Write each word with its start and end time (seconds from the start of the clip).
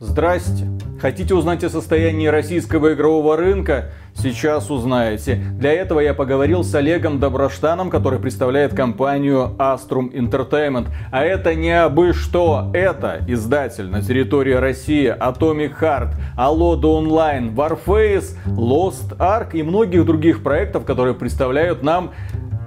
Здрасте. 0.00 0.66
Хотите 1.00 1.34
узнать 1.34 1.62
о 1.62 1.70
состоянии 1.70 2.26
российского 2.26 2.94
игрового 2.94 3.36
рынка? 3.36 3.92
Сейчас 4.14 4.68
узнаете. 4.68 5.36
Для 5.36 5.72
этого 5.72 6.00
я 6.00 6.14
поговорил 6.14 6.64
с 6.64 6.74
Олегом 6.74 7.20
Доброштаном, 7.20 7.90
который 7.90 8.18
представляет 8.18 8.74
компанию 8.74 9.54
Astrum 9.56 10.12
Entertainment. 10.12 10.88
А 11.12 11.24
это 11.24 11.54
не 11.54 11.70
абы 11.70 12.12
что. 12.12 12.72
Это 12.74 13.24
издатель 13.28 13.88
на 13.88 14.02
территории 14.02 14.54
России 14.54 15.16
Atomic 15.16 15.78
Heart, 15.80 16.14
Aloda 16.36 16.82
Online, 16.82 17.54
Warface, 17.54 18.36
Lost 18.46 19.16
Ark 19.18 19.50
и 19.52 19.62
многих 19.62 20.04
других 20.06 20.42
проектов, 20.42 20.84
которые 20.84 21.14
представляют 21.14 21.84
нам 21.84 22.10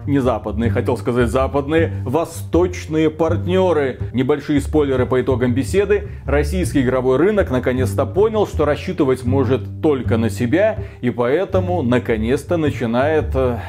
не 0.07 0.19
западные, 0.19 0.69
хотел 0.69 0.97
сказать 0.97 1.29
западные, 1.29 1.93
восточные 2.03 3.09
партнеры. 3.09 3.99
Небольшие 4.13 4.61
спойлеры 4.61 5.05
по 5.05 5.21
итогам 5.21 5.53
беседы. 5.53 6.09
Российский 6.25 6.81
игровой 6.81 7.17
рынок 7.17 7.51
наконец-то 7.51 8.05
понял, 8.05 8.47
что 8.47 8.65
рассчитывать 8.65 9.23
может 9.23 9.81
только 9.81 10.17
на 10.17 10.29
себя, 10.29 10.79
и 11.01 11.09
поэтому 11.09 11.81
наконец-то 11.81 12.57
начинает, 12.57 13.35
э, 13.35 13.59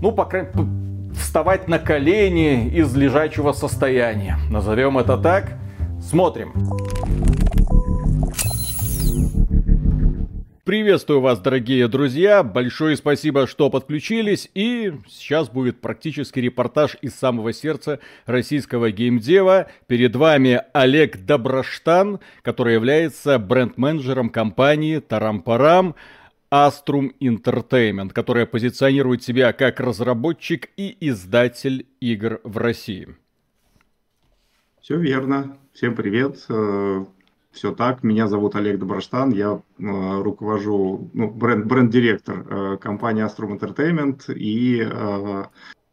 ну, 0.00 0.12
по 0.12 0.24
крайней 0.24 0.48
вставать 1.14 1.68
на 1.68 1.78
колени 1.78 2.68
из 2.68 2.94
лежачего 2.94 3.52
состояния. 3.52 4.38
Назовем 4.50 4.98
это 4.98 5.16
так. 5.16 5.52
Смотрим. 6.00 6.52
Приветствую 10.74 11.20
вас, 11.20 11.38
дорогие 11.38 11.86
друзья. 11.86 12.42
Большое 12.42 12.96
спасибо, 12.96 13.46
что 13.46 13.70
подключились. 13.70 14.50
И 14.54 14.92
сейчас 15.06 15.48
будет 15.48 15.80
практически 15.80 16.40
репортаж 16.40 16.96
из 17.00 17.14
самого 17.14 17.52
сердца 17.52 18.00
российского 18.26 18.90
геймдева. 18.90 19.70
Перед 19.86 20.16
вами 20.16 20.62
Олег 20.72 21.18
Доброштан, 21.18 22.18
который 22.42 22.74
является 22.74 23.38
бренд-менеджером 23.38 24.30
компании 24.30 24.98
Тарампарам. 24.98 25.94
Astrum 26.50 27.12
Entertainment, 27.20 28.10
которая 28.12 28.44
позиционирует 28.44 29.22
себя 29.22 29.52
как 29.52 29.78
разработчик 29.78 30.70
и 30.76 30.96
издатель 31.08 31.86
игр 32.00 32.40
в 32.42 32.58
России. 32.58 33.14
Все 34.80 34.98
верно. 34.98 35.56
Всем 35.72 35.94
привет. 35.94 36.44
Все 37.54 37.72
так. 37.72 38.02
Меня 38.02 38.26
зовут 38.26 38.56
Олег 38.56 38.80
Доброштан, 38.80 39.30
я 39.30 39.62
э, 39.78 40.22
руковожу, 40.22 41.08
ну, 41.14 41.30
бренд, 41.30 41.66
бренд-директор 41.66 42.44
э, 42.48 42.76
компании 42.78 43.24
Astrum 43.24 43.56
Entertainment 43.56 44.34
и 44.34 44.82
э, 44.84 45.44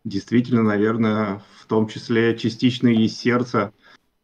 действительно, 0.04 0.64
наверное, 0.64 1.44
в 1.60 1.68
том 1.68 1.88
числе 1.88 2.36
частично 2.36 2.88
из 2.88 3.16
сердца 3.16 3.74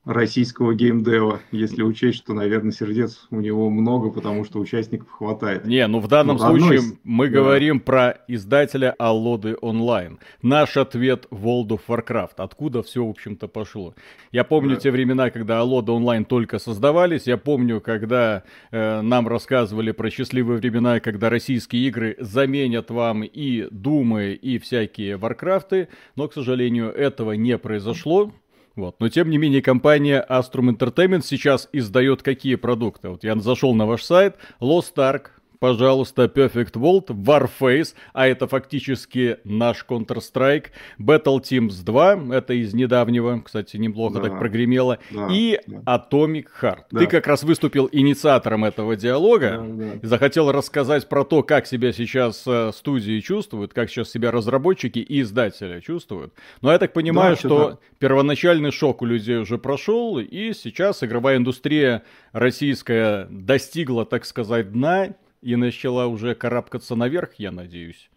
российского 0.07 0.73
геймдева, 0.73 1.41
если 1.51 1.83
учесть, 1.83 2.19
что, 2.19 2.33
наверное, 2.33 2.71
сердец 2.71 3.27
у 3.29 3.41
него 3.41 3.69
много, 3.69 4.09
потому 4.09 4.45
что 4.45 4.59
участников 4.59 5.11
хватает. 5.11 5.65
Не, 5.65 5.85
ну 5.87 5.99
в 5.99 6.07
данном 6.07 6.37
ну, 6.37 6.43
случае 6.43 6.79
из... 6.79 6.93
мы 7.03 7.27
да. 7.27 7.33
говорим 7.33 7.81
про 7.81 8.17
издателя 8.27 8.95
Аллоды 8.97 9.57
онлайн. 9.61 10.19
Наш 10.41 10.77
ответ 10.77 11.27
World 11.29 11.67
of 11.67 11.81
Warcraft. 11.87 12.35
Откуда 12.37 12.83
все, 12.83 13.05
в 13.05 13.09
общем-то, 13.09 13.49
пошло. 13.49 13.95
Я 14.31 14.45
помню 14.45 14.75
да. 14.75 14.81
те 14.81 14.91
времена, 14.91 15.29
когда 15.29 15.59
Аллоды 15.59 15.91
онлайн 15.91 16.23
только 16.23 16.57
создавались. 16.57 17.27
Я 17.27 17.37
помню, 17.37 17.81
когда 17.81 18.43
э, 18.71 19.01
нам 19.01 19.27
рассказывали 19.27 19.91
про 19.91 20.09
счастливые 20.09 20.59
времена, 20.59 21.01
когда 21.01 21.29
российские 21.29 21.85
игры 21.85 22.15
заменят 22.19 22.89
вам 22.91 23.23
и 23.23 23.67
Думы, 23.71 24.33
и 24.33 24.57
всякие 24.57 25.17
Варкрафты. 25.17 25.89
Но, 26.15 26.29
к 26.29 26.33
сожалению, 26.33 26.93
этого 26.93 27.33
не 27.33 27.57
произошло. 27.57 28.31
Вот. 28.77 28.99
Но 28.99 29.09
тем 29.09 29.31
не 29.31 29.39
менее 29.39 29.63
компания 29.63 30.23
Astrum 30.29 30.69
Entertainment 30.69 31.23
сейчас 31.23 31.67
издает 31.73 32.21
какие 32.21 32.55
продукты? 32.55 33.09
Вот 33.09 33.23
я 33.23 33.35
зашел 33.35 33.73
на 33.73 33.87
ваш 33.87 34.03
сайт, 34.03 34.35
Lost 34.61 34.95
Ark, 34.95 35.31
пожалуйста, 35.59 36.25
Perfect 36.25 36.73
World, 36.73 37.07
Warface, 37.07 37.93
а 38.13 38.27
это 38.27 38.47
фактически 38.47 39.37
наш 39.43 39.85
Counter-Strike, 39.87 40.67
Battle 40.99 41.41
Teams 41.41 41.83
2, 41.83 42.35
это 42.35 42.53
из 42.53 42.73
недавнего, 42.73 43.41
кстати, 43.41 43.77
неплохо 43.77 44.19
да, 44.19 44.29
так 44.29 44.39
прогремело, 44.39 44.99
да, 45.11 45.27
и 45.31 45.59
да. 45.67 45.97
Atomic 45.97 46.47
Heart. 46.61 46.83
Да. 46.91 46.99
Ты 46.99 47.07
как 47.07 47.27
раз 47.27 47.43
выступил 47.43 47.89
инициатором 47.91 48.65
этого 48.65 48.95
диалога, 48.95 49.65
да, 49.67 49.93
да. 49.95 50.07
захотел 50.07 50.51
рассказать 50.51 51.07
про 51.07 51.23
то, 51.23 51.43
как 51.43 51.67
себя 51.67 51.91
сейчас 51.93 52.43
э, 52.45 52.71
студии 52.73 53.19
чувствуют, 53.19 53.73
как 53.73 53.89
сейчас 53.89 54.09
себя 54.09 54.31
разработчики 54.31 54.99
и 54.99 55.21
издатели 55.21 55.79
чувствуют. 55.79 56.33
Но 56.61 56.71
я 56.71 56.79
так 56.79 56.93
понимаю, 56.93 57.35
да, 57.35 57.39
что 57.39 57.69
да. 57.69 57.77
первоначальный 57.99 58.71
шок 58.71 59.01
у 59.01 59.05
людей 59.05 59.37
уже 59.37 59.57
прошел, 59.57 60.19
и 60.19 60.53
сейчас 60.53 61.03
игровая 61.03 61.37
индустрия 61.37 62.03
российская 62.31 63.27
достигла, 63.29 64.05
так 64.05 64.25
сказать, 64.25 64.71
дна, 64.71 65.09
и 65.41 65.55
начала 65.55 66.07
уже 66.07 66.35
карабкаться 66.35 66.95
наверх, 66.95 67.35
я 67.35 67.51
надеюсь. 67.51 68.09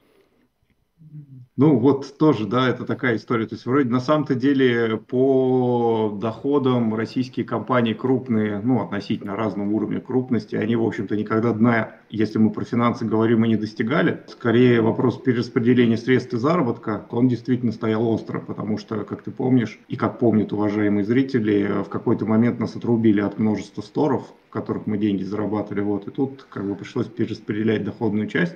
Ну, 1.57 1.79
вот 1.79 2.17
тоже, 2.17 2.47
да, 2.47 2.71
это 2.71 2.87
такая 2.87 3.17
история. 3.17 3.47
То 3.47 3.55
есть, 3.55 3.67
вроде 3.67 3.91
на 3.91 4.01
самом-то 4.01 4.35
деле 4.35 4.97
по 4.97 6.17
доходам 6.19 6.95
российские 6.95 7.45
компании 7.45 7.93
крупные, 7.93 8.61
ну, 8.61 8.81
относительно 8.83 9.37
разного 9.37 9.69
уровня 9.69 10.01
крупности, 10.01 10.57
они, 10.57 10.75
в 10.75 10.83
общем-то, 10.83 11.17
никогда 11.17 11.53
дна, 11.53 11.97
если 12.09 12.39
мы 12.39 12.51
про 12.51 12.65
финансы 12.65 13.05
говорим, 13.05 13.45
и 13.45 13.49
не 13.49 13.57
достигали. 13.57 14.23
Скорее, 14.29 14.81
вопрос 14.81 15.19
перераспределения 15.19 15.99
средств 15.99 16.33
и 16.33 16.39
заработка, 16.39 17.07
он 17.11 17.29
действительно 17.29 17.73
стоял 17.73 18.09
остро, 18.09 18.39
потому 18.39 18.79
что, 18.79 19.05
как 19.05 19.23
ты 19.23 19.31
помнишь, 19.31 19.79
и 19.89 19.97
как 19.97 20.19
помнят 20.19 20.55
уважаемые 20.55 21.05
зрители, 21.05 21.83
в 21.85 21.91
какой-то 21.91 22.25
момент 22.25 22.59
нас 22.59 22.75
отрубили 22.75 23.21
от 23.21 23.39
множества 23.39 23.83
сторов, 23.83 24.33
в 24.49 24.51
которых 24.51 24.87
мы 24.87 24.97
деньги 24.97 25.25
зарабатывали, 25.25 25.83
вот, 25.83 26.09
и 26.09 26.11
тут 26.11 26.47
как 26.49 26.67
бы 26.67 26.75
пришлось 26.75 27.07
перераспределять 27.07 27.85
доходную 27.85 28.29
часть. 28.29 28.55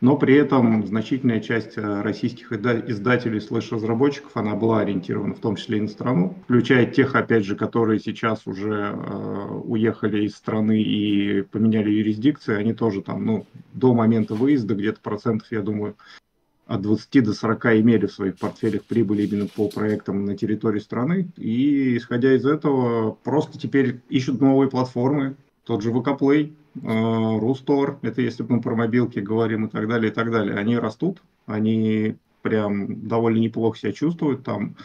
Но 0.00 0.16
при 0.16 0.34
этом 0.34 0.86
значительная 0.86 1.40
часть 1.40 1.78
э, 1.78 2.02
российских 2.02 2.52
издателей 2.52 3.40
слэш-разработчиков, 3.40 4.36
она 4.36 4.54
была 4.54 4.80
ориентирована 4.80 5.34
в 5.34 5.40
том 5.40 5.56
числе 5.56 5.78
и 5.78 5.80
на 5.80 5.88
страну, 5.88 6.34
включая 6.44 6.84
тех, 6.86 7.14
опять 7.14 7.44
же, 7.44 7.56
которые 7.56 7.98
сейчас 7.98 8.46
уже 8.46 8.94
э, 8.94 9.46
уехали 9.64 10.26
из 10.26 10.34
страны 10.36 10.82
и 10.82 11.42
поменяли 11.42 11.90
юрисдикции, 11.90 12.54
они 12.54 12.74
тоже 12.74 13.00
там, 13.00 13.24
ну, 13.24 13.46
до 13.72 13.94
момента 13.94 14.34
выезда 14.34 14.74
где-то 14.74 15.00
процентов, 15.00 15.50
я 15.50 15.62
думаю, 15.62 15.96
от 16.66 16.82
20 16.82 17.24
до 17.24 17.32
40 17.32 17.66
имели 17.80 18.06
в 18.06 18.12
своих 18.12 18.38
портфелях 18.38 18.84
прибыли 18.84 19.22
именно 19.22 19.46
по 19.46 19.68
проектам 19.68 20.24
на 20.24 20.36
территории 20.36 20.80
страны. 20.80 21.28
И 21.36 21.96
исходя 21.96 22.34
из 22.34 22.44
этого, 22.44 23.12
просто 23.12 23.58
теперь 23.58 24.00
ищут 24.08 24.40
новые 24.40 24.68
платформы, 24.68 25.36
тот 25.64 25.82
же 25.82 25.90
VK 25.90 26.18
Play, 26.18 26.52
Рустор, 26.82 27.98
это 28.02 28.20
если 28.22 28.42
мы 28.42 28.60
про 28.60 28.74
мобилки 28.74 29.18
говорим 29.18 29.66
и 29.66 29.70
так 29.70 29.88
далее, 29.88 30.10
и 30.10 30.14
так 30.14 30.30
далее, 30.30 30.56
они 30.56 30.76
растут, 30.76 31.22
они 31.46 32.16
прям 32.42 33.08
довольно 33.08 33.38
неплохо 33.38 33.78
себя 33.78 33.92
чувствуют, 33.92 34.44
там 34.44 34.76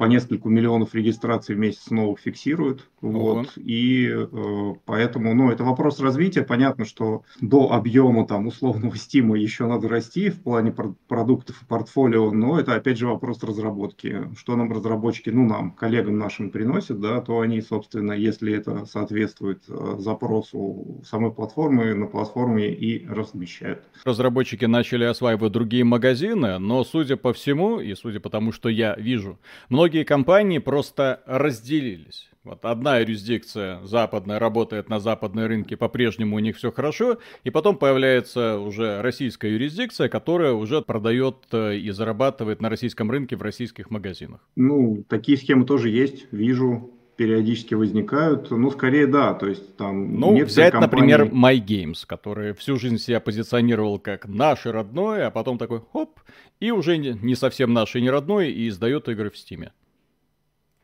по 0.00 0.06
нескольку 0.06 0.48
миллионов 0.48 0.94
регистраций 0.94 1.54
в 1.54 1.58
месяц 1.58 1.90
новых 1.90 2.20
фиксируют. 2.20 2.88
Вот, 3.02 3.52
и 3.56 4.08
э, 4.10 4.74
поэтому, 4.86 5.34
ну, 5.34 5.50
это 5.50 5.62
вопрос 5.62 6.00
развития. 6.00 6.42
Понятно, 6.42 6.86
что 6.86 7.22
до 7.42 7.72
объема 7.72 8.26
там 8.26 8.46
условного 8.46 8.96
стима 8.96 9.36
еще 9.36 9.66
надо 9.66 9.88
расти 9.88 10.30
в 10.30 10.42
плане 10.42 10.72
пр- 10.72 10.94
продуктов 11.06 11.60
и 11.60 11.66
портфолио, 11.66 12.30
но 12.30 12.58
это 12.58 12.76
опять 12.76 12.96
же 12.96 13.08
вопрос 13.08 13.42
разработки. 13.42 14.26
Что 14.38 14.56
нам 14.56 14.72
разработчики, 14.72 15.28
ну, 15.28 15.46
нам, 15.46 15.72
коллегам 15.72 16.16
нашим 16.16 16.50
приносят, 16.50 16.98
да, 16.98 17.20
то 17.20 17.40
они, 17.40 17.60
собственно, 17.60 18.12
если 18.12 18.54
это 18.54 18.86
соответствует 18.86 19.64
э, 19.68 19.96
запросу 19.98 21.02
самой 21.04 21.30
платформы, 21.30 21.94
на 21.94 22.06
платформе 22.06 22.72
и 22.72 23.06
размещают. 23.06 23.82
Разработчики 24.04 24.64
начали 24.64 25.04
осваивать 25.04 25.52
другие 25.52 25.84
магазины, 25.84 26.58
но, 26.58 26.84
судя 26.84 27.18
по 27.18 27.34
всему, 27.34 27.80
и 27.80 27.94
судя 27.94 28.20
по 28.20 28.30
тому, 28.30 28.50
что 28.50 28.70
я 28.70 28.96
вижу, 28.96 29.38
многие 29.68 29.89
многие 29.90 30.04
компании 30.04 30.58
просто 30.58 31.20
разделились. 31.26 32.30
Вот 32.44 32.64
одна 32.64 32.98
юрисдикция 32.98 33.84
западная 33.84 34.38
работает 34.38 34.88
на 34.88 35.00
западной 35.00 35.48
рынке, 35.48 35.76
по-прежнему 35.76 36.36
у 36.36 36.38
них 36.38 36.56
все 36.56 36.70
хорошо, 36.70 37.18
и 37.42 37.50
потом 37.50 37.76
появляется 37.76 38.60
уже 38.60 39.02
российская 39.02 39.50
юрисдикция, 39.50 40.08
которая 40.08 40.52
уже 40.52 40.80
продает 40.80 41.38
э, 41.50 41.76
и 41.78 41.90
зарабатывает 41.90 42.62
на 42.62 42.68
российском 42.68 43.10
рынке 43.10 43.34
в 43.34 43.42
российских 43.42 43.90
магазинах. 43.90 44.40
Ну, 44.54 45.04
такие 45.08 45.36
схемы 45.36 45.66
тоже 45.66 45.88
есть, 45.90 46.28
вижу, 46.30 46.92
периодически 47.16 47.74
возникают. 47.74 48.50
Ну, 48.50 48.70
скорее 48.70 49.08
да, 49.08 49.34
то 49.34 49.46
есть 49.48 49.76
там... 49.76 50.18
Ну, 50.20 50.44
взять, 50.44 50.72
компании... 50.72 51.12
например, 51.12 51.34
MyGames, 51.34 52.06
который 52.06 52.54
всю 52.54 52.76
жизнь 52.76 52.98
себя 52.98 53.18
позиционировал 53.18 53.98
как 53.98 54.28
наше 54.28 54.70
родное, 54.70 55.26
а 55.26 55.30
потом 55.32 55.58
такой 55.58 55.82
хоп, 55.92 56.20
и 56.60 56.70
уже 56.70 56.96
не 56.96 57.34
совсем 57.34 57.72
наше 57.72 57.98
и 57.98 58.02
не 58.02 58.08
родное, 58.08 58.46
и 58.46 58.68
издает 58.68 59.08
игры 59.08 59.30
в 59.30 59.36
Стиме. 59.36 59.72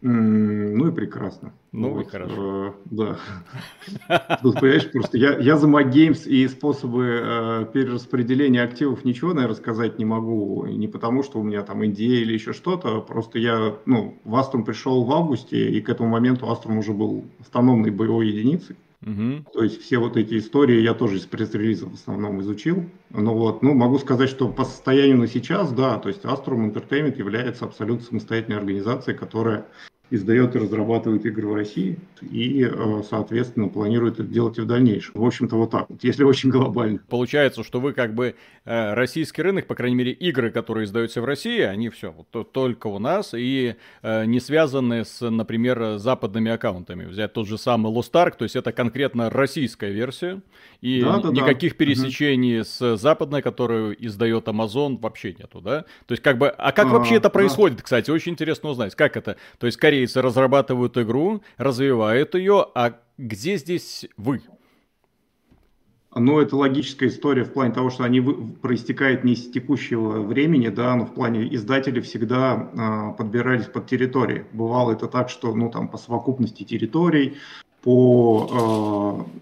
Ну 0.08 0.86
и 0.86 0.92
прекрасно. 0.92 1.52
Ну 1.72 1.90
вот, 1.90 2.06
и 2.06 2.10
хорошо. 2.10 2.66
Э, 2.66 2.72
да. 2.84 3.18
Тут, 4.42 4.60
понимаешь, 4.60 4.88
просто 4.92 5.18
я, 5.18 5.36
я 5.38 5.56
за 5.56 5.66
MacGames 5.66 6.28
и 6.28 6.46
способы 6.46 7.20
э, 7.22 7.66
перераспределения 7.72 8.62
активов 8.62 9.04
ничего, 9.04 9.34
наверное, 9.34 9.56
сказать 9.56 9.98
не 9.98 10.04
могу. 10.04 10.64
Не 10.66 10.86
потому, 10.86 11.24
что 11.24 11.40
у 11.40 11.42
меня 11.42 11.62
там 11.62 11.84
идея 11.86 12.20
или 12.20 12.34
еще 12.34 12.52
что-то. 12.52 13.00
Просто 13.00 13.40
я, 13.40 13.78
ну, 13.84 14.16
в 14.24 14.36
Aston 14.36 14.64
пришел 14.64 15.02
в 15.04 15.10
августе, 15.10 15.70
и 15.70 15.80
к 15.80 15.88
этому 15.88 16.08
моменту 16.08 16.46
Aston 16.46 16.78
уже 16.78 16.92
был 16.92 17.24
автономной 17.40 17.90
боевой 17.90 18.28
единицей. 18.28 18.76
Угу. 19.02 19.44
То 19.52 19.62
есть 19.62 19.82
все 19.82 19.98
вот 19.98 20.16
эти 20.16 20.38
истории 20.38 20.80
я 20.80 20.94
тоже 20.94 21.16
из 21.16 21.26
пресс-релизов 21.26 21.90
в 21.90 21.94
основном 21.94 22.40
изучил. 22.40 22.84
Ну 23.10 23.34
вот, 23.34 23.62
ну 23.62 23.74
могу 23.74 23.98
сказать, 23.98 24.30
что 24.30 24.48
по 24.48 24.64
состоянию 24.64 25.18
на 25.18 25.26
сейчас, 25.26 25.72
да, 25.72 25.98
то 25.98 26.08
есть 26.08 26.24
Astrum 26.24 26.72
Entertainment 26.72 27.18
является 27.18 27.66
абсолютно 27.66 28.04
самостоятельной 28.04 28.58
организацией, 28.58 29.16
которая 29.16 29.66
издает 30.10 30.54
и 30.54 30.58
разрабатывает 30.58 31.26
игры 31.26 31.48
в 31.48 31.54
России 31.54 31.98
и, 32.22 32.64
э, 32.64 33.02
соответственно, 33.08 33.68
планирует 33.68 34.14
это 34.14 34.24
делать 34.24 34.56
и 34.58 34.60
в 34.60 34.66
дальнейшем. 34.66 35.12
В 35.14 35.24
общем-то, 35.24 35.56
вот 35.56 35.70
так 35.70 35.86
вот, 35.88 36.02
если 36.04 36.22
очень 36.22 36.50
глобально. 36.50 37.00
Получается, 37.08 37.64
что 37.64 37.80
вы 37.80 37.92
как 37.92 38.14
бы 38.14 38.36
э, 38.64 38.94
российский 38.94 39.42
рынок, 39.42 39.66
по 39.66 39.74
крайней 39.74 39.96
мере, 39.96 40.12
игры, 40.12 40.50
которые 40.50 40.84
издаются 40.84 41.20
в 41.20 41.24
России, 41.24 41.60
они 41.60 41.88
все 41.88 42.12
вот, 42.12 42.52
только 42.52 42.86
у 42.86 42.98
нас 42.98 43.34
и 43.34 43.74
э, 44.02 44.24
не 44.26 44.38
связаны 44.38 45.04
с, 45.04 45.28
например, 45.28 45.98
западными 45.98 46.52
аккаунтами. 46.52 47.04
Взять 47.04 47.32
тот 47.32 47.48
же 47.48 47.58
самый 47.58 47.92
Lost 47.92 48.12
Ark, 48.12 48.34
то 48.38 48.44
есть 48.44 48.54
это 48.54 48.72
конкретно 48.72 49.28
российская 49.30 49.90
версия, 49.90 50.40
и 50.80 51.02
да, 51.02 51.18
да, 51.18 51.30
никаких 51.30 51.72
да. 51.72 51.78
пересечений 51.78 52.60
угу. 52.60 52.64
с 52.64 52.96
западной, 52.96 53.42
которую 53.42 53.96
издает 54.06 54.46
Amazon, 54.46 54.98
вообще 55.00 55.34
нету, 55.38 55.60
да? 55.60 55.84
То 56.06 56.12
есть 56.12 56.22
как 56.22 56.38
бы, 56.38 56.48
а 56.48 56.72
как 56.72 56.86
а, 56.86 56.90
вообще 56.90 57.16
это 57.16 57.28
происходит, 57.28 57.78
да. 57.78 57.82
кстати, 57.82 58.10
очень 58.10 58.32
интересно 58.32 58.70
узнать, 58.70 58.94
как 58.94 59.16
это? 59.16 59.36
То 59.58 59.66
есть 59.66 59.78
корейцы 59.96 60.20
разрабатывают 60.20 60.98
игру, 60.98 61.42
развивают 61.56 62.34
ее, 62.34 62.66
а 62.74 62.98
где 63.16 63.56
здесь 63.56 64.06
вы? 64.18 64.42
Ну, 66.14 66.38
это 66.40 66.56
логическая 66.56 67.08
история 67.08 67.44
в 67.44 67.52
плане 67.52 67.72
того, 67.72 67.90
что 67.90 68.04
они 68.04 68.20
проистекают 68.20 69.24
не 69.24 69.32
из 69.32 69.50
текущего 69.50 70.22
времени, 70.22 70.68
да, 70.68 70.94
но 70.96 71.04
в 71.06 71.14
плане 71.14 71.54
издатели 71.54 72.00
всегда 72.00 72.70
э, 72.72 73.16
подбирались 73.18 73.66
под 73.66 73.86
территории. 73.86 74.44
Бывало 74.52 74.92
это 74.92 75.08
так, 75.08 75.28
что, 75.28 75.54
ну, 75.54 75.70
там, 75.70 75.88
по 75.88 75.98
совокупности 75.98 76.62
территорий, 76.62 77.36
по 77.82 79.26
э, 79.28 79.38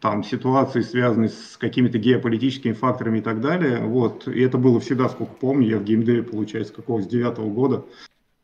там 0.00 0.24
ситуации, 0.24 0.80
связанные 0.80 1.30
с 1.30 1.56
какими-то 1.56 1.98
геополитическими 1.98 2.72
факторами 2.72 3.18
и 3.18 3.22
так 3.22 3.40
далее. 3.40 3.84
Вот. 3.84 4.26
И 4.26 4.40
это 4.40 4.58
было 4.58 4.80
всегда, 4.80 5.08
сколько 5.08 5.32
помню, 5.34 5.68
я 5.68 5.78
в 5.78 5.84
геймдеве, 5.84 6.24
получается, 6.24 6.74
какого 6.74 7.02
с 7.02 7.06
девятого 7.06 7.48
года 7.50 7.84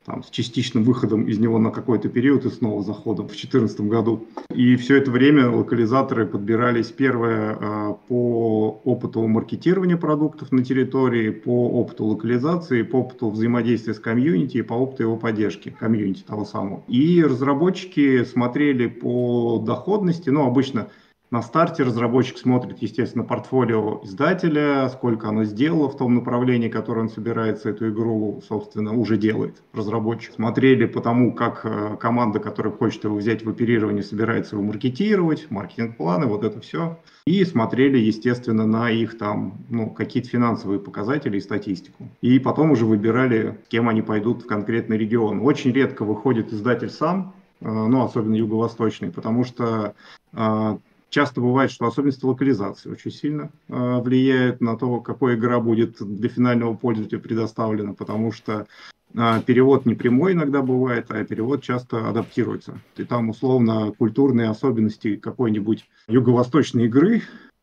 там, 0.04 0.22
с 0.22 0.30
частичным 0.30 0.84
выходом 0.84 1.24
из 1.24 1.38
него 1.38 1.58
на 1.58 1.70
какой-то 1.70 2.08
период 2.08 2.44
и 2.44 2.50
снова 2.50 2.82
заходом 2.82 3.26
в 3.26 3.30
2014 3.30 3.80
году. 3.82 4.26
И 4.54 4.76
все 4.76 4.96
это 4.96 5.10
время 5.10 5.50
локализаторы 5.50 6.26
подбирались, 6.26 6.88
первое, 6.88 7.56
а, 7.60 7.92
по 8.08 8.80
опыту 8.84 9.26
маркетирования 9.26 9.96
продуктов 9.96 10.50
на 10.50 10.64
территории, 10.64 11.30
по 11.30 11.68
опыту 11.68 12.06
локализации, 12.06 12.82
по 12.82 12.96
опыту 12.96 13.30
взаимодействия 13.30 13.94
с 13.94 14.00
комьюнити 14.00 14.58
и 14.58 14.62
по 14.62 14.74
опыту 14.74 15.04
его 15.04 15.16
поддержки, 15.16 15.74
комьюнити 15.78 16.22
того 16.22 16.44
самого. 16.44 16.82
И 16.88 17.22
разработчики 17.22 18.24
смотрели 18.24 18.88
по 18.88 19.62
доходности, 19.64 20.30
ну, 20.30 20.46
обычно 20.46 20.88
на 21.32 21.40
старте 21.40 21.82
разработчик 21.82 22.36
смотрит, 22.36 22.82
естественно, 22.82 23.24
портфолио 23.24 24.02
издателя, 24.04 24.90
сколько 24.90 25.30
оно 25.30 25.44
сделало 25.44 25.88
в 25.88 25.96
том 25.96 26.14
направлении, 26.14 26.68
которое 26.68 27.00
он 27.00 27.08
собирается 27.08 27.70
эту 27.70 27.88
игру, 27.88 28.42
собственно, 28.46 28.92
уже 28.92 29.16
делает, 29.16 29.62
разработчик. 29.72 30.34
Смотрели 30.34 30.84
по 30.84 31.00
тому, 31.00 31.32
как 31.32 31.62
э, 31.64 31.96
команда, 31.98 32.38
которая 32.38 32.70
хочет 32.74 33.04
его 33.04 33.16
взять 33.16 33.46
в 33.46 33.48
оперирование, 33.48 34.02
собирается 34.02 34.56
его 34.56 34.64
маркетировать, 34.66 35.50
маркетинг-планы, 35.50 36.26
вот 36.26 36.44
это 36.44 36.60
все. 36.60 36.98
И 37.24 37.42
смотрели, 37.46 37.96
естественно, 37.96 38.66
на 38.66 38.90
их 38.90 39.16
там, 39.16 39.64
ну, 39.70 39.88
какие-то 39.88 40.28
финансовые 40.28 40.80
показатели 40.80 41.38
и 41.38 41.40
статистику. 41.40 42.10
И 42.20 42.38
потом 42.40 42.72
уже 42.72 42.84
выбирали, 42.84 43.58
с 43.64 43.68
кем 43.68 43.88
они 43.88 44.02
пойдут 44.02 44.42
в 44.42 44.46
конкретный 44.46 44.98
регион. 44.98 45.40
Очень 45.40 45.72
редко 45.72 46.04
выходит 46.04 46.52
издатель 46.52 46.90
сам, 46.90 47.32
э, 47.62 47.70
ну, 47.70 48.04
особенно 48.04 48.34
юго-восточный, 48.34 49.10
потому 49.10 49.44
что 49.44 49.94
э, 50.34 50.76
Часто 51.12 51.42
бывает, 51.42 51.70
что 51.70 51.84
особенности 51.84 52.24
локализации 52.24 52.88
очень 52.88 53.10
сильно 53.10 53.50
э, 53.68 54.00
влияют 54.00 54.62
на 54.62 54.78
то, 54.78 54.98
какая 55.00 55.36
игра 55.36 55.60
будет 55.60 55.98
для 56.00 56.30
финального 56.30 56.72
пользователя 56.72 57.18
предоставлена, 57.18 57.92
потому 57.92 58.32
что 58.32 58.66
э, 59.12 59.42
перевод 59.44 59.84
не 59.84 59.94
прямой 59.94 60.32
иногда 60.32 60.62
бывает, 60.62 61.10
а 61.10 61.22
перевод 61.22 61.62
часто 61.62 62.08
адаптируется. 62.08 62.80
И 62.96 63.04
там 63.04 63.28
условно 63.28 63.92
культурные 63.98 64.48
особенности 64.48 65.16
какой-нибудь 65.16 65.84
юго-восточной 66.08 66.86
игры 66.86 67.20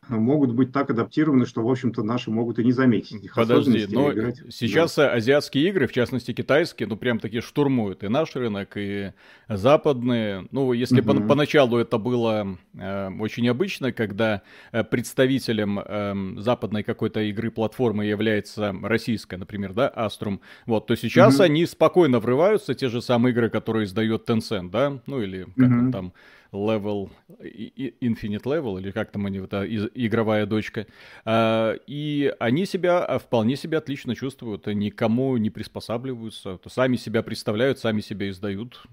могут 0.10 0.54
быть 0.54 0.72
так 0.72 0.90
адаптированы, 0.90 1.46
что, 1.46 1.62
в 1.62 1.70
общем-то, 1.70 2.04
наши 2.04 2.32
могут 2.32 2.60
и 2.60 2.64
не 2.64 2.72
заметить. 2.72 3.24
Их 3.24 3.36
Подожди, 3.36 3.86
но 3.90 4.12
сейчас 4.50 4.96
да. 4.96 5.14
азиатские 5.14 5.70
игры, 5.70 5.88
в 5.88 5.92
частности 5.92 6.34
китайские, 6.34 6.88
ну 6.88 6.98
прям 6.98 7.20
таки 7.20 7.42
штурмуют 7.42 8.04
и 8.04 8.08
наш 8.08 8.36
рынок, 8.36 8.72
и 8.76 9.14
западные. 9.48 10.48
Ну, 10.52 10.74
если 10.74 11.02
угу. 11.02 11.14
по 11.14 11.22
поначалу 11.22 11.78
это 11.78 11.98
было 11.98 12.58
э, 12.74 13.10
очень 13.20 13.48
обычно, 13.48 13.92
когда 13.92 14.42
э, 14.72 14.84
представителем 14.84 15.80
э, 15.80 16.42
западной 16.42 16.84
какой-то 16.84 17.22
игры 17.22 17.52
платформы 17.52 18.06
является 18.06 18.76
российская, 18.82 19.38
например, 19.38 19.74
да, 19.74 19.92
Astrum, 19.96 20.40
вот, 20.66 20.88
то 20.88 20.96
сейчас 20.96 21.36
угу. 21.36 21.44
они 21.44 21.66
спокойно 21.66 22.20
врываются, 22.20 22.74
те 22.74 22.90
же 22.90 23.02
самые 23.02 23.34
игры, 23.34 23.50
которые 23.50 23.86
издает 23.86 24.30
Tencent, 24.30 24.70
да, 24.70 25.00
ну 25.06 25.22
или 25.22 25.44
как 25.58 25.68
угу. 25.68 25.80
он 25.80 25.92
там 25.92 26.14
Level, 26.51 27.10
Infinite 27.40 28.44
Level, 28.44 28.80
или 28.80 28.92
как 28.92 29.12
там 29.12 29.25
они, 29.25 29.40
вот, 29.40 29.54
игровая 29.54 30.46
дочка. 30.46 30.88
А, 31.25 31.75
и 31.88 32.34
они 32.40 32.66
себя 32.66 33.04
а, 33.06 33.19
вполне 33.19 33.56
себя 33.56 33.80
отлично 33.80 34.16
чувствуют, 34.16 34.68
никому 34.68 35.36
не 35.38 35.50
приспосабливаются, 35.50 36.60
сами 36.68 36.96
себя 36.96 37.24
представляют, 37.24 37.80
сами 37.80 38.01
себя 38.01 38.30
издают. 38.30 38.84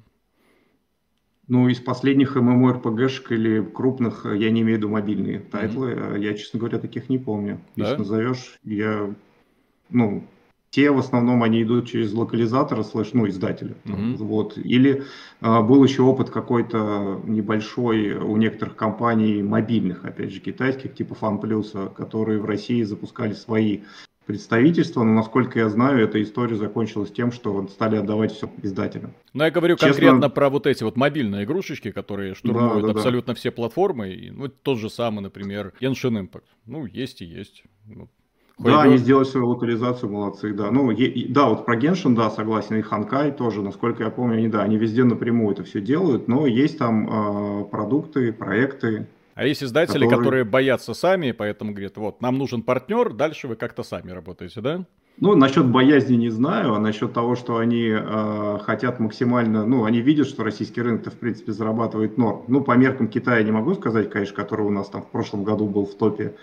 Ну, 1.49 1.69
из 1.69 1.79
последних 1.79 2.37
MMORPG 2.37 2.89
-шек 2.89 3.33
или 3.33 3.63
крупных, 3.63 4.25
я 4.25 4.51
не 4.51 4.63
имею 4.63 4.77
в 4.77 4.79
виду 4.79 4.89
мобильные 4.89 5.39
title 5.39 5.77
ы, 5.77 5.93
mm-hmm. 5.93 6.21
я, 6.21 6.35
честно 6.35 6.59
говоря, 6.59 6.79
таких 6.79 7.09
не 7.09 7.19
помню. 7.19 7.61
Да? 7.77 7.85
Если 7.85 7.99
назовешь, 7.99 8.59
я, 8.65 9.15
ну, 9.89 10.27
те 10.77 10.91
в 10.91 10.99
основном 10.99 11.43
они 11.43 11.63
идут 11.63 11.89
через 11.89 12.13
локализатора, 12.13 12.83
slash, 12.83 13.15
ну, 13.15 13.27
издателя. 13.27 13.77
Mm-hmm. 13.85 14.17
Вот. 14.17 14.59
Или 14.59 15.05
а, 15.41 15.63
был 15.63 15.83
еще 15.83 16.03
опыт 16.03 16.29
какой-то 16.29 17.23
небольшой 17.25 18.13
у 18.13 18.37
некоторых 18.37 18.77
компаний 18.77 19.43
мобильных, 19.43 20.05
опять 20.05 20.35
же, 20.35 20.41
китайских, 20.41 20.95
типа 20.95 21.17
FunPlus, 21.19 21.95
которые 21.95 22.41
в 22.41 22.45
России 22.45 22.83
запускали 22.83 23.33
свои 23.33 23.85
представительства, 24.27 25.03
но, 25.03 25.15
насколько 25.15 25.59
я 25.59 25.71
знаю, 25.71 26.05
эта 26.05 26.23
история 26.23 26.57
закончилась 26.57 27.11
тем, 27.11 27.33
что 27.33 27.67
стали 27.69 27.97
отдавать 27.97 28.33
все 28.33 28.51
издателям. 28.63 29.15
Ну, 29.33 29.45
я 29.45 29.51
говорю 29.51 29.77
Честно... 29.77 29.89
конкретно 29.89 30.29
про 30.29 30.51
вот 30.51 30.67
эти 30.67 30.85
вот 30.85 30.99
мобильные 30.99 31.45
игрушечки, 31.45 31.91
которые 31.91 32.35
штурмуют 32.35 32.83
да, 32.83 32.93
да, 32.93 32.99
абсолютно 32.99 33.33
да. 33.33 33.39
все 33.39 33.51
платформы. 33.51 34.31
Ну, 34.31 34.49
тот 34.49 34.79
же 34.79 34.91
самый, 34.91 35.21
например, 35.23 35.73
Genshin 35.81 36.21
Impact. 36.21 36.45
Ну, 36.67 36.85
есть 36.85 37.23
и 37.23 37.25
есть. 37.25 37.63
Ну, 37.87 38.11
да, 38.59 38.83
они 38.83 38.97
сделали 38.97 39.25
свою 39.25 39.49
локализацию, 39.49 40.11
молодцы, 40.11 40.55
да. 40.55 40.71
Ну, 40.71 40.91
е, 40.91 41.27
да, 41.29 41.49
вот 41.49 41.67
про 41.67 41.77
Геншин, 41.77 42.15
да, 42.15 42.31
согласен, 42.31 42.77
и 42.77 42.83
Ханкай 42.83 43.31
тоже, 43.31 43.63
насколько 43.63 44.03
я 44.03 44.11
помню, 44.11 44.39
они, 44.39 44.49
да, 44.49 44.63
они 44.63 44.79
везде 44.79 45.05
напрямую 45.05 45.53
это 45.53 45.63
все 45.63 45.81
делают, 45.81 46.27
но 46.27 46.47
есть 46.47 46.79
там 46.79 47.07
э, 47.61 47.65
продукты, 47.67 48.33
проекты. 48.33 49.09
А 49.35 49.45
есть 49.45 49.63
издатели, 49.63 50.05
которые... 50.05 50.19
которые 50.19 50.45
боятся 50.45 50.95
сами, 50.95 51.33
поэтому 51.33 51.73
говорят, 51.73 51.99
вот, 51.99 52.23
нам 52.23 52.39
нужен 52.39 52.63
партнер, 52.63 53.13
дальше 53.13 53.47
вы 53.47 53.57
как-то 53.57 53.83
сами 53.83 54.11
работаете, 54.11 54.63
да? 54.63 54.85
Ну, 55.19 55.35
насчет 55.35 55.67
боязни 55.67 56.17
не 56.17 56.31
знаю, 56.31 56.75
а 56.75 56.79
насчет 56.79 57.13
того, 57.13 57.37
что 57.37 57.59
они 57.59 57.89
э, 57.89 58.59
хотят 58.63 59.01
максимально, 59.01 59.67
ну, 59.67 59.85
они 59.85 60.01
видят, 60.01 60.29
что 60.29 60.45
российский 60.45 60.81
рынок-то, 60.81 61.11
в 61.11 61.19
принципе, 61.19 61.53
зарабатывает 61.53 62.17
норм. 62.19 62.45
Ну, 62.49 62.63
по 62.63 62.73
меркам 62.73 63.09
Китая 63.09 63.43
не 63.43 63.51
могу 63.51 63.75
сказать, 63.75 64.11
конечно, 64.11 64.35
который 64.35 64.67
у 64.67 64.71
нас 64.71 64.89
там 64.89 65.03
в 65.03 65.11
прошлом 65.11 65.45
году 65.45 65.67
был 65.67 65.87
в 65.87 65.95
топе 65.95 66.35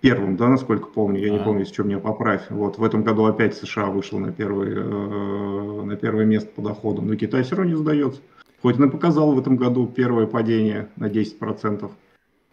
первым, 0.00 0.36
да, 0.36 0.48
насколько 0.48 0.86
помню, 0.86 1.20
я 1.20 1.32
а. 1.32 1.38
не 1.38 1.44
помню, 1.44 1.60
если 1.60 1.74
что 1.74 1.84
меня 1.84 1.98
поправь. 1.98 2.46
Вот 2.50 2.78
в 2.78 2.84
этом 2.84 3.02
году 3.02 3.24
опять 3.24 3.56
США 3.56 3.86
вышел 3.86 4.18
на, 4.18 4.32
первый, 4.32 4.72
э, 4.72 5.82
на 5.84 5.96
первое 5.96 6.24
место 6.24 6.50
по 6.54 6.62
доходу, 6.62 7.02
но 7.02 7.16
Китай 7.16 7.42
все 7.42 7.56
равно 7.56 7.72
не 7.72 7.76
сдается. 7.76 8.20
Хоть 8.62 8.78
и 8.78 8.88
показал 8.88 9.32
в 9.32 9.38
этом 9.38 9.56
году 9.56 9.86
первое 9.86 10.26
падение 10.26 10.88
на 10.96 11.06
10%. 11.06 11.90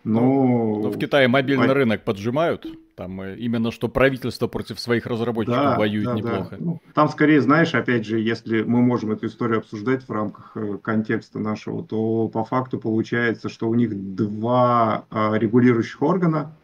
Но... 0.03 0.79
Но 0.83 0.91
в 0.91 0.99
Китае 0.99 1.27
мобильный 1.27 1.71
а... 1.71 1.73
рынок 1.73 2.03
поджимают. 2.03 2.67
Там 2.95 3.19
э, 3.21 3.35
именно 3.37 3.71
что 3.71 3.89
правительство 3.89 4.47
против 4.47 4.79
своих 4.79 5.05
разработчиков 5.07 5.57
да, 5.57 5.77
воюет 5.77 6.05
да, 6.05 6.13
неплохо. 6.13 6.47
Да. 6.51 6.57
Ну, 6.59 6.81
там 6.93 7.09
скорее, 7.09 7.41
знаешь, 7.41 7.73
опять 7.73 8.05
же, 8.05 8.19
если 8.19 8.61
мы 8.61 8.81
можем 8.81 9.11
эту 9.11 9.25
историю 9.25 9.57
обсуждать 9.57 10.07
в 10.07 10.11
рамках 10.11 10.51
э, 10.55 10.77
контекста 10.81 11.39
нашего, 11.39 11.83
то 11.83 12.29
по 12.29 12.45
факту 12.45 12.79
получается, 12.79 13.49
что 13.49 13.67
у 13.67 13.73
них 13.73 14.15
два 14.15 15.05
э, 15.09 15.37
регулирующих 15.39 16.01
органа, 16.01 16.55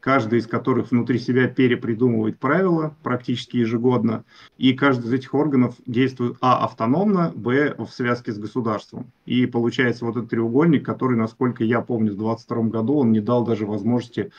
каждый 0.00 0.38
из 0.38 0.46
которых 0.46 0.90
внутри 0.90 1.18
себя 1.18 1.46
перепридумывает 1.46 2.38
правила 2.38 2.96
практически 3.02 3.58
ежегодно, 3.58 4.24
и 4.58 4.72
каждый 4.72 5.06
из 5.06 5.12
этих 5.12 5.34
органов 5.34 5.76
действует 5.86 6.36
а. 6.40 6.64
автономно, 6.64 7.32
б. 7.34 7.74
в 7.78 7.88
связке 7.88 8.32
с 8.32 8.38
государством. 8.38 9.12
И 9.26 9.46
получается 9.46 10.04
вот 10.04 10.16
этот 10.16 10.30
треугольник, 10.30 10.84
который, 10.84 11.16
насколько 11.16 11.62
я 11.64 11.80
помню, 11.80 12.12
в 12.12 12.16
2022 12.16 12.62
году 12.70 12.94
он 12.96 13.12
не 13.12 13.20
дал 13.20 13.44
даже 13.44 13.66
возможности 13.66 14.32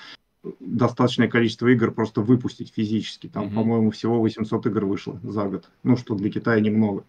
достаточное 0.59 1.27
количество 1.27 1.67
игр 1.67 1.91
просто 1.91 2.21
выпустить 2.21 2.73
физически. 2.75 3.27
Там, 3.27 3.45
mm-hmm. 3.45 3.55
по-моему, 3.55 3.91
всего 3.91 4.19
800 4.19 4.65
игр 4.67 4.85
вышло 4.85 5.19
за 5.23 5.45
год. 5.45 5.69
Ну, 5.83 5.97
что 5.97 6.15
для 6.15 6.31
Китая 6.31 6.59
немного. 6.59 7.03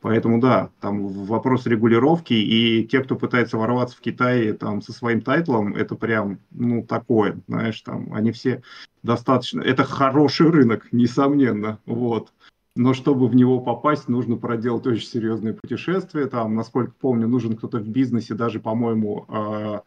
Поэтому 0.00 0.40
да, 0.40 0.70
там 0.80 1.08
вопрос 1.08 1.66
регулировки, 1.66 2.32
и 2.32 2.86
те, 2.86 3.04
кто 3.04 3.16
пытается 3.16 3.58
ворваться 3.58 3.96
в 3.96 4.00
Китай 4.00 4.52
там 4.52 4.80
со 4.80 4.92
своим 4.92 5.20
тайтлом, 5.20 5.76
это 5.76 5.94
прям, 5.94 6.38
ну, 6.50 6.82
такое, 6.82 7.38
знаешь, 7.48 7.80
там, 7.82 8.12
они 8.14 8.32
все 8.32 8.62
достаточно, 9.02 9.60
это 9.60 9.84
хороший 9.84 10.48
рынок, 10.48 10.88
несомненно, 10.92 11.80
вот. 11.84 12.32
Но 12.76 12.94
чтобы 12.94 13.28
в 13.28 13.34
него 13.34 13.60
попасть, 13.60 14.08
нужно 14.08 14.36
проделать 14.36 14.86
очень 14.86 15.06
серьезные 15.06 15.54
путешествия. 15.54 16.26
Там, 16.26 16.54
насколько 16.54 16.92
помню, 16.98 17.26
нужен 17.26 17.56
кто-то 17.56 17.78
в 17.78 17.88
бизнесе, 17.88 18.34
даже, 18.34 18.60
по-моему, 18.60 19.26
а, 19.28 19.82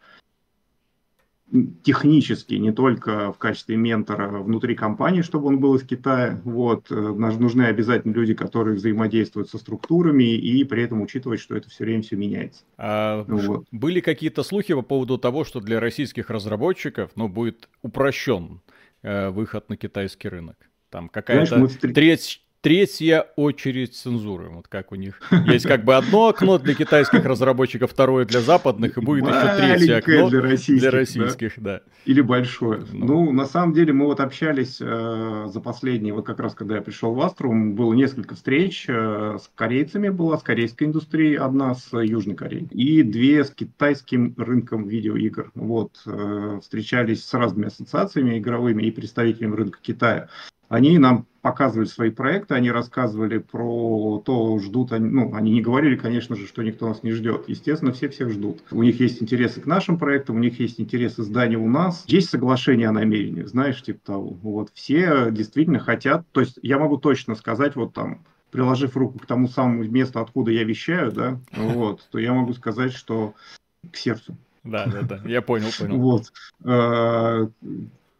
технически, 1.82 2.54
не 2.54 2.72
только 2.72 3.32
в 3.32 3.38
качестве 3.38 3.76
ментора 3.76 4.28
внутри 4.40 4.74
компании, 4.74 5.22
чтобы 5.22 5.48
он 5.48 5.60
был 5.60 5.74
из 5.76 5.82
Китая. 5.82 6.40
Вот. 6.44 6.90
Э, 6.90 6.94
нужны 6.94 7.62
обязательно 7.62 8.12
люди, 8.12 8.34
которые 8.34 8.76
взаимодействуют 8.76 9.50
со 9.50 9.58
структурами 9.58 10.34
и 10.34 10.64
при 10.64 10.82
этом 10.82 11.02
учитывать, 11.02 11.40
что 11.40 11.54
это 11.56 11.68
все 11.70 11.84
время 11.84 12.02
все 12.02 12.16
меняется. 12.16 12.64
А 12.76 13.24
вот. 13.28 13.66
Были 13.70 14.00
какие-то 14.00 14.42
слухи 14.42 14.74
по 14.74 14.82
поводу 14.82 15.18
того, 15.18 15.44
что 15.44 15.60
для 15.60 15.80
российских 15.80 16.30
разработчиков 16.30 17.10
ну, 17.14 17.28
будет 17.28 17.68
упрощен 17.82 18.60
э, 19.02 19.30
выход 19.30 19.68
на 19.68 19.76
китайский 19.76 20.28
рынок? 20.28 20.56
Там 20.90 21.08
какая-то 21.08 21.68
треть, 21.80 22.43
третья 22.64 23.26
очередь 23.36 23.94
цензуры. 23.94 24.48
Вот 24.48 24.68
как 24.68 24.90
у 24.90 24.94
них 24.94 25.20
есть 25.46 25.68
как 25.68 25.84
бы 25.84 25.96
одно 25.96 26.28
окно 26.28 26.56
для 26.56 26.74
китайских 26.74 27.22
разработчиков, 27.26 27.90
второе 27.90 28.24
для 28.24 28.40
западных, 28.40 28.96
и 28.96 29.02
будет 29.02 29.26
еще 29.26 29.56
третье 29.56 29.98
окно 29.98 30.30
для 30.30 30.40
российских, 30.40 30.80
для 30.80 30.90
российских 30.90 31.52
да? 31.58 31.72
да. 31.74 31.80
Или 32.06 32.22
большое. 32.22 32.82
Ну. 32.90 33.06
ну, 33.06 33.32
на 33.32 33.44
самом 33.44 33.74
деле, 33.74 33.92
мы 33.92 34.06
вот 34.06 34.18
общались 34.18 34.78
э, 34.80 35.46
за 35.46 35.60
последние, 35.60 36.14
вот 36.14 36.24
как 36.24 36.40
раз 36.40 36.54
когда 36.54 36.76
я 36.76 36.80
пришел 36.80 37.12
в 37.12 37.20
Аструм, 37.20 37.74
было 37.74 37.92
несколько 37.92 38.34
встреч 38.34 38.86
э, 38.88 39.36
с 39.38 39.50
корейцами, 39.54 40.08
была 40.08 40.38
с 40.38 40.42
корейской 40.42 40.84
индустрией, 40.84 41.34
одна 41.34 41.74
с 41.74 41.92
Южной 41.92 42.34
Кореей, 42.34 42.66
и 42.70 43.02
две 43.02 43.44
с 43.44 43.50
китайским 43.50 44.34
рынком 44.38 44.88
видеоигр. 44.88 45.50
Вот, 45.54 46.00
э, 46.06 46.60
встречались 46.62 47.26
с 47.26 47.34
разными 47.34 47.66
ассоциациями 47.66 48.38
игровыми 48.38 48.84
и 48.84 48.90
представителями 48.90 49.54
рынка 49.54 49.78
Китая. 49.82 50.30
Они 50.70 50.98
нам 50.98 51.26
показывали 51.44 51.86
свои 51.86 52.08
проекты, 52.08 52.54
они 52.54 52.70
рассказывали 52.70 53.36
про 53.36 54.22
то, 54.24 54.58
ждут 54.60 54.92
они, 54.94 55.10
ну, 55.10 55.34
они 55.34 55.52
не 55.52 55.60
говорили, 55.60 55.94
конечно 55.94 56.36
же, 56.36 56.46
что 56.46 56.62
никто 56.62 56.88
нас 56.88 57.02
не 57.02 57.12
ждет. 57.12 57.44
Естественно, 57.48 57.92
все 57.92 58.08
всех 58.08 58.30
ждут. 58.30 58.62
У 58.70 58.82
них 58.82 58.98
есть 58.98 59.22
интересы 59.22 59.60
к 59.60 59.66
нашим 59.66 59.98
проектам, 59.98 60.36
у 60.36 60.38
них 60.38 60.58
есть 60.58 60.80
интересы 60.80 61.22
здания 61.22 61.58
у 61.58 61.68
нас. 61.68 62.02
Есть 62.06 62.30
соглашение 62.30 62.88
о 62.88 62.92
намерениях, 62.92 63.48
знаешь, 63.48 63.82
типа 63.82 64.00
того. 64.06 64.38
Вот, 64.40 64.70
все 64.72 65.30
действительно 65.30 65.80
хотят, 65.80 66.24
то 66.32 66.40
есть 66.40 66.58
я 66.62 66.78
могу 66.78 66.96
точно 66.96 67.34
сказать, 67.34 67.76
вот 67.76 67.92
там, 67.92 68.24
приложив 68.50 68.96
руку 68.96 69.18
к 69.18 69.26
тому 69.26 69.46
самому 69.46 69.84
месту, 69.84 70.20
откуда 70.20 70.50
я 70.50 70.64
вещаю, 70.64 71.12
да, 71.12 71.38
вот, 71.54 72.08
то 72.10 72.18
я 72.18 72.32
могу 72.32 72.54
сказать, 72.54 72.94
что 72.94 73.34
к 73.92 73.96
сердцу. 73.96 74.34
Да, 74.62 74.86
да, 74.86 75.02
да, 75.02 75.20
я 75.26 75.42
понял, 75.42 75.68
понял. 75.78 75.98
Вот. 75.98 76.32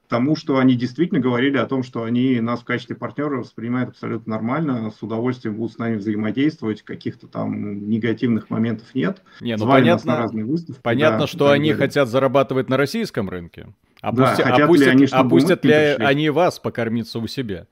Тому, 0.08 0.36
что 0.36 0.58
они 0.58 0.74
действительно 0.74 1.20
говорили 1.20 1.56
о 1.56 1.66
том, 1.66 1.82
что 1.82 2.04
они 2.04 2.38
нас 2.40 2.60
в 2.60 2.64
качестве 2.64 2.94
партнера 2.94 3.38
воспринимают 3.38 3.90
абсолютно 3.90 4.32
нормально, 4.32 4.90
с 4.90 5.02
удовольствием 5.02 5.56
будут 5.56 5.72
с 5.72 5.78
нами 5.78 5.96
взаимодействовать, 5.96 6.82
каких-то 6.82 7.26
там 7.26 7.88
негативных 7.88 8.50
моментов 8.50 8.94
нет. 8.94 9.22
Не, 9.40 9.56
ну 9.56 9.66
понятно, 9.66 10.12
на 10.12 10.18
разные 10.18 10.44
выставки. 10.44 10.80
Понятно, 10.82 11.20
да, 11.20 11.26
что 11.26 11.50
они 11.50 11.70
далее. 11.70 11.86
хотят 11.86 12.08
зарабатывать 12.08 12.68
на 12.68 12.76
российском 12.76 13.30
рынке. 13.30 13.68
Опусти, 14.02 14.42
да, 14.42 14.64
опустят 14.64 14.86
ли 14.86 14.90
они, 14.90 15.06
опустят 15.10 15.64
ли 15.64 15.72
они 15.72 16.28
вас 16.28 16.58
покормиться 16.58 17.18
у 17.18 17.26
себя? 17.26 17.66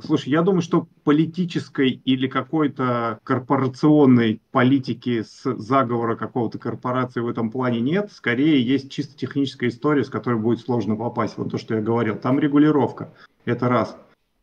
Слушай, 0.00 0.30
я 0.30 0.42
думаю, 0.42 0.60
что 0.60 0.88
политической 1.04 1.90
или 1.90 2.26
какой-то 2.26 3.20
корпорационной 3.22 4.40
политики 4.50 5.22
с 5.22 5.54
заговора 5.56 6.16
какого-то 6.16 6.58
корпорации 6.58 7.20
в 7.20 7.28
этом 7.28 7.50
плане 7.50 7.80
нет. 7.80 8.10
Скорее, 8.12 8.60
есть 8.60 8.90
чисто 8.90 9.16
техническая 9.16 9.68
история, 9.68 10.02
с 10.02 10.10
которой 10.10 10.40
будет 10.40 10.60
сложно 10.60 10.96
попасть. 10.96 11.38
Вот 11.38 11.52
то, 11.52 11.58
что 11.58 11.76
я 11.76 11.80
говорил. 11.80 12.16
Там 12.16 12.40
регулировка. 12.40 13.12
Это 13.44 13.68
раз. 13.68 13.96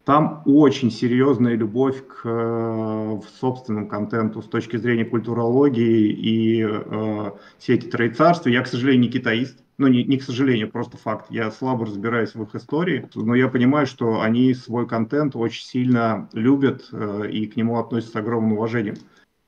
Там 0.05 0.41
очень 0.45 0.89
серьезная 0.89 1.55
любовь 1.55 2.01
к 2.07 2.21
э, 2.23 3.19
собственному 3.39 3.87
контенту 3.87 4.41
с 4.41 4.47
точки 4.47 4.77
зрения 4.77 5.05
культурологии 5.05 6.09
и 6.11 6.65
э, 6.65 7.31
сети 7.59 7.87
троицарства. 7.87 8.49
Я, 8.49 8.63
к 8.63 8.67
сожалению, 8.67 9.01
не 9.01 9.09
китаист 9.09 9.59
ну 9.81 9.87
не, 9.87 10.03
не 10.03 10.17
к 10.17 10.23
сожалению, 10.23 10.69
просто 10.69 10.97
факт. 10.97 11.25
Я 11.29 11.49
слабо 11.51 11.85
разбираюсь 11.85 12.35
в 12.35 12.43
их 12.43 12.53
истории, 12.55 13.09
но 13.15 13.33
я 13.33 13.47
понимаю, 13.47 13.87
что 13.87 14.21
они 14.21 14.53
свой 14.53 14.87
контент 14.87 15.35
очень 15.35 15.65
сильно 15.65 16.29
любят 16.33 16.87
э, 16.91 17.29
и 17.31 17.47
к 17.47 17.55
нему 17.55 17.79
относятся 17.79 18.13
с 18.13 18.15
огромным 18.17 18.53
уважением. 18.53 18.95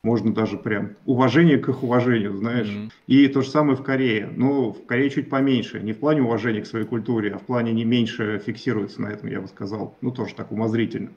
Можно 0.04 0.34
даже 0.34 0.58
прям 0.58 0.98
уважение 1.06 1.60
к 1.60 1.70
их 1.70 1.84
уважению, 1.84 2.36
знаешь. 2.36 2.68
Mm-hmm. 2.68 2.92
И 3.08 3.28
то 3.28 3.42
же 3.42 3.50
самое 3.50 3.78
в 3.78 3.84
Корее. 3.84 4.30
Но 4.36 4.74
в 4.74 4.86
Корее 4.86 5.10
чуть 5.10 5.30
поменьше. 5.30 5.80
Не 5.80 5.94
в 5.94 6.00
плане 6.00 6.24
уважения 6.24 6.62
к 6.62 6.68
своей 6.68 6.86
культуре, 6.86 7.32
а 7.32 7.38
в 7.38 7.44
плане 7.44 7.72
не 7.72 7.86
меньше 7.86 8.42
фиксируется 8.46 9.02
на 9.02 9.08
этом, 9.08 9.30
я 9.30 9.40
бы 9.40 9.48
сказал. 9.48 9.96
Ну, 10.02 10.12
тоже 10.12 10.36
так 10.36 10.52
умозрительно. 10.52 11.12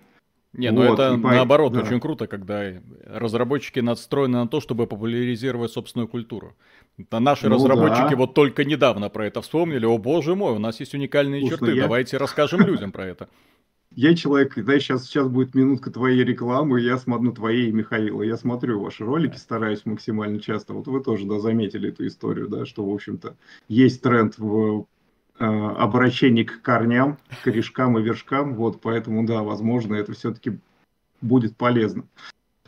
Не, 0.53 0.71
ну 0.71 0.87
вот, 0.87 0.95
это 0.95 1.17
наоборот 1.17 1.75
да. 1.75 1.81
очень 1.81 2.01
круто, 2.01 2.27
когда 2.27 2.73
разработчики 3.05 3.81
настроены 3.81 4.39
на 4.39 4.49
то, 4.49 4.61
чтобы 4.61 4.87
популяризировать 4.87 5.71
собственную 5.71 6.09
культуру. 6.09 6.55
А 7.11 7.21
наши 7.21 7.49
ну, 7.49 7.57
разработчики 7.57 8.11
да. 8.11 8.17
вот 8.17 8.35
только 8.35 8.65
недавно 8.65 9.11
про 9.11 9.27
это 9.27 9.43
вспомнили. 9.43 9.85
О 9.85 9.99
боже 9.99 10.35
мой, 10.35 10.55
у 10.55 10.59
нас 10.59 10.81
есть 10.81 10.95
уникальные 10.95 11.43
Слушай, 11.43 11.59
черты. 11.59 11.75
Я... 11.75 11.83
Давайте 11.83 12.17
расскажем 12.19 12.61
людям 12.61 12.91
про 12.91 13.07
это. 13.07 13.29
Я 13.95 14.15
человек, 14.15 14.55
да, 14.57 14.79
сейчас, 14.79 15.07
сейчас 15.07 15.29
будет 15.29 15.55
минутка 15.55 15.91
твоей 15.91 16.23
рекламы, 16.23 16.81
я 16.81 16.99
смотрю 16.99 17.33
твоей 17.33 17.69
и 17.69 17.73
Михаила. 17.73 18.23
Я 18.23 18.37
смотрю 18.37 18.81
ваши 18.81 19.05
ролики, 19.05 19.37
стараюсь 19.37 19.87
максимально 19.87 20.41
часто. 20.41 20.75
Вот 20.75 20.87
вы 20.87 21.03
тоже, 21.03 21.27
да, 21.27 21.39
заметили 21.39 21.91
эту 21.91 22.07
историю, 22.07 22.49
да, 22.49 22.67
что, 22.67 22.85
в 22.85 22.93
общем-то, 22.93 23.37
есть 23.69 24.03
тренд 24.03 24.37
в 24.39 24.87
э, 25.39 25.45
обращении 25.45 26.45
к 26.45 26.63
корням, 26.63 27.19
корешкам 27.45 27.99
и 27.99 28.03
вершкам. 28.03 28.55
Вот, 28.55 28.81
поэтому, 28.81 29.27
да, 29.27 29.43
возможно, 29.43 29.95
это 29.95 30.13
все-таки 30.13 30.59
будет 31.21 31.57
полезно 31.57 32.05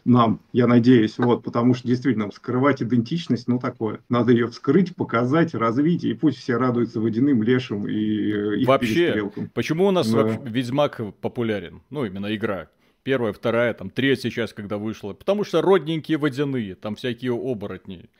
нам, 0.08 0.40
я 0.52 0.66
надеюсь, 0.66 1.18
вот, 1.18 1.44
потому 1.44 1.74
что 1.74 1.86
действительно 1.86 2.30
скрывать 2.32 2.82
идентичность, 2.82 3.46
ну 3.46 3.58
такое, 3.58 4.00
надо 4.08 4.32
ее 4.32 4.48
вскрыть, 4.48 4.96
показать, 4.96 5.54
развить, 5.54 6.04
и 6.04 6.14
пусть 6.14 6.38
все 6.38 6.56
радуются 6.56 7.00
водяным 7.00 7.42
лешим 7.42 7.86
и 7.86 8.60
их 8.60 8.68
Вообще, 8.68 9.30
почему 9.54 9.86
у 9.86 9.90
нас 9.90 10.10
да. 10.10 10.40
Ведьмак 10.44 11.00
популярен? 11.20 11.82
Ну, 11.90 12.04
именно 12.04 12.34
игра. 12.34 12.68
Первая, 13.02 13.32
вторая, 13.32 13.72
там, 13.74 13.90
третья 13.90 14.28
часть, 14.28 14.54
когда 14.54 14.76
вышла. 14.76 15.12
Потому 15.12 15.44
что 15.44 15.62
родненькие 15.62 16.18
водяные, 16.18 16.74
там 16.74 16.96
всякие 16.96 17.32
оборотни. 17.32 18.10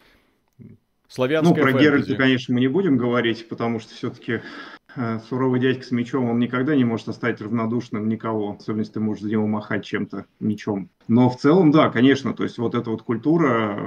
Славянская 1.08 1.56
Ну, 1.56 1.62
про 1.62 1.78
Геральта, 1.78 2.14
конечно, 2.14 2.54
мы 2.54 2.60
не 2.60 2.68
будем 2.68 2.96
говорить, 2.96 3.48
потому 3.48 3.80
что 3.80 3.94
все-таки 3.94 4.42
Э, 5.00 5.20
суровый 5.28 5.60
дядька 5.60 5.84
с 5.84 5.92
мечом, 5.92 6.28
он 6.28 6.40
никогда 6.40 6.74
не 6.74 6.84
может 6.84 7.08
оставить 7.08 7.40
равнодушным 7.40 8.08
никого, 8.08 8.56
особенно 8.58 8.80
если 8.80 8.94
ты 8.94 9.00
можешь 9.00 9.22
за 9.22 9.30
него 9.30 9.46
махать 9.46 9.84
чем-то, 9.84 10.26
мечом. 10.40 10.88
Но 11.06 11.30
в 11.30 11.36
целом, 11.36 11.70
да, 11.70 11.88
конечно, 11.90 12.32
то 12.34 12.42
есть 12.42 12.58
вот 12.58 12.74
эта 12.74 12.90
вот 12.90 13.02
культура, 13.02 13.78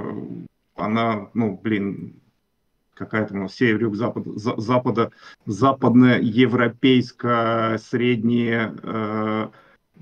она, 0.74 1.28
ну, 1.34 1.60
блин, 1.62 2.14
какая-то 2.94 3.34
у 3.34 3.36
нас 3.36 3.54
север, 3.54 3.82
юг, 3.82 3.96
запад, 3.96 4.24
за, 4.26 4.58
запада, 4.58 5.10
западная, 5.44 6.18
европейская, 6.18 7.76
средняя, 7.76 8.72
э, 8.82 9.48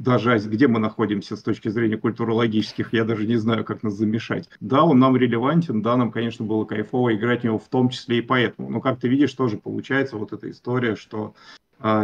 даже 0.01 0.39
где 0.39 0.67
мы 0.67 0.81
находимся 0.81 1.37
с 1.37 1.43
точки 1.43 1.69
зрения 1.69 1.99
культурологических, 1.99 2.95
я 2.95 3.05
даже 3.05 3.27
не 3.27 3.37
знаю, 3.37 3.65
как 3.65 3.83
нас 3.83 3.93
замешать. 3.93 4.49
Да, 4.59 4.83
он 4.83 4.99
нам 4.99 5.15
релевантен, 5.15 5.83
да, 5.83 5.97
нам, 5.97 6.11
конечно, 6.11 6.45
было 6.45 6.65
кайфово 6.65 7.15
играть 7.15 7.43
в 7.43 7.45
него 7.45 7.59
в 7.59 7.69
том 7.69 7.91
числе 7.91 8.19
и 8.19 8.23
поэтому. 8.23 8.71
Но, 8.71 8.81
как 8.81 8.99
ты 8.99 9.09
видишь, 9.09 9.35
тоже 9.35 9.59
получается 9.59 10.17
вот 10.17 10.33
эта 10.33 10.51
история, 10.51 10.97
что 10.97 11.35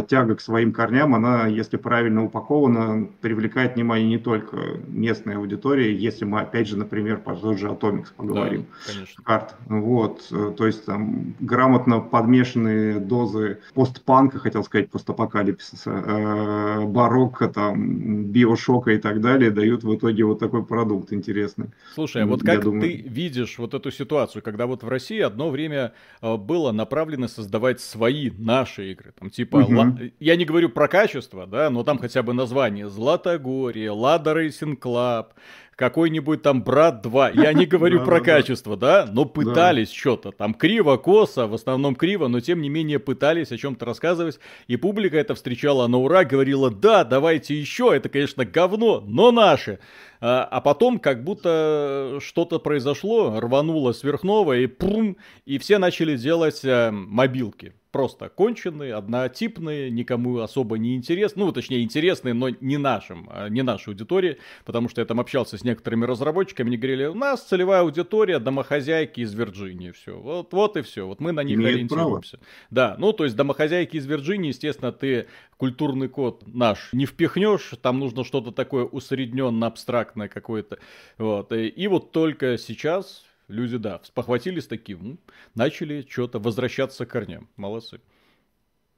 тяга 0.09 0.37
к 0.37 0.40
своим 0.40 0.73
корням, 0.73 1.14
она, 1.14 1.47
если 1.47 1.76
правильно 1.76 2.25
упакована, 2.25 3.09
привлекает 3.21 3.75
внимание 3.75 4.09
не 4.09 4.18
только 4.18 4.56
местной 4.88 5.37
аудитории, 5.37 5.95
если 5.95 6.25
мы, 6.25 6.40
опять 6.40 6.66
же, 6.66 6.76
например, 6.76 7.18
по 7.18 7.35
тот 7.35 7.59
же 7.59 7.68
Atomics 7.68 8.09
поговорим. 8.16 8.66
Да, 8.87 8.92
конечно. 8.92 9.23
Карт. 9.23 9.54
Вот, 9.66 10.33
то 10.56 10.66
есть 10.66 10.87
там 10.87 11.35
грамотно 11.40 12.00
подмешанные 12.00 13.00
дозы 13.00 13.59
постпанка, 13.75 14.38
хотел 14.38 14.64
сказать, 14.64 14.90
постапокалипсиса, 14.90 15.90
э, 15.90 16.85
барокко, 16.87 17.49
там, 17.49 18.25
биошока 18.25 18.92
и 18.92 18.99
так 18.99 19.21
далее, 19.21 19.50
дают 19.50 19.85
в 19.85 19.95
итоге 19.95 20.25
вот 20.25 20.38
такой 20.38 20.64
продукт 20.64 21.12
интересный. 21.12 21.66
Слушай, 21.95 22.23
а 22.23 22.26
вот 22.26 22.42
как 22.42 22.62
думаю... 22.62 22.83
ты 22.83 22.97
видишь 23.06 23.59
вот 23.59 23.75
эту 23.75 23.90
ситуацию, 23.90 24.42
когда 24.42 24.66
вот 24.66 24.83
в 24.83 24.88
России 24.88 25.21
одно 25.21 25.50
время 25.50 25.92
э, 26.23 26.37
было 26.37 26.73
направлено 26.73 27.28
создавать 27.28 27.80
свои, 27.80 28.30
наши 28.30 28.92
игры, 28.92 29.12
там, 29.18 29.30
типа 29.30 29.65
угу. 29.66 29.99
я 30.20 30.37
не 30.37 30.44
говорю 30.44 30.68
про 30.68 30.88
качество, 30.88 31.46
да, 31.46 31.70
но 31.70 31.85
там 31.85 31.99
хотя 31.99 32.23
бы 32.23 32.32
название 32.32 32.88
Златогорье, 32.88 33.90
Лада 33.90 34.35
Рейсинг 34.35 34.80
Клаб, 34.80 35.35
какой-нибудь 35.76 36.42
там 36.42 36.64
брат 36.64 37.02
2. 37.02 37.30
Я 37.30 37.52
не 37.52 37.66
говорю 37.66 38.02
про 38.04 38.20
качество, 38.20 38.76
да, 38.76 39.06
но 39.11 39.26
пытались 39.26 39.92
что-то. 39.92 40.32
Там 40.32 40.54
криво, 40.54 40.96
косо, 40.96 41.46
в 41.46 41.54
основном 41.54 41.94
криво, 41.94 42.28
но 42.28 42.40
тем 42.40 42.62
не 42.62 42.70
менее 42.70 42.99
пытались 42.99 43.52
о 43.52 43.58
чем-то 43.58 43.85
рассказывать. 43.85 44.40
И 44.66 44.76
публика 44.76 45.18
это 45.18 45.35
встречала 45.35 45.87
на 45.87 45.99
ура, 45.99 46.25
говорила, 46.25 46.70
да, 46.70 47.04
давайте 47.04 47.54
еще, 47.54 47.92
это, 47.94 48.08
конечно, 48.08 48.44
говно, 48.46 49.04
но 49.06 49.30
наше. 49.30 49.78
А, 50.20 50.44
а 50.44 50.61
потом 50.62 50.99
как 50.99 51.23
будто 51.23 52.18
что-то 52.20 52.58
произошло, 52.58 53.38
рвануло 53.38 53.92
сверхновое, 53.92 54.61
и 54.61 54.66
пум, 54.66 55.18
и 55.44 55.58
все 55.58 55.76
начали 55.76 56.16
делать 56.16 56.64
э, 56.64 56.90
мобилки 56.90 57.75
просто 57.96 58.28
конченые, 58.28 58.94
однотипные, 58.94 59.90
никому 59.90 60.40
особо 60.40 60.76
не 60.76 60.96
интересны, 60.96 61.46
ну, 61.46 61.52
точнее, 61.52 61.82
интересные, 61.82 62.34
но 62.34 62.50
не 62.50 62.76
нашим, 62.76 63.26
а 63.32 63.48
не 63.48 63.62
нашей 63.62 63.88
аудитории, 63.94 64.36
потому 64.66 64.90
что 64.90 65.00
я 65.00 65.06
там 65.06 65.18
общался 65.18 65.56
с 65.56 65.64
некоторыми 65.64 66.04
разработчиками, 66.04 66.68
они 66.68 66.76
говорили, 66.76 67.06
у 67.06 67.14
нас 67.14 67.42
целевая 67.42 67.80
аудитория 67.80 68.38
домохозяйки 68.38 69.20
из 69.20 69.32
Вирджинии, 69.32 69.92
все, 69.92 70.20
вот, 70.20 70.52
вот 70.52 70.76
и 70.76 70.82
все, 70.82 71.06
вот 71.06 71.20
мы 71.20 71.32
на 71.32 71.42
них 71.42 71.56
Имеет 71.56 71.74
ориентируемся. 71.74 72.36
Право. 72.36 72.46
Да, 72.70 72.96
ну, 72.98 73.14
то 73.14 73.24
есть 73.24 73.34
домохозяйки 73.34 73.96
из 73.96 74.04
Вирджинии, 74.04 74.48
естественно, 74.48 74.92
ты 74.92 75.26
культурный 75.56 76.10
код 76.10 76.42
наш 76.46 76.92
не 76.92 77.06
впихнешь, 77.06 77.72
там 77.80 77.98
нужно 77.98 78.24
что-то 78.24 78.52
такое 78.52 78.84
усредненно, 78.84 79.68
абстрактное 79.68 80.28
какое-то, 80.28 80.80
вот, 81.16 81.50
и, 81.50 81.68
и 81.68 81.86
вот 81.88 82.12
только 82.12 82.58
сейчас 82.58 83.24
люди, 83.48 83.76
да, 83.78 84.00
спохватились 84.04 84.66
таким, 84.66 85.18
начали 85.54 86.06
что-то 86.08 86.38
возвращаться 86.38 87.06
к 87.06 87.10
корням. 87.10 87.48
Молодцы. 87.56 88.00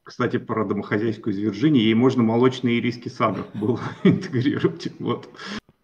Кстати, 0.02 0.38
про 0.38 0.64
домохозяйскую 0.64 1.34
из 1.34 1.38
Вирджинии, 1.38 1.82
ей 1.82 1.94
можно 1.94 2.22
молочные 2.22 2.80
риски 2.80 3.08
садов 3.08 3.46
было 3.54 3.80
интегрировать. 4.04 4.88
Вот. 4.98 5.28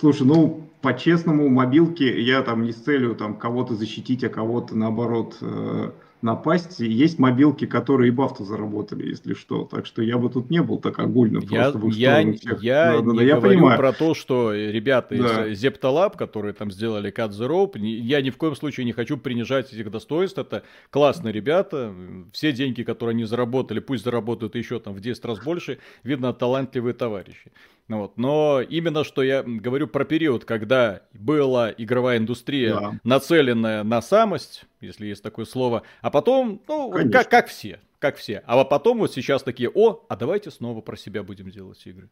Слушай, 0.01 0.27
ну, 0.27 0.71
по-честному, 0.81 1.49
мобилки 1.49 2.05
я 2.05 2.43
там 2.43 2.65
не 2.65 2.73
с 2.73 2.77
целью 2.77 3.15
там 3.15 3.37
кого-то 3.37 3.75
защитить, 3.75 4.25
а 4.25 4.29
кого-то 4.29 4.77
наоборот 4.77 5.37
э, 5.41 5.93
напасть. 6.25 6.81
Есть 6.81 7.19
мобилки, 7.19 7.67
которые 7.67 8.09
и 8.09 8.11
бафту 8.11 8.45
заработали, 8.45 9.07
если 9.07 9.35
что. 9.35 9.65
Так 9.65 9.87
что 9.87 10.03
я 10.03 10.19
бы 10.19 10.31
тут 10.31 10.51
не 10.51 10.63
был 10.63 10.79
так 10.79 10.99
огульно. 10.99 11.41
Я, 11.49 11.73
я, 11.75 12.19
я 12.61 12.93
да, 12.93 13.01
не 13.01 13.19
да, 13.19 13.23
я 13.23 13.37
говорю 13.37 13.59
понимаю. 13.59 13.79
про 13.79 13.93
то, 13.93 14.15
что 14.15 14.53
ребята 14.53 15.17
да. 15.17 15.47
из 15.47 15.63
Zeptalab, 15.63 16.17
которые 16.17 16.55
там 16.55 16.71
сделали 16.71 17.13
Cut 17.13 17.31
the 17.31 17.47
Rope, 17.47 17.79
я 17.79 18.23
ни 18.23 18.31
в 18.31 18.37
коем 18.39 18.57
случае 18.57 18.87
не 18.87 18.93
хочу 18.93 19.19
принижать 19.19 19.73
этих 19.73 19.91
достоинств. 19.91 20.39
Это 20.39 20.65
классные 20.91 21.33
ребята. 21.33 21.95
Все 22.33 22.53
деньги, 22.53 22.83
которые 22.83 23.15
они 23.15 23.25
заработали, 23.25 23.81
пусть 23.81 24.05
заработают 24.05 24.57
еще 24.57 24.81
там 24.81 24.95
в 24.95 25.01
10 25.01 25.25
раз 25.27 25.39
больше. 25.45 25.79
Видно, 26.03 26.33
талантливые 26.33 26.95
товарищи. 26.95 27.53
Ну 27.87 27.99
вот. 27.99 28.17
Но 28.17 28.63
именно 28.63 29.05
что 29.05 29.23
я 29.23 29.43
говорю 29.43 29.87
про 29.89 30.05
период, 30.05 30.45
когда 30.45 31.03
была 31.13 31.71
игровая 31.71 32.17
индустрия 32.17 32.75
да. 32.75 33.01
нацеленная 33.05 33.85
на 33.85 34.01
самость, 34.01 34.65
если 34.81 35.07
есть 35.07 35.23
такое 35.23 35.45
слово, 35.45 35.83
а 36.01 36.11
потом, 36.15 36.61
ну, 36.69 36.93
как, 37.11 37.29
как 37.29 37.49
все, 37.49 37.81
как 37.99 38.17
все. 38.17 38.45
А 38.47 38.63
потом 38.65 38.99
вот 38.99 39.13
сейчас 39.13 39.43
такие, 39.43 39.69
о, 39.69 40.05
а 40.09 40.15
давайте 40.15 40.53
снова 40.53 40.81
про 40.81 40.97
себя 40.97 41.25
будем 41.25 41.51
делать 41.51 41.85
игры. 41.87 42.09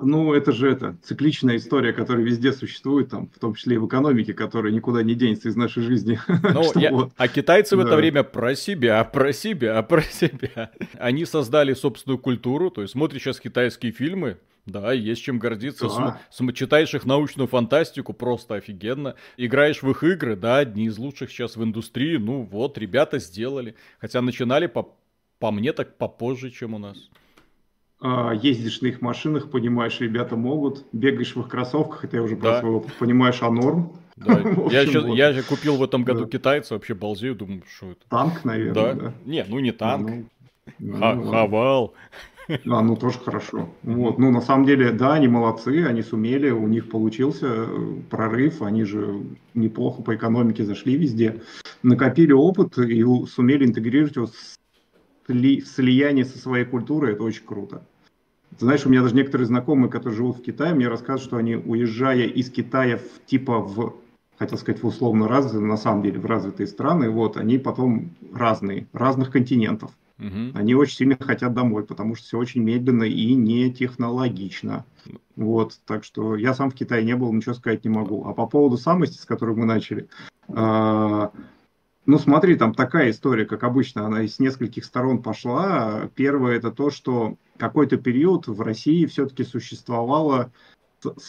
Ну, 0.00 0.32
это 0.32 0.52
же 0.52 0.70
это 0.70 0.96
цикличная 1.02 1.56
история, 1.56 1.92
которая 1.92 2.24
везде 2.24 2.52
существует, 2.52 3.10
там, 3.10 3.28
в 3.34 3.40
том 3.40 3.54
числе 3.54 3.74
и 3.74 3.78
в 3.78 3.88
экономике, 3.88 4.34
которая 4.34 4.72
никуда 4.72 5.02
не 5.02 5.16
денется 5.16 5.48
из 5.48 5.56
нашей 5.56 5.82
жизни. 5.82 6.20
Ну, 6.54 6.80
я... 6.80 6.92
вот. 6.92 7.12
А 7.16 7.26
китайцы 7.26 7.76
да. 7.76 7.82
в 7.82 7.86
это 7.86 7.96
время 7.96 8.22
про 8.22 8.54
себя, 8.54 9.02
про 9.02 9.32
себя, 9.32 9.82
про 9.82 10.02
себя. 10.02 10.70
Они 11.00 11.24
создали 11.24 11.74
собственную 11.74 12.18
культуру, 12.18 12.70
то 12.70 12.82
есть 12.82 12.92
смотришь 12.92 13.22
сейчас 13.22 13.40
китайские 13.40 13.90
фильмы, 13.90 14.38
да, 14.66 14.92
есть 14.92 15.22
чем 15.22 15.38
гордиться. 15.38 15.86
Да. 15.86 16.20
См- 16.30 16.52
читаешь 16.52 16.92
их 16.92 17.06
научную 17.06 17.46
фантастику, 17.46 18.12
просто 18.12 18.56
офигенно. 18.56 19.14
Играешь 19.36 19.82
в 19.82 19.90
их 19.90 20.02
игры, 20.02 20.34
да, 20.34 20.58
одни 20.58 20.86
из 20.86 20.98
лучших 20.98 21.30
сейчас 21.30 21.56
в 21.56 21.62
индустрии. 21.62 22.16
Ну 22.16 22.42
вот, 22.42 22.76
ребята 22.76 23.20
сделали. 23.20 23.76
Хотя 24.00 24.20
начинали 24.20 24.66
по, 24.66 24.94
по 25.38 25.52
мне 25.52 25.72
так 25.72 25.96
попозже, 25.96 26.50
чем 26.50 26.74
у 26.74 26.78
нас. 26.78 26.96
А, 28.00 28.32
ездишь 28.34 28.82
на 28.82 28.88
их 28.88 29.00
машинах, 29.00 29.50
понимаешь, 29.50 30.00
ребята 30.00 30.36
могут, 30.36 30.84
бегаешь 30.92 31.34
в 31.34 31.40
их 31.40 31.48
кроссовках, 31.48 32.04
это 32.04 32.16
я 32.16 32.22
уже 32.22 32.36
да. 32.36 32.60
про 32.60 32.68
опыт, 32.68 32.92
понимаешь, 32.98 33.38
а 33.40 33.50
норм. 33.50 33.92
Да. 34.16 34.32
я, 34.70 34.84
сейчас, 34.84 35.04
вот. 35.04 35.14
я 35.14 35.42
купил 35.42 35.76
в 35.76 35.82
этом 35.82 36.04
году 36.04 36.24
да. 36.24 36.30
китайца, 36.30 36.74
вообще 36.74 36.94
балзею, 36.94 37.34
думаю, 37.34 37.62
что 37.74 37.92
это. 37.92 38.00
Танк, 38.10 38.44
наверное, 38.44 38.94
да? 38.94 38.94
да? 38.94 39.14
Не, 39.24 39.44
ну 39.48 39.60
не 39.60 39.72
танк. 39.72 40.10
Ну, 40.10 40.26
ну, 40.78 40.98
Ха- 40.98 41.14
ну, 41.14 41.30
Хавал. 41.30 41.94
А, 42.70 42.82
ну 42.82 42.96
тоже 42.96 43.18
хорошо. 43.18 43.68
Вот. 43.82 44.18
Ну, 44.18 44.30
на 44.30 44.40
самом 44.40 44.66
деле, 44.66 44.92
да, 44.92 45.14
они 45.14 45.28
молодцы, 45.28 45.84
они 45.84 46.02
сумели, 46.02 46.50
у 46.50 46.66
них 46.68 46.88
получился 46.88 47.46
э, 47.48 47.96
прорыв, 48.08 48.62
они 48.62 48.84
же 48.84 49.22
неплохо 49.54 50.02
по 50.02 50.14
экономике 50.14 50.64
зашли 50.64 50.96
везде, 50.96 51.42
накопили 51.82 52.32
опыт 52.32 52.78
и 52.78 53.02
сумели 53.26 53.64
интегрировать 53.66 54.16
его 54.16 54.26
с 54.26 54.56
сли, 55.26 55.60
слияние 55.60 56.24
со 56.24 56.38
своей 56.38 56.64
культурой, 56.64 57.12
это 57.12 57.22
очень 57.22 57.44
круто. 57.44 57.86
Знаешь, 58.58 58.86
у 58.86 58.88
меня 58.88 59.02
даже 59.02 59.14
некоторые 59.14 59.46
знакомые, 59.46 59.90
которые 59.90 60.16
живут 60.16 60.38
в 60.38 60.42
Китае, 60.42 60.74
мне 60.74 60.88
рассказывают, 60.88 61.24
что 61.24 61.36
они, 61.36 61.56
уезжая 61.56 62.26
из 62.26 62.50
Китая 62.50 62.98
в, 62.98 63.26
типа 63.26 63.58
в, 63.58 63.96
хотел 64.38 64.56
сказать, 64.56 64.82
в 64.82 64.86
условно 64.86 65.28
развитые, 65.28 65.66
на 65.66 65.76
самом 65.76 66.02
деле 66.02 66.18
в 66.20 66.26
развитые 66.26 66.66
страны, 66.66 67.10
вот, 67.10 67.36
они 67.36 67.58
потом 67.58 68.10
разные, 68.32 68.86
разных 68.92 69.30
континентов. 69.30 69.90
Угу. 70.18 70.52
Они 70.54 70.74
очень 70.74 70.96
сильно 70.96 71.16
хотят 71.18 71.52
домой, 71.52 71.84
потому 71.84 72.14
что 72.14 72.26
все 72.26 72.38
очень 72.38 72.62
медленно 72.62 73.04
и 73.04 73.34
не 73.34 73.70
технологично. 73.70 74.86
Вот, 75.36 75.78
так 75.84 76.04
что 76.04 76.36
я 76.36 76.54
сам 76.54 76.70
в 76.70 76.74
Китае 76.74 77.04
не 77.04 77.14
был, 77.14 77.32
ничего 77.32 77.54
сказать 77.54 77.84
не 77.84 77.90
могу. 77.90 78.26
А 78.26 78.32
по 78.32 78.46
поводу 78.46 78.78
самости, 78.78 79.18
с 79.18 79.26
которой 79.26 79.54
мы 79.54 79.66
начали, 79.66 80.08
э, 80.48 81.28
ну, 82.06 82.18
смотри, 82.18 82.56
там 82.56 82.72
такая 82.72 83.10
история, 83.10 83.44
как 83.44 83.62
обычно, 83.64 84.06
она 84.06 84.22
из 84.22 84.38
нескольких 84.38 84.84
сторон 84.84 85.22
пошла. 85.22 86.08
Первое 86.14 86.56
это 86.56 86.70
то, 86.70 86.90
что 86.90 87.36
какой-то 87.58 87.98
период 87.98 88.46
в 88.46 88.60
России 88.62 89.06
все-таки 89.06 89.44
существовало 89.44 90.50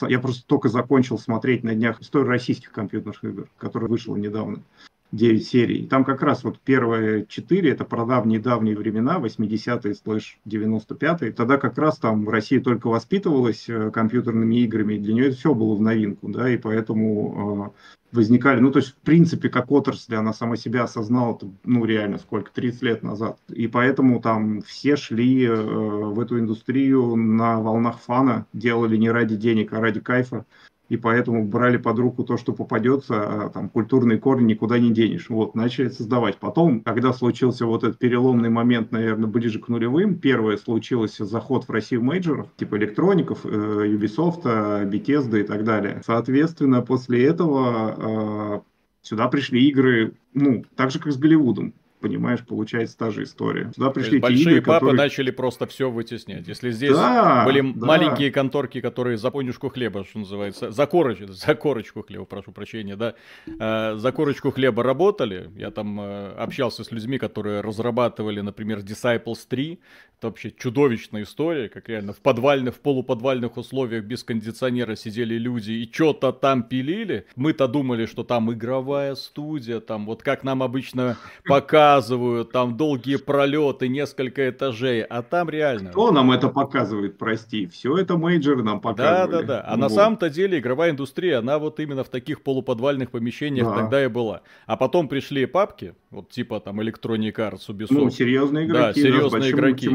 я 0.08 0.20
просто 0.20 0.48
только 0.48 0.70
закончил 0.70 1.20
смотреть 1.20 1.64
на 1.64 1.76
днях 1.76 2.02
историю 2.02 2.30
российских 2.30 2.72
компьютерных 2.72 3.24
игр, 3.24 3.50
которая 3.58 3.90
вышла 3.90 4.16
недавно. 4.16 4.64
9 5.12 5.46
серий. 5.46 5.88
Там 5.88 6.04
как 6.04 6.22
раз 6.22 6.44
вот 6.44 6.60
первые 6.60 7.26
4, 7.26 7.72
это 7.72 7.86
про 7.86 8.06
давние-давние 8.06 8.76
времена, 8.76 9.20
80-е 9.20 9.96
слэш 9.96 10.40
95-е. 10.46 11.32
Тогда 11.32 11.58
как 11.58 11.78
раз 11.78 11.98
там 11.98 12.26
в 12.26 12.30
России 12.30 12.60
только 12.60 12.88
воспитывалась 12.88 13.70
э, 13.70 13.90
компьютерными 13.92 14.56
играми, 14.64 14.96
и 14.96 15.00
для 15.00 15.14
нее 15.14 15.28
это 15.28 15.38
все 15.38 15.54
было 15.54 15.76
в 15.76 15.82
новинку, 15.82 16.28
да, 16.28 16.50
и 16.50 16.58
поэтому 16.58 17.74
э, 17.74 18.16
возникали, 18.16 18.60
ну, 18.60 18.72
то 18.72 18.80
есть, 18.80 18.92
в 18.92 18.96
принципе, 18.96 19.50
как 19.50 19.72
отрасль, 19.72 20.16
она 20.16 20.34
сама 20.34 20.58
себя 20.58 20.84
осознала, 20.84 21.40
ну, 21.64 21.86
реально, 21.86 22.18
сколько, 22.18 22.52
30 22.52 22.82
лет 22.82 23.04
назад. 23.04 23.40
И 23.48 23.68
поэтому 23.68 24.22
там 24.22 24.62
все 24.62 24.98
шли 24.98 25.46
э, 25.46 25.56
в 25.56 26.20
эту 26.20 26.38
индустрию 26.40 27.16
на 27.16 27.62
волнах 27.62 28.00
фана, 28.00 28.46
делали 28.52 28.98
не 28.98 29.10
ради 29.10 29.38
денег, 29.38 29.72
а 29.72 29.80
ради 29.80 30.02
кайфа 30.02 30.46
и 30.90 30.98
поэтому 30.98 31.46
брали 31.46 31.78
под 31.78 32.00
руку 32.00 32.24
то, 32.24 32.38
что 32.38 32.54
попадется, 32.54 33.46
а 33.46 33.50
там 33.50 33.70
культурные 33.70 34.18
корни 34.18 34.54
никуда 34.54 34.80
не 34.80 34.92
денешь. 34.92 35.30
Вот, 35.30 35.56
начали 35.56 35.90
создавать. 35.90 36.38
Потом, 36.38 36.82
когда 36.82 37.14
случился 37.14 37.66
вот 37.66 37.84
этот 37.84 38.00
переломный 38.00 38.50
момент, 38.50 38.92
наверное, 38.92 39.28
ближе 39.28 39.60
к 39.60 39.68
нулевым, 39.68 40.16
первое 40.16 40.58
случилось 40.58 41.18
заход 41.18 41.68
в 41.68 41.72
Россию 41.72 42.04
мейджоров, 42.04 42.48
типа 42.56 42.78
электроников, 42.78 43.46
э, 43.46 43.50
Ubisoft, 43.50 44.44
Bethesda 44.44 45.40
и 45.40 45.44
так 45.44 45.64
далее. 45.64 46.02
Соответственно, 46.06 46.82
после 46.82 47.26
этого 47.26 47.96
э, 47.98 48.60
сюда 49.02 49.28
пришли 49.28 49.68
игры, 49.68 50.14
ну, 50.34 50.64
так 50.76 50.92
же, 50.92 51.00
как 51.00 51.12
с 51.12 51.18
Голливудом 51.18 51.74
понимаешь, 52.00 52.46
получается 52.46 52.98
та 52.98 53.12
же 53.12 53.24
история. 53.24 53.72
Сюда 53.76 53.92
пришли 53.92 54.20
большие 54.20 54.42
игры, 54.42 54.62
папы 54.62 54.86
которые... 54.86 54.98
начали 54.98 55.32
просто 55.32 55.66
все 55.66 55.90
вытеснять. 55.90 56.48
Если 56.48 56.72
здесь 56.72 56.94
да, 56.94 57.44
были 57.46 57.62
да. 57.62 57.86
маленькие 57.86 58.32
конторки, 58.32 58.82
которые 58.82 59.18
за 59.18 59.32
понюшку 59.32 59.70
хлеба, 59.70 60.04
что 60.04 60.20
называется, 60.20 60.72
за 60.72 60.86
корочку, 60.86 61.26
за 61.28 61.56
корочку 61.56 62.04
хлеба, 62.04 62.26
прошу 62.26 62.52
прощения, 62.52 62.96
да, 62.96 63.16
э, 63.48 63.96
за 63.96 64.12
корочку 64.12 64.52
хлеба 64.52 64.84
работали. 64.84 65.50
Я 65.56 65.72
там 65.72 66.00
э, 66.00 66.34
общался 66.38 66.84
с 66.84 66.92
людьми, 66.92 67.18
которые 67.18 67.62
разрабатывали, 67.62 68.42
например, 68.42 68.80
Disciples 68.80 69.40
3. 69.48 69.80
Это 70.18 70.28
вообще 70.28 70.52
чудовищная 70.52 71.24
история, 71.24 71.70
как 71.70 71.90
реально 71.90 72.14
в 72.14 72.18
подвальных, 72.18 72.76
в 72.76 72.80
полуподвальных 72.80 73.58
условиях 73.58 74.04
без 74.04 74.24
кондиционера 74.24 74.96
сидели 74.96 75.36
люди 75.36 75.72
и 75.72 75.92
что-то 75.92 76.32
там 76.32 76.64
пилили. 76.64 77.28
Мы-то 77.36 77.68
думали, 77.68 78.08
что 78.08 78.24
там 78.24 78.52
игровая 78.52 79.14
студия, 79.16 79.80
там 79.80 80.08
вот 80.08 80.24
как 80.24 80.44
нам 80.44 80.64
обычно 80.64 81.18
пока 81.46 81.87
показывают, 81.88 82.52
там 82.52 82.78
долгие 82.78 83.18
пролеты, 83.18 83.88
несколько 83.88 84.50
этажей, 84.50 85.02
а 85.04 85.22
там 85.22 85.50
реально... 85.50 85.90
Кто 85.92 86.12
нам 86.12 86.32
это 86.32 86.50
показывает, 86.50 87.18
прости? 87.18 87.68
Все 87.68 87.98
это 87.98 88.18
мейджоры 88.18 88.64
нам 88.64 88.80
показывали. 88.82 89.32
Да, 89.32 89.42
да, 89.42 89.48
да. 89.48 89.62
А 89.62 89.72
вот. 89.72 89.80
на 89.80 89.90
самом-то 89.90 90.30
деле 90.30 90.60
игровая 90.60 90.92
индустрия, 90.92 91.40
она 91.40 91.60
вот 91.60 91.80
именно 91.80 92.04
в 92.04 92.10
таких 92.10 92.42
полуподвальных 92.42 93.12
помещениях 93.12 93.68
да. 93.68 93.76
тогда 93.76 94.04
и 94.04 94.08
была. 94.08 94.42
А 94.66 94.78
потом 94.78 95.08
пришли 95.08 95.46
папки, 95.46 95.96
вот 96.12 96.30
типа 96.30 96.60
там 96.60 96.80
Electronic 96.82 97.36
Arts, 97.36 97.68
Ubisoft. 97.70 97.88
Ну, 97.92 98.10
серьезные 98.10 98.66
игроки. 98.66 99.02
Да, 99.02 99.08
серьезные 99.08 99.52
игроки. 99.52 99.90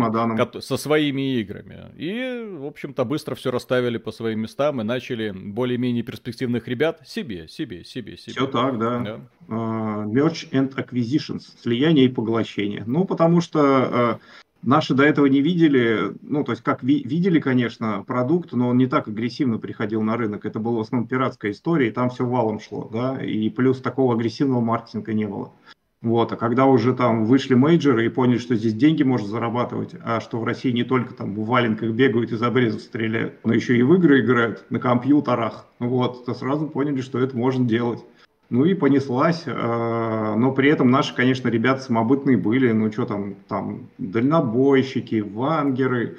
Со 0.60 0.76
своими 0.76 1.40
играми. 1.40 1.92
И, 1.96 2.56
в 2.58 2.66
общем-то, 2.66 3.04
быстро 3.04 3.34
все 3.34 3.50
расставили 3.50 3.98
по 3.98 4.12
своим 4.12 4.40
местам 4.40 4.80
и 4.80 4.84
начали 4.84 5.30
более-менее 5.30 6.02
перспективных 6.02 6.68
ребят 6.68 7.00
себе, 7.06 7.48
себе, 7.48 7.84
себе, 7.84 8.16
себе. 8.16 8.32
Все 8.32 8.46
так, 8.46 8.78
да. 8.78 8.98
да. 9.00 9.20
Uh, 9.48 10.06
merge 10.06 10.48
and 10.52 10.72
acquisitions, 10.76 11.42
слияние 11.60 11.81
и 11.90 12.08
поглощение. 12.08 12.84
Ну, 12.86 13.04
потому 13.04 13.40
что 13.40 13.60
uh, 13.60 14.18
наши 14.62 14.94
до 14.94 15.02
этого 15.02 15.26
не 15.26 15.40
видели, 15.40 16.12
ну, 16.22 16.44
то 16.44 16.52
есть 16.52 16.62
как 16.62 16.82
ви- 16.82 17.02
видели, 17.04 17.40
конечно, 17.40 18.04
продукт, 18.06 18.52
но 18.52 18.68
он 18.68 18.78
не 18.78 18.86
так 18.86 19.08
агрессивно 19.08 19.58
приходил 19.58 20.02
на 20.02 20.16
рынок. 20.16 20.46
Это 20.46 20.58
была 20.58 20.78
в 20.78 20.80
основном 20.80 21.08
пиратская 21.08 21.52
история, 21.52 21.88
и 21.88 21.92
там 21.92 22.10
все 22.10 22.24
валом 22.24 22.60
шло, 22.60 22.88
да, 22.92 23.22
и 23.22 23.48
плюс 23.50 23.80
такого 23.80 24.14
агрессивного 24.14 24.60
маркетинга 24.60 25.12
не 25.12 25.26
было. 25.26 25.52
Вот, 26.00 26.32
а 26.32 26.36
когда 26.36 26.66
уже 26.66 26.94
там 26.94 27.26
вышли 27.26 27.54
мейджеры 27.54 28.04
и 28.04 28.08
поняли, 28.08 28.38
что 28.38 28.56
здесь 28.56 28.74
деньги 28.74 29.04
можно 29.04 29.28
зарабатывать, 29.28 29.94
а 30.02 30.20
что 30.20 30.40
в 30.40 30.44
России 30.44 30.72
не 30.72 30.82
только 30.82 31.14
там 31.14 31.36
в 31.36 31.46
валенках 31.46 31.90
бегают 31.90 32.32
из 32.32 32.42
обрезов 32.42 32.80
стреляют, 32.80 33.34
но 33.44 33.54
еще 33.54 33.76
и 33.76 33.82
в 33.82 33.94
игры 33.94 34.20
играют 34.20 34.64
на 34.68 34.80
компьютерах, 34.80 35.66
вот, 35.78 36.24
то 36.24 36.34
сразу 36.34 36.66
поняли, 36.66 37.02
что 37.02 37.20
это 37.20 37.36
можно 37.36 37.64
делать. 37.64 38.00
Ну 38.52 38.66
и 38.66 38.74
понеслась, 38.74 39.44
э, 39.46 40.34
но 40.36 40.52
при 40.52 40.68
этом 40.68 40.90
наши, 40.90 41.14
конечно, 41.14 41.48
ребята 41.48 41.80
самобытные 41.80 42.36
были, 42.36 42.70
ну 42.72 42.92
что 42.92 43.06
там, 43.06 43.34
там 43.48 43.88
дальнобойщики, 43.96 45.20
вангеры, 45.20 46.18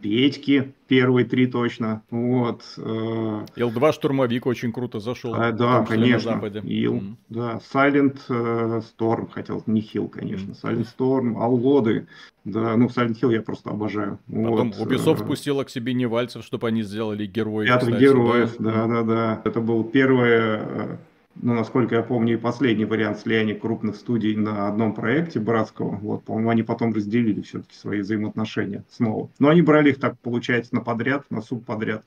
Петьки, 0.00 0.72
первые 0.86 1.26
три 1.26 1.48
точно. 1.48 2.02
Вот. 2.10 2.62
Ил-2 2.78 3.88
э, 3.88 3.92
штурмовик 3.92 4.46
очень 4.46 4.72
круто 4.72 5.00
зашел. 5.00 5.34
А, 5.34 5.50
да, 5.50 5.84
конечно. 5.84 6.40
Ил, 6.62 6.94
mm. 6.94 7.14
да. 7.30 7.60
Silent 7.74 8.20
э, 8.28 8.80
Storm, 8.96 9.28
хотел, 9.30 9.62
не 9.66 9.80
Хил, 9.80 10.08
конечно. 10.08 10.52
Mm. 10.52 10.62
Silent 10.62 10.86
Storm, 10.96 11.42
Аллоды. 11.42 12.06
Да, 12.44 12.76
ну 12.76 12.86
Silent 12.86 13.20
Hill 13.20 13.32
я 13.32 13.42
просто 13.42 13.70
обожаю. 13.70 14.20
Потом 14.28 14.70
вот. 14.70 14.88
Ubisoft 14.88 15.24
э, 15.24 15.26
пустила 15.26 15.64
к 15.64 15.70
себе 15.70 15.94
невальцев, 15.94 16.44
чтобы 16.44 16.68
они 16.68 16.82
сделали 16.82 17.26
героев. 17.26 17.68
Пятых 17.68 17.98
героев, 17.98 18.54
да, 18.60 18.86
да, 18.86 19.02
да. 19.02 19.42
Это 19.44 19.60
был 19.60 19.82
первое 19.82 20.98
ну, 21.36 21.54
насколько 21.54 21.96
я 21.96 22.02
помню, 22.02 22.34
и 22.34 22.40
последний 22.40 22.84
вариант 22.84 23.18
слияния 23.18 23.54
крупных 23.54 23.96
студий 23.96 24.36
на 24.36 24.68
одном 24.68 24.94
проекте 24.94 25.40
братского. 25.40 25.96
Вот, 25.96 26.24
по-моему, 26.24 26.50
они 26.50 26.62
потом 26.62 26.92
разделили 26.92 27.40
все-таки 27.42 27.74
свои 27.74 28.00
взаимоотношения 28.00 28.84
снова. 28.88 29.30
Но 29.38 29.48
они 29.48 29.62
брали 29.62 29.90
их 29.90 30.00
так, 30.00 30.18
получается, 30.20 30.74
на 30.74 30.80
подряд, 30.80 31.24
на 31.30 31.42
субподряд. 31.42 32.04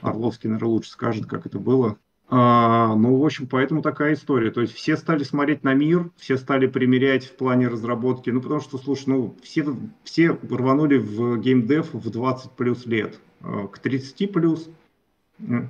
Орловский, 0.00 0.48
наверное, 0.48 0.70
лучше 0.70 0.90
скажет, 0.90 1.26
как 1.26 1.46
это 1.46 1.58
было. 1.58 1.98
А, 2.30 2.94
ну, 2.94 3.16
в 3.16 3.24
общем, 3.24 3.46
поэтому 3.46 3.82
такая 3.82 4.14
история. 4.14 4.50
То 4.50 4.60
есть 4.60 4.74
все 4.74 4.96
стали 4.96 5.24
смотреть 5.24 5.64
на 5.64 5.74
мир, 5.74 6.10
все 6.16 6.36
стали 6.36 6.66
примерять 6.66 7.24
в 7.24 7.36
плане 7.36 7.68
разработки. 7.68 8.30
Ну, 8.30 8.40
потому 8.40 8.60
что, 8.60 8.78
слушай, 8.78 9.04
ну, 9.08 9.34
все, 9.42 9.66
все 10.04 10.38
рванули 10.48 10.98
в 10.98 11.38
геймдев 11.38 11.94
в 11.94 12.10
20 12.10 12.52
плюс 12.52 12.86
лет. 12.86 13.18
А, 13.40 13.66
к 13.66 13.78
30 13.78 14.32
плюс 14.32 14.68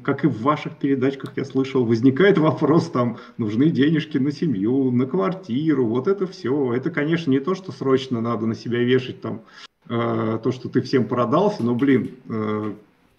как 0.02 0.24
и 0.24 0.28
в 0.28 0.40
ваших 0.42 0.78
передачках 0.78 1.33
я 1.37 1.44
слышал, 1.44 1.85
возникает 1.85 2.38
вопрос, 2.38 2.90
там, 2.90 3.18
нужны 3.37 3.70
денежки 3.70 4.16
на 4.16 4.33
семью, 4.33 4.90
на 4.90 5.07
квартиру, 5.07 5.87
вот 5.87 6.09
это 6.09 6.26
все. 6.26 6.72
Это, 6.72 6.90
конечно, 6.90 7.31
не 7.31 7.40
то, 7.40 7.54
что 7.54 7.72
срочно 7.72 8.20
надо 8.20 8.46
на 8.46 8.54
себя 8.54 8.78
вешать, 8.78 9.20
там, 9.20 9.42
э, 9.88 10.38
то, 10.42 10.52
что 10.52 10.68
ты 10.68 10.81
всем 10.81 11.04
продался, 11.07 11.62
но, 11.62 11.74
блин, 11.74 12.12
э, 12.28 12.72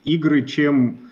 игры, 0.05 0.41
чем 0.43 1.08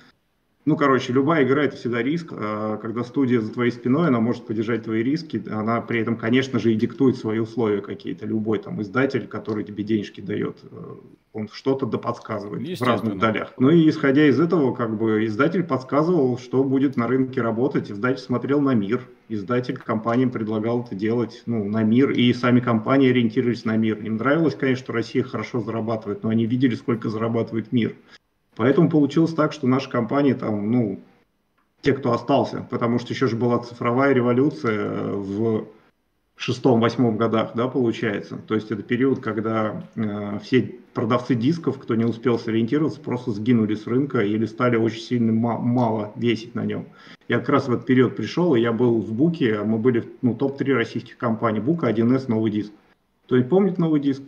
ну, 0.68 0.76
короче, 0.76 1.14
любая 1.14 1.46
игра 1.46 1.64
это 1.64 1.78
всегда 1.78 2.04
риск. 2.04 2.34
А 2.34 2.76
когда 2.76 3.06
студия 3.06 3.40
за 3.40 3.54
твоей 3.54 3.72
спиной, 3.72 4.10
она 4.10 4.20
может 4.20 4.46
поддержать 4.46 4.84
твои 4.84 5.02
риски. 5.02 5.42
Она 5.50 5.80
при 5.80 6.02
этом, 6.02 6.18
конечно 6.18 6.60
же, 6.60 6.74
и 6.74 6.76
диктует 6.76 7.16
свои 7.16 7.40
условия 7.40 7.80
какие-то. 7.80 8.26
Любой 8.26 8.60
там 8.60 8.82
издатель, 8.82 9.28
который 9.28 9.64
тебе 9.64 9.86
денежки 9.86 10.20
дает, 10.20 10.58
э, 10.70 10.96
он 11.32 11.48
что-то 11.48 11.86
да 11.86 11.98
подсказывает 11.98 12.78
в 12.78 12.84
разных 12.84 13.18
долях. 13.18 13.54
Ну 13.58 13.70
и 13.70 13.88
исходя 13.88 14.28
из 14.28 14.42
этого, 14.42 14.76
как 14.76 14.98
бы 14.98 15.26
издатель 15.26 15.64
подсказывал, 15.64 16.38
что 16.38 16.66
будет 16.66 16.98
на 16.98 17.08
рынке 17.08 17.42
работать. 17.42 17.90
Издатель 17.90 18.20
смотрел 18.20 18.60
на 18.60 18.74
мир. 18.74 19.08
Издатель 19.30 19.78
компаниям 19.78 20.32
предлагал 20.32 20.84
это 20.84 20.96
делать 20.96 21.44
ну, 21.46 21.64
на 21.64 21.84
мир. 21.84 22.12
И 22.12 22.34
сами 22.34 22.60
компании 22.60 23.10
ориентировались 23.10 23.64
на 23.64 23.78
мир. 23.78 24.00
Им 24.00 24.18
нравилось, 24.18 24.56
конечно, 24.56 24.84
что 24.84 24.92
Россия 24.92 25.24
хорошо 25.24 25.62
зарабатывает, 25.62 26.24
но 26.24 26.30
они 26.30 26.46
видели, 26.46 26.76
сколько 26.76 27.08
зарабатывает 27.08 27.72
мир. 27.72 27.96
Поэтому 28.58 28.90
получилось 28.90 29.34
так, 29.34 29.54
что 29.54 29.68
наши 29.68 29.90
компании 29.90 30.34
там, 30.34 30.72
ну, 30.72 31.00
те, 31.82 31.94
кто 31.94 32.12
остался, 32.12 32.66
потому 32.70 33.00
что 33.00 33.14
еще 33.14 33.28
же 33.28 33.36
была 33.36 33.60
цифровая 33.60 34.14
революция 34.14 34.90
э, 34.90 35.14
в 35.16 35.68
шестом-восьмом 36.36 37.18
годах, 37.18 37.52
да, 37.54 37.68
получается. 37.68 38.38
То 38.48 38.56
есть 38.56 38.72
это 38.72 38.82
период, 38.82 39.20
когда 39.20 39.84
э, 39.96 40.40
все 40.44 40.76
продавцы 40.94 41.36
дисков, 41.36 41.78
кто 41.78 41.94
не 41.94 42.06
успел 42.06 42.40
сориентироваться, 42.40 43.00
просто 43.00 43.32
сгинули 43.32 43.76
с 43.76 43.86
рынка 43.86 44.22
или 44.22 44.46
стали 44.48 44.76
очень 44.76 45.02
сильно 45.02 45.32
ма- 45.32 45.60
мало 45.60 46.12
весить 46.16 46.56
на 46.56 46.66
нем. 46.66 46.88
Я 47.28 47.40
как 47.40 47.50
раз 47.50 47.68
в 47.68 47.74
этот 47.74 47.86
период 47.86 48.16
пришел, 48.16 48.56
и 48.56 48.62
я 48.62 48.74
был 48.74 49.02
в 49.02 49.14
Буке, 49.14 49.62
мы 49.64 49.78
были 49.78 50.04
ну, 50.24 50.34
топ-3 50.34 50.74
российских 50.74 51.18
компаний. 51.18 51.60
Бука, 51.60 51.92
1С, 51.92 52.26
новый 52.28 52.52
диск. 52.52 52.72
Кто 53.26 53.38
не 53.38 53.44
помнит 53.44 53.78
новый 53.78 54.00
диск? 54.00 54.24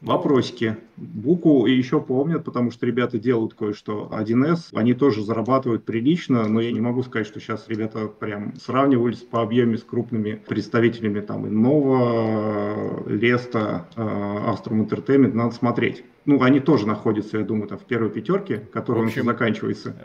Вопросики. 0.00 0.78
Буку 0.96 1.66
еще 1.66 2.00
помнят, 2.00 2.42
потому 2.44 2.70
что 2.70 2.86
ребята 2.86 3.18
делают 3.18 3.52
кое-что. 3.52 4.10
1С, 4.10 4.68
они 4.72 4.94
тоже 4.94 5.22
зарабатывают 5.22 5.84
прилично, 5.84 6.48
но 6.48 6.60
я 6.60 6.72
не 6.72 6.80
могу 6.80 7.02
сказать, 7.02 7.26
что 7.26 7.38
сейчас 7.38 7.68
ребята 7.68 8.06
прям 8.06 8.54
сравнивались 8.56 9.18
по 9.18 9.42
объеме 9.42 9.76
с 9.76 9.82
крупными 9.82 10.40
представителями 10.48 11.20
там 11.20 11.44
Innova, 11.44 13.10
Леста, 13.10 13.88
Astrum 13.94 14.88
Entertainment. 14.88 15.34
Надо 15.34 15.54
смотреть. 15.54 16.02
Ну, 16.24 16.42
они 16.42 16.60
тоже 16.60 16.86
находятся, 16.86 17.38
я 17.38 17.44
думаю, 17.44 17.68
там 17.68 17.78
в 17.78 17.84
первой 17.84 18.10
пятерке, 18.10 18.58
которая 18.72 19.04
в 19.04 19.06
общем, 19.08 19.24
заканчивается. 19.24 19.96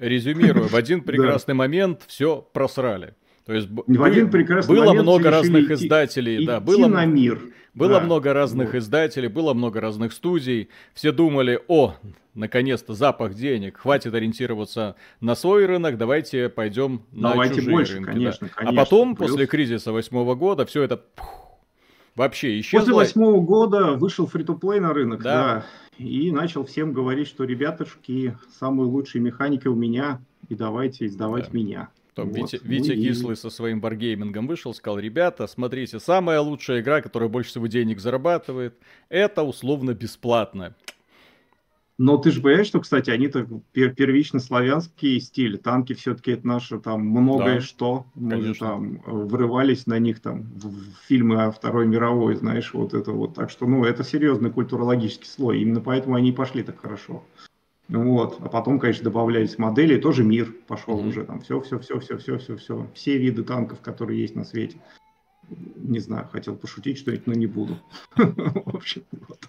Резюмирую, 0.00 0.68
в 0.68 0.74
один 0.74 1.00
прекрасный 1.02 1.54
момент 1.54 2.02
все 2.06 2.44
просрали. 2.52 3.14
То 3.44 3.54
есть 3.54 3.68
в 3.70 4.02
один 4.02 4.30
прекрасный 4.30 4.76
было 4.76 4.92
много 4.92 5.30
разных 5.30 5.70
идти, 5.70 5.86
издателей, 5.86 6.36
идти 6.36 6.46
да, 6.46 6.60
было 6.60 6.86
на 6.86 7.06
мир. 7.06 7.40
Было 7.78 8.00
да. 8.00 8.00
много 8.00 8.32
разных 8.32 8.72
вот. 8.72 8.78
издателей, 8.78 9.28
было 9.28 9.54
много 9.54 9.80
разных 9.80 10.12
студий. 10.12 10.68
Все 10.94 11.12
думали, 11.12 11.60
о, 11.68 11.94
наконец-то 12.34 12.94
запах 12.94 13.34
денег, 13.34 13.78
хватит 13.78 14.12
ориентироваться 14.14 14.96
на 15.20 15.34
свой 15.34 15.66
рынок, 15.66 15.96
давайте 15.96 16.48
пойдем 16.48 17.02
давайте 17.12 17.54
на 17.54 17.60
чужие 17.60 17.76
больше, 17.76 17.94
рынки. 17.94 18.06
Конечно, 18.06 18.46
да. 18.48 18.54
конечно. 18.54 18.80
А 18.80 18.84
потом, 18.84 19.16
Плюс... 19.16 19.30
после 19.30 19.46
кризиса 19.46 19.92
восьмого 19.92 20.34
года, 20.34 20.66
все 20.66 20.82
это 20.82 20.96
пух, 20.96 21.58
вообще 22.16 22.58
исчезло. 22.60 22.80
После 22.80 22.94
восьмого 22.94 23.40
года 23.40 23.92
вышел 23.92 24.26
фри-то-плей 24.26 24.80
на 24.80 24.92
рынок, 24.92 25.22
да. 25.22 25.64
да, 25.98 26.04
и 26.04 26.30
начал 26.32 26.64
всем 26.64 26.92
говорить, 26.92 27.28
что 27.28 27.44
ребятушки, 27.44 28.36
самые 28.58 28.88
лучшие 28.88 29.22
механики 29.22 29.68
у 29.68 29.74
меня, 29.74 30.20
и 30.48 30.54
давайте 30.54 31.06
издавать 31.06 31.50
да. 31.52 31.58
меня. 31.58 31.88
Там 32.18 32.30
вот. 32.30 32.52
Витя, 32.52 32.60
Витя 32.64 32.96
ну, 32.96 33.02
Кислый 33.02 33.36
со 33.36 33.48
своим 33.48 33.80
баргеймингом 33.80 34.48
вышел, 34.48 34.74
сказал, 34.74 34.98
ребята, 34.98 35.46
смотрите, 35.46 36.00
самая 36.00 36.40
лучшая 36.40 36.80
игра, 36.80 37.00
которая 37.00 37.28
больше 37.28 37.50
всего 37.50 37.68
денег 37.68 38.00
зарабатывает, 38.00 38.74
это 39.08 39.44
условно 39.44 39.94
бесплатно. 39.94 40.74
Но 41.96 42.16
ты 42.16 42.32
же 42.32 42.40
понимаешь, 42.40 42.66
что, 42.66 42.80
кстати, 42.80 43.10
они-то 43.10 43.46
первично 43.72 44.40
славянский 44.40 45.20
стиль, 45.20 45.58
танки 45.58 45.92
все-таки 45.92 46.32
это 46.32 46.44
наше 46.44 46.80
там 46.80 47.02
многое 47.02 47.56
да, 47.56 47.60
что. 47.60 48.06
Мы 48.16 48.30
конечно. 48.30 48.66
там 48.66 49.00
врывались 49.06 49.86
на 49.86 50.00
них 50.00 50.18
там 50.18 50.42
в, 50.42 50.70
в 50.70 51.06
фильмы 51.06 51.44
о 51.44 51.52
Второй 51.52 51.86
мировой, 51.86 52.34
знаешь, 52.34 52.74
вот 52.74 52.94
это 52.94 53.12
вот. 53.12 53.34
Так 53.34 53.48
что, 53.50 53.66
ну, 53.66 53.84
это 53.84 54.02
серьезный 54.02 54.50
культурологический 54.50 55.28
слой. 55.28 55.60
Именно 55.60 55.80
поэтому 55.80 56.16
они 56.16 56.30
и 56.30 56.32
пошли 56.32 56.64
так 56.64 56.80
хорошо. 56.80 57.22
Вот. 57.88 58.38
А 58.40 58.48
потом, 58.48 58.78
конечно, 58.78 59.04
добавлялись 59.04 59.58
модели, 59.58 59.98
тоже 59.98 60.22
мир 60.22 60.54
пошел 60.66 61.00
mm-hmm. 61.00 61.08
уже. 61.08 61.24
Там 61.24 61.40
все, 61.40 61.60
все, 61.60 61.78
все, 61.78 61.98
все, 61.98 62.18
все, 62.18 62.38
все, 62.38 62.56
все. 62.56 62.86
Все 62.94 63.18
виды 63.18 63.42
танков, 63.42 63.80
которые 63.80 64.20
есть 64.20 64.36
на 64.36 64.44
свете. 64.44 64.80
Не 65.48 65.98
знаю, 65.98 66.28
хотел 66.30 66.56
пошутить 66.56 66.98
что-нибудь, 66.98 67.26
но 67.26 67.32
не 67.32 67.46
буду. 67.46 67.78
В 68.16 68.76
общем, 68.76 69.02
вот. 69.12 69.48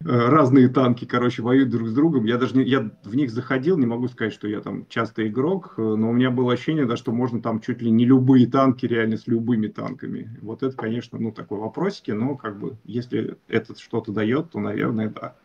Разные 0.00 0.68
танки, 0.68 1.06
короче, 1.06 1.42
воюют 1.42 1.70
друг 1.70 1.88
с 1.88 1.94
другом. 1.94 2.24
Я 2.24 2.36
даже 2.36 2.56
не, 2.56 2.64
я 2.64 2.90
в 3.04 3.14
них 3.14 3.30
заходил, 3.30 3.78
не 3.78 3.86
могу 3.86 4.08
сказать, 4.08 4.34
что 4.34 4.46
я 4.46 4.60
там 4.60 4.86
часто 4.88 5.26
игрок, 5.26 5.74
но 5.78 6.10
у 6.10 6.12
меня 6.12 6.30
было 6.30 6.52
ощущение, 6.52 6.84
да, 6.84 6.96
что 6.96 7.10
можно 7.10 7.40
там 7.40 7.60
чуть 7.60 7.80
ли 7.80 7.90
не 7.90 8.04
любые 8.04 8.46
танки 8.46 8.84
реально 8.84 9.16
с 9.16 9.26
любыми 9.26 9.68
танками. 9.68 10.38
Вот 10.42 10.62
это, 10.62 10.76
конечно, 10.76 11.18
ну 11.18 11.32
такой 11.32 11.58
вопросики, 11.58 12.10
но 12.10 12.36
как 12.36 12.58
бы 12.58 12.76
если 12.84 13.38
это 13.48 13.78
что-то 13.78 14.12
дает, 14.12 14.50
то, 14.50 14.60
наверное, 14.60 15.08
да. 15.08 15.36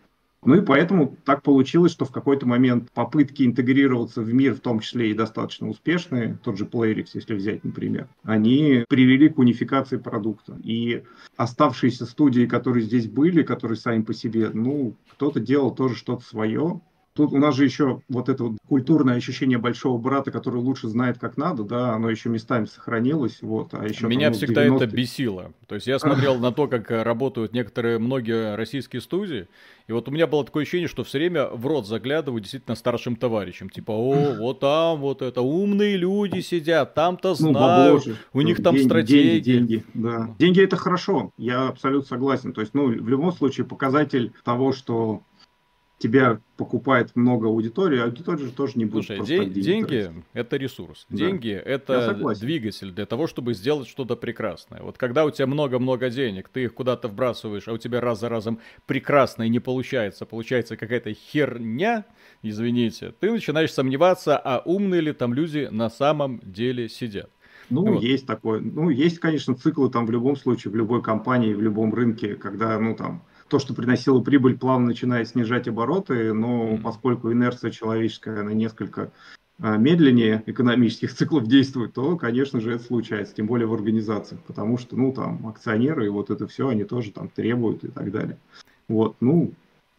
Ну 0.45 0.55
и 0.55 0.61
поэтому 0.61 1.17
так 1.25 1.43
получилось, 1.43 1.91
что 1.91 2.05
в 2.05 2.11
какой-то 2.11 2.47
момент 2.47 2.89
попытки 2.93 3.43
интегрироваться 3.43 4.21
в 4.21 4.33
мир, 4.33 4.55
в 4.55 4.61
том 4.61 4.79
числе 4.79 5.11
и 5.11 5.13
достаточно 5.13 5.67
успешные, 5.67 6.39
тот 6.43 6.57
же 6.57 6.65
Playrix, 6.65 7.07
если 7.13 7.35
взять, 7.35 7.63
например, 7.65 8.07
они 8.23 8.85
привели 8.87 9.27
к 9.27 9.37
унификации 9.37 9.97
продукта. 9.97 10.57
И 10.63 11.03
оставшиеся 11.35 12.05
студии, 12.05 12.45
которые 12.45 12.83
здесь 12.83 13.07
были, 13.07 13.43
которые 13.43 13.77
сами 13.77 14.01
по 14.01 14.13
себе, 14.13 14.49
ну, 14.53 14.95
кто-то 15.11 15.41
делал 15.41 15.75
тоже 15.75 15.95
что-то 15.95 16.23
свое, 16.23 16.81
Тут 17.19 17.33
у 17.33 17.37
нас 17.37 17.53
же 17.53 17.65
еще 17.65 18.01
вот 18.07 18.29
это 18.29 18.45
вот 18.45 18.53
культурное 18.69 19.17
ощущение 19.17 19.57
большого 19.57 19.97
брата, 19.97 20.31
который 20.31 20.61
лучше 20.61 20.87
знает, 20.87 21.17
как 21.17 21.35
надо, 21.35 21.65
да, 21.65 21.93
оно 21.93 22.09
еще 22.09 22.29
местами 22.29 22.63
сохранилось, 22.63 23.39
вот, 23.41 23.73
а 23.73 23.85
еще... 23.85 24.07
Меня 24.07 24.27
там, 24.27 24.31
ну, 24.31 24.37
всегда 24.37 24.63
90 24.63 24.85
это 24.85 24.95
бесило. 24.95 25.51
То 25.67 25.75
есть 25.75 25.85
я 25.85 25.99
смотрел 25.99 26.39
на 26.39 26.53
то, 26.53 26.67
как 26.69 26.89
работают 26.89 27.51
некоторые, 27.51 27.99
многие 27.99 28.55
российские 28.55 29.01
студии, 29.01 29.49
и 29.89 29.91
вот 29.91 30.07
у 30.07 30.11
меня 30.11 30.27
было 30.27 30.45
такое 30.45 30.63
ощущение, 30.63 30.87
что 30.87 31.03
все 31.03 31.17
время 31.17 31.47
в 31.47 31.67
рот 31.67 31.87
заглядываю 31.87 32.39
действительно 32.39 32.75
старшим 32.75 33.17
товарищам. 33.17 33.69
Типа, 33.69 33.91
о, 33.91 34.35
вот 34.39 34.61
там 34.61 34.99
вот 34.99 35.21
это, 35.21 35.41
умные 35.41 35.97
люди 35.97 36.39
сидят, 36.39 36.93
там-то 36.93 37.35
ну, 37.39 37.51
знают, 37.51 38.05
ну, 38.05 38.13
у 38.31 38.41
них 38.41 38.63
там 38.63 38.75
деньги, 38.75 38.87
стратегии. 38.87 39.39
Деньги, 39.39 39.67
деньги, 39.67 39.83
да. 39.93 40.35
Деньги 40.39 40.61
это 40.61 40.77
хорошо, 40.77 41.33
я 41.37 41.67
абсолютно 41.67 42.07
согласен. 42.07 42.53
То 42.53 42.61
есть, 42.61 42.73
ну, 42.73 42.85
в 42.85 43.09
любом 43.09 43.33
случае 43.33 43.65
показатель 43.65 44.31
того, 44.45 44.71
что 44.71 45.23
тебя 45.99 46.39
покупает 46.57 47.15
много 47.15 47.47
аудитории, 47.47 47.99
аудитория 47.99 48.45
же 48.45 48.51
тоже 48.51 48.73
не 48.75 48.85
будет 48.85 49.05
Слушай, 49.05 49.25
день, 49.25 49.53
деньги– 49.53 50.11
это 50.33 50.57
ресурс. 50.57 51.05
Да. 51.09 51.17
Деньги– 51.17 51.51
это 51.65 52.35
двигатель 52.39 52.91
для 52.91 53.05
того, 53.05 53.27
чтобы 53.27 53.53
сделать 53.53 53.87
что-то 53.87 54.15
прекрасное. 54.15 54.81
Вот 54.81 54.97
когда 54.97 55.25
у 55.25 55.29
тебя 55.29 55.45
много-много 55.45 56.09
денег, 56.09 56.49
ты 56.49 56.63
их 56.63 56.73
куда-то 56.73 57.09
вбрасываешь, 57.09 57.67
а 57.67 57.73
у 57.73 57.77
тебя 57.77 58.01
раз 58.01 58.21
за 58.21 58.29
разом 58.29 58.59
прекрасно 58.87 59.43
и 59.43 59.49
не 59.49 59.59
получается, 59.59 60.25
получается 60.25 60.77
какая-то 60.77 61.13
херня, 61.13 62.05
извините, 62.41 63.13
ты 63.19 63.31
начинаешь 63.31 63.73
сомневаться, 63.73 64.37
а 64.37 64.61
умные 64.63 65.01
ли 65.01 65.11
там 65.11 65.33
люди 65.33 65.67
на 65.69 65.89
самом 65.89 66.39
деле 66.43 66.87
сидят. 66.87 67.29
Ну, 67.69 67.93
вот. 67.93 68.01
есть 68.01 68.25
такое. 68.25 68.61
Ну, 68.61 68.89
есть, 68.89 69.19
конечно, 69.19 69.53
циклы 69.53 69.91
там 69.91 70.05
в 70.05 70.11
любом 70.11 70.35
случае, 70.35 70.71
в 70.71 70.75
любой 70.75 71.03
компании, 71.03 71.53
в 71.53 71.61
любом 71.61 71.93
рынке, 71.93 72.35
когда, 72.35 72.79
ну, 72.79 72.95
там, 72.95 73.23
то, 73.49 73.59
что 73.59 73.73
приносило 73.73 74.21
прибыль, 74.21 74.57
плавно 74.57 74.87
начинает 74.87 75.27
снижать 75.27 75.67
обороты, 75.67 76.33
но 76.33 76.77
поскольку 76.77 77.31
инерция 77.31 77.71
человеческая, 77.71 78.41
она 78.41 78.53
несколько 78.53 79.11
а, 79.61 79.75
медленнее 79.77 80.43
экономических 80.45 81.13
циклов 81.15 81.47
действует, 81.47 81.93
то, 81.93 82.15
конечно 82.15 82.61
же, 82.61 82.75
это 82.75 82.83
случается, 82.83 83.35
тем 83.35 83.47
более 83.47 83.67
в 83.67 83.73
организациях, 83.73 84.41
потому 84.43 84.77
что, 84.77 84.95
ну, 84.95 85.11
там, 85.11 85.45
акционеры 85.47 86.05
и 86.05 86.09
вот 86.09 86.29
это 86.29 86.47
все, 86.47 86.69
они 86.69 86.85
тоже 86.85 87.11
там 87.11 87.27
требуют 87.27 87.83
и 87.83 87.89
так 87.89 88.11
далее. 88.11 88.37
Вот, 88.87 89.15
ну, 89.19 89.51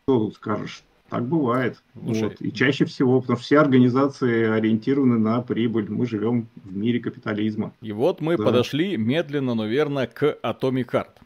что 0.04 0.18
тут 0.18 0.34
скажешь? 0.36 0.82
Так 1.10 1.26
бывает. 1.26 1.82
Слушай, 2.00 2.28
вот. 2.28 2.40
И 2.40 2.52
чаще 2.52 2.84
всего, 2.84 3.20
потому 3.20 3.36
что 3.36 3.44
все 3.44 3.58
организации 3.58 4.48
ориентированы 4.48 5.18
на 5.18 5.42
прибыль. 5.42 5.90
Мы 5.90 6.06
живем 6.06 6.46
в 6.64 6.76
мире 6.76 7.00
капитализма. 7.00 7.72
И 7.82 7.90
вот 7.90 8.20
мы 8.20 8.36
да. 8.36 8.44
подошли 8.44 8.96
медленно, 8.96 9.54
но 9.54 9.66
верно 9.66 10.06
к 10.06 10.38
Atomic 10.40 10.86
Heart. 10.92 11.19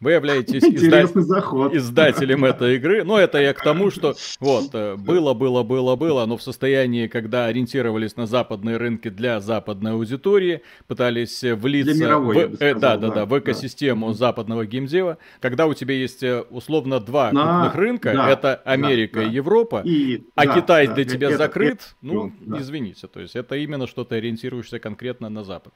Вы 0.00 0.12
являетесь 0.12 0.62
изда... 0.62 1.06
заход. 1.06 1.74
издателем 1.74 2.44
этой 2.44 2.76
игры. 2.76 3.04
Но 3.04 3.18
это 3.18 3.38
я 3.38 3.54
к 3.54 3.62
тому, 3.62 3.90
что 3.90 4.14
вот, 4.40 4.70
э, 4.74 4.96
было, 4.96 5.34
было, 5.34 5.62
было, 5.62 5.96
было, 5.96 6.26
но 6.26 6.36
в 6.36 6.42
состоянии, 6.42 7.06
когда 7.06 7.46
ориентировались 7.46 8.16
на 8.16 8.26
западные 8.26 8.76
рынки 8.76 9.08
для 9.08 9.40
западной 9.40 9.92
аудитории, 9.92 10.62
пытались 10.86 11.42
влиться 11.42 11.94
мировой, 11.94 12.48
в, 12.48 12.60
э, 12.60 12.74
да, 12.74 12.96
да, 12.96 13.10
да, 13.10 13.26
в 13.26 13.38
экосистему 13.38 14.08
да. 14.08 14.14
западного 14.14 14.66
геймдева, 14.66 15.18
когда 15.40 15.66
у 15.66 15.74
тебя 15.74 15.94
есть 15.94 16.22
э, 16.22 16.42
условно 16.50 17.00
два 17.00 17.32
на... 17.32 17.44
крупных 17.44 17.74
рынка, 17.74 18.12
да, 18.14 18.30
это 18.30 18.54
Америка 18.64 19.20
да, 19.20 19.26
и 19.26 19.30
Европа, 19.30 19.82
и, 19.84 20.24
а 20.34 20.46
да, 20.46 20.54
Китай 20.54 20.86
да, 20.86 20.94
для 20.94 21.04
тебя 21.04 21.28
это, 21.28 21.38
закрыт, 21.38 21.74
это, 21.74 21.84
ну, 22.02 22.32
да. 22.40 22.58
извините, 22.60 23.06
то 23.06 23.20
есть 23.20 23.36
это 23.36 23.56
именно 23.56 23.86
что 23.86 24.04
ты 24.04 24.16
ориентируешься 24.16 24.78
конкретно 24.78 25.28
на 25.28 25.44
Запад. 25.44 25.72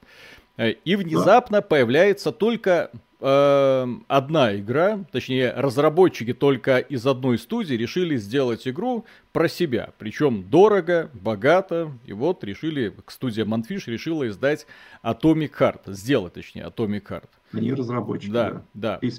Э, 0.57 0.71
и 0.71 0.95
внезапно 0.95 1.59
да. 1.59 1.61
появляется 1.61 2.31
только 2.31 2.91
э, 2.93 2.97
одна 3.19 4.55
игра, 4.55 5.03
точнее 5.11 5.51
разработчики 5.51 6.33
только 6.33 6.77
из 6.77 7.05
одной 7.05 7.37
студии 7.37 7.73
решили 7.73 8.15
сделать 8.15 8.67
игру 8.67 9.05
про 9.33 9.49
себя. 9.49 9.91
Причем 9.97 10.49
дорого, 10.49 11.09
богато. 11.13 11.91
И 12.05 12.13
вот 12.13 12.43
решили, 12.43 12.93
студия 13.07 13.45
Manfish 13.45 13.83
решила 13.87 14.27
издать 14.27 14.65
Atomic 15.03 15.51
Heart. 15.59 15.93
Сделать, 15.93 16.33
точнее, 16.33 16.63
Atomic 16.63 17.03
Heart. 17.07 17.29
Они 17.51 17.73
разработчики, 17.73 18.31
да. 18.31 18.63
Да, 18.73 18.99
да. 19.01 19.09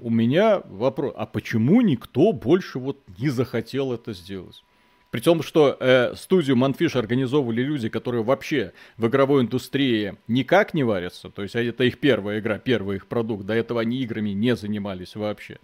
У 0.00 0.10
меня 0.10 0.62
вопрос, 0.64 1.12
а 1.16 1.26
почему 1.26 1.80
никто 1.82 2.32
больше 2.32 2.78
вот 2.78 2.98
не 3.18 3.28
захотел 3.28 3.92
это 3.92 4.14
сделать? 4.14 4.62
При 5.10 5.20
том, 5.20 5.42
что 5.42 5.76
э, 5.80 6.14
студию 6.14 6.56
Манфиш 6.56 6.94
организовывали 6.94 7.62
люди, 7.62 7.88
которые 7.88 8.22
вообще 8.22 8.72
в 8.96 9.08
игровой 9.08 9.42
индустрии 9.42 10.14
никак 10.28 10.72
не 10.72 10.84
варятся. 10.84 11.30
То 11.30 11.42
есть 11.42 11.56
это 11.56 11.82
их 11.84 11.98
первая 11.98 12.38
игра, 12.38 12.58
первый 12.58 12.96
их 12.96 13.08
продукт. 13.08 13.44
До 13.44 13.54
этого 13.54 13.80
они 13.80 13.98
играми 13.98 14.30
не 14.30 14.54
занимались 14.54 15.16
вообще. 15.16 15.58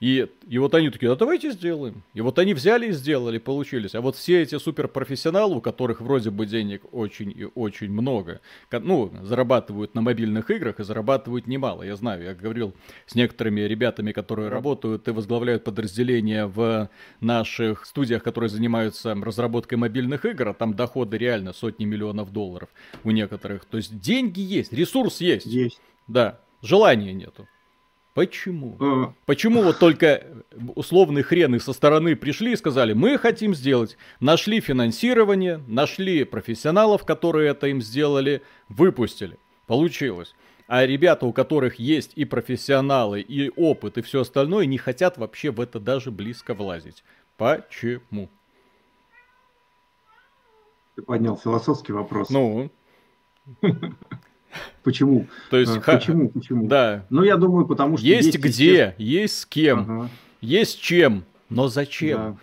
И, 0.00 0.26
и 0.46 0.58
вот 0.58 0.74
они 0.74 0.90
такие, 0.90 1.10
а 1.12 1.16
давайте 1.16 1.50
сделаем. 1.52 2.02
И 2.14 2.20
вот 2.20 2.38
они 2.38 2.52
взяли 2.52 2.88
и 2.88 2.92
сделали, 2.92 3.38
получились. 3.38 3.94
А 3.94 4.00
вот 4.00 4.16
все 4.16 4.42
эти 4.42 4.58
суперпрофессионалы, 4.58 5.56
у 5.56 5.60
которых 5.60 6.00
вроде 6.00 6.30
бы 6.30 6.46
денег 6.46 6.82
очень 6.92 7.30
и 7.30 7.46
очень 7.54 7.90
много, 7.90 8.40
ну, 8.70 9.12
зарабатывают 9.22 9.94
на 9.94 10.00
мобильных 10.02 10.50
играх 10.50 10.80
и 10.80 10.84
зарабатывают 10.84 11.46
немало. 11.46 11.84
Я 11.84 11.96
знаю, 11.96 12.24
я 12.24 12.34
говорил 12.34 12.74
с 13.06 13.14
некоторыми 13.14 13.62
ребятами, 13.62 14.12
которые 14.12 14.48
работают 14.48 15.06
и 15.08 15.12
возглавляют 15.12 15.64
подразделения 15.64 16.46
в 16.46 16.90
наших 17.20 17.86
студиях, 17.86 18.22
которые 18.22 18.50
занимаются 18.50 19.14
разработкой 19.14 19.78
мобильных 19.78 20.24
игр, 20.24 20.48
а 20.48 20.54
там 20.54 20.74
доходы 20.74 21.16
реально 21.16 21.52
сотни 21.52 21.84
миллионов 21.84 22.32
долларов 22.32 22.68
у 23.04 23.10
некоторых. 23.10 23.64
То 23.64 23.76
есть 23.76 24.00
деньги 24.00 24.40
есть, 24.40 24.72
ресурс 24.72 25.20
есть. 25.20 25.46
Есть. 25.46 25.80
Да, 26.08 26.40
желания 26.62 27.12
нету. 27.12 27.48
Почему? 28.14 28.76
А... 28.80 29.12
Почему 29.26 29.62
вот 29.62 29.80
только 29.80 30.24
условные 30.76 31.24
хрены 31.24 31.58
со 31.58 31.72
стороны 31.72 32.14
пришли 32.14 32.52
и 32.52 32.56
сказали, 32.56 32.92
мы 32.92 33.18
хотим 33.18 33.54
сделать. 33.54 33.98
Нашли 34.20 34.60
финансирование, 34.60 35.60
нашли 35.66 36.24
профессионалов, 36.24 37.04
которые 37.04 37.50
это 37.50 37.66
им 37.66 37.82
сделали, 37.82 38.42
выпустили. 38.68 39.36
Получилось. 39.66 40.34
А 40.68 40.86
ребята, 40.86 41.26
у 41.26 41.32
которых 41.32 41.78
есть 41.78 42.12
и 42.14 42.24
профессионалы, 42.24 43.20
и 43.20 43.50
опыт, 43.56 43.98
и 43.98 44.02
все 44.02 44.20
остальное, 44.20 44.64
не 44.64 44.78
хотят 44.78 45.18
вообще 45.18 45.50
в 45.50 45.60
это 45.60 45.80
даже 45.80 46.10
близко 46.10 46.54
влазить. 46.54 47.02
Почему? 47.36 48.30
Ты 50.94 51.02
поднял 51.02 51.36
философский 51.36 51.92
вопрос. 51.92 52.30
Ну. 52.30 52.70
Почему? 54.82 55.26
То 55.50 55.58
есть, 55.58 55.76
а, 55.76 55.80
почему, 55.80 56.28
почему? 56.28 56.66
Да. 56.66 57.04
Ну, 57.10 57.22
я 57.22 57.36
думаю, 57.36 57.66
потому 57.66 57.96
что... 57.96 58.06
Есть, 58.06 58.26
есть 58.26 58.38
где, 58.38 58.94
есть 58.98 59.38
с 59.40 59.46
кем, 59.46 59.80
ага. 59.80 60.08
есть 60.40 60.80
чем, 60.80 61.24
но 61.48 61.68
зачем? 61.68 62.38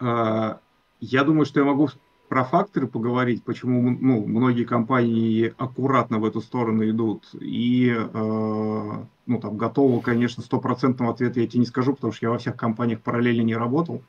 Да. 0.00 0.06
А, 0.08 0.60
я 1.00 1.24
думаю, 1.24 1.46
что 1.46 1.60
я 1.60 1.66
могу 1.66 1.88
про 2.28 2.44
факторы 2.44 2.86
поговорить, 2.86 3.44
почему 3.44 3.90
ну, 3.90 4.26
многие 4.26 4.64
компании 4.64 5.54
аккуратно 5.58 6.18
в 6.18 6.24
эту 6.24 6.40
сторону 6.40 6.88
идут. 6.88 7.28
И 7.40 7.94
э, 7.96 9.04
ну, 9.26 9.40
там, 9.40 9.56
готового, 9.56 10.00
конечно, 10.00 10.42
стопроцентного 10.42 11.12
ответа 11.12 11.40
я 11.40 11.46
тебе 11.46 11.60
не 11.60 11.66
скажу, 11.66 11.94
потому 11.94 12.12
что 12.12 12.26
я 12.26 12.30
во 12.30 12.38
всех 12.38 12.56
компаниях 12.56 13.00
параллельно 13.00 13.42
не 13.42 13.56
работал. 13.56 14.02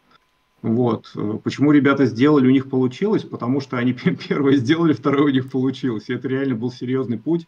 Вот. 0.62 1.14
Почему 1.44 1.72
ребята 1.72 2.06
сделали, 2.06 2.48
у 2.48 2.52
них 2.52 2.70
получилось? 2.70 3.24
Потому 3.24 3.62
что 3.62 3.78
они 3.78 3.94
первое 4.30 4.56
сделали, 4.56 4.94
второе 4.94 5.26
у 5.26 5.30
них 5.30 5.50
получилось. 5.50 6.10
И 6.10 6.14
это 6.14 6.28
реально 6.28 6.56
был 6.56 6.72
серьезный 6.72 7.18
путь. 7.18 7.48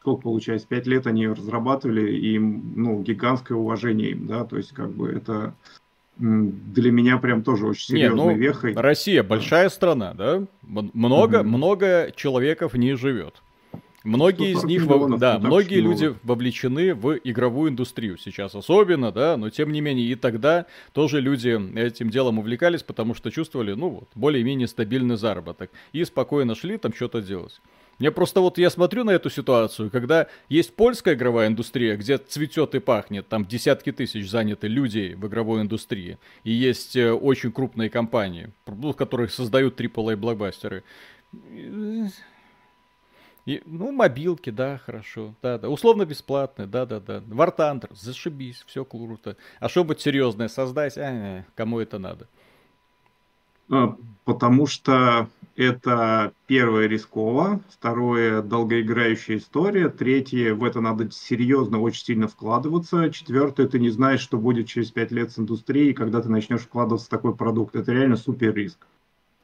Сколько 0.00 0.22
получается? 0.22 0.66
Пять 0.66 0.86
лет 0.86 1.06
они 1.06 1.28
разрабатывали, 1.28 2.16
и 2.16 2.38
ну, 2.38 3.02
гигантское 3.02 3.56
уважение 3.56 4.12
им, 4.12 4.26
да, 4.26 4.44
то 4.44 4.56
есть 4.56 4.72
как 4.72 4.90
бы 4.90 5.10
это 5.10 5.54
для 6.20 6.92
меня 6.92 7.18
прям 7.18 7.42
тоже 7.42 7.66
очень 7.66 7.94
серьезной 7.94 8.18
Не, 8.18 8.32
ну, 8.34 8.36
вехой. 8.36 8.74
Россия 8.74 9.22
большая 9.22 9.68
страна, 9.68 10.14
да? 10.14 10.42
Много, 10.62 11.40
угу. 11.40 11.48
много 11.48 12.12
человеков 12.14 12.74
в 12.74 12.76
ней 12.76 12.94
живет. 12.94 13.42
Многие 14.02 14.52
из 14.52 14.64
них, 14.64 14.86
да, 15.18 15.38
многие 15.38 15.80
люди 15.80 16.14
вовлечены 16.22 16.94
в 16.94 17.18
игровую 17.22 17.70
индустрию 17.70 18.16
сейчас 18.16 18.54
особенно, 18.54 19.12
да, 19.12 19.36
но 19.36 19.50
тем 19.50 19.72
не 19.72 19.82
менее 19.82 20.06
и 20.06 20.14
тогда 20.14 20.66
тоже 20.94 21.20
люди 21.20 21.58
этим 21.78 22.08
делом 22.08 22.38
увлекались, 22.38 22.82
потому 22.82 23.14
что 23.14 23.30
чувствовали, 23.30 23.74
ну 23.74 23.90
вот, 23.90 24.08
более-менее 24.14 24.68
стабильный 24.68 25.16
заработок. 25.16 25.70
И 25.92 26.02
спокойно 26.04 26.54
шли 26.54 26.78
там 26.78 26.94
что-то 26.94 27.20
делать. 27.20 27.60
Мне 27.98 28.10
просто 28.10 28.40
вот 28.40 28.56
я 28.56 28.70
смотрю 28.70 29.04
на 29.04 29.10
эту 29.10 29.28
ситуацию, 29.28 29.90
когда 29.90 30.28
есть 30.48 30.74
польская 30.74 31.12
игровая 31.12 31.48
индустрия, 31.48 31.96
где 31.96 32.16
цветет 32.16 32.74
и 32.74 32.78
пахнет, 32.78 33.28
там 33.28 33.44
десятки 33.44 33.92
тысяч 33.92 34.30
заняты 34.30 34.68
людей 34.68 35.14
в 35.14 35.26
игровой 35.26 35.60
индустрии, 35.60 36.16
и 36.42 36.50
есть 36.50 36.96
э, 36.96 37.12
очень 37.12 37.52
крупные 37.52 37.90
компании, 37.90 38.48
которые 38.96 39.28
создают 39.28 39.78
AAA 39.78 40.16
блокбастеры 40.16 40.82
И, 43.50 43.60
ну, 43.66 43.90
мобилки, 43.90 44.50
да, 44.50 44.78
хорошо. 44.78 45.34
Да, 45.42 45.58
да. 45.58 45.68
Условно 45.68 46.04
бесплатные, 46.04 46.68
да, 46.68 46.86
да, 46.86 47.00
да. 47.00 47.18
War 47.18 47.52
Thunder, 47.56 47.90
зашибись, 47.92 48.62
все 48.64 48.84
круто. 48.84 49.36
А 49.58 49.68
что-нибудь 49.68 50.00
серьезное 50.00 50.46
создать, 50.46 50.96
а, 50.96 51.44
кому 51.56 51.80
это 51.80 51.98
надо? 51.98 52.28
А, 53.68 53.96
потому 54.24 54.68
что 54.68 55.28
это 55.56 56.32
первое 56.46 56.86
рисково, 56.86 57.60
второе 57.70 58.40
долгоиграющая 58.40 59.38
история, 59.38 59.88
третье 59.88 60.54
в 60.54 60.62
это 60.62 60.80
надо 60.80 61.10
серьезно, 61.10 61.80
очень 61.80 62.04
сильно 62.04 62.28
вкладываться, 62.28 63.10
четвертое 63.10 63.66
ты 63.66 63.80
не 63.80 63.90
знаешь, 63.90 64.20
что 64.20 64.38
будет 64.38 64.68
через 64.68 64.92
пять 64.92 65.10
лет 65.10 65.32
с 65.32 65.40
индустрией, 65.40 65.92
когда 65.92 66.22
ты 66.22 66.28
начнешь 66.28 66.60
вкладываться 66.60 67.08
в 67.08 67.10
такой 67.10 67.34
продукт. 67.34 67.74
Это 67.74 67.90
реально 67.90 68.14
супер 68.14 68.54
риск. 68.54 68.86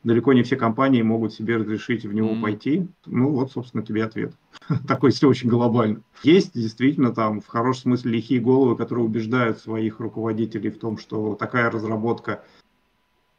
Далеко 0.07 0.33
не 0.35 0.45
все 0.45 0.55
компании 0.55 1.03
могут 1.03 1.35
себе 1.35 1.57
разрешить 1.57 2.05
в 2.05 2.13
него 2.13 2.29
mm-hmm. 2.29 2.41
пойти. 2.41 2.87
Ну 3.07 3.31
вот, 3.31 3.51
собственно, 3.51 3.83
тебе 3.83 4.05
ответ. 4.05 4.33
Такой, 4.87 5.11
если 5.11 5.27
очень 5.27 5.49
глобально. 5.49 6.01
Есть 6.23 6.55
действительно 6.55 7.13
там 7.13 7.41
в 7.41 7.49
хорошем 7.49 7.91
смысле 7.91 8.13
лихие 8.13 8.41
головы, 8.41 8.77
которые 8.77 9.05
убеждают 9.05 9.59
своих 9.59 9.99
руководителей 9.99 10.71
в 10.71 10.79
том, 10.79 10.97
что 10.97 11.35
такая 11.35 11.73
разработка 11.73 12.45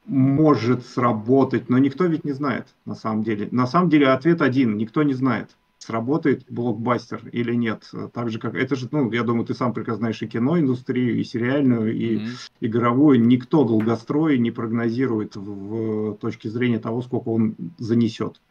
может 0.06 0.86
сработать, 0.86 1.70
но 1.70 1.78
никто 1.78 2.04
ведь 2.04 2.26
не 2.26 2.34
знает 2.34 2.68
на 2.84 2.96
самом 2.96 3.24
деле. 3.24 3.48
На 3.52 3.66
самом 3.66 3.90
деле 3.90 4.10
ответ 4.10 4.42
один, 4.42 4.76
никто 4.76 5.04
не 5.04 5.14
знает, 5.14 5.56
сработает 5.80 6.46
блокбастер 6.50 7.22
или 7.32 7.54
нет. 7.54 7.90
Так 8.14 8.30
же 8.30 8.40
как 8.40 8.56
это 8.56 8.76
же, 8.76 8.88
ну, 8.92 9.12
я 9.12 9.24
думаю, 9.24 9.46
ты 9.46 9.54
сам 9.54 9.74
прекрасно 9.74 9.98
знаешь 10.00 10.22
и 10.22 10.28
кино 10.28 10.60
индустрию, 10.60 11.20
и 11.20 11.24
сериальную, 11.24 11.96
и 11.96 12.18
mm-hmm. 12.18 12.50
игровую. 12.62 13.22
Никто 13.22 13.64
долгострой 13.64 14.38
не 14.38 14.52
прогнозирует 14.52 15.36
в, 15.36 16.12
в 16.12 16.18
точке 16.18 16.50
зрения 16.50 16.80
того, 16.80 17.02
сколько 17.02 17.30
он 17.30 17.56
занесет. 17.78 18.42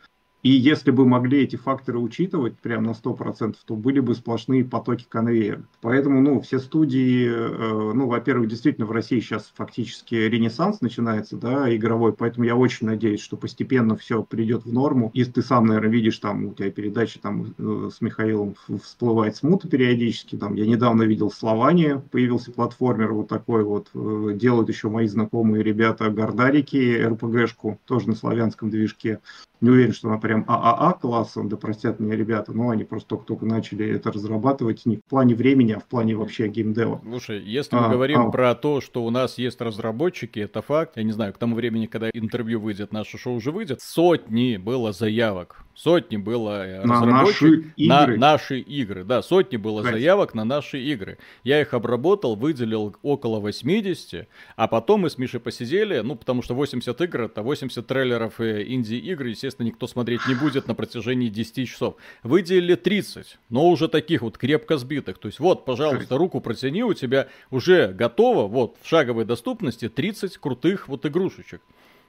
И 0.46 0.50
если 0.50 0.92
бы 0.92 1.04
могли 1.06 1.42
эти 1.42 1.56
факторы 1.56 1.98
учитывать 1.98 2.56
прям 2.56 2.84
на 2.84 2.90
100%, 2.90 3.56
то 3.66 3.74
были 3.74 3.98
бы 3.98 4.14
сплошные 4.14 4.64
потоки 4.64 5.04
конвейера. 5.08 5.64
Поэтому, 5.80 6.20
ну, 6.20 6.40
все 6.40 6.60
студии, 6.60 7.28
э, 7.28 7.92
ну, 7.92 8.06
во-первых, 8.06 8.48
действительно 8.48 8.86
в 8.86 8.92
России 8.92 9.18
сейчас 9.18 9.52
фактически 9.56 10.14
ренессанс 10.14 10.80
начинается, 10.82 11.36
да, 11.36 11.74
игровой, 11.74 12.12
поэтому 12.12 12.46
я 12.46 12.54
очень 12.54 12.86
надеюсь, 12.86 13.18
что 13.18 13.36
постепенно 13.36 13.96
все 13.96 14.22
придет 14.22 14.66
в 14.66 14.72
норму. 14.72 15.10
И 15.14 15.24
ты 15.24 15.42
сам, 15.42 15.66
наверное, 15.66 15.90
видишь, 15.90 16.18
там, 16.20 16.44
у 16.44 16.54
тебя 16.54 16.70
передача 16.70 17.18
там 17.18 17.52
э, 17.58 17.90
с 17.92 18.00
Михаилом 18.00 18.54
всплывает 18.84 19.34
смута 19.34 19.68
периодически, 19.68 20.36
там, 20.36 20.54
я 20.54 20.64
недавно 20.64 21.02
видел 21.02 21.32
Слования, 21.32 22.00
появился 22.12 22.52
платформер 22.52 23.14
вот 23.14 23.26
такой 23.26 23.64
вот, 23.64 23.88
э, 23.94 24.30
делают 24.34 24.68
еще 24.68 24.90
мои 24.90 25.08
знакомые 25.08 25.64
ребята 25.64 26.08
Гордарики, 26.08 27.02
РПГшку, 27.04 27.80
тоже 27.84 28.10
на 28.10 28.14
славянском 28.14 28.70
движке. 28.70 29.18
Не 29.60 29.70
уверен, 29.70 29.92
что 29.92 30.08
она 30.08 30.18
прям 30.18 30.44
ААА 30.48 30.92
классом, 30.94 31.48
да 31.48 31.56
простят 31.56 31.98
меня 32.00 32.16
ребята, 32.16 32.52
но 32.52 32.70
они 32.70 32.84
просто 32.84 33.08
только-только 33.08 33.46
начали 33.46 33.88
это 33.88 34.12
разрабатывать 34.12 34.84
не 34.86 34.96
в 34.96 35.04
плане 35.04 35.34
времени, 35.34 35.72
а 35.72 35.80
в 35.80 35.84
плане 35.86 36.14
вообще 36.16 36.48
геймдева. 36.48 37.00
Слушай, 37.02 37.42
если 37.42 37.76
мы 37.76 37.86
а, 37.86 37.88
говорим 37.88 38.20
а... 38.20 38.30
про 38.30 38.54
то, 38.54 38.80
что 38.80 39.04
у 39.04 39.10
нас 39.10 39.38
есть 39.38 39.60
разработчики, 39.60 40.40
это 40.40 40.62
факт. 40.62 40.96
Я 40.96 41.02
не 41.02 41.12
знаю, 41.12 41.32
к 41.32 41.38
тому 41.38 41.54
времени, 41.54 41.86
когда 41.86 42.10
интервью 42.12 42.60
выйдет, 42.60 42.92
наше 42.92 43.18
шоу 43.18 43.34
уже 43.34 43.50
выйдет, 43.50 43.80
сотни 43.80 44.56
было 44.56 44.92
заявок 44.92 45.65
Сотни 45.76 46.16
было 46.16 46.80
на 46.84 47.04
наши 47.04 47.48
игры. 47.76 47.76
На 47.76 48.06
наши 48.16 48.60
игры, 48.60 49.04
да, 49.04 49.20
сотни 49.20 49.58
было 49.58 49.80
Кстати. 49.80 49.96
заявок 49.96 50.32
на 50.32 50.44
наши 50.44 50.80
игры. 50.80 51.18
Я 51.44 51.60
их 51.60 51.74
обработал, 51.74 52.34
выделил 52.34 52.96
около 53.02 53.40
80, 53.40 54.26
а 54.56 54.68
потом 54.68 55.02
мы 55.02 55.10
с 55.10 55.18
Мишей 55.18 55.38
посидели, 55.38 56.00
ну, 56.00 56.16
потому 56.16 56.40
что 56.40 56.54
80 56.54 56.98
игр, 57.02 57.22
это 57.22 57.42
80 57.42 57.86
трейлеров 57.86 58.40
инди-игр, 58.40 59.26
естественно, 59.26 59.66
никто 59.66 59.86
смотреть 59.86 60.26
не 60.26 60.34
будет 60.34 60.66
на 60.66 60.74
протяжении 60.74 61.28
10 61.28 61.68
часов. 61.68 61.96
Выделили 62.22 62.74
30, 62.74 63.38
но 63.50 63.68
уже 63.68 63.88
таких 63.88 64.22
вот 64.22 64.38
крепко 64.38 64.78
сбитых. 64.78 65.18
То 65.18 65.26
есть 65.26 65.40
вот, 65.40 65.66
пожалуйста, 65.66 66.16
руку 66.16 66.40
протяни, 66.40 66.84
у 66.84 66.94
тебя 66.94 67.28
уже 67.50 67.88
готово, 67.88 68.48
вот, 68.48 68.76
в 68.80 68.88
шаговой 68.88 69.26
доступности 69.26 69.90
30 69.90 70.38
крутых 70.38 70.88
вот 70.88 71.04
игрушечек 71.04 71.60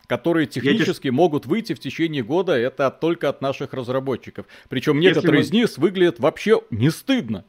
которые 0.07 0.47
технически 0.47 1.07
Я... 1.07 1.13
могут 1.13 1.45
выйти 1.45 1.73
в 1.73 1.79
течение 1.79 2.23
года, 2.23 2.53
это 2.53 2.89
только 2.89 3.29
от 3.29 3.41
наших 3.41 3.73
разработчиков. 3.73 4.45
Причем 4.69 4.99
некоторые 4.99 5.39
мы... 5.39 5.45
из 5.45 5.51
них 5.51 5.77
выглядят 5.77 6.19
вообще 6.19 6.61
не 6.71 6.89
стыдно. 6.89 7.43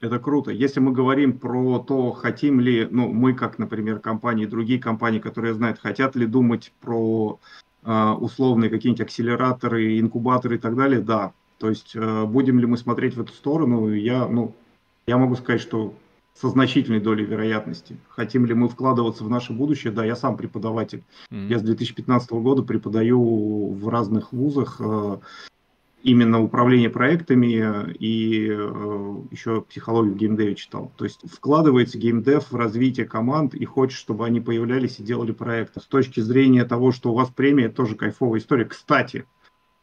Это 0.00 0.20
круто. 0.20 0.52
Если 0.52 0.78
мы 0.78 0.92
говорим 0.92 1.38
про 1.38 1.80
то, 1.80 2.12
хотим 2.12 2.60
ли, 2.60 2.86
ну, 2.88 3.12
мы, 3.12 3.34
как, 3.34 3.58
например, 3.58 3.98
компании, 3.98 4.46
другие 4.46 4.78
компании, 4.78 5.18
которые 5.18 5.54
знают, 5.54 5.80
хотят 5.80 6.14
ли 6.14 6.24
думать 6.24 6.72
про 6.80 7.40
э, 7.82 8.10
условные 8.20 8.70
какие-нибудь 8.70 9.00
акселераторы, 9.00 9.98
инкубаторы 9.98 10.54
и 10.54 10.58
так 10.58 10.76
далее, 10.76 11.00
да. 11.00 11.32
То 11.58 11.68
есть, 11.68 11.96
э, 11.96 12.24
будем 12.26 12.60
ли 12.60 12.66
мы 12.66 12.76
смотреть 12.76 13.16
в 13.16 13.20
эту 13.20 13.32
сторону, 13.32 13.92
я, 13.92 14.28
ну, 14.28 14.54
я 15.08 15.18
могу 15.18 15.34
сказать, 15.34 15.60
что 15.60 15.92
со 16.40 16.48
значительной 16.48 17.00
долей 17.00 17.24
вероятности. 17.24 17.96
Хотим 18.08 18.46
ли 18.46 18.54
мы 18.54 18.68
вкладываться 18.68 19.24
в 19.24 19.30
наше 19.30 19.52
будущее? 19.52 19.92
Да, 19.92 20.04
я 20.04 20.14
сам 20.14 20.36
преподаватель. 20.36 21.02
Mm-hmm. 21.30 21.48
Я 21.48 21.58
с 21.58 21.62
2015 21.62 22.30
года 22.30 22.62
преподаю 22.62 23.72
в 23.72 23.88
разных 23.88 24.32
вузах 24.32 24.76
э, 24.78 25.18
именно 26.04 26.40
управление 26.40 26.90
проектами 26.90 27.92
и 27.98 28.48
э, 28.50 29.16
еще 29.32 29.62
психологию 29.62 30.14
в 30.14 30.16
геймдеве 30.16 30.54
читал. 30.54 30.92
То 30.96 31.04
есть 31.04 31.20
вкладывается 31.28 31.98
геймдев 31.98 32.52
в 32.52 32.56
развитие 32.56 33.06
команд 33.06 33.54
и 33.54 33.64
хочет, 33.64 33.98
чтобы 33.98 34.24
они 34.24 34.40
появлялись 34.40 35.00
и 35.00 35.02
делали 35.02 35.32
проекты. 35.32 35.80
С 35.80 35.86
точки 35.86 36.20
зрения 36.20 36.64
того, 36.64 36.92
что 36.92 37.10
у 37.10 37.14
вас 37.14 37.30
премия, 37.30 37.68
тоже 37.68 37.96
кайфовая 37.96 38.40
история. 38.40 38.64
Кстати, 38.64 39.24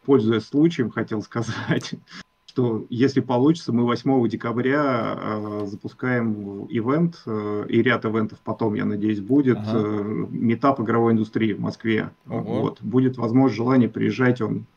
пользуясь 0.05 0.45
случаем, 0.45 0.89
хотел 0.89 1.21
сказать, 1.21 1.95
что 2.55 2.85
если 2.89 3.19
получится, 3.19 3.73
мы 3.73 3.83
8 3.83 4.29
декабря 4.29 5.17
э, 5.17 5.65
запускаем 5.65 6.65
ивент, 6.67 7.21
э, 7.25 7.65
и 7.67 7.81
ряд 7.81 8.05
ивентов 8.05 8.39
потом, 8.45 8.75
я 8.75 8.85
надеюсь, 8.85 9.19
будет, 9.19 9.57
ага. 9.57 9.71
э, 9.77 10.03
метап 10.29 10.79
игровой 10.79 11.11
индустрии 11.11 11.51
в 11.51 11.59
Москве. 11.59 12.11
Ого. 12.29 12.61
Вот. 12.61 12.81
Будет 12.81 13.17
возможность, 13.17 13.57
желание, 13.57 13.89
приезжать, 13.89 14.39
он 14.39 14.67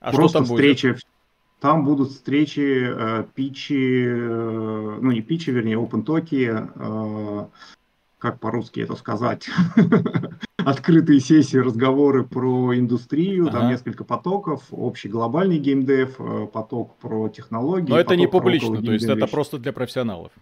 а 0.00 0.12
просто 0.12 0.44
встреча. 0.44 0.88
Будет? 0.88 1.06
Там 1.60 1.86
будут 1.86 2.10
встречи, 2.10 2.90
э, 2.90 3.24
питчи, 3.34 4.04
э, 4.06 4.98
ну 5.00 5.10
не 5.10 5.22
питчи, 5.22 5.48
вернее, 5.48 5.78
open 5.78 6.02
токи, 6.02 6.52
э, 6.52 7.46
как 8.26 8.40
по-русски 8.40 8.80
это 8.80 8.96
сказать, 8.96 9.48
открытые 10.58 11.20
сессии, 11.20 11.58
разговоры 11.58 12.24
про 12.24 12.76
индустрию, 12.76 13.46
ага. 13.46 13.58
там 13.60 13.68
несколько 13.68 14.02
потоков, 14.02 14.64
общий 14.72 15.08
глобальный 15.08 15.58
геймдев, 15.58 16.16
э, 16.18 16.48
поток 16.52 16.96
про 16.96 17.28
технологии. 17.28 17.90
Но 17.90 18.00
это 18.00 18.16
не 18.16 18.26
публично, 18.26 18.82
то 18.82 18.92
есть 18.92 19.04
это 19.04 19.28
просто 19.28 19.58
для 19.58 19.72
профессионалов. 19.72 20.32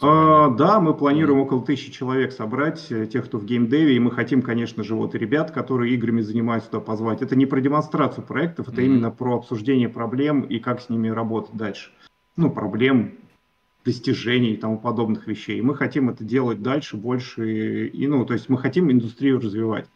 А, 0.00 0.48
да, 0.48 0.80
мы 0.80 0.92
планируем 0.92 1.38
около 1.38 1.64
тысячи 1.64 1.92
человек 1.92 2.32
собрать, 2.32 2.90
э, 2.90 3.06
тех, 3.06 3.26
кто 3.26 3.38
в 3.38 3.44
геймдеве, 3.44 3.94
и 3.94 4.00
мы 4.00 4.10
хотим, 4.10 4.42
конечно 4.42 4.82
же, 4.82 4.96
вот 4.96 5.14
ребят, 5.14 5.52
которые 5.52 5.94
играми 5.94 6.20
занимаются, 6.20 6.68
туда 6.68 6.80
позвать. 6.80 7.22
Это 7.22 7.36
не 7.36 7.46
про 7.46 7.60
демонстрацию 7.60 8.24
проектов, 8.26 8.70
это 8.70 8.80
mm-hmm. 8.80 8.86
именно 8.86 9.10
про 9.12 9.36
обсуждение 9.36 9.88
проблем 9.88 10.40
и 10.40 10.58
как 10.58 10.80
с 10.80 10.88
ними 10.88 11.10
работать 11.10 11.54
дальше. 11.54 11.92
Ну, 12.36 12.50
проблем, 12.50 13.12
достижений 13.84 14.54
и 14.54 14.56
тому 14.56 14.78
подобных 14.78 15.26
вещей. 15.26 15.60
Мы 15.60 15.74
хотим 15.74 16.08
это 16.08 16.24
делать 16.24 16.62
дальше, 16.62 16.96
больше, 16.96 17.88
и, 17.88 18.06
ну, 18.06 18.24
то 18.24 18.32
есть 18.32 18.48
мы 18.48 18.58
хотим 18.58 18.90
индустрию 18.90 19.40
развивать. 19.40 19.86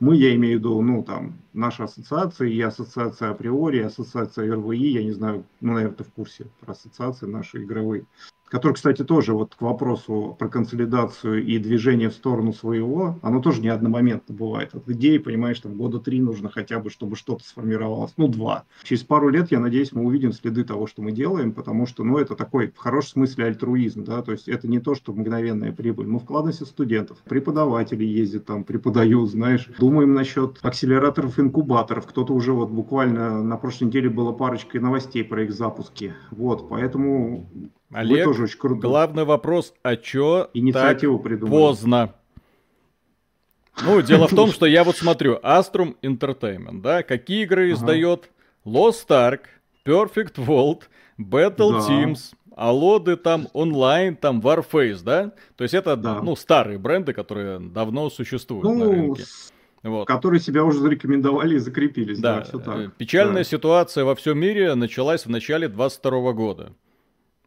Мы, 0.00 0.16
я 0.16 0.34
имею 0.34 0.56
в 0.56 0.60
виду, 0.60 0.80
ну, 0.80 1.02
там, 1.02 1.38
наша 1.52 1.84
ассоциация, 1.84 2.48
и 2.48 2.60
ассоциация 2.60 3.30
априори, 3.30 3.78
и 3.78 3.82
ассоциация 3.82 4.52
РВИ, 4.54 4.88
я 4.90 5.04
не 5.04 5.12
знаю, 5.12 5.44
ну, 5.60 5.74
наверное, 5.74 5.96
ты 5.96 6.04
в 6.04 6.12
курсе 6.12 6.46
про 6.60 6.72
ассоциации 6.72 7.26
наши 7.26 7.62
игровые 7.62 8.04
который, 8.48 8.74
кстати, 8.74 9.02
тоже 9.02 9.32
вот 9.32 9.54
к 9.54 9.62
вопросу 9.62 10.36
про 10.38 10.48
консолидацию 10.48 11.44
и 11.44 11.58
движение 11.58 12.10
в 12.10 12.14
сторону 12.14 12.52
своего, 12.52 13.18
оно 13.22 13.40
тоже 13.40 13.60
не 13.60 13.68
одномоментно 13.68 14.34
бывает. 14.34 14.74
От 14.74 14.88
идеи, 14.88 15.18
понимаешь, 15.18 15.60
там 15.60 15.74
года 15.74 15.98
три 15.98 16.20
нужно 16.20 16.48
хотя 16.48 16.78
бы, 16.78 16.90
чтобы 16.90 17.16
что-то 17.16 17.44
сформировалось, 17.44 18.12
ну, 18.16 18.28
два. 18.28 18.64
Через 18.84 19.02
пару 19.02 19.28
лет, 19.28 19.50
я 19.50 19.60
надеюсь, 19.60 19.92
мы 19.92 20.04
увидим 20.04 20.32
следы 20.32 20.64
того, 20.64 20.86
что 20.86 21.02
мы 21.02 21.12
делаем, 21.12 21.52
потому 21.52 21.86
что, 21.86 22.04
ну, 22.04 22.18
это 22.18 22.34
такой, 22.34 22.70
в 22.70 22.78
хорошем 22.78 23.12
смысле, 23.12 23.46
альтруизм, 23.46 24.04
да, 24.04 24.22
то 24.22 24.32
есть 24.32 24.48
это 24.48 24.68
не 24.68 24.80
то, 24.80 24.94
что 24.94 25.12
мгновенная 25.12 25.72
прибыль. 25.72 26.06
Мы 26.06 26.18
вкладываемся 26.18 26.64
в 26.64 26.68
студентов, 26.68 27.18
преподаватели 27.24 28.04
ездят 28.04 28.46
там, 28.46 28.64
преподают, 28.64 29.30
знаешь, 29.30 29.68
думаем 29.78 30.14
насчет 30.14 30.58
акселераторов, 30.62 31.38
инкубаторов. 31.38 32.06
Кто-то 32.06 32.32
уже 32.32 32.52
вот 32.52 32.70
буквально 32.70 33.42
на 33.42 33.56
прошлой 33.56 33.86
неделе 33.86 34.08
было 34.08 34.32
парочкой 34.32 34.80
новостей 34.80 35.24
про 35.24 35.44
их 35.44 35.52
запуски. 35.52 36.14
Вот, 36.30 36.68
поэтому 36.68 37.48
Олег, 37.94 38.24
тоже 38.24 38.44
очень 38.44 38.58
круто. 38.58 38.80
главный 38.80 39.24
вопрос, 39.24 39.72
а 39.82 39.96
чё 39.96 40.50
Инициативу 40.54 41.18
так 41.18 41.24
придумали. 41.24 41.50
поздно? 41.50 42.14
Ну, 43.82 44.02
дело 44.02 44.28
в 44.28 44.34
том, 44.34 44.50
что 44.50 44.66
я 44.66 44.84
вот 44.84 44.96
смотрю, 44.96 45.38
Astrum 45.42 45.96
Entertainment, 46.02 46.80
да, 46.80 47.02
какие 47.02 47.44
игры 47.44 47.72
издает? 47.72 48.30
Lost 48.64 49.08
Ark, 49.08 49.40
Perfect 49.84 50.36
World, 50.36 50.82
Battle 51.18 51.72
да. 51.72 51.78
Teams, 51.88 52.34
Алоды 52.56 53.16
там 53.16 53.48
онлайн, 53.52 54.16
там 54.16 54.40
Warface, 54.40 55.02
да? 55.02 55.32
То 55.56 55.64
есть 55.64 55.74
это, 55.74 55.96
да. 55.96 56.20
ну, 56.22 56.36
старые 56.36 56.78
бренды, 56.78 57.12
которые 57.12 57.58
давно 57.58 58.10
существуют 58.10 58.64
ну, 58.64 58.74
на 58.74 58.90
рынке. 58.90 59.24
вот. 59.82 60.06
которые 60.06 60.40
себя 60.40 60.64
уже 60.64 60.78
зарекомендовали 60.78 61.56
и 61.56 61.58
закрепились. 61.58 62.20
Да, 62.20 62.36
да 62.36 62.42
все 62.44 62.58
так. 62.58 62.76
Э, 62.76 62.90
печальная 62.96 63.42
да. 63.42 63.44
ситуация 63.44 64.04
во 64.04 64.14
всем 64.14 64.38
мире 64.38 64.74
началась 64.74 65.26
в 65.26 65.30
начале 65.30 65.68
22 65.68 66.32
года. 66.32 66.72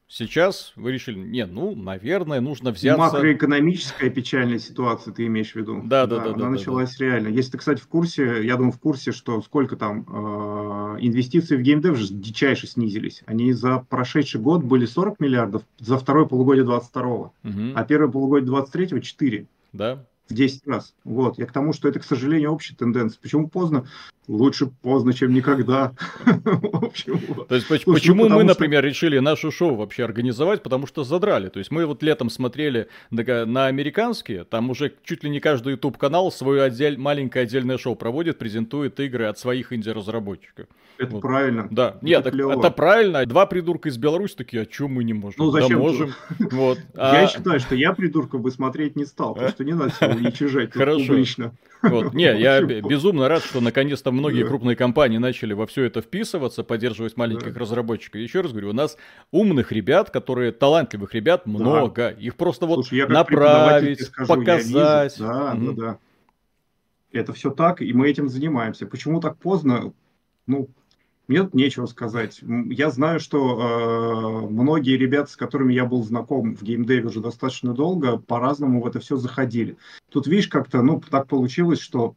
Сейчас 0.10 0.72
вы 0.78 0.94
решили, 0.94 1.20
не, 1.20 1.46
ну, 1.46 1.76
наверное, 1.76 2.40
нужно 2.40 2.72
взяться... 2.72 2.98
Макроэкономическая 2.98 4.10
печальная 4.10 4.58
ситуация, 4.58 5.14
ты 5.14 5.26
имеешь 5.26 5.52
в 5.52 5.56
виду? 5.58 5.82
Да, 5.84 6.08
да, 6.08 6.18
да. 6.18 6.24
да 6.24 6.30
она 6.30 6.44
да, 6.46 6.50
началась 6.52 6.96
да. 6.96 7.06
реально. 7.06 7.28
Если 7.28 7.52
ты, 7.52 7.58
кстати, 7.58 7.82
в 7.82 7.88
курсе, 7.88 8.46
я 8.46 8.56
думаю, 8.56 8.72
в 8.72 8.80
курсе, 8.80 9.12
что 9.12 9.42
сколько 9.42 9.76
там 9.76 10.06
э, 10.08 10.98
инвестиций 11.02 11.58
в 11.58 11.62
геймдев 11.62 11.98
же 11.98 12.08
дичайше 12.08 12.68
снизились. 12.68 13.22
Они 13.26 13.52
за 13.52 13.80
прошедший 13.90 14.40
год 14.40 14.64
были 14.64 14.86
40 14.86 15.20
миллиардов, 15.20 15.64
за 15.78 15.98
второе 15.98 16.26
полугодие 16.26 16.66
22-го, 16.66 17.34
угу. 17.44 17.62
а 17.76 17.84
первое 17.84 18.10
полугодие 18.10 18.50
23-го 18.50 19.00
4. 19.00 19.48
Да 19.74 20.06
в 20.30 20.34
10 20.34 20.68
раз. 20.68 20.94
Вот. 21.04 21.38
Я 21.38 21.46
к 21.46 21.52
тому, 21.52 21.74
что 21.74 21.88
это, 21.88 22.00
к 22.00 22.04
сожалению, 22.04 22.52
общая 22.52 22.76
тенденция. 22.76 23.20
Почему 23.22 23.48
поздно? 23.48 23.88
Лучше 24.28 24.68
поздно, 24.68 25.14
чем 25.14 25.34
никогда. 25.34 25.94
То 26.26 27.56
есть 27.56 27.70
ну, 27.88 27.94
почему 27.94 28.28
мы, 28.28 28.44
например, 28.44 28.84
решили 28.84 29.20
наше 29.20 29.52
шоу 29.52 29.76
вообще 29.76 30.04
организовать? 30.04 30.64
Потому 30.64 30.86
что 30.86 31.06
задрали. 31.06 31.48
То 31.48 31.60
есть 31.60 31.72
мы 31.72 31.86
вот 31.86 32.04
летом 32.04 32.30
смотрели 32.30 32.90
на 33.10 33.68
американские, 33.68 34.44
там 34.44 34.70
уже 34.70 34.94
чуть 35.04 35.24
ли 35.24 35.30
не 35.30 35.40
каждый 35.40 35.72
YouTube-канал 35.72 36.32
свое 36.32 36.98
маленькое 36.98 37.44
отдельное 37.44 37.78
шоу 37.78 37.96
проводит, 37.96 38.38
презентует 38.38 39.00
игры 39.00 39.26
от 39.26 39.40
своих 39.40 39.72
инди-разработчиков. 39.72 40.68
Это 40.98 41.12
вот. 41.12 41.22
правильно. 41.22 41.68
Да. 41.70 41.90
Это 41.90 42.06
Нет, 42.06 42.30
клево. 42.30 42.52
это 42.60 42.72
правильно. 42.72 43.26
Два 43.26 43.46
придурка 43.46 43.90
из 43.90 43.98
Беларуси 43.98 44.36
такие, 44.36 44.64
а 44.64 44.66
чем 44.66 44.94
мы 44.94 45.04
не 45.04 45.14
можем? 45.14 45.36
Ну, 45.38 45.52
зачем? 45.52 45.78
Да 45.78 45.78
можем. 45.78 46.14
Вот. 46.40 46.80
Я 46.96 47.24
а... 47.24 47.28
считаю, 47.28 47.60
что 47.60 47.76
я 47.76 47.94
придурка 47.94 48.38
бы 48.38 48.52
смотреть 48.52 48.96
не 48.96 49.06
стал, 49.06 49.36
потому 49.36 49.52
что 49.52 49.64
не 49.64 49.74
надо 49.74 49.92
себя 49.92 50.10
уничижать 50.16 50.74
публично. 50.74 51.54
Вот. 51.82 52.14
Не, 52.14 52.40
я 52.40 52.62
безумно 52.62 53.28
рад, 53.28 53.44
что 53.44 53.62
наконец-то 53.62 54.12
многие 54.12 54.44
да. 54.44 54.50
крупные 54.50 54.76
компании 54.76 55.18
начали 55.18 55.54
во 55.54 55.68
все 55.68 55.84
это 55.84 56.02
вписываться, 56.02 56.64
поддерживать 56.64 57.18
маленьких 57.18 57.54
да. 57.54 57.60
разработчиков. 57.60 58.22
Еще 58.22 58.42
раз 58.42 58.52
говорю, 58.52 58.70
у 58.70 58.74
нас 58.74 58.98
умных 59.32 59.72
ребят, 59.72 60.10
которые 60.10 60.52
талантливых 60.52 61.14
ребят 61.14 61.46
много. 61.46 61.94
Да. 61.96 62.12
Их 62.12 62.36
просто 62.36 62.66
Слушай, 62.66 63.02
вот 63.02 63.10
направить, 63.10 64.02
скажу, 64.02 64.34
показать. 64.34 65.16
Да, 65.20 65.54
угу. 65.54 65.72
да, 65.72 65.74
да. 65.74 65.98
Это 67.12 67.34
все 67.34 67.52
так, 67.52 67.82
и 67.82 67.94
мы 67.94 68.10
этим 68.10 68.28
занимаемся. 68.30 68.86
Почему 68.86 69.22
так 69.22 69.38
поздно? 69.38 69.94
Ну, 70.46 70.70
мне 71.28 71.44
тут 71.44 71.54
нечего 71.54 71.86
сказать. 71.86 72.40
Я 72.42 72.90
знаю, 72.90 73.20
что 73.20 74.46
э, 74.46 74.50
многие 74.50 74.98
ребята, 74.98 75.32
с 75.32 75.36
которыми 75.36 75.74
я 75.74 75.86
был 75.86 76.04
знаком 76.04 76.56
в 76.56 76.64
геймдеве 76.64 77.08
уже 77.08 77.20
достаточно 77.20 77.74
долго, 77.74 78.18
по-разному 78.18 78.82
в 78.82 78.88
это 78.88 79.00
все 79.00 79.18
заходили. 79.18 79.78
Тут, 80.10 80.28
видишь, 80.28 80.48
как-то, 80.48 80.82
ну, 80.82 81.02
так 81.02 81.28
получилось, 81.28 81.80
что 81.80 82.16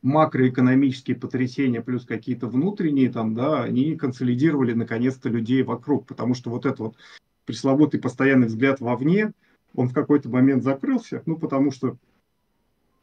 макроэкономические 0.00 1.16
потрясения 1.16 1.80
плюс 1.80 2.04
какие-то 2.04 2.48
внутренние 2.48 3.10
там, 3.10 3.34
да, 3.34 3.62
они 3.62 3.96
консолидировали 3.96 4.72
наконец-то 4.72 5.28
людей 5.28 5.62
вокруг, 5.62 6.06
потому 6.06 6.34
что 6.34 6.50
вот 6.50 6.66
этот 6.66 6.80
вот 6.80 6.96
пресловутый 7.44 8.00
постоянный 8.00 8.48
взгляд 8.48 8.80
вовне, 8.80 9.32
он 9.74 9.88
в 9.88 9.94
какой-то 9.94 10.28
момент 10.28 10.64
закрылся, 10.64 11.22
ну, 11.26 11.36
потому 11.36 11.70
что 11.70 11.96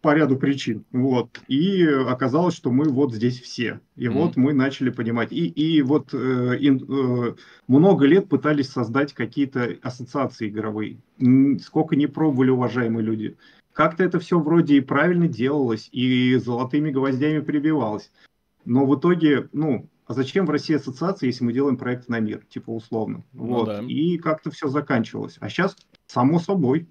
по 0.01 0.13
ряду 0.13 0.37
причин. 0.37 0.85
Вот. 0.91 1.41
И 1.47 1.83
оказалось, 1.85 2.55
что 2.55 2.71
мы 2.71 2.89
вот 2.89 3.13
здесь 3.13 3.39
все. 3.39 3.81
И 3.95 4.05
mm-hmm. 4.05 4.11
вот 4.11 4.37
мы 4.37 4.53
начали 4.53 4.89
понимать. 4.89 5.31
И, 5.31 5.47
и 5.47 5.81
вот 5.81 6.13
э, 6.13 6.57
и, 6.57 6.69
э, 6.71 7.35
много 7.67 8.05
лет 8.05 8.29
пытались 8.29 8.69
создать 8.69 9.13
какие-то 9.13 9.77
ассоциации 9.81 10.47
игровые. 10.47 10.99
Сколько 11.61 11.95
не 11.95 12.07
пробовали, 12.07 12.49
уважаемые 12.49 13.03
люди. 13.03 13.37
Как-то 13.73 14.03
это 14.03 14.19
все 14.19 14.39
вроде 14.39 14.77
и 14.77 14.81
правильно 14.81 15.27
делалось, 15.27 15.89
и 15.91 16.35
золотыми 16.37 16.91
гвоздями 16.91 17.39
прибивалось. 17.39 18.11
Но 18.65 18.85
в 18.85 18.97
итоге, 18.97 19.49
ну, 19.53 19.89
а 20.05 20.13
зачем 20.13 20.45
в 20.45 20.49
России 20.49 20.75
ассоциации, 20.75 21.27
если 21.27 21.43
мы 21.43 21.53
делаем 21.53 21.77
проект 21.77 22.09
на 22.09 22.19
мир, 22.19 22.43
типа 22.49 22.71
условно? 22.71 23.23
Ну, 23.31 23.45
вот. 23.45 23.67
Да. 23.67 23.83
И 23.83 24.17
как-то 24.17 24.49
все 24.49 24.67
заканчивалось. 24.67 25.37
А 25.39 25.49
сейчас, 25.49 25.75
само 26.07 26.39
собой, 26.39 26.87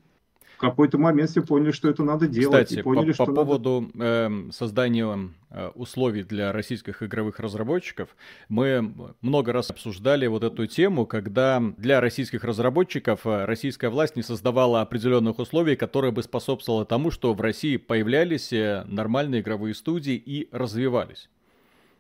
какой-то 0.59 0.99
момент 0.99 1.31
все 1.31 1.43
поняли, 1.43 1.71
что 1.71 1.89
это 1.89 2.03
надо 2.03 2.27
делать. 2.27 2.65
Кстати, 2.67 2.81
и 2.81 2.83
поняли, 2.83 3.13
по, 3.13 3.27
по 3.27 3.33
поводу 3.33 3.91
э, 3.95 4.49
создания 4.51 5.31
э, 5.51 5.69
условий 5.75 6.25
для 6.25 6.53
российских 6.53 7.03
игровых 7.03 7.39
разработчиков, 7.39 8.17
мы 8.49 8.93
много 9.21 9.53
раз 9.53 9.71
обсуждали 9.71 10.27
вот 10.27 10.45
эту 10.45 10.67
тему, 10.67 11.07
когда 11.07 11.63
для 11.77 12.01
российских 12.01 12.45
разработчиков 12.45 13.21
э, 13.25 13.45
российская 13.45 13.89
власть 13.89 14.17
не 14.17 14.23
создавала 14.23 14.81
определенных 14.81 15.39
условий, 15.39 15.77
которые 15.77 16.11
бы 16.11 16.23
способствовали 16.23 16.85
тому, 16.85 17.11
что 17.11 17.33
в 17.35 17.41
России 17.41 17.77
появлялись 17.77 18.53
э, 18.53 18.85
нормальные 18.87 19.41
игровые 19.43 19.75
студии 19.75 20.15
и 20.15 20.49
развивались. 20.51 21.31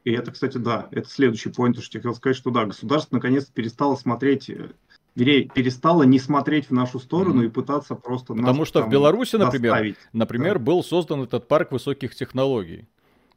И 0.04 0.12
это, 0.12 0.30
кстати, 0.30 0.59
да, 0.59 0.88
это 0.90 1.09
следующий 1.09 1.50
поинт, 1.50 1.78
что 1.82 1.98
я 1.98 2.02
хотел 2.02 2.14
сказать, 2.14 2.36
что 2.36 2.50
да, 2.50 2.64
государство 2.64 3.16
наконец 3.16 3.44
перестало 3.46 3.94
смотреть 3.94 4.50
вернее, 5.19 5.49
перестала 5.49 6.05
не 6.05 6.19
смотреть 6.19 6.71
в 6.71 6.73
нашу 6.73 6.99
сторону 6.99 7.43
mm-hmm. 7.43 7.47
и 7.47 7.51
пытаться 7.51 7.95
просто 7.95 8.35
Потому 8.35 8.61
нас, 8.61 8.69
что 8.69 8.81
там, 8.81 8.89
в 8.89 8.93
Беларуси, 8.93 9.37
например, 9.37 9.97
например, 10.12 10.59
да. 10.59 10.64
был 10.64 10.85
создан 10.85 11.23
этот 11.23 11.49
парк 11.49 11.73
высоких 11.73 12.14
технологий. 12.14 12.87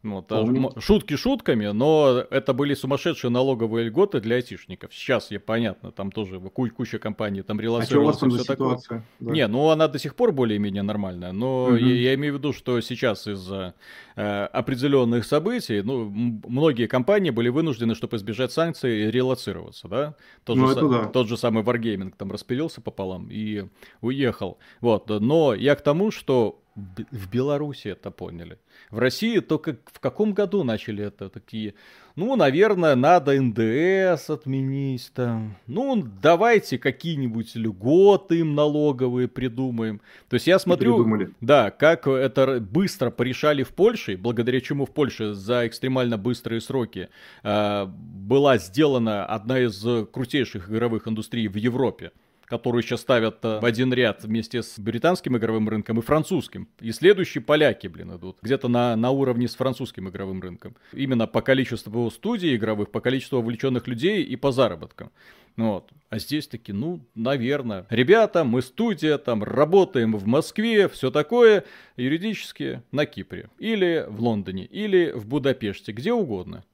Вот, 0.03 0.31
а 0.31 0.45
шутки 0.79 1.15
шутками, 1.15 1.67
но 1.67 2.25
это 2.31 2.53
были 2.53 2.73
сумасшедшие 2.73 3.29
налоговые 3.29 3.85
льготы 3.85 4.19
для 4.19 4.37
айтишников. 4.37 4.91
Сейчас 4.93 5.29
я 5.29 5.39
понятно, 5.39 5.91
там 5.91 6.11
тоже 6.11 6.39
куча 6.39 6.97
компаний 6.97 7.43
там 7.43 7.59
релацировалась 7.59 8.21
а 8.23 8.25
и 8.25 8.29
все 8.31 8.43
такое. 8.43 8.79
Да. 9.19 9.31
Не, 9.31 9.47
ну 9.47 9.69
она 9.69 9.87
до 9.87 9.99
сих 9.99 10.15
пор 10.15 10.31
более-менее 10.31 10.81
нормальная, 10.81 11.31
но 11.33 11.65
угу. 11.65 11.75
я, 11.75 11.93
я 11.93 12.15
имею 12.15 12.33
в 12.33 12.37
виду, 12.37 12.51
что 12.51 12.81
сейчас 12.81 13.27
из-за 13.27 13.75
э, 14.15 14.45
определенных 14.45 15.23
событий, 15.23 15.81
ну, 15.83 16.09
многие 16.09 16.87
компании 16.87 17.29
были 17.29 17.49
вынуждены, 17.49 17.93
чтобы 17.93 18.17
избежать 18.17 18.51
санкций, 18.51 19.11
релацироваться, 19.11 19.87
да? 19.87 20.15
Тот, 20.43 20.57
ну, 20.57 20.67
же, 20.67 20.73
это 20.73 20.89
да. 20.89 21.05
тот 21.05 21.27
же 21.27 21.37
самый 21.37 21.63
Wargaming 21.63 22.13
там 22.17 22.31
распилился 22.31 22.81
пополам 22.81 23.27
и 23.29 23.65
уехал. 24.01 24.57
Вот, 24.79 25.09
но 25.09 25.53
я 25.53 25.75
к 25.75 25.81
тому, 25.81 26.09
что 26.09 26.60
в 26.75 27.29
Беларуси 27.29 27.89
это 27.89 28.11
поняли. 28.11 28.57
В 28.89 28.99
России 28.99 29.39
только 29.39 29.77
в 29.91 29.99
каком 29.99 30.33
году 30.33 30.63
начали 30.63 31.03
это 31.03 31.29
такие? 31.29 31.73
Ну, 32.15 32.35
наверное, 32.35 32.95
надо 32.95 33.41
НДС 33.41 34.29
отменить 34.29 35.11
там. 35.13 35.57
Ну, 35.67 36.01
давайте 36.21 36.77
какие-нибудь 36.77 37.55
льготы 37.55 38.39
им 38.39 38.55
налоговые 38.55 39.27
придумаем. 39.27 40.01
То 40.29 40.35
есть 40.35 40.47
я 40.47 40.59
смотрю, 40.59 40.95
Придумали. 40.95 41.31
да, 41.41 41.71
как 41.71 42.07
это 42.07 42.59
быстро 42.59 43.11
порешали 43.11 43.63
в 43.63 43.69
Польше, 43.69 44.17
благодаря 44.17 44.61
чему 44.61 44.85
в 44.85 44.91
Польше 44.91 45.33
за 45.33 45.67
экстремально 45.67 46.17
быстрые 46.17 46.61
сроки 46.61 47.09
э, 47.43 47.85
была 47.85 48.57
сделана 48.57 49.25
одна 49.25 49.59
из 49.59 49.85
крутейших 50.11 50.69
игровых 50.69 51.07
индустрий 51.07 51.47
в 51.47 51.55
Европе 51.55 52.11
которую 52.51 52.83
сейчас 52.83 52.99
ставят 52.99 53.37
э, 53.45 53.61
в 53.61 53.65
один 53.65 53.93
ряд 53.93 54.25
вместе 54.25 54.61
с 54.61 54.77
британским 54.77 55.37
игровым 55.37 55.69
рынком 55.69 55.99
и 55.99 56.01
французским. 56.01 56.67
И 56.81 56.91
следующие 56.91 57.41
поляки, 57.41 57.87
блин, 57.87 58.17
идут. 58.17 58.39
Где-то 58.41 58.67
на, 58.67 58.97
на 58.97 59.09
уровне 59.11 59.47
с 59.47 59.55
французским 59.55 60.09
игровым 60.09 60.41
рынком. 60.41 60.75
Именно 60.91 61.27
по 61.27 61.41
количеству 61.41 62.11
студий 62.11 62.57
игровых, 62.57 62.91
по 62.91 62.99
количеству 62.99 63.37
вовлеченных 63.39 63.87
людей 63.87 64.21
и 64.21 64.35
по 64.35 64.51
заработкам. 64.51 65.11
Вот. 65.55 65.91
А 66.09 66.19
здесь 66.19 66.45
таки, 66.49 66.73
ну, 66.73 66.99
наверное. 67.15 67.85
Ребята, 67.89 68.43
мы 68.43 68.61
студия, 68.61 69.17
там 69.17 69.45
работаем 69.45 70.17
в 70.17 70.27
Москве, 70.27 70.89
все 70.89 71.09
такое. 71.09 71.63
Юридически 71.95 72.83
на 72.91 73.05
Кипре. 73.05 73.49
Или 73.59 74.05
в 74.09 74.21
Лондоне, 74.21 74.65
или 74.65 75.13
в 75.15 75.25
Будапеште, 75.25 75.93
где 75.93 76.11
угодно. 76.11 76.65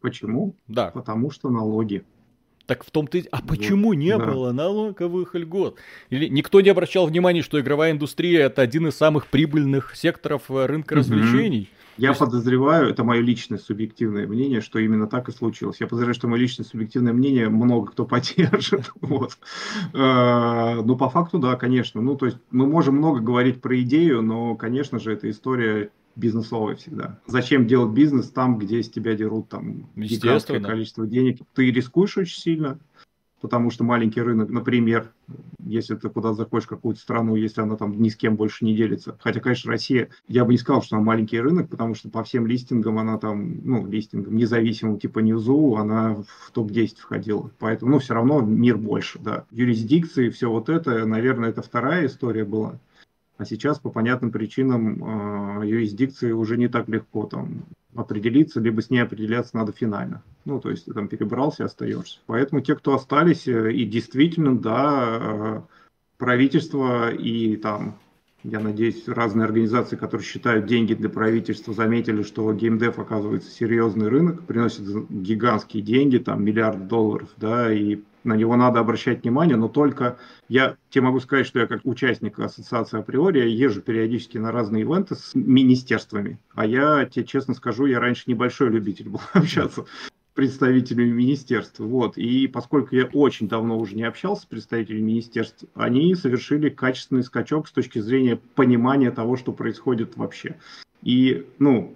Почему? 0.00 0.56
Да. 0.66 0.90
Потому 0.90 1.30
что 1.30 1.48
налоги. 1.48 2.04
Так 2.66 2.84
в 2.84 2.90
том-то 2.90 3.18
и... 3.18 3.24
А 3.30 3.42
почему 3.42 3.92
не 3.92 4.16
да. 4.16 4.24
было 4.24 4.52
налоговых 4.52 5.34
льгот? 5.34 5.78
Или 6.10 6.28
никто 6.28 6.60
не 6.60 6.70
обращал 6.70 7.06
внимания, 7.06 7.42
что 7.42 7.60
игровая 7.60 7.92
индустрия 7.92 8.46
это 8.46 8.62
один 8.62 8.86
из 8.86 8.94
самых 8.94 9.26
прибыльных 9.26 9.96
секторов 9.96 10.50
э, 10.50 10.66
рынка 10.66 10.94
развлечений? 10.94 11.68
Я 11.98 12.10
есть... 12.10 12.20
подозреваю, 12.20 12.88
это 12.88 13.04
мое 13.04 13.20
личное 13.20 13.58
субъективное 13.58 14.26
мнение, 14.26 14.60
что 14.60 14.78
именно 14.78 15.06
так 15.06 15.28
и 15.28 15.32
случилось. 15.32 15.76
Я 15.80 15.86
подозреваю, 15.86 16.14
что 16.14 16.28
мое 16.28 16.40
личное 16.40 16.64
субъективное 16.64 17.12
мнение 17.12 17.48
много 17.48 17.90
кто 17.90 18.06
поддержит. 18.06 18.90
Вот. 19.00 19.36
Э, 19.92 20.80
ну, 20.82 20.96
по 20.96 21.10
факту, 21.10 21.38
да, 21.38 21.56
конечно. 21.56 22.00
Ну, 22.00 22.16
то 22.16 22.26
есть 22.26 22.38
мы 22.50 22.66
можем 22.66 22.96
много 22.96 23.20
говорить 23.20 23.60
про 23.60 23.80
идею, 23.82 24.22
но, 24.22 24.54
конечно 24.54 24.98
же, 24.98 25.12
эта 25.12 25.28
история 25.28 25.90
бизнесовый 26.16 26.76
всегда. 26.76 27.20
Зачем 27.26 27.66
делать 27.66 27.92
бизнес 27.92 28.30
там, 28.30 28.58
где 28.58 28.82
с 28.82 28.90
тебя 28.90 29.14
дерут 29.14 29.48
там 29.48 29.88
гигантское 29.96 30.60
количество 30.60 31.06
денег? 31.06 31.40
Ты 31.54 31.70
рискуешь 31.70 32.16
очень 32.18 32.40
сильно, 32.40 32.78
потому 33.40 33.70
что 33.70 33.84
маленький 33.84 34.22
рынок, 34.22 34.50
например, 34.50 35.12
если 35.64 35.96
ты 35.96 36.08
куда 36.08 36.32
заходишь 36.32 36.66
в 36.66 36.70
какую-то 36.70 37.00
страну, 37.00 37.34
если 37.34 37.60
она 37.60 37.76
там 37.76 38.00
ни 38.00 38.08
с 38.08 38.16
кем 38.16 38.36
больше 38.36 38.64
не 38.64 38.74
делится. 38.74 39.18
Хотя, 39.20 39.40
конечно, 39.40 39.70
Россия, 39.70 40.08
я 40.28 40.44
бы 40.44 40.52
не 40.52 40.58
сказал, 40.58 40.82
что 40.82 40.96
она 40.96 41.04
маленький 41.04 41.40
рынок, 41.40 41.68
потому 41.68 41.94
что 41.94 42.08
по 42.08 42.22
всем 42.22 42.46
листингам 42.46 42.98
она 42.98 43.18
там, 43.18 43.60
ну, 43.64 43.86
листингам 43.86 44.36
независимым 44.36 44.98
типа 44.98 45.18
Ньюзу, 45.18 45.76
она 45.76 46.14
в 46.14 46.50
топ-10 46.52 46.98
входила. 46.98 47.50
Поэтому, 47.58 47.92
ну, 47.92 47.98
все 47.98 48.14
равно 48.14 48.40
мир 48.40 48.76
больше, 48.76 49.18
да. 49.18 49.44
Юрисдикции, 49.50 50.30
все 50.30 50.48
вот 50.48 50.68
это, 50.68 51.04
наверное, 51.04 51.50
это 51.50 51.62
вторая 51.62 52.06
история 52.06 52.44
была. 52.44 52.78
А 53.42 53.44
сейчас 53.44 53.80
по 53.80 53.90
понятным 53.90 54.30
причинам 54.30 55.62
э, 55.62 55.66
юрисдикции 55.66 56.30
уже 56.30 56.56
не 56.56 56.68
так 56.68 56.88
легко 56.88 57.24
там 57.26 57.64
определиться, 57.92 58.60
либо 58.60 58.82
с 58.82 58.88
ней 58.88 59.00
определяться 59.00 59.56
надо 59.56 59.72
финально. 59.72 60.22
Ну, 60.44 60.60
то 60.60 60.70
есть 60.70 60.84
ты 60.84 60.92
там 60.92 61.08
перебрался 61.08 61.64
и 61.64 61.66
остаешься. 61.66 62.20
Поэтому 62.26 62.60
те, 62.60 62.76
кто 62.76 62.94
остались, 62.94 63.48
э, 63.48 63.72
и 63.72 63.84
действительно, 63.84 64.56
да, 64.56 65.18
э, 65.20 65.60
правительство 66.18 67.10
и 67.10 67.56
там 67.56 67.98
я 68.44 68.60
надеюсь, 68.60 69.06
разные 69.06 69.44
организации, 69.44 69.96
которые 69.96 70.26
считают 70.26 70.66
деньги 70.66 70.94
для 70.94 71.08
правительства, 71.08 71.72
заметили, 71.72 72.22
что 72.22 72.52
геймдев 72.52 72.98
оказывается 72.98 73.50
серьезный 73.50 74.08
рынок, 74.08 74.42
приносит 74.42 74.84
гигантские 75.10 75.82
деньги, 75.82 76.18
там 76.18 76.44
миллиард 76.44 76.88
долларов, 76.88 77.28
да, 77.36 77.72
и 77.72 78.00
на 78.24 78.34
него 78.34 78.56
надо 78.56 78.80
обращать 78.80 79.22
внимание, 79.22 79.56
но 79.56 79.68
только 79.68 80.18
я 80.48 80.76
тебе 80.90 81.04
могу 81.04 81.20
сказать, 81.20 81.46
что 81.46 81.60
я 81.60 81.66
как 81.66 81.80
участник 81.84 82.38
ассоциации 82.38 82.98
априори 82.98 83.38
я 83.38 83.44
езжу 83.46 83.80
периодически 83.80 84.38
на 84.38 84.52
разные 84.52 84.82
ивенты 84.82 85.14
с 85.14 85.34
министерствами, 85.34 86.38
а 86.54 86.66
я 86.66 87.04
тебе 87.04 87.24
честно 87.24 87.54
скажу, 87.54 87.86
я 87.86 88.00
раньше 88.00 88.24
небольшой 88.26 88.70
любитель 88.70 89.08
был 89.08 89.20
общаться 89.32 89.84
представителями 90.34 91.10
министерств. 91.10 91.78
Вот. 91.78 92.16
И 92.16 92.46
поскольку 92.46 92.94
я 92.94 93.06
очень 93.06 93.48
давно 93.48 93.78
уже 93.78 93.94
не 93.94 94.04
общался 94.04 94.42
с 94.42 94.46
представителями 94.46 95.02
министерств, 95.02 95.64
они 95.74 96.14
совершили 96.14 96.68
качественный 96.68 97.22
скачок 97.22 97.68
с 97.68 97.72
точки 97.72 97.98
зрения 97.98 98.38
понимания 98.54 99.10
того, 99.10 99.36
что 99.36 99.52
происходит 99.52 100.16
вообще. 100.16 100.56
И, 101.02 101.46
ну, 101.58 101.94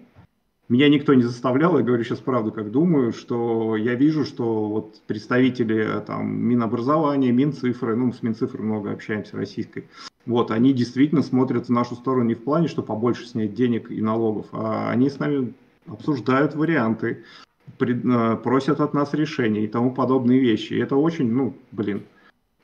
меня 0.69 0.89
никто 0.89 1.15
не 1.15 1.23
заставлял, 1.23 1.79
я 1.79 1.85
говорю 1.85 2.03
сейчас 2.03 2.19
правду, 2.19 2.51
как 2.51 2.73
думаю, 2.73 3.13
что 3.13 3.77
я 3.77 3.95
вижу, 3.95 4.25
что 4.25 4.69
вот 4.69 5.01
представители 5.07 6.03
там 6.05 6.37
Минобразования, 6.37 7.31
Минцифры, 7.33 7.95
ну, 7.95 8.13
с 8.13 8.23
Минцифрой 8.23 8.65
много 8.65 8.91
общаемся, 8.91 9.37
российской, 9.37 9.85
вот, 10.27 10.51
они 10.51 10.73
действительно 10.73 11.23
смотрят 11.23 11.67
в 11.67 11.73
нашу 11.73 11.95
сторону 11.95 12.25
не 12.25 12.35
в 12.35 12.43
плане, 12.43 12.67
что 12.67 12.83
побольше 12.83 13.27
снять 13.27 13.55
денег 13.55 13.93
и 13.93 14.03
налогов, 14.03 14.47
а 14.51 14.91
они 14.91 15.09
с 15.09 15.21
нами 15.21 15.55
обсуждают 15.87 16.57
варианты, 16.57 17.23
Э, 17.39 17.46
просят 17.79 18.81
от 18.81 18.95
нас 18.95 19.15
решения 19.15 19.65
и 19.65 19.69
тому 19.69 19.93
подобные 19.93 20.41
вещи. 20.41 20.75
И 20.75 20.79
это 20.79 20.97
очень, 20.97 21.31
ну, 21.31 21.57
блин, 21.73 22.03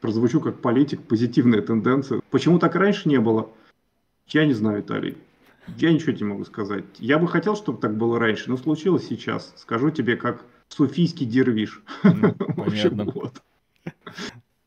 прозвучу 0.00 0.40
как 0.40 0.60
политик, 0.60 1.00
позитивная 1.02 1.62
тенденция. 1.62 2.20
Почему 2.30 2.58
так 2.58 2.74
раньше 2.74 3.08
не 3.08 3.18
было? 3.18 3.50
Я 4.28 4.46
не 4.46 4.54
знаю, 4.54 4.78
Виталий. 4.78 5.16
Я 5.76 5.92
ничего 5.92 6.12
не 6.12 6.24
могу 6.24 6.44
сказать. 6.44 6.84
Я 6.98 7.18
бы 7.18 7.28
хотел, 7.28 7.56
чтобы 7.56 7.80
так 7.80 7.96
было 7.96 8.18
раньше, 8.18 8.50
но 8.50 8.56
случилось 8.56 9.06
сейчас. 9.06 9.52
Скажу 9.56 9.90
тебе, 9.90 10.16
как 10.16 10.44
суфийский 10.68 11.26
дервиш. 11.26 11.82
Ну, 12.02 12.34
понятно. 12.56 13.04
вот. 13.04 13.42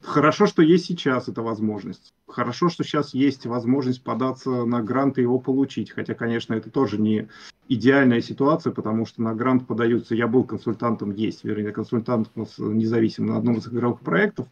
Хорошо, 0.06 0.46
что 0.46 0.62
есть 0.62 0.86
сейчас 0.86 1.28
эта 1.28 1.42
возможность. 1.42 2.14
Хорошо, 2.28 2.70
что 2.70 2.84
сейчас 2.84 3.14
есть 3.14 3.46
возможность 3.46 4.04
податься 4.04 4.50
на 4.66 4.82
грант 4.82 5.18
и 5.18 5.22
его 5.22 5.40
получить. 5.40 5.92
Хотя, 5.92 6.14
конечно, 6.14 6.54
это 6.54 6.70
тоже 6.70 7.00
не 7.00 7.28
идеальная 7.68 8.22
ситуация, 8.22 8.72
потому 8.72 9.06
что 9.06 9.24
на 9.24 9.34
грант 9.34 9.66
подаются, 9.66 10.16
я 10.16 10.28
был 10.28 10.44
консультантом, 10.44 11.12
есть, 11.12 11.44
вернее, 11.44 11.72
консультантом 11.72 12.48
независимым 12.58 13.32
на 13.32 13.38
одном 13.38 13.56
из 13.56 13.68
игровых 13.68 14.02
проектов. 14.02 14.48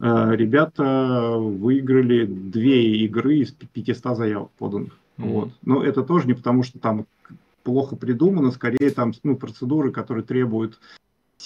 Э, 0.00 0.32
ребята 0.34 1.36
выиграли 1.38 2.26
две 2.26 2.96
игры 3.04 3.38
из 3.38 3.52
500 3.52 4.16
заявок 4.16 4.50
поданных. 4.58 4.98
Mm-hmm. 5.18 5.28
Вот. 5.28 5.50
Но 5.62 5.84
это 5.84 6.02
тоже 6.02 6.26
не 6.26 6.34
потому, 6.34 6.64
что 6.64 6.78
там 6.78 7.06
плохо 7.62 7.96
придумано, 7.96 8.50
скорее 8.50 8.90
там 8.90 9.12
ну, 9.22 9.36
процедуры, 9.36 9.90
которые 9.90 10.24
требуют 10.24 10.78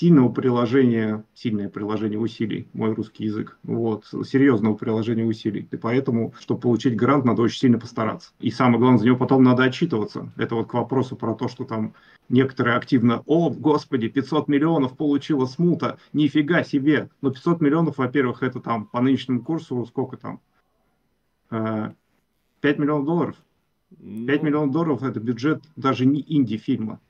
сильного 0.00 0.30
приложения, 0.30 1.26
сильное 1.34 1.68
приложение 1.68 2.18
усилий, 2.18 2.66
мой 2.72 2.94
русский 2.94 3.24
язык, 3.24 3.58
вот, 3.62 4.06
серьезного 4.06 4.74
приложения 4.74 5.26
усилий. 5.26 5.68
И 5.70 5.76
поэтому, 5.76 6.32
чтобы 6.40 6.62
получить 6.62 6.96
грант, 6.96 7.26
надо 7.26 7.42
очень 7.42 7.58
сильно 7.58 7.78
постараться. 7.78 8.30
И 8.40 8.50
самое 8.50 8.78
главное, 8.78 8.98
за 8.98 9.04
него 9.04 9.18
потом 9.18 9.42
надо 9.42 9.64
отчитываться. 9.64 10.32
Это 10.38 10.54
вот 10.54 10.68
к 10.68 10.72
вопросу 10.74 11.16
про 11.16 11.34
то, 11.34 11.48
что 11.48 11.64
там 11.64 11.92
некоторые 12.30 12.76
активно, 12.78 13.22
о, 13.26 13.50
господи, 13.50 14.08
500 14.08 14.48
миллионов 14.48 14.96
получила 14.96 15.44
смута, 15.44 15.98
нифига 16.14 16.64
себе. 16.64 17.10
Но 17.20 17.30
500 17.30 17.60
миллионов, 17.60 17.98
во-первых, 17.98 18.42
это 18.42 18.58
там 18.60 18.86
по 18.86 19.02
нынешнему 19.02 19.42
курсу 19.42 19.84
сколько 19.84 20.16
там? 20.16 20.40
5 21.50 21.58
э, 22.62 22.80
миллионов 22.80 23.04
долларов. 23.04 23.36
5 23.90 23.98
ну... 24.00 24.24
миллионов 24.24 24.70
долларов 24.70 25.02
это 25.02 25.20
бюджет 25.20 25.62
даже 25.76 26.06
не 26.06 26.24
инди-фильма. 26.26 27.00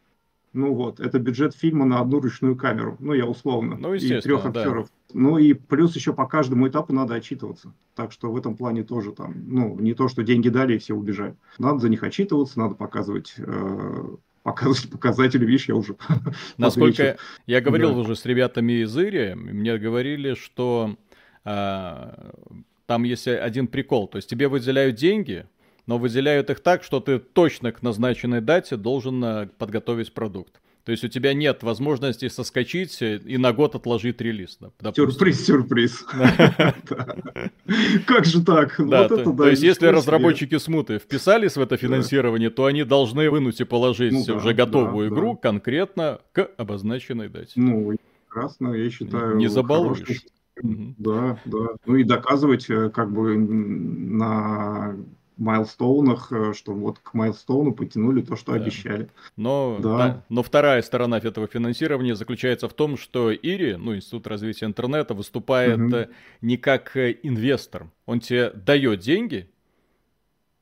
Ну 0.53 0.74
вот, 0.74 0.98
это 0.98 1.18
бюджет 1.18 1.55
фильма 1.55 1.84
на 1.84 2.01
одну 2.01 2.20
ручную 2.20 2.57
камеру. 2.57 2.96
Ну, 2.98 3.12
я 3.12 3.24
условно. 3.24 3.76
Ну, 3.78 3.94
и 3.94 4.20
трех 4.20 4.44
актеров. 4.44 4.86
Да. 4.86 5.20
Ну 5.20 5.38
и 5.38 5.53
плюс 5.53 5.94
еще 5.94 6.12
по 6.12 6.26
каждому 6.26 6.66
этапу 6.68 6.92
надо 6.92 7.14
отчитываться. 7.14 7.72
Так 7.94 8.11
что 8.11 8.32
в 8.32 8.36
этом 8.36 8.57
плане 8.57 8.82
тоже 8.82 9.12
там, 9.12 9.34
ну, 9.46 9.78
не 9.78 9.94
то, 9.94 10.09
что 10.09 10.22
деньги 10.22 10.48
дали 10.48 10.74
и 10.74 10.78
все 10.78 10.94
убежали. 10.94 11.36
Надо 11.59 11.78
за 11.78 11.88
них 11.88 12.03
отчитываться, 12.03 12.59
надо 12.59 12.74
показывать 12.74 13.34
э, 13.38 14.05
показывать 14.42 14.90
показатели, 14.90 15.44
видишь, 15.44 15.68
я 15.68 15.76
уже 15.76 15.96
Насколько 16.57 17.18
я 17.46 17.61
говорил 17.61 17.94
да. 17.94 18.01
уже 18.01 18.16
с 18.16 18.24
ребятами 18.24 18.82
из 18.82 18.96
Ири, 18.96 19.34
мне 19.34 19.78
говорили, 19.78 20.34
что 20.34 20.96
а, 21.44 22.32
там 22.86 23.05
есть 23.05 23.28
один 23.28 23.66
прикол, 23.66 24.09
то 24.09 24.16
есть 24.16 24.28
тебе 24.28 24.48
выделяют 24.48 24.96
деньги, 24.96 25.46
но 25.86 25.98
выделяют 25.98 26.50
их 26.50 26.60
так, 26.60 26.82
что 26.82 27.00
ты 27.00 27.18
точно 27.18 27.72
к 27.72 27.82
назначенной 27.82 28.40
дате 28.40 28.76
должен 28.76 29.22
э, 29.24 29.46
подготовить 29.58 30.12
продукт. 30.12 30.60
То 30.84 30.92
есть 30.92 31.04
у 31.04 31.08
тебя 31.08 31.34
нет 31.34 31.62
возможности 31.62 32.28
соскочить 32.28 33.00
и 33.02 33.36
на 33.36 33.52
год 33.52 33.74
отложить 33.74 34.20
релиз. 34.20 34.58
Допустим. 34.80 35.10
Сюрприз, 35.10 35.46
сюрприз. 35.46 36.06
Как 38.06 38.24
же 38.24 38.42
так? 38.42 38.74
Да, 38.78 39.08
то 39.08 39.48
есть 39.48 39.62
если 39.62 39.86
разработчики 39.86 40.58
смуты 40.58 40.98
вписались 40.98 41.56
в 41.56 41.60
это 41.60 41.76
финансирование, 41.76 42.50
то 42.50 42.64
они 42.64 42.84
должны 42.84 43.30
вынуть 43.30 43.60
и 43.60 43.64
положить 43.64 44.12
ну 44.12 44.36
уже 44.36 44.54
готовую 44.54 45.10
игру 45.10 45.36
конкретно 45.36 46.20
к 46.32 46.48
обозначенной 46.56 47.28
дате. 47.28 47.52
Ну, 47.56 47.96
прекрасно, 48.26 48.74
я 48.74 48.90
считаю. 48.90 49.36
Не 49.36 49.48
забалуешь. 49.48 50.24
Да, 50.62 51.38
да. 51.44 51.66
Ну 51.86 51.96
и 51.96 52.04
доказывать 52.04 52.68
э, 52.68 52.90
как 52.90 53.12
бы 53.12 53.36
на 53.36 54.96
майлстоунах, 55.41 56.30
э, 56.32 56.53
что 56.55 56.72
вот 56.72 56.99
к 56.99 57.14
майлстоуну 57.14 57.72
потянули 57.72 58.22
то, 58.22 58.36
что 58.36 58.53
да. 58.53 58.59
обещали. 58.59 59.09
Но, 59.36 59.78
да. 59.80 59.99
Да, 59.99 60.24
но 60.28 60.43
вторая 60.43 60.82
сторона 60.82 61.18
этого 61.18 61.47
финансирования 61.47 62.14
заключается 62.14 62.68
в 62.68 62.74
том, 62.74 62.97
что 62.97 63.32
ИРИ, 63.32 63.76
ну, 63.76 63.97
Институт 63.97 64.26
развития 64.26 64.66
интернета, 64.66 65.14
выступает 65.14 65.80
угу. 65.80 66.12
не 66.41 66.57
как 66.57 66.97
э, 66.97 67.16
инвестор. 67.22 67.91
Он 68.07 68.20
тебе 68.20 68.51
дает 68.51 69.01
деньги, 69.01 69.51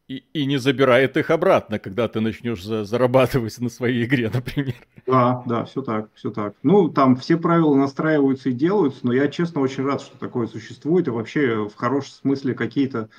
и, 0.08 0.24
и 0.32 0.46
не 0.46 0.56
забирает 0.56 1.16
их 1.18 1.30
обратно, 1.30 1.78
когда 1.78 2.08
ты 2.08 2.20
начнешь 2.20 2.64
за, 2.64 2.84
зарабатывать 2.84 3.58
на 3.60 3.68
своей 3.68 4.06
игре, 4.06 4.30
например. 4.34 4.74
Да, 5.06 5.42
да, 5.46 5.64
все 5.66 5.82
так, 5.82 6.08
все 6.14 6.30
так. 6.30 6.54
Ну, 6.62 6.88
там 6.88 7.16
все 7.16 7.36
правила 7.36 7.74
настраиваются 7.74 8.48
и 8.48 8.54
делаются, 8.54 9.06
но 9.06 9.12
я, 9.12 9.28
честно, 9.28 9.60
очень 9.60 9.84
рад, 9.84 10.00
что 10.00 10.16
такое 10.18 10.46
существует, 10.46 11.08
и 11.08 11.10
вообще 11.10 11.68
в 11.68 11.74
хорошем 11.74 12.12
смысле 12.12 12.54
какие-то 12.54 13.10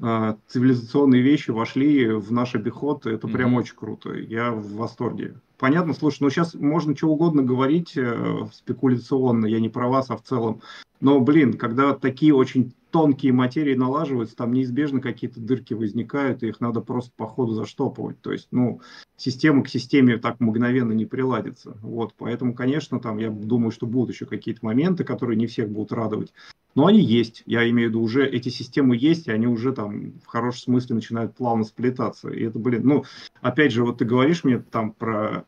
цивилизационные 0.00 1.22
вещи 1.22 1.50
вошли 1.50 2.10
в 2.10 2.32
наш 2.32 2.54
обиход, 2.54 3.06
это 3.06 3.26
mm-hmm. 3.26 3.32
прям 3.32 3.54
очень 3.54 3.76
круто. 3.76 4.12
Я 4.12 4.50
в 4.50 4.72
восторге. 4.74 5.36
Понятно, 5.58 5.94
слушай, 5.94 6.18
ну 6.20 6.30
сейчас 6.30 6.54
можно 6.54 6.96
что 6.96 7.08
угодно 7.08 7.42
говорить 7.42 7.96
э, 7.96 8.48
спекуляционно, 8.52 9.46
я 9.46 9.60
не 9.60 9.68
про 9.68 9.88
вас, 9.88 10.10
а 10.10 10.16
в 10.16 10.22
целом. 10.22 10.60
Но, 11.00 11.20
блин, 11.20 11.54
когда 11.54 11.94
такие 11.94 12.34
очень 12.34 12.74
тонкие 12.90 13.32
материи 13.32 13.74
налаживаются, 13.74 14.36
там 14.36 14.52
неизбежно 14.52 15.00
какие-то 15.00 15.40
дырки 15.40 15.74
возникают, 15.74 16.42
и 16.42 16.48
их 16.48 16.60
надо 16.60 16.80
просто 16.80 17.12
по 17.16 17.26
ходу 17.26 17.52
заштопывать. 17.52 18.20
То 18.20 18.32
есть, 18.32 18.48
ну, 18.52 18.80
система 19.16 19.62
к 19.64 19.68
системе 19.68 20.16
так 20.16 20.40
мгновенно 20.40 20.92
не 20.92 21.04
приладится. 21.04 21.76
Вот, 21.82 22.14
поэтому, 22.16 22.54
конечно, 22.54 23.00
там 23.00 23.18
я 23.18 23.30
думаю, 23.30 23.70
что 23.70 23.86
будут 23.86 24.14
еще 24.14 24.26
какие-то 24.26 24.64
моменты, 24.64 25.04
которые 25.04 25.36
не 25.36 25.46
всех 25.46 25.68
будут 25.68 25.92
радовать. 25.92 26.32
Но 26.74 26.86
они 26.86 27.00
есть, 27.00 27.42
я 27.46 27.68
имею 27.70 27.88
в 27.88 27.92
виду, 27.92 28.02
уже 28.02 28.26
эти 28.26 28.48
системы 28.48 28.96
есть, 28.96 29.28
и 29.28 29.32
они 29.32 29.46
уже 29.46 29.72
там 29.72 30.12
в 30.24 30.26
хорошем 30.26 30.64
смысле 30.64 30.96
начинают 30.96 31.36
плавно 31.36 31.64
сплетаться. 31.64 32.30
И 32.30 32.42
это, 32.42 32.58
блин, 32.58 32.82
ну, 32.84 33.04
опять 33.40 33.72
же, 33.72 33.84
вот 33.84 33.98
ты 33.98 34.04
говоришь 34.04 34.44
мне 34.44 34.58
там 34.58 34.92
про 34.92 35.44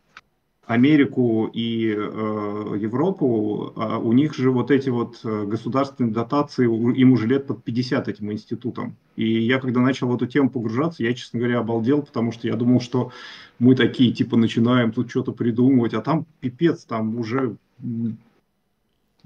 Америку 0.67 1.49
и 1.53 1.95
э, 1.97 2.77
Европу, 2.81 3.73
а 3.77 3.99
у 3.99 4.13
них 4.13 4.35
же 4.35 4.51
вот 4.51 4.73
эти 4.73 4.89
вот 4.89 5.21
э, 5.23 5.45
государственные 5.47 6.13
дотации, 6.13 6.65
им 6.65 7.13
уже 7.13 7.29
лет 7.29 7.47
под 7.47 7.63
50 7.63 8.09
этим 8.09 8.33
институтам. 8.33 8.97
И 9.15 9.45
я 9.45 9.61
когда 9.61 9.81
начал 9.81 10.09
в 10.09 10.15
эту 10.17 10.27
тему 10.27 10.51
погружаться, 10.51 11.05
я, 11.05 11.15
честно 11.15 11.39
говоря, 11.39 11.61
обалдел, 11.61 12.03
потому 12.03 12.33
что 12.33 12.49
я 12.49 12.57
думал, 12.57 12.81
что 12.81 13.13
мы 13.61 13.77
такие, 13.77 14.13
типа, 14.13 14.37
начинаем 14.37 14.91
тут 14.91 15.09
что-то 15.09 15.31
придумывать, 15.31 15.95
а 15.95 16.01
там 16.01 16.27
пипец, 16.41 16.85
там 16.85 17.17
уже 17.21 17.57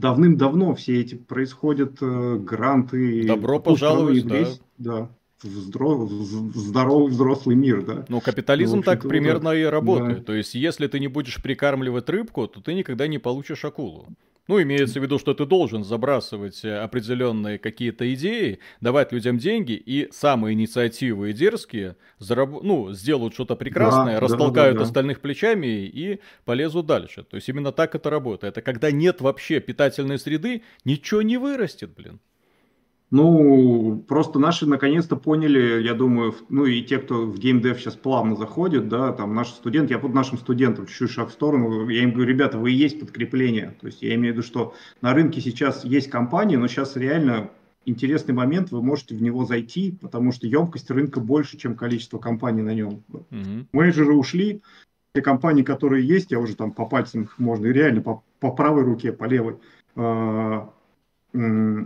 давным-давно 0.01 0.75
все 0.75 1.01
эти 1.01 1.15
происходят 1.15 1.99
э, 2.01 2.39
гранты. 2.39 3.27
Добро 3.27 3.61
пожаловать, 3.61 4.27
да. 4.27 4.47
да. 4.79 5.11
В, 5.43 5.47
здоров, 5.47 6.11
в 6.11 6.59
здоровый 6.59 7.11
взрослый 7.11 7.57
мир, 7.57 7.83
да. 7.83 8.05
Ну, 8.09 8.21
капитализм 8.21 8.79
ну, 8.79 8.83
так 8.83 9.09
примерно 9.09 9.51
да. 9.51 9.57
и 9.57 9.63
работает. 9.63 10.19
Да. 10.19 10.25
То 10.25 10.35
есть, 10.35 10.55
если 10.55 10.87
ты 10.87 11.01
не 11.01 11.09
будешь 11.09 11.43
прикармливать 11.43 12.09
рыбку, 12.11 12.47
то 12.47 12.61
ты 12.61 12.75
никогда 12.75 13.07
не 13.07 13.19
получишь 13.19 13.65
акулу. 13.65 14.09
Ну, 14.51 14.61
имеется 14.61 14.99
в 14.99 15.03
виду, 15.05 15.21
что 15.21 15.33
ты 15.33 15.47
должен 15.47 15.85
забрасывать 15.85 16.65
э, 16.65 16.77
определенные 16.77 17.57
какие-то 17.57 18.13
идеи, 18.15 18.59
давать 18.81 19.13
людям 19.13 19.39
деньги, 19.39 19.75
и 19.75 20.09
самые 20.11 20.55
инициативы 20.55 21.31
и 21.31 21.33
дерзкие 21.33 21.95
зараб... 22.19 22.61
ну, 22.65 22.93
сделают 22.93 23.33
что-то 23.33 23.55
прекрасное, 23.55 24.15
да, 24.15 24.21
растолкают 24.21 24.75
да, 24.75 24.79
да, 24.79 24.79
да. 24.79 24.83
остальных 24.87 25.21
плечами 25.21 25.87
и 25.87 26.19
полезут 26.45 26.87
дальше. 26.87 27.23
То 27.23 27.37
есть 27.37 27.49
именно 27.49 27.71
так 27.71 27.95
это 27.95 28.11
работает. 28.11 28.57
Это 28.57 28.61
когда 28.61 28.91
нет 28.91 29.21
вообще 29.21 29.61
питательной 29.61 30.19
среды, 30.19 30.65
ничего 30.85 31.23
не 31.23 31.37
вырастет, 31.37 31.95
блин. 31.95 32.19
Ну, 33.11 34.05
просто 34.07 34.39
наши 34.39 34.67
наконец-то 34.67 35.17
поняли, 35.17 35.83
я 35.83 35.95
думаю, 35.95 36.33
ну 36.49 36.65
и 36.65 36.81
те, 36.83 36.99
кто 36.99 37.27
в 37.27 37.39
геймдев 37.39 37.81
сейчас 37.81 37.97
плавно 37.97 38.37
заходит, 38.37 38.89
да, 38.89 39.13
там 39.13 39.35
наши 39.35 39.51
студенты, 39.53 39.95
я 39.95 39.99
под 39.99 40.15
нашим 40.15 40.39
студентам 40.39 40.87
чуть-чуть 40.87 41.11
шаг 41.11 41.31
в 41.31 41.33
сторону, 41.33 41.89
я 41.89 42.05
им 42.05 42.13
говорю, 42.13 42.31
ребята, 42.31 42.59
вы 42.59 42.71
и 42.71 42.77
есть 42.77 43.01
подкрепление. 43.01 43.77
То 43.81 43.89
есть 43.89 44.01
я 44.03 44.15
имею 44.15 44.33
в 44.33 44.37
виду, 44.37 44.47
что 44.47 44.75
на 45.03 45.13
рынке 45.13 45.41
сейчас 45.41 45.85
есть 45.85 46.09
компании, 46.09 46.55
но 46.55 46.69
сейчас 46.69 46.95
реально 46.95 47.51
интересный 47.85 48.35
момент, 48.35 48.71
вы 48.71 48.81
можете 48.81 49.17
в 49.17 49.23
него 49.23 49.45
зайти, 49.45 49.99
потому 50.01 50.31
что 50.31 50.47
емкость 50.47 50.91
рынка 50.91 51.19
больше, 51.19 51.57
чем 51.57 51.75
количество 51.75 52.19
компаний 52.19 52.63
на 52.63 52.75
нем. 52.75 53.03
Mm-hmm. 53.11 53.67
Менеджеры 53.73 54.15
ушли, 54.15 54.63
те 55.15 55.23
компании, 55.23 55.65
которые 55.65 56.07
есть, 56.07 56.31
я 56.31 56.39
уже 56.39 56.55
там 56.55 56.71
по 56.71 56.87
пальцам 56.87 57.23
их 57.23 57.39
можно, 57.41 57.67
и 57.67 57.73
реально 57.73 58.03
по, 58.03 58.23
по 58.39 58.53
правой 58.53 58.85
руке, 58.85 59.13
по 59.13 59.25
левой. 59.25 59.57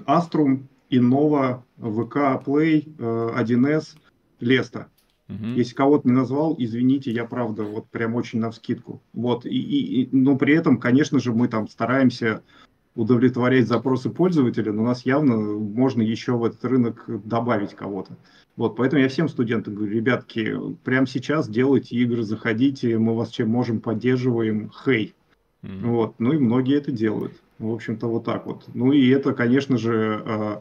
Аструм, 0.07 0.69
Innova, 0.97 1.63
ВК 1.79 2.43
Play, 2.45 2.97
1С, 2.97 3.97
Леста. 4.41 4.89
Угу. 5.29 5.47
Если 5.57 5.75
кого-то 5.75 6.07
не 6.07 6.15
назвал, 6.15 6.55
извините, 6.59 7.11
я 7.11 7.25
правда 7.25 7.63
вот 7.63 7.89
прям 7.89 8.15
очень 8.15 8.41
на 8.41 8.51
вскидку. 8.51 9.03
Вот, 9.13 9.47
и, 9.47 9.49
и, 9.49 10.03
и, 10.03 10.09
но 10.13 10.37
при 10.37 10.55
этом, 10.55 10.79
конечно 10.79 11.19
же, 11.19 11.33
мы 11.33 11.49
там 11.49 11.67
стараемся 11.69 12.43
удовлетворять 12.95 13.67
запросы 13.67 14.11
пользователя, 14.11 14.73
но 14.73 14.83
у 14.83 14.87
нас 14.87 15.05
явно 15.05 15.37
можно 15.37 16.03
еще 16.03 16.33
в 16.37 16.45
этот 16.45 16.65
рынок 16.65 17.05
добавить 17.25 17.75
кого-то. 17.75 18.17
Вот, 18.57 18.77
поэтому 18.77 19.03
я 19.03 19.09
всем 19.09 19.29
студентам 19.29 19.75
говорю, 19.75 19.95
ребятки, 19.95 20.57
прямо 20.85 21.07
сейчас 21.07 21.49
делайте 21.49 21.97
игры, 21.97 22.23
заходите, 22.23 22.99
мы 22.99 23.17
вас 23.17 23.31
чем 23.31 23.49
можем 23.49 23.81
поддерживаем, 23.81 24.71
хей. 24.71 25.15
Mm-hmm. 25.63 25.87
Вот, 25.87 26.21
ну 26.21 26.33
и 26.35 26.39
многие 26.39 26.77
это 26.77 26.93
делают. 26.93 27.33
В 27.59 27.73
общем-то, 27.73 28.09
вот 28.09 28.25
так 28.25 28.47
вот. 28.47 28.65
Ну 28.75 28.93
и 28.93 29.09
это, 29.11 29.33
конечно 29.33 29.79
же, 29.79 30.23
э, 30.25 30.57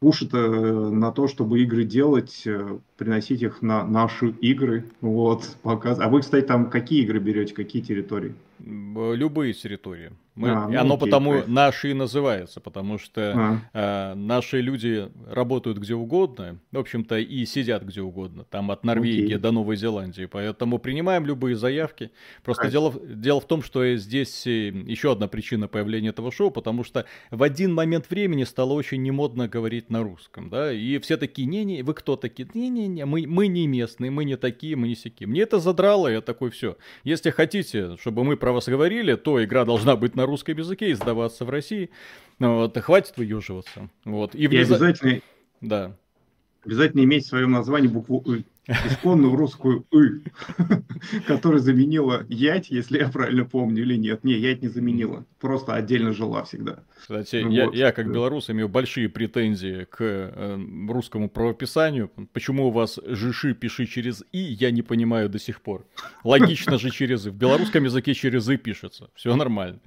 пушит 0.00 0.34
э, 0.34 0.38
на 0.38 1.10
то, 1.12 1.28
чтобы 1.28 1.60
игры 1.60 1.84
делать, 1.84 2.42
э, 2.44 2.78
приносить 2.98 3.42
их 3.42 3.62
на 3.62 3.84
наши 3.84 4.28
игры. 4.28 4.84
Вот, 5.00 5.56
показ. 5.62 5.98
А 5.98 6.08
вы, 6.08 6.20
кстати, 6.20 6.44
там 6.44 6.68
какие 6.68 7.02
игры 7.02 7.18
берете, 7.18 7.54
какие 7.54 7.82
территории? 7.82 8.34
Любые 8.64 9.52
территории. 9.52 10.12
Мы, 10.34 10.50
а, 10.50 10.68
ну, 10.68 10.80
оно 10.80 10.94
окей, 10.94 11.06
потому 11.06 11.30
кайф. 11.32 11.46
наши 11.46 11.90
и 11.92 11.94
называется, 11.94 12.60
потому 12.60 12.98
что 12.98 13.60
а. 13.72 14.12
э, 14.12 14.14
наши 14.16 14.60
люди 14.60 15.08
работают 15.28 15.78
где 15.78 15.94
угодно, 15.94 16.58
в 16.72 16.78
общем-то, 16.78 17.18
и 17.18 17.46
сидят 17.46 17.84
где 17.84 18.00
угодно, 18.00 18.44
там 18.44 18.72
от 18.72 18.84
Норвегии 18.84 19.26
окей. 19.26 19.36
до 19.38 19.52
Новой 19.52 19.76
Зеландии, 19.76 20.26
поэтому 20.26 20.78
принимаем 20.78 21.24
любые 21.24 21.54
заявки. 21.54 22.10
Просто 22.42 22.68
дело, 22.68 22.92
дело 23.06 23.40
в 23.40 23.46
том, 23.46 23.62
что 23.62 23.94
здесь 23.94 24.44
э, 24.48 24.70
еще 24.70 25.12
одна 25.12 25.28
причина 25.28 25.68
появления 25.68 26.08
этого 26.08 26.32
шоу, 26.32 26.50
потому 26.50 26.82
что 26.82 27.04
в 27.30 27.42
один 27.42 27.72
момент 27.72 28.10
времени 28.10 28.42
стало 28.42 28.72
очень 28.72 29.02
немодно 29.02 29.46
говорить 29.46 29.88
на 29.88 30.02
русском, 30.02 30.50
да, 30.50 30.72
и 30.72 30.98
все 30.98 31.16
такие, 31.16 31.46
не-не, 31.46 31.82
вы 31.82 31.94
кто 31.94 32.16
такие? 32.16 32.48
Не-не-не, 32.54 33.04
мы, 33.04 33.24
мы 33.28 33.46
не 33.46 33.68
местные, 33.68 34.10
мы 34.10 34.24
не 34.24 34.36
такие, 34.36 34.74
мы 34.74 34.88
не 34.88 34.96
сякие. 34.96 35.28
Мне 35.28 35.42
это 35.42 35.60
задрало, 35.60 36.08
я 36.08 36.20
такой, 36.20 36.50
все. 36.50 36.76
Если 37.04 37.30
хотите, 37.30 37.96
чтобы 37.98 38.24
мы 38.24 38.36
про 38.36 38.53
вас 38.54 38.68
говорили, 38.68 39.14
то 39.14 39.42
игра 39.42 39.64
должна 39.64 39.96
быть 39.96 40.16
на 40.16 40.26
русском 40.26 40.56
языке 40.56 40.90
и 40.90 40.94
сдаваться 40.94 41.44
в 41.44 41.50
России. 41.50 41.90
Вот, 42.38 42.76
хватит 42.78 43.16
выеживаться. 43.16 43.88
Вот. 44.04 44.34
И, 44.34 44.46
внезап... 44.46 44.80
и 44.80 44.84
обязательно... 44.84 45.20
Да. 45.60 45.96
Обязательно 46.64 47.02
иметь 47.04 47.24
в 47.24 47.28
своем 47.28 47.52
названии 47.52 47.88
букву 47.88 48.22
«ы» 48.26 48.44
исконную 48.66 49.36
русскую 49.36 49.84
«ы», 49.92 50.22
которая 51.26 51.60
заменила 51.60 52.24
«ять», 52.28 52.70
если 52.70 52.98
я 52.98 53.08
правильно 53.08 53.44
помню, 53.44 53.82
или 53.82 53.96
нет. 53.96 54.24
Не, 54.24 54.34
«ять» 54.34 54.62
не 54.62 54.68
заменила, 54.68 55.26
просто 55.40 55.74
отдельно 55.74 56.12
жила 56.12 56.44
всегда. 56.44 56.82
Кстати, 56.98 57.42
ну, 57.44 57.50
я, 57.50 57.66
вот. 57.66 57.74
я 57.74 57.92
как 57.92 58.10
белорус 58.10 58.48
имею 58.50 58.68
большие 58.68 59.08
претензии 59.08 59.84
к 59.84 59.98
э, 60.00 60.58
русскому 60.88 61.28
правописанию. 61.28 62.10
Почему 62.32 62.68
у 62.68 62.70
вас 62.70 62.98
«жиши» 63.04 63.54
пиши 63.54 63.86
через 63.86 64.24
«и», 64.32 64.38
я 64.38 64.70
не 64.70 64.82
понимаю 64.82 65.28
до 65.28 65.38
сих 65.38 65.60
пор. 65.60 65.86
Логично 66.24 66.78
же 66.78 66.90
через 66.90 67.26
«и». 67.26 67.30
В 67.30 67.34
белорусском 67.34 67.84
языке 67.84 68.14
через 68.14 68.48
«и» 68.48 68.56
пишется. 68.56 69.10
Все 69.14 69.34
нормально. 69.36 69.80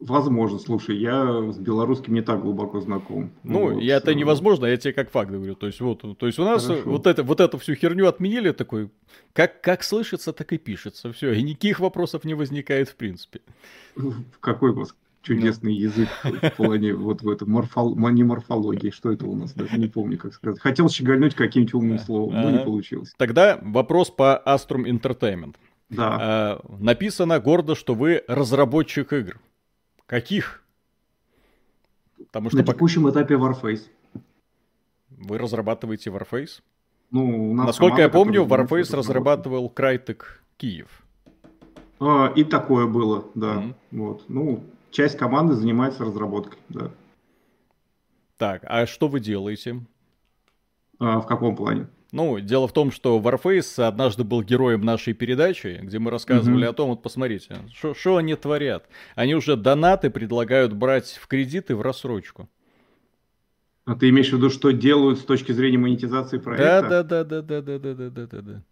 Возможно, 0.00 0.60
слушай, 0.60 0.96
я 0.96 1.50
с 1.50 1.58
белорусским 1.58 2.14
не 2.14 2.22
так 2.22 2.40
глубоко 2.40 2.80
знаком. 2.80 3.32
Ну, 3.42 3.74
вот. 3.74 3.82
это 3.82 4.14
невозможно, 4.14 4.66
я 4.66 4.76
тебе 4.76 4.92
как 4.92 5.10
факт 5.10 5.30
говорю. 5.30 5.56
То 5.56 5.66
есть, 5.66 5.80
вот, 5.80 6.04
то 6.18 6.26
есть 6.26 6.38
у 6.38 6.44
нас 6.44 6.68
вот, 6.84 7.08
это, 7.08 7.24
вот 7.24 7.40
эту 7.40 7.58
всю 7.58 7.74
херню 7.74 8.06
отменили, 8.06 8.52
такой, 8.52 8.90
как, 9.32 9.60
как 9.60 9.82
слышится, 9.82 10.32
так 10.32 10.52
и 10.52 10.58
пишется. 10.58 11.12
Все, 11.12 11.32
и 11.32 11.42
никаких 11.42 11.80
вопросов 11.80 12.24
не 12.24 12.34
возникает 12.34 12.88
в 12.88 12.94
принципе. 12.94 13.40
Какой 14.40 14.70
у 14.70 14.74
вас 14.74 14.94
чудесный 15.22 15.74
ну. 15.74 15.80
язык 15.80 16.08
в 16.22 16.56
плане 16.56 16.94
вот 16.94 17.22
в 17.22 17.28
этом 17.28 17.50
морфол... 17.50 17.96
не 17.96 18.22
морфологии. 18.22 18.90
Что 18.90 19.12
это 19.12 19.26
у 19.26 19.34
нас? 19.34 19.52
Даже 19.52 19.78
не 19.78 19.88
помню, 19.88 20.16
как 20.16 20.32
сказать. 20.32 20.60
Хотел 20.60 20.88
щегольнуть 20.88 21.34
каким-нибудь 21.34 21.74
умным 21.74 21.98
словом, 21.98 22.34
но 22.34 22.50
не 22.50 22.58
получилось. 22.58 23.12
Тогда 23.18 23.58
вопрос 23.62 24.10
по 24.10 24.40
Astrum 24.46 24.84
Entertainment. 24.84 25.56
Да. 25.90 26.18
А, 26.20 26.60
написано 26.78 27.40
гордо, 27.40 27.74
что 27.74 27.94
вы 27.94 28.22
разработчик 28.28 29.12
игр. 29.12 29.40
Каких? 30.08 30.62
Потому 32.16 32.48
что 32.48 32.58
На 32.58 32.64
текущем 32.64 33.04
пока... 33.04 33.20
этапе 33.20 33.34
Warface. 33.34 33.82
Вы 35.10 35.38
разрабатываете 35.38 36.08
Warface? 36.10 36.62
Ну, 37.10 37.52
Насколько 37.54 37.96
команда, 37.96 38.02
я 38.02 38.08
помню, 38.08 38.44
Warface 38.46 38.96
разрабатывал 38.96 39.68
Крайтек 39.68 40.42
Киев. 40.56 41.02
А, 42.00 42.32
и 42.34 42.42
такое 42.42 42.86
было, 42.86 43.26
да. 43.34 43.56
Mm-hmm. 43.56 43.74
Вот. 43.92 44.24
Ну, 44.28 44.64
часть 44.90 45.18
команды 45.18 45.54
занимается 45.54 46.04
разработкой, 46.04 46.58
да. 46.70 46.90
Так, 48.38 48.62
а 48.64 48.86
что 48.86 49.08
вы 49.08 49.20
делаете? 49.20 49.84
А, 50.98 51.20
в 51.20 51.26
каком 51.26 51.54
плане? 51.54 51.86
Ну, 52.10 52.40
дело 52.40 52.66
в 52.66 52.72
том, 52.72 52.90
что 52.90 53.20
Warface 53.20 53.82
однажды 53.82 54.24
был 54.24 54.42
героем 54.42 54.80
нашей 54.80 55.12
передачи, 55.12 55.78
где 55.82 55.98
мы 55.98 56.10
рассказывали 56.10 56.66
mm-hmm. 56.66 56.70
о 56.70 56.72
том, 56.72 56.90
вот 56.90 57.02
посмотрите, 57.02 57.56
что 57.72 58.16
они 58.16 58.34
творят. 58.34 58.88
Они 59.14 59.34
уже 59.34 59.56
донаты 59.56 60.08
предлагают 60.08 60.72
брать 60.72 61.18
в 61.20 61.26
кредиты 61.26 61.76
в 61.76 61.82
рассрочку. 61.82 62.48
А 63.84 63.94
ты 63.94 64.08
имеешь 64.08 64.30
в 64.30 64.32
виду, 64.34 64.50
что 64.50 64.70
делают 64.70 65.18
с 65.18 65.22
точки 65.22 65.52
зрения 65.52 65.78
монетизации 65.78 66.38
проекта? 66.38 66.82
Да, 66.88 67.02
да, 67.02 67.24
да, 67.24 67.42
да, 67.42 67.60
да, 67.62 67.78
да, 67.78 67.94
да, 67.94 68.10
да, 68.10 68.26
да, 68.26 68.42
да. 68.42 68.62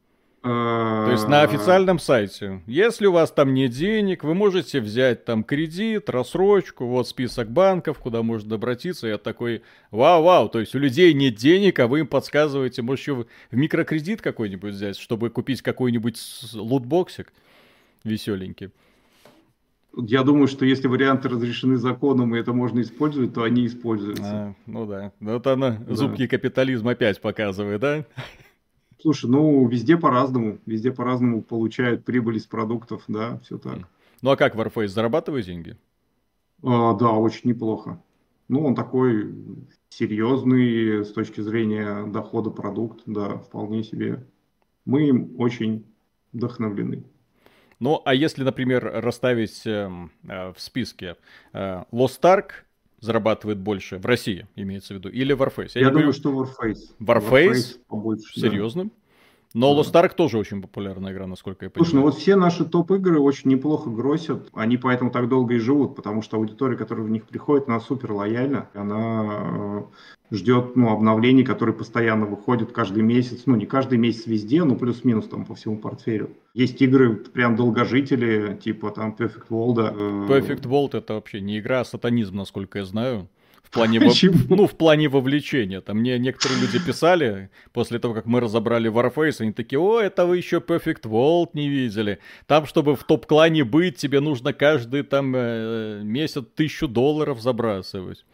То 0.46 1.08
есть 1.10 1.26
на 1.26 1.42
официальном 1.42 1.98
сайте. 1.98 2.62
Если 2.66 3.06
у 3.06 3.12
вас 3.12 3.32
там 3.32 3.52
нет 3.52 3.72
денег, 3.72 4.22
вы 4.22 4.34
можете 4.34 4.80
взять 4.80 5.24
там 5.24 5.42
кредит, 5.42 6.08
рассрочку, 6.08 6.86
вот 6.86 7.08
список 7.08 7.50
банков, 7.50 7.98
куда 7.98 8.22
можно 8.22 8.54
обратиться. 8.54 9.08
Я 9.08 9.18
такой, 9.18 9.62
вау-вау, 9.90 10.48
то 10.48 10.60
есть 10.60 10.74
у 10.76 10.78
людей 10.78 11.12
нет 11.14 11.34
денег, 11.34 11.80
а 11.80 11.88
вы 11.88 12.00
им 12.00 12.06
подсказываете, 12.06 12.82
может 12.82 13.02
еще 13.02 13.14
в 13.14 13.26
микрокредит 13.50 14.22
какой-нибудь 14.22 14.74
взять, 14.74 14.96
чтобы 14.96 15.30
купить 15.30 15.62
какой-нибудь 15.62 16.20
lootbox 16.54 17.15
ик 17.15 17.32
веселенький. 18.04 18.70
Я 19.96 20.22
думаю, 20.22 20.46
что 20.46 20.64
если 20.64 20.86
варианты 20.88 21.28
разрешены 21.28 21.76
законом 21.76 22.36
и 22.36 22.38
это 22.38 22.52
можно 22.52 22.82
использовать, 22.82 23.32
то 23.32 23.42
они 23.42 23.66
используются. 23.66 24.24
А, 24.24 24.54
ну 24.66 24.86
да. 24.86 25.10
Вот 25.20 25.46
она, 25.46 25.70
да. 25.70 25.94
зубки 25.94 26.26
капитализма 26.26 26.92
опять 26.92 27.20
показывает, 27.20 27.80
да? 27.80 28.04
Слушай, 29.06 29.30
ну 29.30 29.68
везде 29.68 29.96
по-разному, 29.96 30.58
везде 30.66 30.90
по-разному 30.90 31.40
получают 31.40 32.04
прибыль 32.04 32.38
из 32.38 32.46
продуктов, 32.46 33.04
да, 33.06 33.38
все 33.44 33.56
так. 33.56 33.88
Ну 34.20 34.30
а 34.30 34.36
как 34.36 34.56
Warface 34.56 34.88
зарабатывает 34.88 35.46
деньги? 35.46 35.76
А, 36.64 36.92
да, 36.94 37.12
очень 37.12 37.50
неплохо. 37.50 38.02
Ну, 38.48 38.66
он 38.66 38.74
такой 38.74 39.32
серьезный 39.90 41.04
с 41.04 41.12
точки 41.12 41.40
зрения 41.40 42.04
дохода 42.08 42.50
продукт, 42.50 43.02
да, 43.06 43.38
вполне 43.38 43.84
себе. 43.84 44.26
Мы 44.84 45.06
им 45.06 45.36
очень 45.38 45.86
вдохновлены. 46.32 47.04
Ну, 47.78 48.02
а 48.04 48.12
если, 48.12 48.42
например, 48.42 48.90
расставить 48.92 49.64
э, 49.68 49.88
э, 50.26 50.52
в 50.52 50.58
списке 50.58 51.14
э, 51.52 51.84
Lost 51.92 52.22
Ark 52.22 52.50
зарабатывает 53.06 53.58
больше 53.58 53.98
в 53.98 54.04
России, 54.04 54.46
имеется 54.56 54.92
в 54.92 54.98
виду, 54.98 55.08
или 55.08 55.34
Warface? 55.34 55.70
Я, 55.74 55.82
Я 55.82 55.90
думаю, 55.90 56.12
что 56.12 56.30
Warface. 56.30 56.94
Warface? 57.00 57.52
Warface 57.52 57.78
побольше, 57.88 58.40
Серьезно? 58.40 58.84
Да. 58.84 58.90
Но 59.56 59.72
Lost 59.72 59.94
Ark 59.94 60.14
тоже 60.14 60.36
очень 60.36 60.60
популярная 60.60 61.14
игра, 61.14 61.26
насколько 61.26 61.64
я 61.64 61.70
понимаю. 61.70 61.86
Слушай, 61.86 61.96
ну 61.96 62.02
вот 62.02 62.14
все 62.16 62.36
наши 62.36 62.66
топ-игры 62.66 63.18
очень 63.18 63.50
неплохо 63.50 63.88
гросят, 63.88 64.50
они 64.52 64.76
поэтому 64.76 65.10
так 65.10 65.30
долго 65.30 65.54
и 65.54 65.58
живут, 65.58 65.96
потому 65.96 66.20
что 66.20 66.36
аудитория, 66.36 66.76
которая 66.76 67.06
в 67.06 67.08
них 67.08 67.24
приходит, 67.24 67.66
она 67.66 67.80
супер 67.80 68.12
лояльна, 68.12 68.68
она 68.74 69.24
э, 69.80 69.82
ждет 70.30 70.76
ну, 70.76 70.90
обновлений, 70.90 71.42
которые 71.42 71.74
постоянно 71.74 72.26
выходят 72.26 72.72
каждый 72.72 73.02
месяц, 73.02 73.44
ну 73.46 73.56
не 73.56 73.64
каждый 73.64 73.96
месяц 73.96 74.26
везде, 74.26 74.62
но 74.62 74.74
плюс-минус 74.74 75.26
там 75.26 75.46
по 75.46 75.54
всему 75.54 75.78
портфелю. 75.78 76.28
Есть 76.52 76.82
игры 76.82 77.16
прям 77.16 77.56
долгожители, 77.56 78.60
типа 78.62 78.90
там 78.90 79.16
Perfect 79.18 79.46
World. 79.48 79.78
Э... 79.78 80.38
Perfect 80.38 80.64
World 80.64 80.98
это 80.98 81.14
вообще 81.14 81.40
не 81.40 81.60
игра, 81.60 81.80
а 81.80 81.84
сатанизм, 81.86 82.36
насколько 82.36 82.80
я 82.80 82.84
знаю. 82.84 83.26
В 83.66 83.70
плане, 83.72 83.98
во... 83.98 84.12
ну, 84.48 84.66
в 84.66 84.76
плане 84.76 85.08
вовлечения. 85.08 85.80
Там 85.80 85.98
мне 85.98 86.18
некоторые 86.18 86.60
люди 86.60 86.78
писали, 86.78 87.50
после 87.72 87.98
того, 87.98 88.14
как 88.14 88.24
мы 88.26 88.40
разобрали 88.40 88.90
Warface, 88.90 89.40
они 89.40 89.52
такие, 89.52 89.80
о, 89.80 90.00
это 90.00 90.24
вы 90.24 90.36
еще 90.36 90.58
Perfect 90.58 91.02
World 91.02 91.50
не 91.54 91.68
видели. 91.68 92.20
Там, 92.46 92.66
чтобы 92.66 92.94
в 92.94 93.02
топ-клане 93.02 93.64
быть, 93.64 93.96
тебе 93.96 94.20
нужно 94.20 94.52
каждый 94.52 95.02
там 95.02 95.34
э, 95.34 96.00
месяц 96.04 96.44
тысячу 96.54 96.86
долларов 96.86 97.40
забрасывать. 97.40 98.24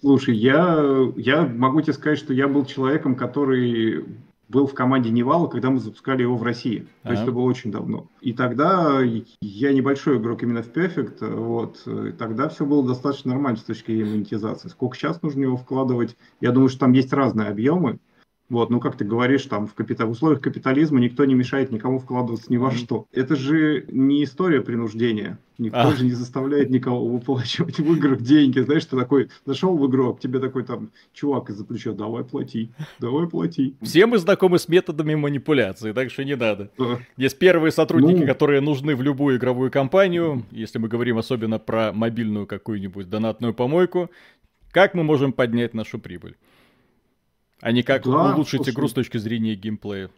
Слушай, 0.00 0.34
я, 0.34 0.84
я 1.16 1.42
могу 1.42 1.80
тебе 1.80 1.92
сказать, 1.92 2.18
что 2.18 2.34
я 2.34 2.48
был 2.48 2.66
человеком, 2.66 3.14
который 3.14 4.04
был 4.52 4.66
в 4.66 4.74
команде 4.74 5.10
Невала, 5.10 5.48
когда 5.48 5.70
мы 5.70 5.80
запускали 5.80 6.22
его 6.22 6.36
в 6.36 6.42
России. 6.42 6.86
То 7.02 7.10
есть 7.10 7.22
это 7.22 7.32
было 7.32 7.44
очень 7.44 7.72
давно. 7.72 8.06
И 8.20 8.34
тогда 8.34 9.00
я 9.40 9.72
небольшой 9.72 10.18
игрок 10.18 10.42
именно 10.42 10.62
в 10.62 10.70
Perfect, 10.70 11.34
вот, 11.34 11.82
и 11.86 12.12
тогда 12.12 12.48
все 12.50 12.66
было 12.66 12.86
достаточно 12.86 13.32
нормально 13.32 13.58
с 13.58 13.64
точки 13.64 13.86
зрения 13.92 14.12
монетизации. 14.12 14.68
Сколько 14.68 14.96
сейчас 14.96 15.22
нужно 15.22 15.42
его 15.42 15.56
вкладывать? 15.56 16.16
Я 16.40 16.52
думаю, 16.52 16.68
что 16.68 16.80
там 16.80 16.92
есть 16.92 17.12
разные 17.12 17.48
объемы. 17.48 17.98
Вот, 18.52 18.68
ну 18.68 18.80
как 18.80 18.98
ты 18.98 19.06
говоришь, 19.06 19.46
там 19.46 19.66
в, 19.66 19.72
капитал, 19.72 20.08
в 20.08 20.10
условиях 20.10 20.42
капитализма 20.42 21.00
никто 21.00 21.24
не 21.24 21.32
мешает 21.32 21.72
никому 21.72 21.98
вкладываться 21.98 22.52
ни 22.52 22.58
во 22.58 22.70
что. 22.70 23.06
Это 23.10 23.34
же 23.34 23.86
не 23.90 24.24
история 24.24 24.60
принуждения. 24.60 25.38
Никто 25.56 25.78
а. 25.78 25.96
же 25.96 26.04
не 26.04 26.10
заставляет 26.10 26.68
никого 26.68 27.06
выплачивать 27.06 27.78
в 27.78 27.94
играх 27.94 28.20
деньги. 28.20 28.60
Знаешь, 28.60 28.84
ты 28.84 28.94
такой 28.94 29.30
зашел 29.46 29.74
в 29.78 29.88
игру, 29.88 30.10
а 30.10 30.14
к 30.14 30.20
тебе 30.20 30.38
такой 30.38 30.64
там 30.64 30.90
чувак 31.14 31.48
из-за 31.48 31.64
плеча, 31.64 31.92
давай 31.92 32.24
плати, 32.24 32.72
давай 33.00 33.26
плати. 33.26 33.74
Все 33.80 34.04
мы 34.04 34.18
знакомы 34.18 34.58
с 34.58 34.68
методами 34.68 35.14
манипуляции, 35.14 35.92
так 35.92 36.10
что 36.10 36.22
не 36.22 36.36
надо. 36.36 36.70
Да. 36.76 36.98
Есть 37.16 37.38
первые 37.38 37.72
сотрудники, 37.72 38.20
ну, 38.20 38.26
которые 38.26 38.60
нужны 38.60 38.94
в 38.94 39.00
любую 39.00 39.38
игровую 39.38 39.70
компанию, 39.70 40.44
если 40.50 40.78
мы 40.78 40.88
говорим 40.88 41.16
особенно 41.16 41.58
про 41.58 41.90
мобильную 41.94 42.46
какую-нибудь 42.46 43.08
донатную 43.08 43.54
помойку. 43.54 44.10
Как 44.72 44.92
мы 44.92 45.04
можем 45.04 45.32
поднять 45.32 45.72
нашу 45.72 45.98
прибыль? 45.98 46.36
А 47.62 47.70
не 47.70 47.84
как 47.84 48.04
да, 48.04 48.34
улучшить 48.34 48.64
слушай, 48.64 48.74
игру 48.74 48.88
с 48.88 48.92
точки 48.92 49.18
зрения 49.18 49.54
геймплея. 49.54 50.10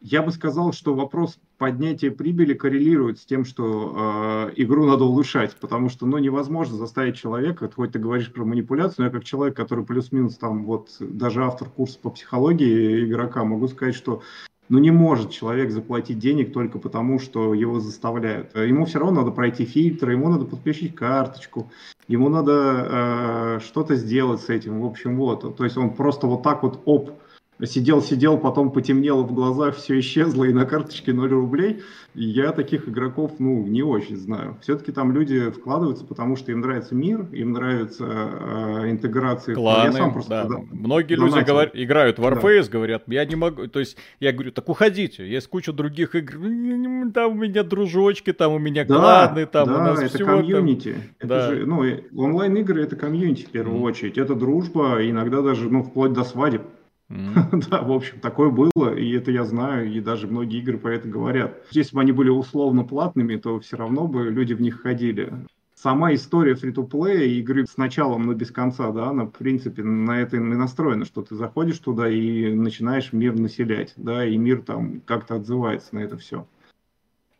Я 0.00 0.22
бы 0.22 0.30
сказал, 0.30 0.72
что 0.72 0.94
вопрос 0.94 1.38
поднятия 1.56 2.10
прибыли 2.10 2.52
коррелирует 2.52 3.18
с 3.18 3.24
тем, 3.24 3.44
что 3.46 4.50
э, 4.50 4.52
игру 4.56 4.84
надо 4.84 5.04
улучшать, 5.04 5.56
потому 5.56 5.88
что 5.88 6.06
ну, 6.06 6.18
невозможно 6.18 6.76
заставить 6.76 7.16
человека, 7.16 7.70
хоть 7.74 7.92
ты 7.92 7.98
говоришь 7.98 8.30
про 8.30 8.44
манипуляцию, 8.44 8.96
но 8.98 9.04
я 9.06 9.10
как 9.10 9.24
человек, 9.24 9.56
который 9.56 9.84
плюс-минус 9.84 10.36
там 10.36 10.66
вот 10.66 10.90
даже 11.00 11.42
автор 11.42 11.68
курса 11.70 11.98
по 12.00 12.10
психологии 12.10 13.06
игрока, 13.06 13.42
могу 13.44 13.66
сказать, 13.66 13.96
что 13.96 14.22
ну 14.68 14.78
не 14.78 14.90
может 14.90 15.30
человек 15.30 15.70
заплатить 15.70 16.18
денег 16.18 16.52
только 16.52 16.78
потому, 16.78 17.18
что 17.18 17.54
его 17.54 17.80
заставляют. 17.80 18.54
Ему 18.56 18.84
все 18.84 18.98
равно 18.98 19.22
надо 19.22 19.32
пройти 19.32 19.64
фильтры, 19.64 20.12
ему 20.12 20.28
надо 20.28 20.44
подключить 20.44 20.94
карточку, 20.94 21.70
ему 22.06 22.28
надо 22.28 23.58
э, 23.60 23.60
что-то 23.64 23.96
сделать 23.96 24.40
с 24.40 24.48
этим. 24.48 24.80
В 24.80 24.86
общем, 24.86 25.16
вот. 25.16 25.56
То 25.56 25.64
есть 25.64 25.76
он 25.76 25.94
просто 25.94 26.26
вот 26.26 26.42
так 26.42 26.62
вот 26.62 26.80
оп, 26.84 27.10
сидел-сидел, 27.66 28.38
потом 28.38 28.70
потемнело 28.70 29.22
в 29.22 29.32
глазах, 29.32 29.76
все 29.76 29.98
исчезло, 29.98 30.44
и 30.44 30.52
на 30.52 30.64
карточке 30.64 31.12
0 31.12 31.28
рублей. 31.28 31.82
я 32.14 32.52
таких 32.52 32.88
игроков, 32.88 33.32
ну, 33.38 33.66
не 33.66 33.82
очень 33.82 34.16
знаю. 34.16 34.56
Все-таки 34.60 34.92
там 34.92 35.12
люди 35.12 35.50
вкладываются, 35.50 36.04
потому 36.04 36.36
что 36.36 36.52
им 36.52 36.60
нравится 36.60 36.94
мир, 36.94 37.26
им 37.32 37.52
нравится 37.52 38.04
э, 38.06 38.90
интеграция. 38.90 39.54
Кланы, 39.54 39.86
я 39.86 39.92
сам 39.92 40.12
просто, 40.12 40.30
да. 40.30 40.44
Да, 40.44 40.56
Многие 40.70 41.14
люди 41.14 41.44
говор... 41.44 41.70
играют 41.74 42.18
в 42.18 42.22
Warface, 42.22 42.64
да. 42.64 42.70
говорят, 42.70 43.02
я 43.06 43.24
не 43.24 43.36
могу, 43.36 43.66
то 43.66 43.80
есть 43.80 43.96
я 44.20 44.32
говорю, 44.32 44.52
так 44.52 44.68
уходите, 44.68 45.28
есть 45.28 45.48
куча 45.48 45.72
других 45.72 46.14
игр, 46.14 46.34
там 47.12 47.32
у 47.32 47.34
меня 47.34 47.62
дружочки, 47.62 48.32
там 48.32 48.52
у 48.52 48.58
меня 48.58 48.84
да, 48.84 48.94
кланы, 48.94 49.46
там 49.46 49.68
да, 49.68 49.74
у 49.74 49.78
нас 49.78 50.00
это 50.00 50.14
все 50.14 50.24
комьюнити. 50.24 50.92
Там... 50.92 51.02
Это 51.18 51.28
да. 51.28 51.48
же, 51.48 51.66
ну, 51.66 51.84
онлайн-игры 52.16 52.82
это 52.82 52.96
комьюнити 52.96 53.44
в 53.44 53.50
первую 53.50 53.80
mm. 53.80 53.84
очередь, 53.84 54.18
это 54.18 54.34
дружба, 54.34 54.98
иногда 55.08 55.42
даже, 55.42 55.68
ну, 55.68 55.82
вплоть 55.82 56.12
до 56.12 56.24
свадеб. 56.24 56.62
Mm-hmm. 57.10 57.68
да, 57.70 57.82
в 57.82 57.92
общем, 57.92 58.20
такое 58.20 58.50
было, 58.50 58.94
и 58.94 59.10
это 59.12 59.30
я 59.30 59.44
знаю, 59.44 59.90
и 59.90 60.00
даже 60.00 60.26
многие 60.26 60.60
игры 60.60 60.78
про 60.78 60.94
это 60.94 61.08
говорят. 61.08 61.62
Если 61.70 61.94
бы 61.94 62.02
они 62.02 62.12
были 62.12 62.28
условно 62.28 62.84
платными, 62.84 63.36
то 63.36 63.58
все 63.60 63.76
равно 63.76 64.06
бы 64.06 64.30
люди 64.30 64.52
в 64.52 64.60
них 64.60 64.82
ходили. 64.82 65.32
Сама 65.74 66.12
история 66.12 66.54
фри-то-плея 66.56 67.24
игры 67.38 67.64
с 67.64 67.76
началом, 67.76 68.24
но 68.24 68.34
без 68.34 68.50
конца, 68.50 68.90
да, 68.90 69.10
она, 69.10 69.26
в 69.26 69.30
принципе, 69.30 69.84
на 69.84 70.20
это 70.20 70.36
и 70.36 70.40
настроена, 70.40 71.04
что 71.04 71.22
ты 71.22 71.36
заходишь 71.36 71.78
туда 71.78 72.08
и 72.10 72.52
начинаешь 72.52 73.12
мир 73.12 73.38
населять, 73.38 73.94
да, 73.96 74.26
и 74.26 74.36
мир 74.36 74.62
там 74.62 75.00
как-то 75.06 75.36
отзывается 75.36 75.94
на 75.94 76.00
это 76.00 76.16
все 76.18 76.46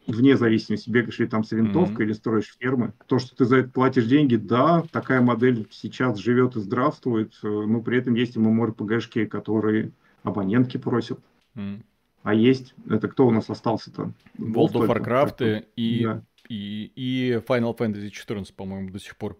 вне 0.09 0.37
зависимости, 0.37 0.91
бегаешь 0.91 1.19
ли 1.19 1.27
там 1.27 1.45
с 1.45 1.53
винтовкой 1.53 2.07
mm-hmm. 2.07 2.09
или 2.09 2.13
строишь 2.15 2.57
фермы. 2.59 2.93
То, 3.07 3.19
что 3.19 3.37
ты 3.37 3.45
за 3.45 3.59
это 3.59 3.69
платишь 3.69 4.07
деньги, 4.07 4.37
да, 4.37 4.83
такая 4.91 5.21
модель 5.21 5.69
сейчас 5.71 6.19
живет 6.19 6.57
и 6.57 6.61
здравствует, 6.61 7.35
э, 7.43 7.47
но 7.47 7.81
при 7.83 7.99
этом 7.99 8.15
есть 8.15 8.37
и 8.37 8.39
MMORPG-шки, 8.39 9.27
которые 9.27 9.93
абонентки 10.23 10.79
просят. 10.79 11.21
Mm. 11.55 11.83
А 12.23 12.35
есть, 12.35 12.75
это 12.89 13.09
кто 13.09 13.27
у 13.27 13.31
нас 13.31 13.49
остался-то? 13.51 14.13
World 14.39 14.73
of 14.73 14.89
Warcraft 14.89 15.65
и, 15.77 16.05
да. 16.05 16.23
и, 16.49 16.91
и 16.97 17.33
Final 17.47 17.77
Fantasy 17.77 18.11
14, 18.11 18.55
по-моему, 18.55 18.91
до 18.91 18.99
сих 18.99 19.17
пор. 19.17 19.37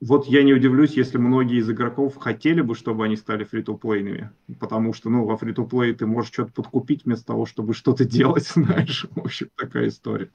Вот 0.00 0.26
я 0.26 0.44
не 0.44 0.52
удивлюсь, 0.52 0.92
если 0.92 1.18
многие 1.18 1.58
из 1.58 1.68
игроков 1.68 2.16
хотели 2.16 2.60
бы, 2.60 2.76
чтобы 2.76 3.04
они 3.04 3.16
стали 3.16 3.42
фри-то-плейными, 3.42 4.30
потому 4.60 4.92
что, 4.92 5.10
ну, 5.10 5.24
во 5.24 5.36
фри-то-плей 5.36 5.92
ты 5.94 6.06
можешь 6.06 6.32
что-то 6.32 6.52
подкупить 6.52 7.04
вместо 7.04 7.26
того, 7.26 7.46
чтобы 7.46 7.74
что-то 7.74 8.04
делать, 8.04 8.46
знаешь, 8.54 9.06
в 9.10 9.18
общем, 9.18 9.48
такая 9.56 9.88
история. 9.88 10.30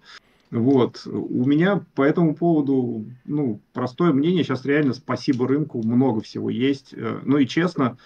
Вот. 0.51 1.07
У 1.07 1.45
меня 1.45 1.83
по 1.95 2.03
этому 2.03 2.35
поводу, 2.35 3.05
ну, 3.23 3.61
простое 3.71 4.11
мнение, 4.11 4.43
сейчас 4.43 4.65
реально 4.65 4.93
спасибо 4.93 5.47
рынку, 5.47 5.81
много 5.81 6.21
всего 6.21 6.49
есть. 6.49 6.93
Э, 6.93 7.21
ну 7.23 7.37
и 7.37 7.47
честно, 7.47 7.97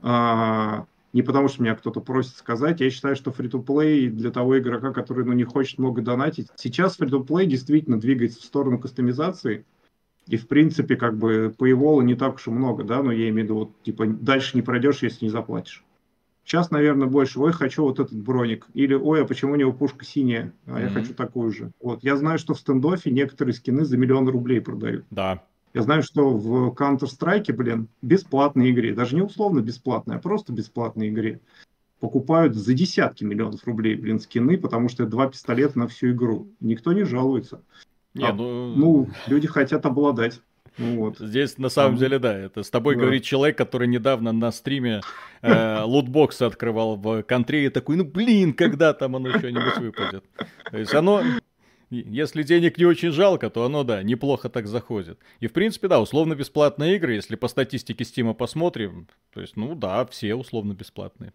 а, 0.00 0.84
не 1.14 1.22
потому 1.22 1.48
что 1.48 1.62
меня 1.62 1.76
кто-то 1.76 2.00
просит 2.00 2.36
сказать, 2.36 2.80
я 2.80 2.90
считаю, 2.90 3.14
что 3.14 3.30
фри-то-плей 3.30 4.08
для 4.08 4.32
того 4.32 4.58
игрока, 4.58 4.92
который, 4.92 5.24
ну, 5.24 5.32
не 5.32 5.44
хочет 5.44 5.78
много 5.78 6.02
донатить, 6.02 6.48
сейчас 6.56 6.96
фри-то-плей 6.96 7.46
действительно 7.46 8.00
двигается 8.00 8.40
в 8.40 8.44
сторону 8.44 8.80
кастомизации, 8.80 9.64
и, 10.26 10.36
в 10.36 10.48
принципе, 10.48 10.96
как 10.96 11.18
бы 11.18 11.54
Evolve 11.58 12.04
не 12.04 12.14
так 12.14 12.36
уж 12.36 12.46
и 12.46 12.50
много, 12.50 12.84
да, 12.84 13.02
но 13.02 13.12
я 13.12 13.28
имею 13.28 13.34
в 13.34 13.44
виду, 13.44 13.54
вот, 13.54 13.82
типа, 13.82 14.06
дальше 14.06 14.56
не 14.56 14.62
пройдешь, 14.62 15.02
если 15.02 15.26
не 15.26 15.30
заплатишь. 15.30 15.84
Сейчас, 16.44 16.70
наверное, 16.70 17.08
больше, 17.08 17.40
ой, 17.40 17.52
хочу 17.52 17.84
вот 17.84 17.98
этот 18.00 18.18
броник. 18.18 18.66
Или, 18.74 18.94
ой, 18.94 19.22
а 19.22 19.24
почему 19.24 19.52
у 19.52 19.56
него 19.56 19.72
пушка 19.72 20.04
синяя, 20.04 20.52
а 20.66 20.72
mm-hmm. 20.72 20.82
я 20.82 20.88
хочу 20.90 21.14
такую 21.14 21.50
же. 21.50 21.72
Вот, 21.80 22.04
я 22.04 22.16
знаю, 22.16 22.38
что 22.38 22.52
в 22.52 22.60
стендофе 22.60 23.10
некоторые 23.10 23.54
скины 23.54 23.84
за 23.84 23.96
миллион 23.96 24.28
рублей 24.28 24.60
продают. 24.60 25.06
Да. 25.10 25.42
Я 25.72 25.82
знаю, 25.82 26.02
что 26.02 26.30
в 26.36 26.74
Counter-Strike, 26.74 27.52
блин, 27.54 27.88
бесплатной 28.02 28.70
игре, 28.70 28.94
даже 28.94 29.16
не 29.16 29.22
условно 29.22 29.60
бесплатной, 29.60 30.16
а 30.16 30.18
просто 30.18 30.52
бесплатной 30.52 31.08
игре, 31.08 31.40
покупают 31.98 32.54
за 32.54 32.74
десятки 32.74 33.24
миллионов 33.24 33.64
рублей, 33.64 33.96
блин, 33.96 34.20
скины, 34.20 34.58
потому 34.58 34.88
что 34.88 35.04
это 35.04 35.12
два 35.12 35.28
пистолета 35.28 35.78
на 35.78 35.88
всю 35.88 36.10
игру. 36.10 36.48
Никто 36.60 36.92
не 36.92 37.04
жалуется. 37.04 37.62
Не, 38.14 38.26
а, 38.26 38.32
ну... 38.32 38.74
ну, 38.74 39.08
люди 39.26 39.48
хотят 39.48 39.84
обладать. 39.86 40.40
Ну, 40.78 40.98
вот. 40.98 41.18
Здесь 41.18 41.58
на 41.58 41.68
самом 41.68 41.96
деле, 41.96 42.18
да, 42.18 42.36
это 42.36 42.62
с 42.62 42.70
тобой 42.70 42.96
да. 42.96 43.02
говорит 43.02 43.22
человек, 43.22 43.56
который 43.56 43.86
недавно 43.86 44.32
на 44.32 44.50
стриме 44.50 45.02
э, 45.42 45.82
лутбоксы 45.84 46.42
открывал 46.42 46.96
в 46.96 47.22
контре 47.22 47.66
и 47.66 47.68
такой, 47.68 47.96
ну 47.96 48.04
блин, 48.04 48.54
когда 48.54 48.92
там 48.92 49.14
оно 49.16 49.30
что-нибудь 49.38 49.78
выпадет. 49.78 50.24
То 50.70 50.78
есть 50.78 50.92
оно, 50.94 51.22
если 51.90 52.42
денег 52.42 52.76
не 52.76 52.86
очень 52.86 53.12
жалко, 53.12 53.50
то 53.50 53.64
оно, 53.64 53.84
да, 53.84 54.02
неплохо 54.02 54.48
так 54.48 54.66
заходит. 54.66 55.18
И 55.38 55.46
в 55.46 55.52
принципе, 55.52 55.86
да, 55.86 56.00
условно 56.00 56.34
бесплатные 56.34 56.96
игры, 56.96 57.14
если 57.14 57.36
по 57.36 57.46
статистике 57.46 58.04
Стима 58.04 58.34
посмотрим, 58.34 59.06
то 59.32 59.40
есть, 59.40 59.56
ну 59.56 59.76
да, 59.76 60.04
все 60.06 60.34
условно 60.34 60.72
бесплатные 60.72 61.32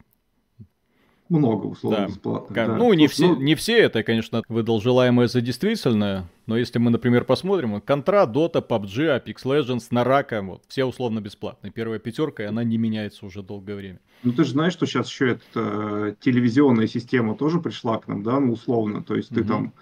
много 1.29 1.67
условно 1.67 1.99
да. 1.99 2.07
бесплатно. 2.07 2.55
Да. 2.55 2.75
Ну, 2.75 2.93
не 2.93 3.07
все, 3.07 3.27
ну... 3.27 3.39
не 3.39 3.55
все 3.55 3.77
это, 3.77 4.03
конечно, 4.03 4.41
выдал 4.49 4.81
желаемое 4.81 5.27
за 5.27 5.41
действительное, 5.41 6.25
но 6.45 6.57
если 6.57 6.79
мы, 6.79 6.89
например, 6.89 7.25
посмотрим, 7.25 7.79
Контра, 7.81 8.25
Дота, 8.25 8.59
PUBG, 8.59 9.23
Apex 9.23 9.43
Legends, 9.43 9.87
Нарака, 9.91 10.41
вот, 10.41 10.63
все 10.67 10.85
условно 10.85 11.21
бесплатные. 11.21 11.71
Первая 11.71 11.99
пятерка, 11.99 12.43
и 12.43 12.47
она 12.47 12.63
не 12.63 12.77
меняется 12.77 13.25
уже 13.25 13.43
долгое 13.43 13.75
время. 13.75 13.99
Ну, 14.23 14.33
ты 14.33 14.43
же 14.43 14.51
знаешь, 14.51 14.73
что 14.73 14.85
сейчас 14.85 15.09
еще 15.09 15.31
эта 15.31 15.41
э, 15.55 16.15
телевизионная 16.19 16.87
система 16.87 17.35
тоже 17.35 17.59
пришла 17.59 17.99
к 17.99 18.07
нам, 18.07 18.23
да, 18.23 18.39
ну, 18.39 18.53
условно, 18.53 19.03
то 19.03 19.15
есть 19.15 19.31
угу. 19.31 19.39
ты 19.39 19.47
там 19.47 19.73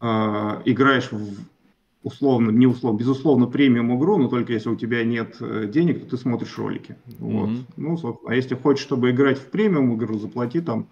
э, 0.00 0.62
играешь 0.64 1.12
в 1.12 1.44
условно, 2.04 2.50
не 2.50 2.66
условно, 2.66 2.98
безусловно, 2.98 3.46
премиум 3.46 3.98
игру, 3.98 4.18
но 4.18 4.28
только 4.28 4.52
если 4.52 4.68
у 4.68 4.76
тебя 4.76 5.02
нет 5.04 5.36
э, 5.40 5.66
денег, 5.66 6.04
то 6.04 6.10
ты 6.10 6.16
смотришь 6.18 6.56
ролики. 6.58 6.96
Вот. 7.18 7.48
Mm-hmm. 7.48 7.64
Ну, 7.78 8.20
а 8.26 8.34
если 8.34 8.54
хочешь, 8.54 8.84
чтобы 8.84 9.10
играть 9.10 9.38
в 9.38 9.50
премиум 9.50 9.96
игру, 9.96 10.18
заплати 10.18 10.60
там 10.60 10.88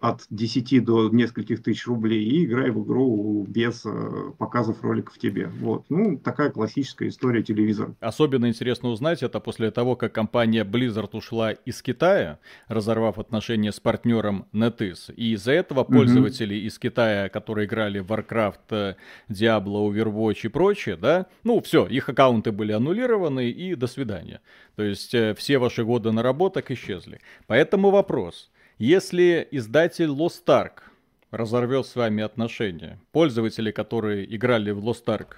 от 0.00 0.26
10 0.28 0.84
до 0.84 1.08
нескольких 1.08 1.62
тысяч 1.62 1.86
рублей 1.86 2.24
и 2.24 2.44
играй 2.44 2.70
в 2.70 2.84
игру 2.84 3.46
без 3.48 3.86
э, 3.86 4.32
показов 4.36 4.82
роликов 4.82 5.16
тебе. 5.18 5.46
Вот. 5.60 5.86
Ну, 5.88 6.18
такая 6.18 6.50
классическая 6.50 7.08
история 7.08 7.42
телевизора. 7.42 7.94
Особенно 8.00 8.46
интересно 8.46 8.90
узнать 8.90 9.22
это 9.22 9.40
после 9.40 9.70
того, 9.70 9.96
как 9.96 10.12
компания 10.12 10.64
Blizzard 10.64 11.10
ушла 11.12 11.52
из 11.52 11.80
Китая, 11.80 12.38
разорвав 12.68 13.18
отношения 13.18 13.72
с 13.72 13.80
партнером 13.80 14.46
NetEase. 14.52 15.14
И 15.14 15.32
из-за 15.32 15.52
этого 15.52 15.84
пользователи 15.84 16.54
mm-hmm. 16.54 16.66
из 16.66 16.78
Китая, 16.78 17.28
которые 17.30 17.66
играли 17.66 18.00
в 18.00 18.12
Warcraft, 18.12 18.58
э, 18.70 18.94
Diablo, 19.30 19.90
Overwatch 19.90 20.40
и 20.44 20.48
прочее, 20.48 20.96
да, 20.96 21.26
ну 21.44 21.62
все, 21.62 21.86
их 21.86 22.08
аккаунты 22.08 22.52
были 22.52 22.72
аннулированы 22.72 23.48
и 23.48 23.74
до 23.74 23.86
свидания. 23.86 24.40
То 24.76 24.82
есть 24.82 25.14
э, 25.14 25.34
все 25.34 25.56
ваши 25.56 25.82
годы 25.82 26.12
наработок 26.12 26.70
исчезли. 26.70 27.20
Поэтому 27.46 27.90
вопрос– 27.90 28.50
если 28.84 29.48
издатель 29.50 30.10
Lost 30.10 30.44
Ark 30.46 30.82
разорвет 31.30 31.86
с 31.86 31.96
вами 31.96 32.22
отношения, 32.22 32.98
пользователи, 33.12 33.70
которые 33.70 34.34
играли 34.36 34.72
в 34.72 34.84
Lost 34.84 35.06
Ark, 35.06 35.28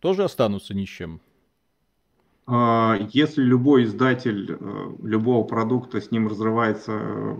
тоже 0.00 0.22
останутся 0.22 0.72
ни 0.72 0.84
с 0.84 0.88
чем? 0.88 1.20
А, 2.46 2.96
если 3.12 3.42
любой 3.42 3.84
издатель 3.84 4.56
э, 4.58 4.90
любого 5.02 5.44
продукта 5.44 6.00
с 6.00 6.12
ним 6.12 6.28
разрывается 6.28 6.92
э, 6.92 7.36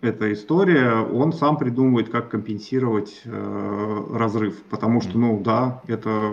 эта 0.00 0.32
история, 0.32 0.94
он 0.94 1.32
сам 1.32 1.56
придумывает, 1.56 2.08
как 2.08 2.28
компенсировать 2.28 3.22
э, 3.24 4.06
разрыв. 4.12 4.60
Потому 4.64 5.00
что, 5.02 5.18
ну 5.18 5.40
да, 5.40 5.82
это 5.86 6.32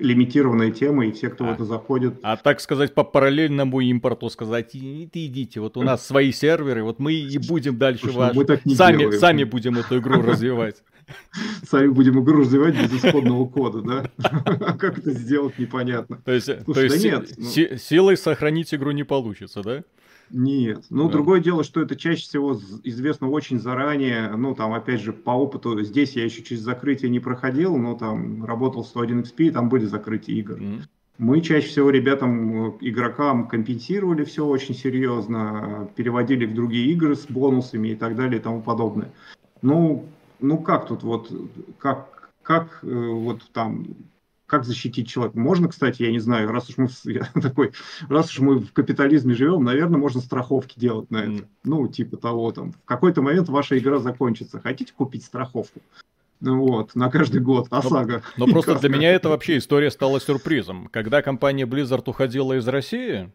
лимитированная 0.00 0.70
тема, 0.70 1.06
и 1.06 1.12
все, 1.12 1.28
кто 1.28 1.44
а, 1.44 1.48
в 1.48 1.54
это 1.54 1.64
заходит... 1.64 2.14
А 2.22 2.36
так 2.36 2.60
сказать, 2.60 2.94
по 2.94 3.04
параллельному 3.04 3.80
импорту 3.80 4.30
сказать, 4.30 4.70
идите, 4.74 5.26
идите, 5.26 5.60
вот 5.60 5.76
у 5.76 5.82
нас 5.82 6.06
свои 6.06 6.32
серверы, 6.32 6.82
вот 6.82 6.98
мы 6.98 7.12
и 7.14 7.38
будем 7.38 7.78
дальше 7.78 8.10
Слушай, 8.10 8.44
так 8.44 8.64
не 8.64 8.74
сами, 8.74 8.98
делаем. 8.98 9.20
сами 9.20 9.44
будем 9.44 9.78
эту 9.78 9.98
игру 9.98 10.22
развивать. 10.22 10.82
Сами 11.70 11.88
будем 11.88 12.22
игру 12.22 12.42
развивать 12.42 12.74
без 12.74 12.92
исходного 13.02 13.46
кода, 13.46 13.80
да? 13.80 14.10
Как 14.78 14.98
это 14.98 15.12
сделать, 15.12 15.58
непонятно. 15.58 16.20
То 16.22 16.32
есть, 16.32 16.46
то 16.46 16.80
есть 16.80 17.38
ну. 17.38 17.78
силой 17.78 18.18
сохранить 18.18 18.74
игру 18.74 18.90
не 18.90 19.04
получится, 19.04 19.62
да? 19.62 19.84
Нет. 20.30 20.84
Ну, 20.90 21.06
да. 21.06 21.12
другое 21.12 21.40
дело, 21.40 21.64
что 21.64 21.80
это 21.80 21.96
чаще 21.96 22.22
всего 22.22 22.58
известно 22.84 23.28
очень 23.28 23.58
заранее. 23.58 24.30
Ну, 24.36 24.54
там, 24.54 24.72
опять 24.72 25.00
же, 25.00 25.12
по 25.12 25.30
опыту, 25.30 25.82
здесь 25.82 26.12
я 26.12 26.24
еще 26.24 26.42
через 26.42 26.62
закрытие 26.62 27.10
не 27.10 27.20
проходил, 27.20 27.76
но 27.76 27.94
там 27.94 28.44
работал 28.44 28.86
101XP, 28.94 29.34
и 29.38 29.50
там 29.50 29.68
были 29.68 29.86
закрытия 29.86 30.34
игр. 30.36 30.58
Mm. 30.58 30.82
Мы 31.18 31.40
чаще 31.40 31.66
всего 31.66 31.90
ребятам, 31.90 32.78
игрокам 32.80 33.48
компенсировали 33.48 34.22
все 34.24 34.46
очень 34.46 34.74
серьезно, 34.74 35.90
переводили 35.96 36.46
в 36.46 36.54
другие 36.54 36.92
игры 36.92 37.16
с 37.16 37.26
бонусами 37.26 37.88
и 37.88 37.96
так 37.96 38.14
далее 38.14 38.38
и 38.38 38.42
тому 38.42 38.62
подобное. 38.62 39.12
Ну, 39.60 40.04
ну 40.38 40.58
как 40.58 40.86
тут 40.86 41.02
вот, 41.02 41.32
как, 41.78 42.30
как 42.42 42.78
э, 42.82 42.86
вот 42.86 43.42
там 43.52 43.88
как 44.48 44.64
защитить 44.64 45.08
человека? 45.08 45.38
Можно, 45.38 45.68
кстати, 45.68 46.02
я 46.02 46.10
не 46.10 46.18
знаю, 46.18 46.50
раз 46.50 46.68
уж 46.70 46.78
мы 46.78 46.88
я 47.04 47.28
такой, 47.40 47.72
раз 48.08 48.30
уж 48.30 48.40
мы 48.40 48.58
в 48.58 48.72
капитализме 48.72 49.34
живем, 49.34 49.62
наверное, 49.62 50.00
можно 50.00 50.20
страховки 50.20 50.80
делать 50.80 51.10
на 51.10 51.18
это. 51.18 51.30
Mm. 51.30 51.46
Ну, 51.64 51.86
типа 51.86 52.16
того, 52.16 52.50
там, 52.50 52.72
в 52.72 52.84
какой-то 52.84 53.22
момент 53.22 53.48
ваша 53.48 53.78
игра 53.78 53.98
закончится. 53.98 54.58
Хотите 54.58 54.92
купить 54.94 55.24
страховку? 55.24 55.80
Ну 56.40 56.60
вот, 56.60 56.94
на 56.94 57.10
каждый 57.10 57.40
год, 57.40 57.66
ОСАГО. 57.70 58.22
Но, 58.36 58.46
но 58.46 58.52
просто 58.52 58.78
для 58.78 58.88
меня 58.88 59.12
это 59.12 59.28
вообще 59.28 59.58
история 59.58 59.90
стала 59.90 60.20
сюрпризом. 60.20 60.88
Когда 60.90 61.20
компания 61.20 61.66
Blizzard 61.66 62.04
уходила 62.06 62.54
из 62.54 62.66
России, 62.66 63.30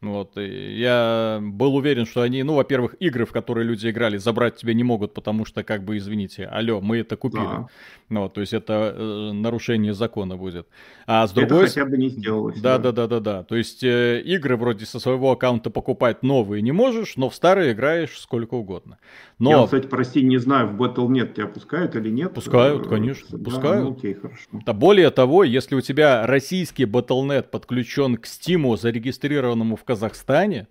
вот, 0.00 0.36
я 0.36 1.40
был 1.42 1.74
уверен, 1.74 2.06
что 2.06 2.22
они, 2.22 2.44
ну, 2.44 2.54
во-первых, 2.54 2.94
игры, 3.00 3.26
в 3.26 3.32
которые 3.32 3.64
люди 3.64 3.90
играли, 3.90 4.16
забрать 4.16 4.56
тебе 4.56 4.72
не 4.74 4.84
могут, 4.84 5.12
потому 5.12 5.44
что, 5.44 5.64
как 5.64 5.82
бы, 5.82 5.96
извините, 5.96 6.46
алло, 6.46 6.80
мы 6.80 6.98
это 6.98 7.16
купили. 7.16 7.42
Да. 7.42 7.66
Ну, 8.08 8.22
вот, 8.22 8.34
то 8.34 8.40
есть 8.40 8.54
это 8.54 8.94
э, 8.96 9.32
нарушение 9.32 9.92
закона 9.92 10.36
будет. 10.36 10.66
А 11.06 11.26
с 11.26 11.32
другой... 11.32 11.64
Это 11.64 11.68
хотя 11.68 11.84
бы 11.84 11.98
не 11.98 12.08
сделалось. 12.08 12.60
Да, 12.60 12.78
да, 12.78 12.92
да, 12.92 13.06
да, 13.06 13.20
да. 13.20 13.42
То 13.42 13.56
есть 13.56 13.82
э, 13.82 14.22
игры 14.22 14.56
вроде 14.56 14.86
со 14.86 14.98
своего 14.98 15.32
аккаунта 15.32 15.68
покупать 15.68 16.22
новые 16.22 16.62
не 16.62 16.72
можешь, 16.72 17.16
но 17.16 17.28
в 17.28 17.34
старые 17.34 17.72
играешь 17.72 18.18
сколько 18.18 18.54
угодно. 18.54 18.98
Но... 19.38 19.50
Я, 19.50 19.64
кстати, 19.64 19.86
прости, 19.86 20.22
не 20.22 20.38
знаю, 20.38 20.68
в 20.68 20.82
Battle.net 20.82 21.34
тебя 21.34 21.48
пускают 21.48 21.96
или 21.96 22.08
нет. 22.08 22.32
Пускают, 22.32 22.86
э, 22.86 22.88
конечно, 22.88 23.36
да, 23.36 23.44
пускают. 23.44 23.84
Ну, 23.84 23.92
окей, 23.92 24.14
хорошо. 24.14 24.42
Да, 24.52 24.72
более 24.72 25.10
того, 25.10 25.44
если 25.44 25.74
у 25.74 25.80
тебя 25.80 26.26
российский 26.26 26.84
Battle.net 26.84 27.48
подключен 27.50 28.16
к 28.16 28.24
Steam, 28.24 28.76
зарегистрированному 28.76 29.76
в 29.76 29.84
Казахстане, 29.88 30.68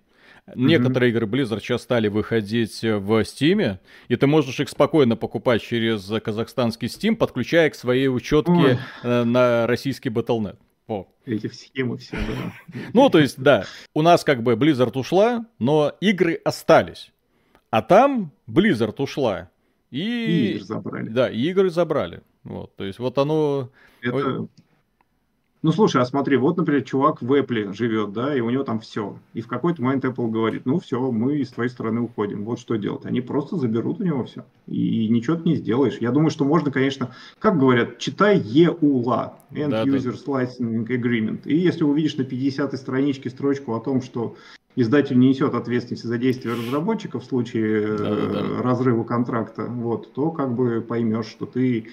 Некоторые 0.54 1.10
игры 1.10 1.26
Blizzard 1.26 1.60
сейчас 1.60 1.82
стали 1.82 2.08
выходить 2.08 2.80
в 2.80 3.20
Steam, 3.20 3.78
и 4.08 4.16
ты 4.16 4.26
можешь 4.26 4.58
их 4.60 4.70
спокойно 4.70 5.14
покупать 5.14 5.60
через 5.60 6.10
казахстанский 6.22 6.88
Steam, 6.88 7.16
подключая 7.16 7.68
к 7.68 7.74
своей 7.74 8.08
учетке. 8.08 8.78
Э, 9.02 9.24
на 9.24 9.66
российский 9.66 10.08
Battle.net. 10.08 10.56
О. 10.86 11.06
Эти 11.26 11.48
схемы 11.48 11.98
все, 11.98 12.16
да. 12.16 12.80
Ну, 12.94 13.10
то 13.10 13.18
есть, 13.18 13.38
да, 13.38 13.66
у 13.92 14.00
нас 14.00 14.24
как 14.24 14.42
бы 14.42 14.54
Blizzard 14.54 14.98
ушла, 14.98 15.44
но 15.58 15.92
игры 16.00 16.40
остались. 16.44 17.12
А 17.68 17.82
там 17.82 18.32
Blizzard 18.48 19.02
ушла. 19.02 19.50
И, 19.90 20.00
и 20.00 20.50
игры 20.52 20.64
забрали. 20.64 21.08
Да, 21.10 21.28
и 21.28 21.40
игры 21.50 21.68
забрали. 21.68 22.22
Вот, 22.44 22.74
то 22.76 22.84
есть 22.84 22.98
вот 22.98 23.18
оно... 23.18 23.68
Это 24.00 24.48
ну, 25.60 25.72
слушай, 25.72 26.00
а 26.00 26.04
смотри, 26.04 26.36
вот, 26.36 26.56
например, 26.56 26.82
чувак 26.82 27.20
в 27.20 27.32
Apple 27.32 27.72
живет, 27.72 28.12
да, 28.12 28.34
и 28.36 28.40
у 28.40 28.48
него 28.50 28.62
там 28.62 28.78
все. 28.78 29.18
И 29.34 29.40
в 29.40 29.48
какой-то 29.48 29.82
момент 29.82 30.04
Apple 30.04 30.30
говорит, 30.30 30.66
ну 30.66 30.78
все, 30.78 31.10
мы 31.10 31.44
с 31.44 31.50
твоей 31.50 31.68
стороны 31.68 32.00
уходим. 32.00 32.44
Вот 32.44 32.60
что 32.60 32.76
делать. 32.76 33.04
Они 33.04 33.20
просто 33.20 33.56
заберут 33.56 34.00
у 34.00 34.04
него 34.04 34.24
все. 34.24 34.44
И 34.68 35.08
ничего 35.08 35.36
ты 35.36 35.48
не 35.48 35.56
сделаешь. 35.56 35.98
Я 36.00 36.12
думаю, 36.12 36.30
что 36.30 36.44
можно, 36.44 36.70
конечно, 36.70 37.12
как 37.40 37.58
говорят, 37.58 37.98
читай 37.98 38.38
EULA, 38.38 39.32
End 39.50 39.70
да, 39.70 39.84
Users 39.84 40.22
да. 40.24 40.42
Licensing 40.42 40.86
Agreement. 40.86 41.40
И 41.44 41.56
если 41.56 41.82
увидишь 41.82 42.16
на 42.16 42.22
50-й 42.22 42.76
страничке 42.76 43.30
строчку 43.30 43.74
о 43.74 43.80
том, 43.80 44.00
что 44.00 44.36
издатель 44.80 45.18
не 45.18 45.30
несет 45.30 45.54
ответственности 45.54 46.06
за 46.06 46.18
действия 46.18 46.52
разработчика 46.52 47.18
в 47.18 47.24
случае 47.24 47.96
да, 47.96 48.14
да, 48.14 48.26
да. 48.26 48.62
разрыва 48.62 49.02
контракта, 49.02 49.64
вот, 49.64 50.12
то 50.12 50.30
как 50.30 50.54
бы 50.54 50.80
поймешь, 50.80 51.26
что 51.26 51.46
ты, 51.46 51.88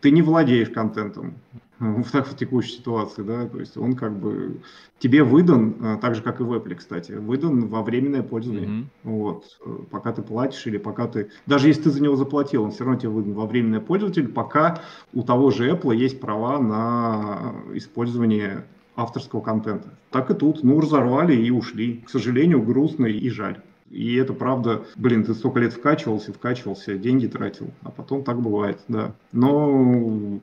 ты 0.00 0.10
не 0.10 0.22
владеешь 0.22 0.70
контентом 0.70 1.34
в, 1.78 2.10
так, 2.10 2.26
в 2.26 2.36
текущей 2.36 2.72
ситуации, 2.72 3.22
да, 3.22 3.46
то 3.46 3.60
есть 3.60 3.76
он 3.76 3.94
как 3.94 4.18
бы 4.18 4.60
тебе 4.98 5.22
выдан, 5.22 5.76
а, 5.80 5.96
так 5.98 6.14
же 6.14 6.22
как 6.22 6.40
и 6.40 6.42
в 6.42 6.52
Apple, 6.54 6.76
кстати, 6.76 7.12
выдан 7.12 7.68
во 7.68 7.82
временное 7.82 8.22
пользование, 8.22 8.66
mm-hmm. 8.68 8.84
вот, 9.04 9.58
пока 9.90 10.12
ты 10.12 10.22
платишь 10.22 10.66
или 10.66 10.78
пока 10.78 11.08
ты, 11.08 11.30
даже 11.46 11.68
если 11.68 11.82
ты 11.82 11.90
за 11.90 12.02
него 12.02 12.16
заплатил, 12.16 12.64
он 12.64 12.70
все 12.70 12.84
равно 12.84 12.98
тебе 12.98 13.10
выдан 13.10 13.34
во 13.34 13.46
временное 13.46 13.80
пользование, 13.80 14.28
пока 14.28 14.80
у 15.12 15.22
того 15.22 15.50
же 15.50 15.70
Apple 15.70 15.94
есть 15.94 16.20
права 16.20 16.58
на 16.58 17.54
использование 17.74 18.64
авторского 18.96 19.40
контента. 19.40 19.88
Так 20.10 20.30
и 20.30 20.34
тут, 20.34 20.62
ну, 20.62 20.80
разорвали 20.80 21.34
и 21.34 21.50
ушли. 21.50 22.02
К 22.06 22.10
сожалению, 22.10 22.62
грустно 22.62 23.06
и 23.06 23.28
жаль. 23.30 23.60
И 23.90 24.14
это 24.14 24.32
правда, 24.32 24.84
блин, 24.96 25.24
ты 25.24 25.34
столько 25.34 25.58
лет 25.58 25.72
вкачивался, 25.72 26.32
вкачивался, 26.32 26.96
деньги 26.96 27.26
тратил, 27.26 27.70
а 27.82 27.90
потом 27.90 28.22
так 28.22 28.40
бывает, 28.40 28.78
да. 28.86 29.14
Но 29.32 30.40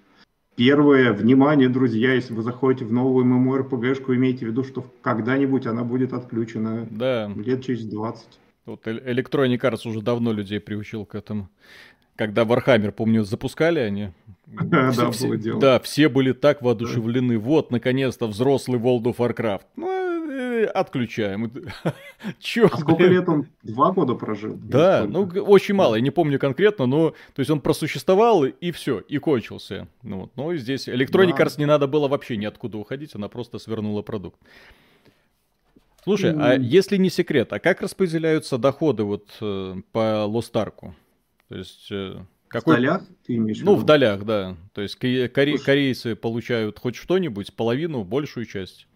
Первое, 0.57 1.13
внимание, 1.13 1.69
друзья, 1.69 2.13
если 2.13 2.33
вы 2.33 2.41
заходите 2.41 2.83
в 2.83 2.91
новую 2.91 3.25
MMORPG-шку, 3.27 4.15
имейте 4.15 4.43
в 4.43 4.49
виду, 4.49 4.63
что 4.63 4.91
когда-нибудь 5.03 5.67
она 5.67 5.83
будет 5.83 6.13
отключена. 6.13 6.87
Да. 6.89 7.31
Лет 7.35 7.63
через 7.63 7.85
20. 7.85 8.25
Вот 8.65 8.87
Electronic 8.87 9.59
Arts 9.59 9.87
уже 9.87 10.01
давно 10.01 10.33
людей 10.33 10.59
приучил 10.59 11.05
к 11.05 11.13
этому. 11.13 11.47
Когда 12.15 12.41
Warhammer, 12.41 12.91
помню, 12.91 13.23
запускали 13.23 13.77
они. 13.77 14.09
Да, 14.63 15.11
все, 15.11 15.27
было 15.27 15.37
дело. 15.37 15.59
Да, 15.59 15.79
все 15.79 16.09
были 16.09 16.31
так 16.31 16.61
воодушевлены. 16.61 17.37
Вот, 17.37 17.71
наконец-то, 17.71 18.27
взрослый 18.27 18.79
World 18.79 19.03
of 19.03 19.17
Warcraft. 19.17 19.63
Ну, 19.75 20.65
отключаем. 20.65 21.51
Чё, 22.39 22.69
а 22.71 22.77
сколько 22.77 23.03
лет 23.03 23.27
он? 23.27 23.47
Два 23.63 23.91
года 23.91 24.15
прожил? 24.15 24.55
Да, 24.55 25.05
ну 25.07 25.23
очень 25.23 25.75
мало, 25.75 25.95
я 25.95 26.01
не 26.01 26.11
помню 26.11 26.39
конкретно, 26.39 26.85
но 26.85 27.11
то 27.33 27.39
есть 27.39 27.49
он 27.49 27.61
просуществовал 27.61 28.45
и 28.45 28.71
все, 28.71 28.99
и 28.99 29.17
кончился. 29.17 29.87
Ну, 30.03 30.21
вот. 30.21 30.31
Но 30.35 30.55
здесь 30.55 30.87
Electronic 30.87 31.37
Arts 31.37 31.55
не 31.57 31.65
надо 31.65 31.87
было 31.87 32.07
вообще 32.07 32.37
ниоткуда 32.37 32.77
уходить, 32.77 33.15
она 33.15 33.27
просто 33.27 33.59
свернула 33.59 34.01
продукт. 34.01 34.39
Слушай, 36.03 36.33
а 36.37 36.53
если 36.55 36.95
не 36.95 37.09
секрет, 37.09 37.51
а 37.51 37.59
как 37.59 37.81
распределяются 37.81 38.57
доходы 38.57 39.03
вот 39.03 39.27
э, 39.41 39.75
по 39.91 40.25
Лостарку? 40.25 40.95
То 41.49 41.57
есть... 41.57 41.91
Э, 41.91 42.23
какой... 42.47 42.73
В 42.73 42.77
долях 42.77 43.01
ты 43.25 43.35
имеешь 43.35 43.61
Ну, 43.61 43.75
в 43.75 43.83
долях, 43.83 44.23
да. 44.25 44.55
То 44.73 44.81
есть 44.81 44.95
коре... 44.95 45.27
корейцы 45.29 46.15
получают 46.15 46.79
хоть 46.79 46.95
что-нибудь, 46.95 47.53
половину, 47.53 48.03
большую 48.03 48.45
часть. 48.45 48.87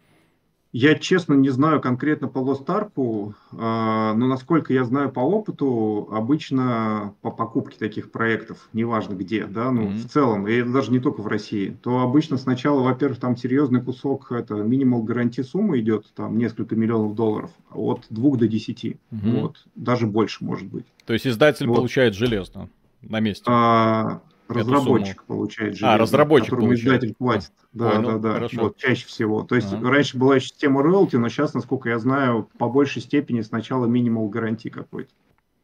Я, 0.73 0.95
честно, 0.95 1.33
не 1.33 1.49
знаю 1.49 1.81
конкретно 1.81 2.29
по 2.29 2.39
Lost 2.39 2.65
Ark, 2.67 3.33
но, 3.51 4.13
насколько 4.15 4.71
я 4.71 4.85
знаю 4.85 5.11
по 5.11 5.19
опыту, 5.19 6.07
обычно 6.11 7.13
по 7.21 7.29
покупке 7.29 7.77
таких 7.77 8.09
проектов, 8.09 8.69
неважно 8.71 9.15
где, 9.15 9.45
да, 9.47 9.69
ну, 9.69 9.87
mm-hmm. 9.87 9.97
в 9.97 10.09
целом, 10.09 10.47
и 10.47 10.53
это 10.53 10.71
даже 10.71 10.93
не 10.93 10.99
только 10.99 11.21
в 11.21 11.27
России, 11.27 11.77
то 11.83 11.99
обычно 11.99 12.37
сначала, 12.37 12.81
во-первых, 12.81 13.19
там 13.19 13.35
серьезный 13.35 13.81
кусок, 13.81 14.31
это 14.31 14.55
минимал 14.55 15.03
гарантии 15.03 15.41
суммы 15.41 15.81
идет, 15.81 16.05
там 16.15 16.37
несколько 16.37 16.77
миллионов 16.77 17.15
долларов, 17.15 17.51
от 17.73 18.05
двух 18.09 18.37
до 18.37 18.47
десяти, 18.47 18.97
mm-hmm. 19.11 19.41
вот, 19.41 19.65
даже 19.75 20.07
больше 20.07 20.45
может 20.45 20.69
быть. 20.69 20.85
То 21.05 21.11
есть 21.11 21.27
издатель 21.27 21.67
вот. 21.67 21.75
получает 21.75 22.15
железно 22.15 22.69
на 23.01 23.19
месте? 23.19 23.45
А, 23.47 24.21
разработчик 24.47 25.23
получает 25.23 25.77
железо, 25.77 25.93
а, 25.93 25.97
разработчик 25.97 26.49
которому 26.49 26.67
получает. 26.67 27.03
издатель 27.03 27.15
платит. 27.15 27.51
Да, 27.73 27.91
Понял, 27.91 28.11
да, 28.11 28.17
да. 28.17 28.33
Хорошо. 28.33 28.61
Вот, 28.61 28.77
чаще 28.77 29.07
всего. 29.07 29.43
То 29.43 29.55
есть 29.55 29.73
ага. 29.73 29.89
раньше 29.89 30.17
была 30.17 30.39
система 30.39 30.83
роялти, 30.83 31.15
но 31.15 31.29
сейчас, 31.29 31.53
насколько 31.53 31.89
я 31.89 31.99
знаю, 31.99 32.49
по 32.57 32.69
большей 32.69 33.01
степени 33.01 33.41
сначала 33.41 33.85
минимал 33.85 34.27
гарантии 34.27 34.69
какой-то. 34.69 35.11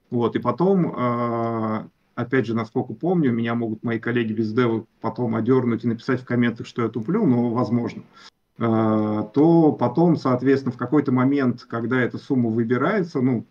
Вот, 0.09 0.35
и 0.35 0.39
потом, 0.39 0.93
а, 0.95 1.87
опять 2.15 2.45
же, 2.45 2.55
насколько 2.55 2.93
помню, 2.93 3.31
меня 3.31 3.55
могут 3.55 3.83
мои 3.83 3.99
коллеги 3.99 4.33
без 4.33 4.53
дева 4.53 4.85
потом 5.01 5.35
одернуть 5.35 5.83
и 5.83 5.87
написать 5.87 6.21
в 6.21 6.25
комментах, 6.25 6.65
что 6.65 6.83
я 6.83 6.89
туплю, 6.89 7.25
но 7.25 7.49
возможно 7.49 8.03
а, 8.59 9.23
то 9.23 9.71
потом, 9.71 10.15
соответственно, 10.15 10.73
в 10.73 10.77
какой-то 10.77 11.11
момент, 11.11 11.63
когда 11.63 12.01
эта 12.01 12.17
сумма 12.17 12.49
выбирается, 12.49 13.21
ну, 13.21 13.45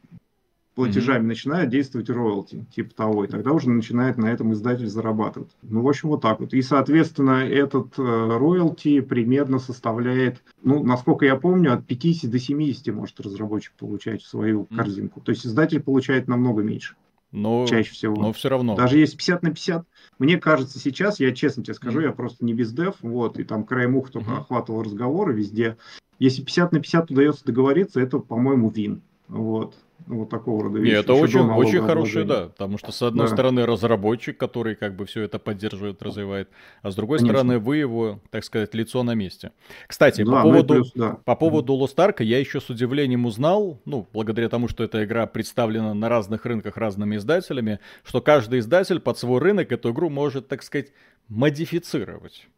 платежами 0.77 1.25
mm-hmm. 1.25 1.29
начинает 1.29 1.71
действовать 1.71 2.11
роялти, 2.11 2.67
типа 2.73 2.95
того, 2.95 3.25
и 3.25 3.29
тогда 3.29 3.53
уже 3.53 3.71
начинает 3.71 4.19
на 4.19 4.27
этом 4.27 4.53
издатель 4.53 4.87
зарабатывать. 4.87 5.51
Ну, 5.63 5.81
в 5.81 5.89
общем, 5.89 6.11
вот 6.11 6.21
так 6.21 6.39
вот. 6.39 6.53
И, 6.53 6.61
соответственно, 6.61 7.47
этот 7.49 7.99
э, 7.99 8.03
роялти 8.03 9.01
примерно 9.01 9.59
составляет, 9.59 10.45
ну, 10.63 10.85
насколько 10.85 11.25
я 11.25 11.37
помню, 11.37 11.73
от 11.73 11.87
50 11.87 12.31
до 12.31 12.39
70 12.39 12.95
может 12.95 13.19
разработчик 13.21 13.73
получать 13.73 14.23
в 14.23 14.29
свою 14.29 14.63
mm-hmm. 14.65 14.77
корзинку. 14.77 15.21
То 15.23 15.33
есть 15.33 15.47
издатель 15.47 15.81
получает 15.81 16.29
намного 16.29 16.63
меньше. 16.63 16.95
Но, 17.33 17.67
чаще 17.67 17.93
всего. 17.93 18.15
Но 18.15 18.35
все 18.35 18.51
равно. 18.51 18.77
Даже 18.77 18.99
если 18.99 19.17
50 19.17 19.43
на 19.43 19.51
50, 19.53 19.87
мне 20.19 20.37
кажется, 20.37 20.79
сейчас, 20.79 21.21
я 21.21 21.33
честно 21.33 21.65
тебе 21.65 21.73
скажу, 21.73 22.01
mm-hmm. 22.01 22.05
я 22.05 22.13
просто 22.13 22.45
не 22.45 22.53
без 22.53 22.73
дев, 22.73 22.97
вот, 23.01 23.39
и 23.39 23.45
там 23.45 23.65
краем 23.65 23.97
уха 23.97 24.13
только 24.13 24.31
mm-hmm. 24.31 24.41
охватывал 24.41 24.83
разговоры 24.83 25.33
везде. 25.33 25.79
Если 26.19 26.43
50 26.43 26.73
на 26.73 26.81
50 26.81 27.11
удается 27.11 27.45
договориться, 27.47 27.99
это, 27.99 28.19
по-моему, 28.19 28.69
вин. 28.69 29.01
Вот 29.29 29.75
вот 30.07 30.31
такого 30.31 30.65
рода 30.65 30.79
вещи. 30.79 30.95
Нет, 30.95 31.05
это 31.05 31.15
очень, 31.15 31.41
очень 31.41 31.81
хороший, 31.81 32.25
да, 32.25 32.49
потому 32.49 32.79
что 32.79 32.93
с 32.93 33.03
одной 33.03 33.27
да. 33.27 33.33
стороны 33.33 33.67
разработчик, 33.67 34.37
который 34.37 34.77
как 34.77 34.95
бы 34.95 35.05
все 35.07 35.23
это 35.23 35.39
поддерживает, 35.39 36.03
развивает, 36.03 36.49
а 36.83 36.91
с 36.91 36.95
другой 36.95 37.19
Конечно. 37.19 37.39
стороны 37.39 37.59
вы 37.59 37.79
его, 37.79 38.21
так 38.31 38.45
сказать, 38.45 38.75
лицо 38.75 39.03
на 39.03 39.15
месте. 39.15 39.53
Кстати, 39.87 40.23
да, 40.23 40.31
по 40.31 40.43
поводу, 40.43 40.75
плюс, 40.75 40.93
да. 40.95 41.19
по 41.25 41.37
поводу 41.37 41.75
Lost 41.75 41.97
Ark 41.97 42.23
я 42.23 42.39
еще 42.39 42.61
с 42.61 42.71
удивлением 42.71 43.27
узнал, 43.27 43.81
ну, 43.85 44.07
благодаря 44.13 44.49
тому, 44.49 44.69
что 44.69 44.85
эта 44.85 45.05
игра 45.05 45.27
представлена 45.27 45.95
на 45.95 46.09
разных 46.09 46.45
рынках 46.47 46.77
разными 46.77 47.17
издателями, 47.17 47.81
что 48.05 48.21
каждый 48.21 48.61
издатель 48.61 49.01
под 49.01 49.19
свой 49.19 49.41
рынок 49.41 49.73
эту 49.73 49.91
игру 49.91 50.11
может, 50.11 50.49
так 50.49 50.63
сказать, 50.63 50.93
модифицировать. 51.29 52.49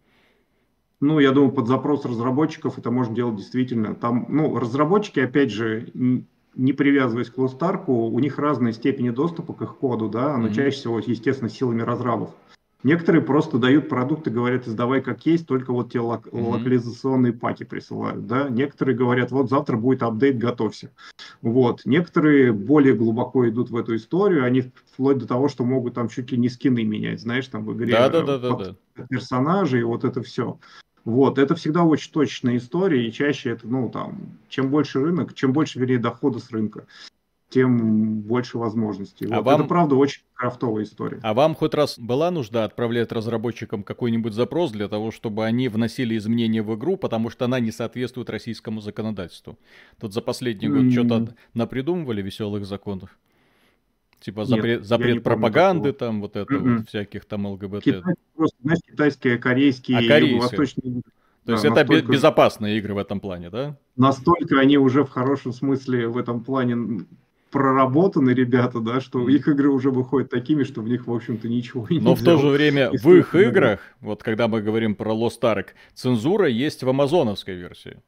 Ну, 1.01 1.21
я 1.21 1.31
думаю, 1.31 1.53
под 1.53 1.69
запрос 1.69 2.05
разработчиков 2.05 2.77
это 2.77 2.91
можно 2.91 3.15
делать 3.15 3.37
действительно. 3.37 3.95
Там, 3.95 4.27
ну, 4.29 4.59
разработчики, 4.59 5.21
опять 5.21 5.51
же, 5.53 5.89
не 6.59 6.73
привязываясь 6.73 7.31
к 7.31 7.39
Лостарку, 7.39 8.09
у 8.09 8.19
них 8.19 8.39
разные 8.39 8.75
степени 8.75 9.11
доступа 9.11 9.55
к 9.55 9.63
их 9.63 9.77
коду, 9.77 10.09
да, 10.09 10.37
но 10.37 10.49
mm-hmm. 10.49 10.55
чаще 10.55 10.77
всего, 10.77 10.99
естественно, 10.99 11.49
силами 11.49 11.83
разрабов. 11.83 12.31
Некоторые 12.85 13.23
просто 13.23 13.59
дают 13.59 13.89
продукты, 13.89 14.31
говорят, 14.31 14.69
издавай 14.69 15.01
как 15.01 15.27
есть, 15.27 15.49
только 15.49 15.73
вот 15.73 15.93
те 15.93 15.99
лок- 15.99 16.29
mm-hmm. 16.31 16.49
локализационные 16.51 17.33
паки 17.33 17.65
присылают, 17.65 18.27
да. 18.27 18.49
Некоторые 18.49 18.97
говорят, 18.97 19.31
вот 19.31 19.51
завтра 19.51 19.77
будет 19.77 20.03
апдейт, 20.03 20.39
готовься. 20.39 20.93
Вот. 21.43 21.83
Некоторые 21.85 22.53
более 22.53 22.95
глубоко 22.95 23.49
идут 23.49 23.71
в 23.71 23.77
эту 23.77 23.97
историю, 23.97 24.45
они 24.45 24.73
вплоть 24.93 25.19
до 25.19 25.27
того, 25.27 25.49
что 25.49 25.65
могут 25.65 25.95
там 25.95 26.09
чуть 26.09 26.31
ли 26.31 26.39
не 26.39 26.49
скины 26.49 26.85
менять, 26.85 27.21
знаешь, 27.21 27.49
там 27.49 27.65
в 27.65 27.73
игре 27.75 27.93
да, 27.93 28.09
да, 28.09 28.23
да, 28.23 28.39
да, 28.39 28.57
да. 28.57 29.07
персонажей, 29.09 29.83
вот 29.83 30.05
это 30.05 30.23
все. 30.23 30.59
Вот, 31.09 31.39
это 31.39 31.55
всегда 31.55 31.85
очень 31.85 32.13
точная 32.13 32.59
история, 32.59 33.09
и 33.09 33.11
чаще 33.11 33.49
это, 33.49 33.67
ну, 33.67 33.89
там, 33.89 34.19
чем 34.51 34.69
больше 34.69 35.01
рынок, 35.01 35.33
чем 35.33 35.55
больше, 35.55 35.79
вернее, 35.79 35.97
дохода 35.97 36.39
с 36.39 36.51
рынка, 36.51 36.85
тем 37.49 38.21
больше 38.21 38.59
возможностей. 38.59 39.27
А 39.31 39.37
вот 39.37 39.47
вам... 39.47 39.61
Это, 39.61 39.69
правда, 39.71 39.95
очень 39.95 40.21
крафтовая 40.35 40.85
история. 40.85 41.19
А 41.23 41.33
вам 41.33 41.55
хоть 41.55 41.73
раз 41.73 41.99
была 41.99 42.31
нужда 42.31 42.65
отправлять 42.65 43.11
разработчикам 43.11 43.85
какой-нибудь 43.85 44.35
запрос 44.35 44.71
для 44.71 44.87
того, 44.87 45.11
чтобы 45.11 45.47
они 45.47 45.69
вносили 45.69 46.15
изменения 46.15 46.63
в 46.63 46.75
игру, 46.75 46.99
потому 46.99 47.31
что 47.31 47.47
она 47.47 47.59
не 47.59 47.71
соответствует 47.71 48.29
российскому 48.29 48.83
законодательству? 48.83 49.59
Тут 49.99 50.13
за 50.13 50.21
последний 50.21 50.69
год 50.69 50.83
mm. 50.83 50.91
что-то 50.91 51.35
напридумывали 51.55 52.21
веселых 52.21 52.67
законов? 52.67 53.17
Типа 54.21 54.45
запрет, 54.45 54.81
Нет, 54.81 54.87
запрет 54.87 55.23
пропаганды, 55.23 55.93
там 55.93 56.21
вот 56.21 56.37
это 56.37 56.53
mm-hmm. 56.53 56.77
вот, 56.79 56.89
всяких 56.89 57.25
там 57.25 57.47
ЛГБТ. 57.47 57.85
Китай, 57.85 58.15
просто, 58.35 58.57
знаешь, 58.63 58.81
китайские, 58.91 59.39
корейские, 59.39 59.99
а 59.99 60.19
юго-восточные. 60.19 61.03
То 61.45 61.53
есть 61.53 61.65
да, 61.65 61.71
это 61.71 61.81
настолько... 61.81 62.13
безопасные 62.13 62.79
игры 62.79 62.95
в 62.95 62.99
этом 62.99 63.21
плане, 63.21 63.49
да? 63.49 63.77
Настолько 63.97 64.61
они 64.61 64.77
уже 64.77 65.05
в 65.05 65.11
хорошем 65.11 65.53
смысле 65.53 66.09
в 66.09 66.19
этом 66.19 66.45
плане 66.45 67.07
проработаны 67.51 68.31
ребята, 68.31 68.81
да, 68.81 69.01
что 69.01 69.29
их 69.29 69.49
игры 69.49 69.71
уже 69.71 69.91
выходят 69.91 70.31
такими, 70.31 70.65
что 70.65 70.83
в 70.83 70.89
них, 70.89 71.07
в 71.07 71.13
общем-то, 71.15 71.49
ничего 71.49 71.87
не 71.89 72.01
Но 72.01 72.15
в 72.15 72.23
то 72.23 72.37
же 72.37 72.49
время 72.49 72.91
в 72.91 73.11
их 73.15 73.35
играх, 73.35 73.81
вот 74.01 74.23
когда 74.23 74.49
мы 74.49 74.61
говорим 74.61 74.95
про 74.95 75.13
Lost 75.13 75.41
Ark, 75.41 75.69
цензура 75.95 76.49
есть 76.49 76.83
в 76.83 76.89
амазоновской 76.89 77.55
версии. 77.55 77.99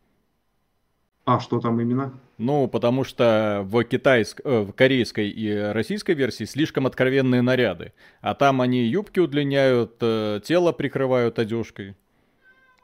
А 1.31 1.39
что 1.39 1.61
там 1.61 1.81
именно? 1.81 2.12
Ну, 2.39 2.66
потому 2.66 3.05
что 3.05 3.62
в, 3.64 3.85
китайск... 3.85 4.41
э, 4.43 4.62
в 4.62 4.72
корейской 4.72 5.28
и 5.28 5.55
российской 5.55 6.16
версии 6.16 6.43
слишком 6.43 6.89
откровенные 6.89 7.41
наряды. 7.41 7.93
А 8.20 8.35
там 8.35 8.61
они 8.61 8.83
юбки 8.83 9.20
удлиняют, 9.20 9.95
э, 10.01 10.41
тело 10.43 10.72
прикрывают 10.72 11.39
одежкой. 11.39 11.95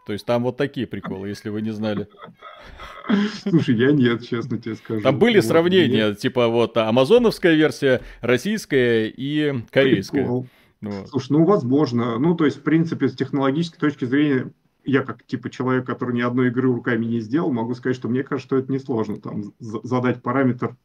То 0.07 0.13
есть 0.13 0.25
там 0.25 0.45
вот 0.45 0.57
такие 0.57 0.87
приколы, 0.87 1.27
если 1.27 1.49
вы 1.49 1.61
не 1.61 1.73
знали. 1.73 2.07
Слушай, 3.43 3.75
я 3.75 3.91
нет, 3.91 4.25
честно 4.25 4.59
тебе 4.59 4.77
скажу. 4.77 5.03
Там 5.03 5.19
были 5.19 5.39
вот, 5.39 5.45
сравнения, 5.45 6.11
нет. 6.11 6.21
типа 6.21 6.47
вот 6.47 6.77
амазоновская 6.77 7.55
версия, 7.55 8.01
российская 8.21 9.09
и 9.09 9.65
корейская. 9.73 10.21
Прикол. 10.21 10.47
Вот. 10.83 11.09
Слушай, 11.09 11.33
ну 11.33 11.45
возможно. 11.45 12.17
Ну, 12.21 12.37
то 12.37 12.45
есть, 12.45 12.59
в 12.59 12.63
принципе, 12.63 13.09
с 13.09 13.17
технологической 13.17 13.81
точки 13.81 14.05
зрения 14.05 14.53
я 14.87 15.03
как 15.03 15.25
типа 15.25 15.51
человек, 15.51 15.87
который 15.87 16.15
ни 16.15 16.23
одной 16.23 16.49
игры 16.49 16.69
руками 16.69 17.05
не 17.05 17.21
сделал, 17.21 17.53
могу 17.53 17.75
сказать, 17.75 17.97
что 17.97 18.09
мне 18.09 18.23
кажется, 18.23 18.47
что 18.47 18.57
это 18.57 18.73
несложно. 18.73 19.17
Там 19.17 19.53
задать 19.59 20.23
параметр 20.23 20.77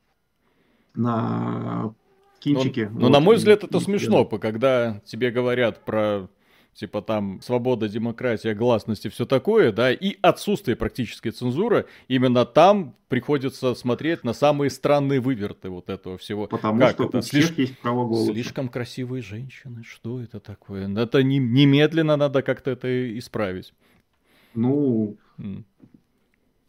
на 0.96 1.94
кинчике. 2.40 2.88
Ну, 2.90 2.94
вот, 2.94 3.02
ну 3.02 3.10
на 3.10 3.20
мой 3.20 3.38
взгляд, 3.38 3.64
это 3.64 3.80
смешно, 3.80 4.26
когда 4.26 5.02
тебе 5.06 5.32
говорят 5.32 5.86
про 5.86 6.28
типа 6.74 7.02
там 7.02 7.42
свобода, 7.42 7.90
демократия, 7.90 8.54
гласность 8.54 9.06
и 9.06 9.10
все 9.10 9.26
такое, 9.26 9.72
да, 9.72 9.92
и 9.92 10.18
отсутствие 10.22 10.76
практической 10.76 11.32
цензуры, 11.32 11.86
именно 12.08 12.46
там 12.46 12.96
приходится 13.10 13.76
смотреть 13.76 14.24
на 14.24 14.34
самые 14.34 14.70
странные 14.70 15.20
выверты 15.20 15.70
вот 15.70 15.90
этого 15.90 16.18
всего. 16.18 16.48
Потому 16.48 16.80
как 16.80 16.92
что 16.92 17.06
это? 17.06 17.18
у 17.18 17.22
Слиш... 17.22 17.52
есть 17.58 17.78
право 17.80 18.08
голоса. 18.08 18.32
Слишком 18.32 18.70
красивые 18.70 19.22
женщины, 19.22 19.84
что 19.84 20.22
это 20.22 20.40
такое? 20.40 20.90
Это 20.98 21.22
не... 21.24 21.40
немедленно 21.40 22.16
надо 22.16 22.42
как-то 22.42 22.72
это 22.72 23.18
исправить. 23.18 23.74
Ну, 24.54 25.18
mm. 25.38 25.64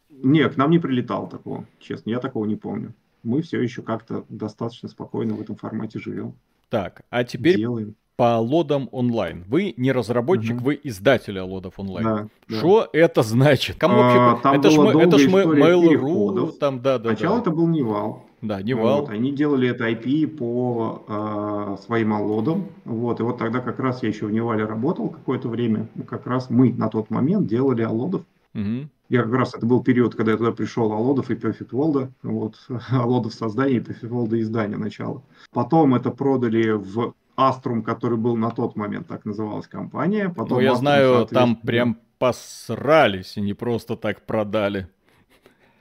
нет, 0.09 0.53
к 0.53 0.57
нам 0.57 0.71
не 0.71 0.79
прилетал 0.79 1.27
такого, 1.27 1.65
честно, 1.79 2.09
я 2.09 2.19
такого 2.19 2.45
не 2.45 2.55
помню. 2.55 2.93
Мы 3.23 3.41
все 3.41 3.61
еще 3.61 3.81
как-то 3.81 4.25
достаточно 4.29 4.89
спокойно 4.89 5.33
в 5.35 5.41
этом 5.41 5.55
формате 5.55 5.99
живем. 5.99 6.35
Так, 6.69 7.03
а 7.09 7.23
теперь 7.23 7.57
Делаем. 7.57 7.95
по 8.15 8.37
Аллодам 8.39 8.89
онлайн. 8.91 9.45
Вы 9.47 9.73
не 9.77 9.91
разработчик, 9.91 10.57
угу. 10.57 10.65
вы 10.65 10.79
издатель 10.83 11.39
Аллодов 11.39 11.79
онлайн. 11.79 12.05
Да, 12.05 12.57
Что 12.57 12.81
да. 12.81 12.99
это 12.99 13.21
значит? 13.23 13.77
Кому 13.77 13.95
вообще? 13.95 14.19
А, 14.19 14.35
там 14.41 14.59
это 14.59 14.69
ж 14.69 14.77
мы, 14.77 15.01
это 15.01 15.17
ж 15.19 15.27
мы 15.27 15.43
Mail.ru, 15.43 16.51
там, 16.53 16.81
да, 16.81 16.97
да. 16.97 17.11
Сначала 17.11 17.37
да. 17.37 17.41
это 17.43 17.51
был 17.51 17.67
Nival. 17.67 18.25
Да, 18.43 18.61
Nival. 18.61 19.01
Вот, 19.01 19.09
они 19.09 19.31
делали 19.31 19.69
это 19.69 19.89
IP 19.89 20.27
по 20.27 21.05
э, 21.07 21.83
своим 21.85 22.13
аллодам. 22.13 22.67
Вот, 22.83 23.21
и 23.21 23.23
вот 23.23 23.37
тогда 23.37 23.61
как 23.61 23.79
раз 23.79 24.03
я 24.03 24.09
еще 24.09 24.25
в 24.25 24.31
Nival 24.31 24.59
е 24.59 24.65
работал 24.65 25.09
какое-то 25.09 25.47
время. 25.47 25.87
Как 26.09 26.27
раз 26.27 26.49
мы 26.49 26.73
на 26.73 26.89
тот 26.89 27.09
момент 27.09 27.47
делали 27.47 27.83
аллодов. 27.83 28.23
Угу. 28.53 28.89
Я 29.07 29.23
как 29.23 29.33
раз, 29.33 29.55
это 29.55 29.65
был 29.65 29.81
период, 29.81 30.15
когда 30.15 30.33
я 30.33 30.37
туда 30.37 30.51
пришел, 30.51 30.91
Аллодов 30.91 31.31
и 31.31 31.35
Perfect 31.35 31.69
World, 31.69 32.09
вот, 32.21 32.55
Аллодов 32.91 33.33
создание 33.33 33.77
и 33.77 33.81
Perfect 33.81 34.09
World 34.09 34.37
издание 34.41 34.77
начало. 34.77 35.23
Потом 35.53 35.95
это 35.95 36.11
продали 36.11 36.71
в 36.71 37.13
Astrum, 37.37 37.81
который 37.81 38.17
был 38.17 38.35
на 38.35 38.51
тот 38.51 38.75
момент, 38.75 39.07
так 39.07 39.23
называлась 39.23 39.67
компания. 39.67 40.27
Потом 40.27 40.57
ну, 40.57 40.63
я 40.63 40.71
Astrum, 40.71 40.77
знаю, 40.77 41.25
там 41.27 41.55
прям 41.55 41.97
посрались 42.19 43.37
и 43.37 43.41
не 43.41 43.53
просто 43.53 43.95
так 43.95 44.25
продали. 44.25 44.89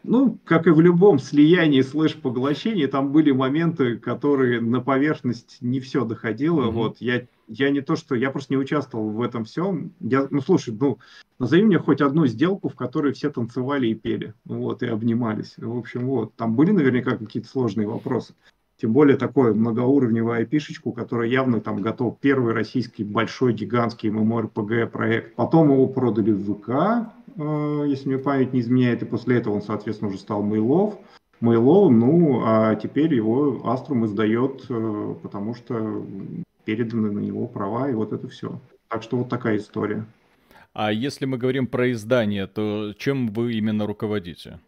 Ну, 0.05 0.39
как 0.45 0.67
и 0.67 0.71
в 0.71 0.81
любом 0.81 1.19
слиянии 1.19 1.81
слэш-поглощении, 1.81 2.87
там 2.87 3.13
были 3.13 3.31
моменты, 3.31 3.99
которые 3.99 4.61
на 4.61 4.81
поверхность 4.81 5.59
не 5.61 5.79
все 5.79 6.05
доходило. 6.05 6.65
Mm-hmm. 6.65 6.71
Вот 6.73 6.97
я, 7.01 7.27
я 7.47 7.71
не 7.71 7.83
то, 7.83 7.95
что 7.95 8.15
я 8.15 8.31
просто 8.31 8.55
не 8.55 8.59
участвовал 8.59 9.11
в 9.11 9.23
этом 9.23 9.45
всем. 9.45 9.93
Я, 10.01 10.27
ну, 10.31 10.41
слушай, 10.41 10.77
ну, 10.79 10.99
назови 11.39 11.63
мне 11.63 11.79
хоть 11.79 12.01
одну 12.01 12.27
сделку, 12.27 12.69
в 12.69 12.75
которой 12.75 13.13
все 13.13 13.31
танцевали 13.31 13.87
и 13.89 13.95
пели, 13.95 14.35
вот, 14.45 14.83
и 14.83 14.87
обнимались. 14.87 15.55
В 15.57 15.79
общем, 15.79 16.07
вот, 16.07 16.35
там 16.35 16.57
были 16.57 16.73
наверняка 16.73 17.17
какие-то 17.17 17.49
сложные 17.49 17.87
вопросы. 17.87 18.35
Тем 18.83 18.93
более 18.93 19.17
такой 19.17 19.55
многоуровневую 19.55 20.43
IP-шечку, 20.43 20.91
которая 20.91 21.29
явно 21.29 21.61
там 21.61 21.81
готов 21.81 22.19
первый 22.19 22.53
российский 22.53 23.05
большой 23.05 23.53
гигантский 23.53 24.09
MMORPG 24.09 24.89
проект. 24.89 25.37
Потом 25.37 25.71
его 25.71 25.87
продали 25.87 26.33
в 26.33 26.55
ВК, 26.55 27.13
если 27.37 28.09
мне 28.09 28.19
память 28.19 28.53
не 28.53 28.61
изменяет, 28.61 29.03
и 29.03 29.07
после 29.07 29.39
этого 29.39 29.55
он, 29.55 29.63
соответственно, 29.63 30.11
уже 30.11 30.19
стал 30.19 30.43
Мейлов. 30.43 30.99
Мейловым, 31.41 31.99
ну, 31.99 32.43
а 32.45 32.77
теперь 32.77 33.13
его 33.13 33.69
Аструм 33.69 34.07
издает, 34.07 34.65
э, 34.69 35.15
потому 35.23 35.55
что 35.55 36.07
переданы 36.65 37.11
на 37.11 37.19
него 37.19 37.49
права, 37.49 37.91
и 37.91 37.95
вот 37.95 38.13
это 38.13 38.29
все. 38.29 38.61
Так 38.89 39.03
что 39.03 39.17
вот 39.17 39.29
такая 39.29 39.57
история. 39.57 40.07
А 40.73 40.93
если 40.93 41.27
мы 41.27 41.39
говорим 41.39 41.67
про 41.67 41.91
издание, 41.91 42.47
то 42.47 42.95
чем 42.97 43.27
вы 43.27 43.55
именно 43.55 43.87
руководите? 43.87 44.61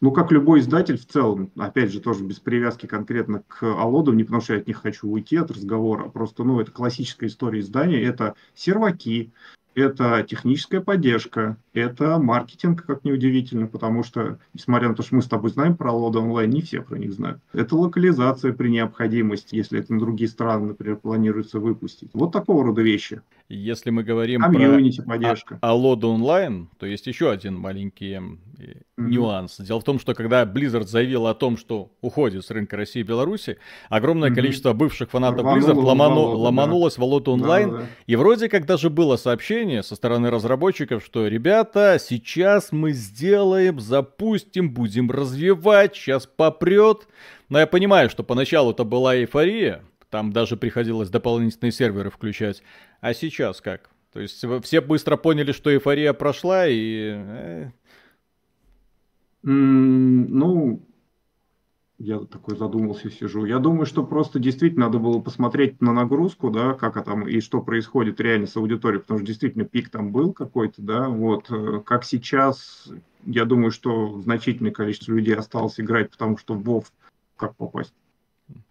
Ну, 0.00 0.10
как 0.10 0.32
любой 0.32 0.60
издатель 0.60 0.96
в 0.96 1.06
целом, 1.06 1.52
опять 1.56 1.92
же, 1.92 2.00
тоже 2.00 2.24
без 2.24 2.40
привязки 2.40 2.86
конкретно 2.86 3.44
к 3.46 3.62
Аллодам, 3.62 4.12
не 4.12 4.24
потому 4.24 4.42
что 4.42 4.54
я 4.54 4.60
от 4.60 4.66
них 4.66 4.78
хочу 4.82 5.08
уйти 5.08 5.36
от 5.36 5.50
разговора, 5.50 6.08
просто, 6.08 6.42
ну, 6.42 6.58
это 6.58 6.72
классическая 6.72 7.26
история 7.26 7.60
издания, 7.60 8.02
это 8.02 8.34
серваки, 8.54 9.30
это 9.74 10.24
техническая 10.28 10.80
поддержка, 10.80 11.56
это 11.72 12.18
маркетинг, 12.18 12.84
как 12.84 13.04
неудивительно, 13.04 13.66
потому 13.66 14.02
что, 14.02 14.38
несмотря 14.54 14.88
на 14.88 14.94
то, 14.94 15.02
что 15.02 15.16
мы 15.16 15.22
с 15.22 15.26
тобой 15.26 15.50
знаем 15.50 15.76
про 15.76 15.92
Аллоды 15.92 16.18
Онлайн, 16.18 16.50
не 16.50 16.62
все 16.62 16.82
про 16.82 16.98
них 16.98 17.12
знают. 17.12 17.40
Это 17.52 17.76
локализация 17.76 18.52
при 18.52 18.68
необходимости, 18.68 19.56
если 19.56 19.80
это 19.80 19.92
на 19.92 20.00
другие 20.00 20.28
страны, 20.28 20.68
например, 20.68 20.96
планируется 20.96 21.58
выпустить. 21.58 22.10
Вот 22.12 22.32
такого 22.32 22.64
рода 22.64 22.82
вещи. 22.82 23.22
Если 23.48 23.90
мы 23.90 24.02
говорим 24.02 24.40
Комьюнити, 24.40 25.02
про 25.02 25.10
поддержка. 25.10 25.58
Аллоды 25.60 26.06
Онлайн, 26.06 26.68
то 26.78 26.86
есть 26.86 27.06
еще 27.06 27.30
один 27.30 27.58
маленький 27.58 28.12
mm-hmm. 28.14 28.78
нюанс. 28.96 29.58
Дело 29.58 29.80
в 29.80 29.84
том, 29.84 29.98
что 29.98 30.14
когда 30.14 30.44
Blizzard 30.44 30.86
заявил 30.86 31.26
о 31.26 31.34
том, 31.34 31.56
что 31.56 31.90
уходит 32.00 32.44
с 32.44 32.50
рынка 32.50 32.76
России 32.76 33.00
и 33.00 33.02
Беларуси, 33.02 33.58
огромное 33.88 34.30
mm-hmm. 34.30 34.34
количество 34.34 34.72
бывших 34.72 35.10
фанатов 35.10 35.44
Blizzard 35.44 35.74
ломану, 35.74 36.22
ломанулось 36.36 36.96
да. 36.96 37.02
в 37.02 37.04
лоды 37.04 37.30
онлайн, 37.30 37.70
да, 37.70 37.76
да. 37.78 37.86
и 38.06 38.16
вроде 38.16 38.48
как 38.48 38.66
даже 38.66 38.90
было 38.90 39.16
сообщение 39.16 39.61
со 39.82 39.94
стороны 39.96 40.30
разработчиков, 40.30 41.04
что 41.04 41.26
ребят 41.26 41.42
ребята, 41.52 41.98
сейчас 42.00 42.72
мы 42.72 42.92
сделаем, 42.92 43.78
запустим, 43.80 44.72
будем 44.72 45.10
развивать, 45.10 45.94
сейчас 45.94 46.26
попрет. 46.26 47.08
Но 47.48 47.58
я 47.58 47.66
понимаю, 47.66 48.08
что 48.08 48.22
поначалу 48.22 48.72
это 48.72 48.84
была 48.84 49.16
эйфория, 49.16 49.82
там 50.08 50.32
даже 50.32 50.56
приходилось 50.56 51.10
дополнительные 51.10 51.72
серверы 51.72 52.10
включать. 52.10 52.62
А 53.00 53.12
сейчас 53.12 53.60
как? 53.60 53.90
То 54.12 54.20
есть 54.20 54.44
все 54.62 54.80
быстро 54.80 55.16
поняли, 55.16 55.52
что 55.52 55.72
эйфория 55.72 56.12
прошла 56.12 56.66
и... 56.68 57.68
Mm, 59.44 60.26
ну, 60.28 60.86
я 62.02 62.18
такой 62.18 62.56
задумался, 62.56 63.10
сижу. 63.10 63.44
Я 63.44 63.60
думаю, 63.60 63.86
что 63.86 64.04
просто 64.04 64.40
действительно 64.40 64.86
надо 64.86 64.98
было 64.98 65.20
посмотреть 65.20 65.80
на 65.80 65.92
нагрузку, 65.92 66.50
да, 66.50 66.74
как 66.74 67.02
там 67.04 67.28
и 67.28 67.40
что 67.40 67.60
происходит 67.60 68.20
реально 68.20 68.48
с 68.48 68.56
аудиторией, 68.56 69.00
потому 69.00 69.20
что 69.20 69.26
действительно 69.26 69.64
пик 69.64 69.88
там 69.88 70.10
был 70.10 70.32
какой-то, 70.32 70.82
да, 70.82 71.08
вот, 71.08 71.48
э, 71.50 71.80
как 71.86 72.02
сейчас, 72.02 72.88
я 73.24 73.44
думаю, 73.44 73.70
что 73.70 74.20
значительное 74.20 74.72
количество 74.72 75.12
людей 75.12 75.36
осталось 75.36 75.78
играть, 75.78 76.10
потому 76.10 76.38
что 76.38 76.54
в 76.54 76.68
WoW 76.68 76.84
как 77.36 77.54
попасть? 77.54 77.94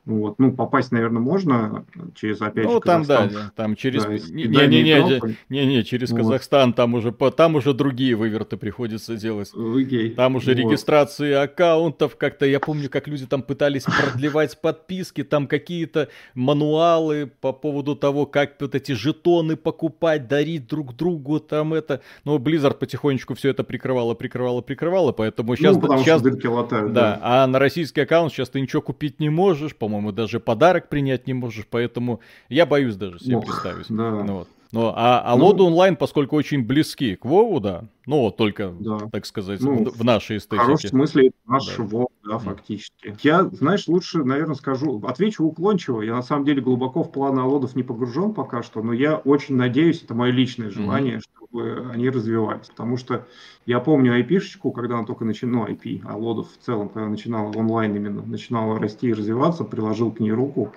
Вот. 0.03 0.39
Ну, 0.39 0.51
попасть, 0.51 0.91
наверное, 0.91 1.21
можно 1.21 1.85
через, 2.15 2.41
опять 2.41 2.65
ну, 2.65 2.73
же, 2.73 2.79
там, 2.79 3.01
Казахстан. 3.01 3.29
да, 3.33 3.51
там 3.55 3.75
через... 3.75 4.05
Не-не-не, 4.31 5.21
не-не, 5.49 5.83
через 5.83 6.09
вот. 6.09 6.21
Казахстан, 6.21 6.73
там 6.73 6.95
уже, 6.95 7.11
там 7.11 7.55
уже 7.55 7.75
другие 7.75 8.15
выверты 8.15 8.57
приходится 8.57 9.15
делать. 9.15 9.51
Окей. 9.53 10.09
Там 10.11 10.37
уже 10.37 10.51
вот. 10.51 10.57
регистрации 10.57 11.33
аккаунтов, 11.33 12.15
как-то, 12.15 12.47
я 12.47 12.59
помню, 12.59 12.89
как 12.89 13.07
люди 13.07 13.27
там 13.27 13.43
пытались 13.43 13.83
продлевать 13.83 14.59
подписки, 14.59 15.23
там 15.23 15.45
какие-то 15.45 16.09
мануалы 16.33 17.31
по 17.39 17.53
поводу 17.53 17.95
того, 17.95 18.25
как 18.25 18.59
вот 18.59 18.73
эти 18.73 18.93
жетоны 18.93 19.55
покупать, 19.55 20.27
дарить 20.27 20.67
друг 20.67 20.95
другу, 20.95 21.39
там 21.39 21.75
это... 21.75 22.01
Ну, 22.25 22.39
Blizzard 22.39 22.79
потихонечку 22.79 23.35
все 23.35 23.49
это 23.49 23.63
прикрывало, 23.63 24.15
прикрывало, 24.15 24.61
прикрывало, 24.61 25.11
поэтому 25.11 25.55
сейчас... 25.55 25.77
Ну, 25.77 25.97
сейчас 25.99 26.23
дырки 26.23 26.47
латают, 26.47 26.91
да. 26.91 27.01
да. 27.01 27.19
А 27.21 27.47
на 27.47 27.59
российский 27.59 28.01
аккаунт 28.01 28.33
сейчас 28.33 28.49
ты 28.49 28.59
ничего 28.59 28.81
купить 28.81 29.19
не 29.19 29.29
можешь, 29.29 29.75
по 29.75 29.90
по-моему, 29.91 30.13
даже 30.13 30.39
подарок 30.39 30.87
принять 30.87 31.27
не 31.27 31.33
можешь, 31.33 31.67
поэтому 31.69 32.21
я 32.47 32.65
боюсь 32.65 32.95
даже 32.95 33.19
себе 33.19 33.37
Ох, 33.37 33.45
представить. 33.45 33.87
Да. 33.89 34.23
Ну, 34.23 34.33
вот. 34.39 34.47
Ну, 34.71 34.93
а, 34.95 35.21
а 35.25 35.35
ну, 35.35 35.45
лоды 35.45 35.63
онлайн, 35.63 35.97
поскольку 35.97 36.37
очень 36.37 36.63
близки 36.63 37.15
к 37.15 37.25
Вову, 37.25 37.59
да, 37.59 37.83
ну 38.05 38.21
вот 38.21 38.37
только, 38.37 38.73
да. 38.79 38.99
так 39.11 39.25
сказать, 39.25 39.59
ну, 39.59 39.83
в, 39.83 39.97
в 39.97 40.03
нашей 40.05 40.37
эстетике. 40.37 40.61
В 40.61 40.65
хорошем 40.65 40.89
смысле 40.91 41.27
это 41.27 41.37
наш 41.45 41.75
да. 41.75 41.83
Вов, 41.83 42.07
да, 42.23 42.37
фактически. 42.37 43.15
Я, 43.21 43.43
знаешь, 43.51 43.87
лучше, 43.89 44.23
наверное, 44.23 44.55
скажу, 44.55 45.01
отвечу 45.05 45.43
уклончиво. 45.43 46.01
Я 46.01 46.15
на 46.15 46.23
самом 46.23 46.45
деле 46.45 46.61
глубоко 46.61 47.03
в 47.03 47.11
планы 47.11 47.41
Алодов 47.41 47.75
не 47.75 47.83
погружен 47.83 48.33
пока 48.33 48.63
что, 48.63 48.81
но 48.81 48.93
я 48.93 49.17
очень 49.17 49.55
надеюсь, 49.55 50.03
это 50.03 50.15
мое 50.15 50.31
личное 50.31 50.69
желание, 50.69 51.17
mm-hmm. 51.17 51.37
чтобы 51.37 51.91
они 51.91 52.09
развивались. 52.09 52.67
Потому 52.67 52.95
что 52.95 53.27
я 53.65 53.81
помню 53.81 54.17
IP-шечку, 54.21 54.71
когда 54.71 54.95
она 54.95 55.05
только 55.05 55.25
начинала, 55.25 55.67
ну, 55.67 55.73
IP, 55.73 56.07
Алодов 56.07 56.47
в 56.49 56.65
целом, 56.65 56.87
когда 56.87 57.09
начинала 57.09 57.51
онлайн 57.51 57.93
именно, 57.93 58.21
начинала 58.21 58.79
расти 58.79 59.09
и 59.09 59.13
развиваться, 59.13 59.65
приложил 59.65 60.11
к 60.13 60.21
ней 60.21 60.31
руку 60.31 60.71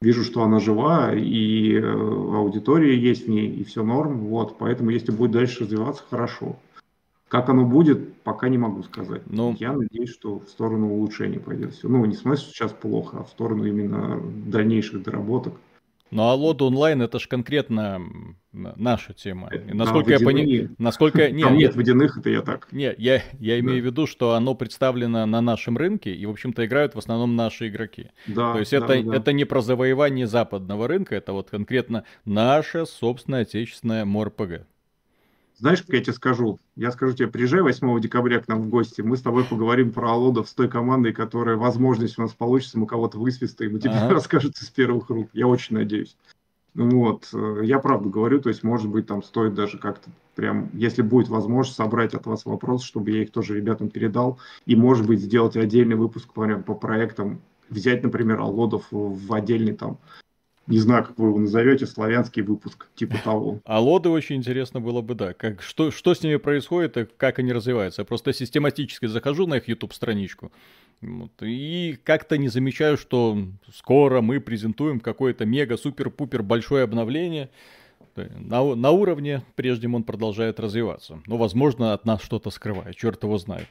вижу, 0.00 0.24
что 0.24 0.42
она 0.42 0.60
жива, 0.60 1.14
и 1.14 1.74
э, 1.74 1.82
аудитория 1.82 2.98
есть 2.98 3.26
в 3.26 3.30
ней, 3.30 3.50
и 3.50 3.64
все 3.64 3.82
норм, 3.82 4.20
вот, 4.26 4.56
поэтому 4.58 4.90
если 4.90 5.12
будет 5.12 5.32
дальше 5.32 5.64
развиваться, 5.64 6.04
хорошо. 6.08 6.56
Как 7.28 7.48
оно 7.48 7.64
будет, 7.64 8.22
пока 8.22 8.48
не 8.48 8.58
могу 8.58 8.82
сказать. 8.82 9.22
Но... 9.26 9.54
Я 9.58 9.72
надеюсь, 9.72 10.10
что 10.10 10.40
в 10.40 10.48
сторону 10.48 10.92
улучшения 10.92 11.38
пойдет 11.38 11.74
все. 11.74 11.88
Ну, 11.88 12.04
не 12.04 12.16
в 12.16 12.18
смысле, 12.18 12.44
что 12.44 12.52
сейчас 12.54 12.72
плохо, 12.72 13.18
а 13.20 13.24
в 13.24 13.28
сторону 13.28 13.66
именно 13.66 14.20
дальнейших 14.46 15.02
доработок. 15.04 15.54
Ну 16.10 16.22
а 16.22 16.34
лот 16.34 16.60
онлайн 16.62 17.02
это 17.02 17.18
же 17.18 17.28
конкретно 17.28 18.00
наша 18.52 19.12
тема. 19.14 19.48
И 19.48 19.72
насколько 19.72 20.10
а, 20.10 20.18
я 20.18 20.24
понимаю, 20.24 20.74
насколько 20.78 21.30
нет, 21.30 21.50
нет 21.52 21.76
водяных, 21.76 22.18
это 22.18 22.30
я 22.30 22.42
так. 22.42 22.68
Нет, 22.72 22.98
я 22.98 23.22
я 23.38 23.60
имею 23.60 23.78
да. 23.78 23.82
в 23.82 23.92
виду, 23.92 24.06
что 24.06 24.34
оно 24.34 24.54
представлено 24.54 25.24
на 25.26 25.40
нашем 25.40 25.76
рынке 25.76 26.14
и 26.14 26.26
в 26.26 26.30
общем-то 26.30 26.66
играют 26.66 26.94
в 26.94 26.98
основном 26.98 27.36
наши 27.36 27.68
игроки. 27.68 28.10
Да. 28.26 28.52
То 28.52 28.58
есть 28.58 28.72
да, 28.72 28.78
это 28.78 29.02
да. 29.02 29.16
это 29.16 29.32
не 29.32 29.44
про 29.44 29.60
завоевание 29.60 30.26
западного 30.26 30.88
рынка, 30.88 31.14
это 31.14 31.32
вот 31.32 31.50
конкретно 31.50 32.04
наша 32.24 32.86
собственная 32.86 33.42
отечественная 33.42 34.04
МОРПГ. 34.04 34.66
Знаешь, 35.60 35.82
как 35.82 35.94
я 35.94 36.00
тебе 36.00 36.14
скажу? 36.14 36.58
Я 36.74 36.90
скажу 36.90 37.12
тебе, 37.12 37.28
приезжай 37.28 37.60
8 37.60 38.00
декабря 38.00 38.40
к 38.40 38.48
нам 38.48 38.62
в 38.62 38.70
гости, 38.70 39.02
мы 39.02 39.18
с 39.18 39.20
тобой 39.20 39.44
поговорим 39.44 39.92
про 39.92 40.12
Алодов 40.12 40.48
с 40.48 40.54
той 40.54 40.70
командой, 40.70 41.12
которая, 41.12 41.56
возможность 41.56 42.18
у 42.18 42.22
нас 42.22 42.32
получится, 42.32 42.78
мы 42.78 42.86
кого-то 42.86 43.18
высвистаем, 43.18 43.76
и 43.76 43.80
тебе 43.80 43.92
ага. 43.92 44.14
расскажут 44.14 44.56
из 44.56 44.70
первых 44.70 45.10
рук. 45.10 45.28
Я 45.34 45.46
очень 45.46 45.76
надеюсь. 45.76 46.16
Вот, 46.72 47.28
э, 47.34 47.60
я 47.64 47.78
правду 47.78 48.08
говорю, 48.08 48.40
то 48.40 48.48
есть, 48.48 48.62
может 48.62 48.88
быть, 48.88 49.06
там 49.06 49.22
стоит 49.22 49.52
даже 49.52 49.76
как-то 49.76 50.08
прям, 50.34 50.70
если 50.72 51.02
будет 51.02 51.28
возможность, 51.28 51.76
собрать 51.76 52.14
от 52.14 52.24
вас 52.24 52.46
вопросы, 52.46 52.86
чтобы 52.86 53.10
я 53.10 53.22
их 53.22 53.30
тоже 53.30 53.54
ребятам 53.54 53.90
передал, 53.90 54.38
и, 54.64 54.74
может 54.74 55.06
быть, 55.06 55.20
сделать 55.20 55.58
отдельный 55.58 55.96
выпуск 55.96 56.32
по, 56.32 56.46
по 56.56 56.74
проектам, 56.74 57.42
взять, 57.68 58.02
например, 58.02 58.40
Алодов 58.40 58.86
в 58.90 59.34
отдельный 59.34 59.74
там 59.74 59.98
не 60.70 60.78
знаю, 60.78 61.04
как 61.04 61.18
вы 61.18 61.28
его 61.28 61.38
назовете, 61.38 61.86
славянский 61.86 62.42
выпуск, 62.42 62.86
типа 62.94 63.16
того. 63.24 63.60
А 63.64 63.80
лоды 63.80 64.08
очень 64.08 64.36
интересно 64.36 64.80
было 64.80 65.02
бы, 65.02 65.14
да. 65.14 65.34
Как, 65.34 65.62
что, 65.62 65.90
что 65.90 66.14
с 66.14 66.22
ними 66.22 66.36
происходит 66.36 66.96
и 66.96 67.06
как 67.16 67.38
они 67.38 67.52
развиваются. 67.52 68.02
Я 68.02 68.06
просто 68.06 68.32
систематически 68.32 69.06
захожу 69.06 69.46
на 69.46 69.54
их 69.54 69.68
YouTube-страничку 69.68 70.50
вот, 71.02 71.32
и 71.40 71.98
как-то 72.04 72.36
не 72.36 72.48
замечаю, 72.48 72.96
что 72.96 73.38
скоро 73.72 74.20
мы 74.20 74.38
презентуем 74.38 75.00
какое-то 75.00 75.46
мега-супер-пупер 75.46 76.42
большое 76.42 76.84
обновление. 76.84 77.48
На, 78.16 78.74
на 78.74 78.90
уровне, 78.90 79.42
прежде 79.54 79.88
он 79.88 80.02
продолжает 80.02 80.60
развиваться. 80.60 81.20
Но, 81.26 81.38
возможно, 81.38 81.94
от 81.94 82.04
нас 82.04 82.22
что-то 82.22 82.50
скрывает, 82.50 82.96
черт 82.96 83.22
его 83.22 83.38
знает. 83.38 83.66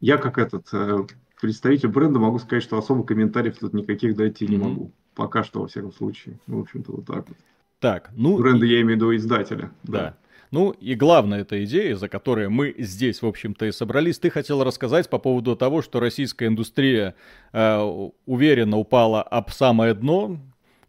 Я 0.00 0.16
как 0.18 0.38
этот 0.38 0.68
э, 0.72 1.06
представитель 1.40 1.88
бренда 1.88 2.20
могу 2.20 2.38
сказать, 2.38 2.62
что 2.62 2.78
особо 2.78 3.04
комментариев 3.04 3.58
тут 3.58 3.72
никаких 3.72 4.14
дать 4.16 4.40
mm-hmm. 4.40 4.50
не 4.50 4.56
могу. 4.58 4.92
Пока 5.14 5.44
что, 5.44 5.60
во 5.60 5.68
всяком 5.68 5.92
случае. 5.92 6.38
В 6.46 6.58
общем-то, 6.58 6.92
вот 6.92 7.06
так 7.06 7.28
вот. 7.28 7.36
Так, 7.80 8.10
ну... 8.14 8.38
Бренда 8.38 8.64
и... 8.66 8.70
я 8.70 8.76
имею 8.76 8.98
в 8.98 9.02
виду 9.02 9.16
издателя. 9.16 9.70
Да. 9.82 9.98
да. 9.98 10.16
Ну 10.52 10.70
и 10.70 10.94
главная 10.94 11.40
эта 11.40 11.64
идея, 11.64 11.96
за 11.96 12.08
которой 12.08 12.50
мы 12.50 12.74
здесь, 12.78 13.22
в 13.22 13.26
общем-то, 13.26 13.64
и 13.64 13.72
собрались, 13.72 14.18
ты 14.18 14.28
хотел 14.28 14.62
рассказать 14.62 15.08
по 15.08 15.18
поводу 15.18 15.56
того, 15.56 15.80
что 15.80 15.98
российская 15.98 16.46
индустрия 16.46 17.14
э, 17.52 18.10
уверенно 18.26 18.76
упала 18.76 19.22
об 19.22 19.50
самое 19.50 19.94
дно, 19.94 20.38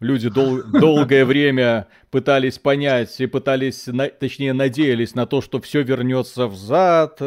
люди 0.04 0.30
дол- 0.30 0.62
долгое 0.64 1.26
время 1.26 1.88
пытались 2.12 2.60
понять 2.60 3.20
и 3.20 3.26
пытались, 3.26 3.88
на, 3.88 4.08
точнее, 4.08 4.54
надеялись 4.54 5.16
на 5.16 5.26
то, 5.26 5.42
что 5.42 5.60
все 5.60 5.82
вернется 5.82 6.48
взад, 6.48 7.20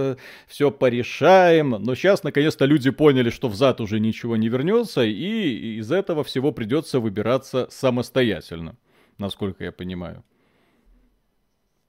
все 0.46 0.70
порешаем. 0.70 1.70
Но 1.70 1.94
сейчас, 1.94 2.22
наконец-то, 2.22 2.64
люди 2.66 2.90
поняли, 2.90 3.30
что 3.30 3.48
взад 3.48 3.80
уже 3.80 3.98
ничего 3.98 4.36
не 4.36 4.48
вернется, 4.48 5.02
и 5.02 5.78
из 5.78 5.90
этого 5.90 6.22
всего 6.22 6.52
придется 6.52 7.00
выбираться 7.00 7.66
самостоятельно, 7.70 8.76
насколько 9.18 9.64
я 9.64 9.72
понимаю. 9.72 10.22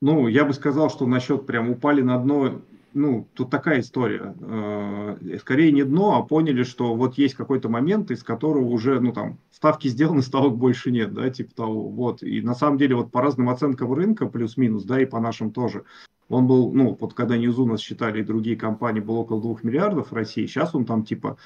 Ну, 0.02 0.28
я 0.28 0.46
бы 0.46 0.54
сказал, 0.54 0.90
что 0.90 1.06
насчет 1.06 1.46
прям 1.46 1.70
упали 1.70 2.02
на 2.02 2.18
дно 2.18 2.62
ну, 2.98 3.28
тут 3.34 3.50
такая 3.50 3.80
история. 3.80 4.36
Э, 4.40 5.38
скорее 5.40 5.72
не 5.72 5.84
дно, 5.84 6.18
а 6.18 6.24
поняли, 6.24 6.64
что 6.64 6.96
вот 6.96 7.18
есть 7.18 7.36
какой-то 7.36 7.70
момент, 7.70 8.12
из 8.12 8.24
которого 8.24 8.66
уже, 8.66 9.00
ну, 9.00 9.14
там, 9.14 9.40
ставки 9.52 9.88
сделаны, 9.88 10.22
ставок 10.22 10.58
больше 10.58 10.92
нет, 10.92 11.14
да, 11.14 11.30
типа 11.30 11.56
того. 11.56 11.90
Вот. 11.90 12.24
И 12.24 12.42
на 12.42 12.56
самом 12.56 12.78
деле 12.78 12.96
вот 12.96 13.12
по 13.12 13.22
разным 13.22 13.50
оценкам 13.50 13.94
рынка, 13.94 14.26
плюс-минус, 14.26 14.84
да, 14.84 15.00
и 15.02 15.06
по 15.06 15.20
нашим 15.20 15.52
тоже, 15.52 15.84
он 16.30 16.48
был, 16.48 16.74
ну, 16.74 16.98
вот 17.00 17.14
когда 17.14 17.38
Ньюзу 17.38 17.66
нас 17.66 17.80
считали 17.80 18.22
и 18.22 18.26
другие 18.26 18.58
компании, 18.58 19.00
был 19.00 19.16
около 19.18 19.42
двух 19.42 19.64
миллиардов 19.64 20.12
в 20.12 20.16
России, 20.16 20.46
сейчас 20.46 20.76
он 20.76 20.86
там 20.86 21.04
типа 21.04 21.38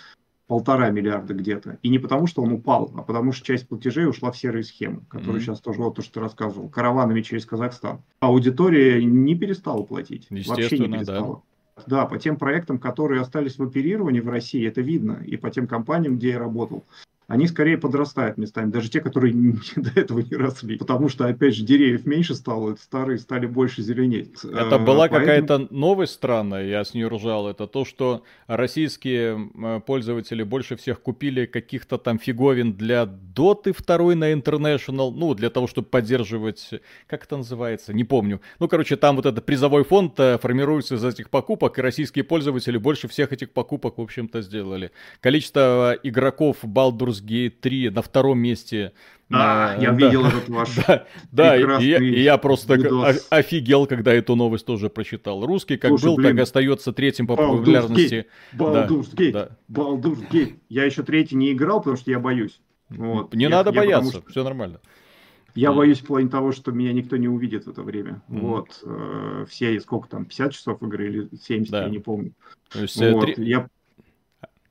полтора 0.52 0.90
миллиарда 0.90 1.34
где-то. 1.34 1.80
И 1.82 1.88
не 1.88 1.98
потому, 1.98 2.28
что 2.28 2.42
он 2.42 2.52
упал, 2.52 2.92
а 2.98 3.04
потому 3.04 3.32
что 3.32 3.46
часть 3.46 3.70
платежей 3.70 4.06
ушла 4.06 4.34
в 4.34 4.38
серые 4.38 4.66
схемы, 4.66 5.00
которые 5.08 5.38
mm-hmm. 5.38 5.46
сейчас 5.46 5.62
тоже, 5.62 5.80
вот 5.80 5.96
то, 5.96 6.02
что 6.02 6.16
ты 6.16 6.20
рассказывал, 6.20 6.68
караванами 6.68 7.22
через 7.22 7.46
Казахстан. 7.46 8.02
Аудитория 8.20 9.02
не 9.02 9.34
перестала 9.34 9.84
платить. 9.84 10.28
Вообще 10.30 10.78
не 10.78 10.90
перестала. 10.90 11.42
Да. 11.78 11.84
да, 11.88 12.06
по 12.06 12.20
тем 12.20 12.36
проектам, 12.36 12.80
которые 12.80 13.22
остались 13.22 13.60
в 13.60 13.64
оперировании 13.64 14.20
в 14.20 14.28
России, 14.28 14.68
это 14.68 14.82
видно. 14.82 15.24
И 15.26 15.38
по 15.38 15.50
тем 15.52 15.68
компаниям, 15.68 16.18
где 16.18 16.32
я 16.32 16.40
работал 16.40 16.84
они 17.32 17.48
скорее 17.48 17.78
подрастают 17.78 18.38
местами, 18.38 18.72
даже 18.72 18.90
те, 18.90 19.00
которые 19.00 19.34
до 19.78 19.98
этого 19.98 20.20
не 20.20 20.36
росли. 20.36 20.78
Потому 20.78 21.08
что, 21.08 21.26
опять 21.28 21.56
же, 21.56 21.64
деревьев 21.64 22.06
меньше 22.06 22.36
стало, 22.36 22.76
старые 22.76 23.20
стали 23.20 23.46
больше 23.46 23.82
зеленеть. 23.82 24.34
Это 24.44 24.76
э, 24.76 24.80
была 24.80 25.08
Поэтому... 25.08 25.20
какая-то 25.20 25.68
новость 25.70 26.14
странная, 26.14 26.66
я 26.68 26.84
с 26.84 26.94
нее 26.94 27.08
ржал. 27.08 27.48
Это 27.48 27.68
то, 27.68 27.86
что 27.86 28.24
российские 28.48 29.50
э, 29.56 29.80
пользователи 29.86 30.44
больше 30.44 30.76
всех 30.76 31.02
купили 31.02 31.46
каких-то 31.46 31.98
там 31.98 32.20
фиговин 32.20 32.74
для 32.74 33.06
доты 33.06 33.72
второй 33.72 34.16
на 34.16 34.34
International, 34.34 35.12
ну, 35.12 35.34
для 35.34 35.50
того, 35.50 35.68
чтобы 35.68 35.88
поддерживать, 35.88 36.70
как 37.08 37.24
это 37.24 37.38
называется, 37.38 37.94
не 37.94 38.04
помню. 38.04 38.42
Ну, 38.60 38.68
короче, 38.68 38.98
там 38.98 39.16
вот 39.16 39.26
этот 39.26 39.46
призовой 39.46 39.86
фонд 39.86 40.20
э, 40.20 40.38
формируется 40.38 40.96
из 40.96 41.06
этих 41.06 41.30
покупок, 41.30 41.80
и 41.80 41.82
российские 41.82 42.26
пользователи 42.26 42.78
больше 42.78 43.08
всех 43.08 43.32
этих 43.32 43.52
покупок, 43.52 44.00
в 44.00 44.02
общем-то, 44.02 44.42
сделали. 44.42 44.92
Количество 45.22 45.98
игроков 46.04 46.58
Baldur's 46.66 47.21
Gate 47.24 47.54
3 47.62 47.90
на 47.90 48.02
втором 48.02 48.40
месте. 48.40 48.94
А, 49.34 49.76
на... 49.76 49.82
я 49.82 49.92
да. 49.92 49.96
видел 49.96 50.26
этот 50.26 50.50
ваш 50.50 50.76
Да, 50.86 51.06
да 51.32 51.56
и, 51.56 51.86
я, 51.86 51.98
и 52.00 52.22
я 52.22 52.38
просто 52.38 52.76
видос. 52.76 53.28
офигел, 53.30 53.88
когда 53.88 54.14
эту 54.14 54.36
новость 54.36 54.66
тоже 54.66 54.90
прочитал. 54.90 55.46
Русский 55.46 55.78
как 55.78 55.90
Слушай, 55.90 56.06
был, 56.06 56.16
блин, 56.18 56.36
так 56.36 56.44
остается 56.44 56.92
третьим 56.92 57.28
по 57.28 57.34
Baldur's 57.34 57.58
популярности. 57.60 58.26
Baldur's 58.54 59.16
Gate, 59.16 59.32
да, 59.32 59.50
Baldur's 59.70 60.30
Gate. 60.30 60.56
Я 60.68 60.84
еще 60.84 61.04
третий 61.04 61.36
не 61.36 61.54
играл, 61.54 61.80
потому 61.80 61.96
что 61.96 62.12
я 62.12 62.20
боюсь. 62.20 62.60
Вот. 62.90 63.34
Не 63.34 63.44
я, 63.44 63.50
надо 63.50 63.72
я 63.72 63.80
бояться, 63.80 64.12
что... 64.18 64.30
все 64.30 64.44
нормально. 64.44 64.82
Я 65.56 65.74
боюсь 65.74 66.00
в 66.00 66.06
плане 66.06 66.30
того, 66.30 66.52
что 66.52 66.72
меня 66.72 66.94
никто 66.94 67.18
не 67.18 67.28
увидит 67.28 67.66
в 67.66 67.70
это 67.70 67.84
время. 67.84 68.22
Mm-hmm. 68.30 68.40
Вот. 68.40 68.80
Э, 68.84 69.46
все, 69.50 69.80
сколько 69.82 70.08
там, 70.08 70.26
50 70.26 70.54
часов 70.54 70.82
игры 70.82 71.10
или 71.10 71.30
70, 71.36 71.72
да. 71.72 71.84
я 71.84 71.90
не 71.90 72.00
помню. 72.00 72.34
То 72.70 72.82
есть, 72.82 73.02
э, 73.02 73.12
вот. 73.12 73.26
3... 73.26 73.46
Я 73.46 73.70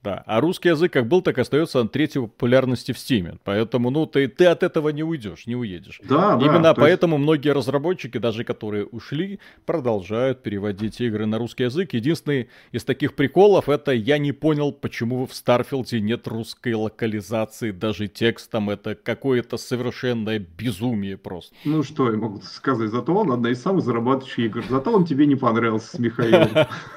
да, 0.02 0.22
а 0.26 0.40
русский 0.40 0.70
язык 0.70 0.94
как 0.94 1.08
был, 1.08 1.20
так 1.20 1.36
остается 1.38 1.82
на 1.82 1.88
третьей 1.88 2.22
популярности 2.22 2.92
в 2.92 2.98
Стиме. 2.98 3.36
Поэтому, 3.44 3.90
ну, 3.90 4.06
ты, 4.06 4.28
ты 4.28 4.46
от 4.46 4.62
этого 4.62 4.88
не 4.88 5.02
уйдешь, 5.02 5.46
не 5.46 5.54
уедешь. 5.54 6.00
Да, 6.02 6.38
Именно 6.40 6.62
да, 6.62 6.74
поэтому 6.74 7.16
есть... 7.16 7.22
многие 7.24 7.50
разработчики, 7.50 8.16
даже 8.16 8.44
которые 8.44 8.86
ушли, 8.86 9.40
продолжают 9.66 10.42
переводить 10.42 11.00
игры 11.02 11.26
на 11.26 11.36
русский 11.36 11.64
язык. 11.64 11.92
Единственный 11.92 12.48
из 12.72 12.84
таких 12.84 13.14
приколов, 13.14 13.68
это 13.68 13.92
я 13.92 14.16
не 14.16 14.32
понял, 14.32 14.72
почему 14.72 15.26
в 15.26 15.34
Старфилде 15.34 16.00
нет 16.00 16.26
русской 16.26 16.72
локализации, 16.72 17.70
даже 17.70 18.08
текстом. 18.08 18.70
Это 18.70 18.94
какое-то 18.94 19.58
совершенное 19.58 20.38
безумие 20.38 21.18
просто. 21.18 21.54
Ну, 21.66 21.82
что 21.82 22.10
я 22.10 22.16
могу 22.16 22.40
сказать, 22.40 22.90
зато 22.90 23.14
он 23.14 23.32
одна 23.32 23.50
из 23.50 23.60
самых 23.60 23.84
зарабатывающих 23.84 24.46
игр. 24.46 24.64
Зато 24.70 24.92
он 24.92 25.04
тебе 25.04 25.26
не 25.26 25.36
понравился 25.36 25.96
с 25.96 25.98
Михаилом. 25.98 26.48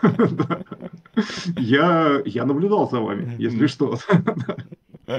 Я 1.57 2.45
наблюдал 2.45 2.92
за 2.93 3.01
вами, 3.01 3.35
если 3.39 3.67
что. 3.67 3.97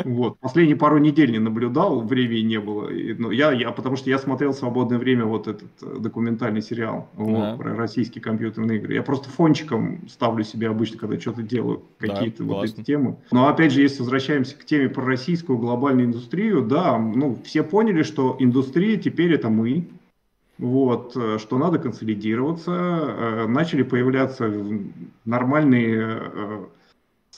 Вот. 0.05 0.39
Последние 0.39 0.77
пару 0.77 0.99
недель 0.99 1.31
не 1.31 1.39
наблюдал, 1.39 2.01
времени 2.01 2.41
не 2.41 2.59
было. 2.59 2.89
Но 3.19 3.31
я, 3.31 3.53
я, 3.53 3.71
потому 3.71 3.97
что 3.97 4.09
я 4.09 4.19
смотрел 4.19 4.53
в 4.53 4.57
свободное 4.57 4.99
время 4.99 5.27
вот 5.27 5.47
этот 5.47 5.71
э, 5.83 5.99
документальный 5.99 6.63
сериал 6.63 7.11
вот, 7.15 7.39
да. 7.39 7.57
про 7.57 7.77
российские 7.77 8.23
компьютерные 8.23 8.79
игры. 8.79 8.95
Я 8.95 9.03
просто 9.03 9.29
фончиком 9.29 10.09
ставлю 10.09 10.43
себе 10.43 10.69
обычно, 10.69 10.99
когда 10.99 11.21
что-то 11.21 11.43
делаю, 11.43 11.83
какие-то 11.99 12.45
да, 12.45 12.55
вот 12.55 12.65
эти 12.65 12.83
темы. 12.83 13.17
Но 13.31 13.47
опять 13.47 13.73
же, 13.73 13.83
если 13.83 13.99
возвращаемся 14.01 14.57
к 14.57 14.65
теме 14.65 14.89
про 14.89 15.05
российскую 15.05 15.59
глобальную 15.59 16.07
индустрию, 16.07 16.63
да, 16.63 16.99
ну, 16.99 17.37
все 17.45 17.63
поняли, 17.63 18.05
что 18.05 18.37
индустрия 18.39 18.97
теперь 18.97 19.35
это 19.35 19.51
мы, 19.51 19.87
вот, 20.57 21.13
э, 21.15 21.39
что 21.39 21.59
надо 21.59 21.79
консолидироваться, 21.79 22.73
э, 22.73 23.47
начали 23.49 23.83
появляться 23.83 24.51
нормальные 25.27 26.23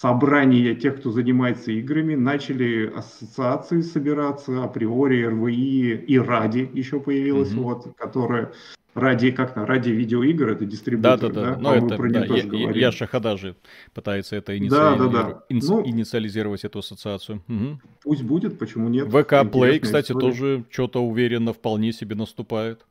собрания 0.01 0.75
тех, 0.75 0.99
кто 0.99 1.11
занимается 1.11 1.73
играми, 1.73 2.15
начали 2.15 2.93
ассоциации 2.95 3.81
собираться, 3.81 4.63
априори 4.63 5.25
РВИ 5.25 5.95
и 6.07 6.19
Ради 6.19 6.69
еще 6.73 7.01
появилась, 7.01 7.53
mm-hmm. 7.53 7.63
вот, 7.63 7.95
которая 7.97 8.53
ради 8.95 9.31
как 9.31 9.57
на 9.57 9.67
ради 9.67 9.91
видеоигр 9.91 10.49
это 10.49 10.65
дистрибьютор, 10.65 11.19
да, 11.21 11.29
да, 11.29 11.51
да. 11.51 11.55
да? 11.55 11.61
Но 11.61 11.75
это, 11.75 11.97
про 11.97 12.11
да, 12.11 12.25
я, 12.25 12.71
я 12.71 12.93
Шахада 12.93 13.37
же 13.37 13.57
пытается 13.95 14.37
это 14.37 14.57
инициализировать, 14.57 15.13
да, 15.13 15.23
да, 15.23 15.29
да. 15.31 15.43
Ну, 15.51 15.87
инициализировать 15.87 16.65
эту 16.65 16.79
ассоциацию. 16.79 17.43
Угу. 17.47 17.81
Пусть 18.03 18.23
будет, 18.23 18.59
почему 18.59 18.89
нет? 18.89 19.09
ВК 19.09 19.33
Play, 19.45 19.81
кстати, 19.81 20.13
история. 20.13 20.27
тоже 20.27 20.65
что-то 20.71 21.05
уверенно 21.05 21.53
вполне 21.53 21.93
себе 21.93 22.15
наступает. 22.15 22.87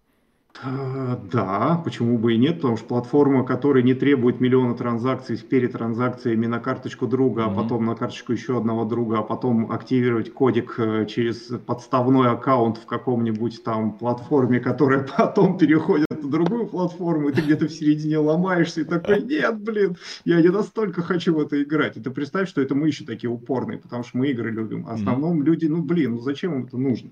А, 0.64 1.20
да, 1.32 1.82
почему 1.84 2.18
бы 2.18 2.34
и 2.34 2.38
нет, 2.38 2.56
потому 2.56 2.78
что 2.78 2.86
платформа, 2.88 3.44
которая 3.44 3.84
не 3.84 3.94
требует 3.94 4.40
миллиона 4.40 4.74
транзакций 4.74 5.38
перед 5.38 5.74
транзакциями 5.74 6.46
на 6.46 6.60
карточку 6.60 7.08
друга, 7.08 7.42
mm-hmm. 7.42 7.52
а 7.52 7.56
потом 7.56 7.86
на 7.86 7.96
карточку 7.96 8.32
еще 8.32 8.58
одного 8.58 8.86
друга, 8.86 9.20
а 9.20 9.24
потом 9.24 9.72
активировать 9.72 10.34
кодик 10.34 10.76
э, 10.78 11.06
через 11.08 11.52
подставной 11.66 12.30
аккаунт 12.30 12.78
в 12.78 12.86
каком-нибудь 12.86 13.64
там 13.64 13.98
платформе, 13.98 14.62
которая 14.62 15.06
потом 15.18 15.58
переходит 15.58 16.08
на 16.10 16.30
другую 16.30 16.68
платформу, 16.68 17.30
и 17.30 17.34
ты 17.34 17.42
где-то 17.42 17.68
в 17.68 17.72
середине 17.72 18.20
ломаешься 18.20 18.82
и 18.82 18.86
такой, 18.86 19.24
нет, 19.24 19.60
блин, 19.60 19.98
я 20.24 20.42
не 20.42 20.50
настолько 20.50 21.02
хочу 21.02 21.36
в 21.36 21.40
это 21.40 21.62
играть. 21.62 21.98
И 21.98 22.00
ты 22.00 22.12
представь, 22.12 22.48
что 22.48 22.62
это 22.62 22.76
мы 22.76 22.88
еще 22.88 23.04
такие 23.04 23.30
упорные, 23.30 23.78
потому 23.78 24.04
что 24.04 24.18
мы 24.18 24.30
игры 24.30 24.52
любим. 24.52 24.86
А 24.88 24.92
в 24.92 24.96
основном 24.96 25.42
mm-hmm. 25.42 25.46
люди, 25.46 25.66
ну 25.66 25.84
блин, 25.84 26.16
ну 26.16 26.22
зачем 26.22 26.54
им 26.54 26.66
это 26.66 26.78
нужно? 26.78 27.10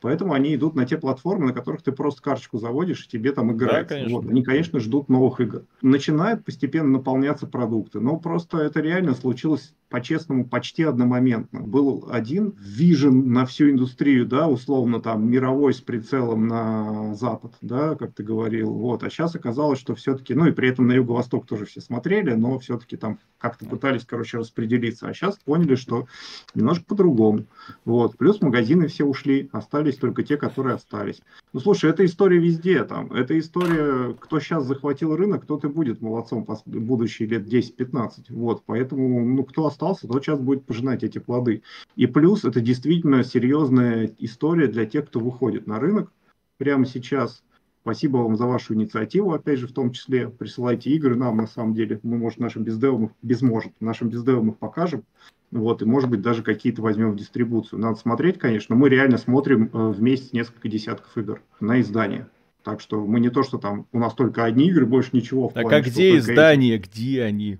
Поэтому 0.00 0.32
они 0.32 0.54
идут 0.54 0.74
на 0.74 0.86
те 0.86 0.96
платформы, 0.96 1.46
на 1.46 1.52
которых 1.52 1.82
ты 1.82 1.92
просто 1.92 2.22
карточку 2.22 2.58
заводишь, 2.58 3.04
и 3.04 3.08
тебе 3.08 3.32
там 3.32 3.52
играют. 3.52 3.88
Да, 3.88 3.94
конечно. 3.94 4.16
Вот. 4.16 4.30
Они, 4.30 4.42
конечно, 4.42 4.80
ждут 4.80 5.08
новых 5.08 5.40
игр. 5.40 5.64
Начинают 5.82 6.44
постепенно 6.44 6.88
наполняться 6.88 7.46
продукты, 7.46 8.00
но 8.00 8.16
просто 8.18 8.58
это 8.58 8.80
реально 8.80 9.14
случилось 9.14 9.74
по-честному, 9.90 10.46
почти 10.46 10.84
одномоментно. 10.84 11.60
Был 11.60 12.08
один 12.10 12.54
вижен 12.58 13.32
на 13.32 13.44
всю 13.44 13.70
индустрию, 13.70 14.24
да, 14.24 14.48
условно 14.48 15.00
там 15.00 15.28
мировой 15.28 15.74
с 15.74 15.80
прицелом 15.80 16.46
на 16.46 17.14
Запад, 17.14 17.54
да, 17.60 17.96
как 17.96 18.14
ты 18.14 18.22
говорил. 18.22 18.72
Вот. 18.72 19.02
А 19.02 19.10
сейчас 19.10 19.34
оказалось, 19.34 19.80
что 19.80 19.94
все-таки, 19.96 20.32
ну 20.34 20.46
и 20.46 20.52
при 20.52 20.68
этом 20.68 20.86
на 20.86 20.92
Юго-Восток 20.92 21.44
тоже 21.46 21.66
все 21.66 21.80
смотрели, 21.80 22.32
но 22.34 22.58
все-таки 22.60 22.96
там 22.96 23.18
как-то 23.38 23.66
пытались, 23.66 24.04
короче, 24.06 24.38
распределиться. 24.38 25.08
А 25.08 25.14
сейчас 25.14 25.38
поняли, 25.38 25.74
что 25.74 26.06
немножко 26.54 26.84
по-другому. 26.84 27.46
Вот. 27.84 28.16
Плюс 28.16 28.40
магазины 28.40 28.86
все 28.86 29.04
ушли, 29.04 29.48
остались 29.52 29.96
только 29.96 30.22
те, 30.22 30.36
которые 30.36 30.76
остались. 30.76 31.20
Ну, 31.52 31.58
слушай, 31.58 31.90
это 31.90 32.04
история 32.04 32.38
везде 32.38 32.84
там. 32.84 33.12
Это 33.12 33.36
история, 33.36 34.14
кто 34.14 34.38
сейчас 34.38 34.64
захватил 34.66 35.16
рынок, 35.16 35.46
тот 35.46 35.64
и 35.64 35.68
будет 35.68 36.00
молодцом 36.00 36.46
будущие 36.64 37.26
лет 37.26 37.52
10-15. 37.52 38.26
Вот. 38.28 38.62
Поэтому, 38.66 39.24
ну, 39.24 39.42
кто 39.42 39.66
остался 39.66 39.79
остался, 39.80 40.06
тот 40.06 40.22
сейчас 40.22 40.38
будет 40.38 40.64
пожинать 40.64 41.02
эти 41.02 41.18
плоды. 41.18 41.62
И 41.96 42.06
плюс 42.06 42.44
это 42.44 42.60
действительно 42.60 43.24
серьезная 43.24 44.10
история 44.18 44.66
для 44.66 44.84
тех, 44.84 45.06
кто 45.06 45.20
выходит 45.20 45.66
на 45.66 45.80
рынок 45.80 46.12
прямо 46.58 46.84
сейчас. 46.84 47.42
Спасибо 47.82 48.18
вам 48.18 48.36
за 48.36 48.44
вашу 48.44 48.74
инициативу, 48.74 49.32
опять 49.32 49.58
же, 49.58 49.66
в 49.66 49.72
том 49.72 49.90
числе. 49.92 50.28
Присылайте 50.28 50.90
игры 50.90 51.16
нам, 51.16 51.38
на 51.38 51.46
самом 51.46 51.72
деле. 51.72 51.98
Мы, 52.02 52.18
может, 52.18 52.38
нашим 52.38 52.62
бездевам, 52.62 53.14
без 53.22 53.40
может, 53.40 53.72
нашим 53.80 54.10
бездевам 54.10 54.50
их 54.50 54.58
покажем. 54.58 55.04
Вот, 55.50 55.80
и, 55.80 55.86
может 55.86 56.10
быть, 56.10 56.20
даже 56.20 56.42
какие-то 56.42 56.82
возьмем 56.82 57.12
в 57.12 57.16
дистрибуцию. 57.16 57.80
Надо 57.80 57.96
смотреть, 57.98 58.38
конечно. 58.38 58.76
Мы 58.76 58.90
реально 58.90 59.16
смотрим 59.16 59.70
э, 59.72 59.88
в 59.88 60.02
месяц 60.02 60.32
несколько 60.34 60.68
десятков 60.68 61.16
игр 61.16 61.42
на 61.58 61.80
издание. 61.80 62.28
Так 62.62 62.82
что 62.82 63.06
мы 63.06 63.18
не 63.18 63.30
то, 63.30 63.42
что 63.42 63.56
там 63.56 63.86
у 63.92 63.98
нас 63.98 64.12
только 64.12 64.44
одни 64.44 64.68
игры, 64.68 64.84
больше 64.84 65.10
ничего. 65.14 65.50
Так 65.54 65.62
плане, 65.62 65.76
а 65.78 65.80
где 65.80 66.18
издания, 66.18 66.74
эти... 66.74 66.86
где 66.86 67.22
они? 67.22 67.58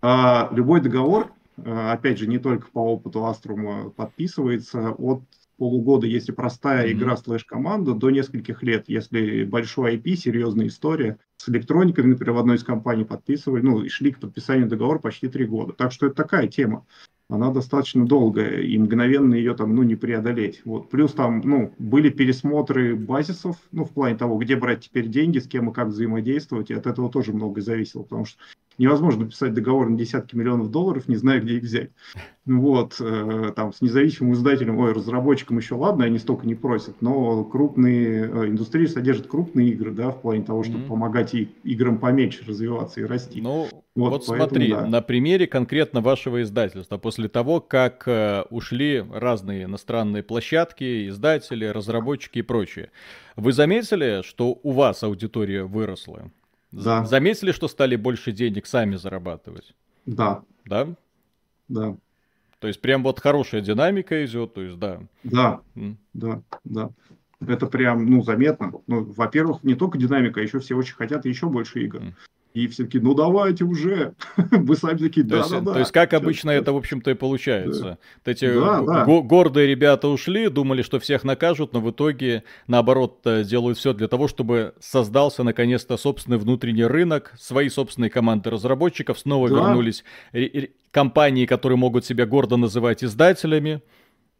А, 0.00 0.48
любой 0.52 0.80
договор 0.80 1.32
опять 1.64 2.18
же, 2.18 2.26
не 2.26 2.38
только 2.38 2.68
по 2.70 2.80
опыту 2.80 3.24
Аструма 3.26 3.90
подписывается 3.90 4.90
от 4.90 5.22
полугода, 5.56 6.06
если 6.06 6.32
простая 6.32 6.86
mm-hmm. 6.86 6.92
игра 6.92 7.16
слэш-команда, 7.16 7.94
до 7.94 8.10
нескольких 8.10 8.62
лет, 8.62 8.84
если 8.86 9.44
большой 9.44 9.96
IP, 9.96 10.14
серьезная 10.14 10.68
история. 10.68 11.18
С 11.36 11.48
электроникой, 11.48 12.04
например, 12.04 12.34
в 12.34 12.38
одной 12.38 12.56
из 12.56 12.64
компаний 12.64 13.04
подписывали, 13.04 13.62
ну, 13.62 13.82
и 13.82 13.88
шли 13.88 14.12
к 14.12 14.20
подписанию 14.20 14.68
договора 14.68 14.98
почти 14.98 15.28
три 15.28 15.46
года. 15.46 15.72
Так 15.72 15.92
что 15.92 16.06
это 16.06 16.14
такая 16.14 16.46
тема 16.46 16.86
она 17.30 17.50
достаточно 17.50 18.06
долгая, 18.06 18.62
и 18.62 18.78
мгновенно 18.78 19.34
ее 19.34 19.54
там, 19.54 19.74
ну, 19.74 19.82
не 19.82 19.96
преодолеть. 19.96 20.62
Вот. 20.64 20.88
Плюс 20.88 21.12
там, 21.12 21.42
ну, 21.44 21.74
были 21.78 22.08
пересмотры 22.08 22.96
базисов, 22.96 23.56
ну, 23.70 23.84
в 23.84 23.90
плане 23.90 24.16
того, 24.16 24.38
где 24.38 24.56
брать 24.56 24.84
теперь 24.84 25.08
деньги, 25.08 25.38
с 25.38 25.46
кем 25.46 25.68
и 25.68 25.74
как 25.74 25.88
взаимодействовать, 25.88 26.70
и 26.70 26.74
от 26.74 26.86
этого 26.86 27.10
тоже 27.10 27.34
многое 27.34 27.62
зависело, 27.62 28.02
потому 28.02 28.24
что 28.24 28.38
невозможно 28.78 29.26
писать 29.26 29.52
договор 29.54 29.88
на 29.90 29.98
десятки 29.98 30.36
миллионов 30.36 30.70
долларов, 30.70 31.08
не 31.08 31.16
зная, 31.16 31.40
где 31.40 31.56
их 31.56 31.64
взять. 31.64 31.90
Вот, 32.46 32.96
э, 32.98 33.52
там, 33.54 33.74
с 33.74 33.82
независимым 33.82 34.32
издателем, 34.32 34.78
ой, 34.78 34.94
разработчикам 34.94 35.58
еще 35.58 35.74
ладно, 35.74 36.06
они 36.06 36.18
столько 36.18 36.46
не 36.46 36.54
просят, 36.54 37.02
но 37.02 37.44
крупные, 37.44 38.24
э, 38.24 38.48
индустрия 38.48 38.86
содержит 38.86 39.26
крупные 39.26 39.68
игры, 39.68 39.90
да, 39.90 40.10
в 40.10 40.22
плане 40.22 40.44
того, 40.44 40.62
чтобы 40.62 40.84
mm-hmm. 40.84 40.88
помогать 40.88 41.34
и 41.34 41.50
играм 41.64 41.98
поменьше 41.98 42.44
развиваться 42.46 43.00
и 43.00 43.04
расти. 43.04 43.42
Ну, 43.42 43.68
вот, 43.94 44.10
вот 44.10 44.24
поэтому, 44.28 44.48
смотри, 44.48 44.70
да. 44.70 44.86
на 44.86 45.02
примере 45.02 45.46
конкретно 45.46 46.00
вашего 46.00 46.40
издательства, 46.40 46.96
после 46.96 47.28
того, 47.28 47.60
как 47.60 48.04
э, 48.06 48.44
ушли 48.48 49.04
разные 49.12 49.64
иностранные 49.64 50.22
площадки, 50.22 51.08
издатели, 51.08 51.66
разработчики 51.66 52.38
и 52.38 52.42
прочее, 52.42 52.90
вы 53.36 53.52
заметили, 53.52 54.22
что 54.24 54.58
у 54.62 54.70
вас 54.70 55.02
аудитория 55.02 55.64
выросла? 55.64 56.30
Да. 56.72 57.04
Заметили, 57.04 57.52
что 57.52 57.68
стали 57.68 57.96
больше 57.96 58.32
денег 58.32 58.66
сами 58.66 58.96
зарабатывать? 58.96 59.74
Да. 60.06 60.42
Да? 60.64 60.88
Да. 61.68 61.96
То 62.58 62.68
есть 62.68 62.80
прям 62.80 63.02
вот 63.02 63.20
хорошая 63.20 63.60
динамика 63.60 64.24
идет, 64.24 64.54
то 64.54 64.62
есть 64.62 64.78
да. 64.78 65.00
Да, 65.22 65.60
mm. 65.76 65.96
да, 66.12 66.42
да. 66.64 66.90
Это 67.40 67.66
прям, 67.66 68.04
ну, 68.06 68.22
заметно. 68.22 68.72
Ну, 68.88 69.04
во-первых, 69.04 69.62
не 69.62 69.74
только 69.74 69.96
динамика, 69.96 70.40
а 70.40 70.42
еще 70.42 70.58
все 70.58 70.74
очень 70.74 70.96
хотят 70.96 71.24
еще 71.24 71.46
больше 71.46 71.84
игр. 71.84 72.00
Mm. 72.00 72.12
И 72.58 72.66
все 72.66 72.84
таки 72.84 72.98
ну 72.98 73.14
давайте 73.14 73.62
уже. 73.64 74.14
Вы 74.36 74.74
сами 74.74 74.98
такие, 74.98 75.24
да, 75.24 75.46
да, 75.48 75.60
да. 75.60 75.72
То 75.74 75.78
есть, 75.78 75.92
как 75.92 76.12
обычно 76.12 76.50
это, 76.50 76.72
в 76.72 76.76
общем-то, 76.76 77.12
и 77.12 77.14
получается. 77.14 77.98
Да. 78.24 78.32
Эти 78.32 78.52
да, 78.52 78.80
да. 78.82 79.04
гордые 79.04 79.68
ребята 79.68 80.08
ушли, 80.08 80.48
думали, 80.48 80.82
что 80.82 80.98
всех 80.98 81.22
накажут, 81.22 81.72
но 81.72 81.80
в 81.80 81.90
итоге, 81.92 82.42
наоборот, 82.66 83.20
э, 83.26 83.44
делают 83.44 83.78
все 83.78 83.92
для 83.92 84.08
того, 84.08 84.26
чтобы 84.26 84.74
создался, 84.80 85.44
наконец-то, 85.44 85.96
собственный 85.96 86.38
внутренний 86.38 86.84
рынок, 86.84 87.32
свои 87.38 87.68
собственные 87.68 88.10
команды 88.10 88.50
разработчиков, 88.50 89.20
снова 89.20 89.48
да. 89.48 89.54
вернулись 89.54 90.02
компании, 90.90 91.46
которые 91.46 91.78
могут 91.78 92.04
себя 92.04 92.26
гордо 92.26 92.56
называть 92.56 93.04
издателями. 93.04 93.82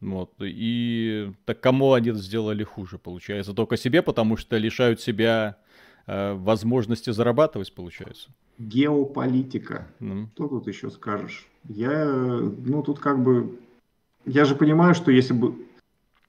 Вот. 0.01 0.33
И 0.41 1.31
так 1.45 1.61
кому 1.61 1.93
они 1.93 2.13
сделали 2.15 2.65
хуже, 2.65 2.99
получается? 2.99 3.53
Только 3.53 3.77
себе, 3.77 4.03
потому 4.03 4.37
что 4.37 4.57
лишают 4.57 5.01
себя 5.01 5.59
возможности 6.09 7.11
зарабатывать, 7.11 7.75
получается. 7.75 8.31
Геополитика. 8.59 9.87
Mm. 10.01 10.29
Что 10.35 10.49
тут 10.49 10.67
еще 10.67 10.91
скажешь? 10.91 11.47
Я, 11.69 12.05
ну, 12.05 12.83
тут 12.83 12.99
как 12.99 13.23
бы... 13.23 13.59
Я 14.25 14.45
же 14.45 14.55
понимаю, 14.55 14.95
что 14.95 15.11
если 15.11 15.35
бы 15.35 15.55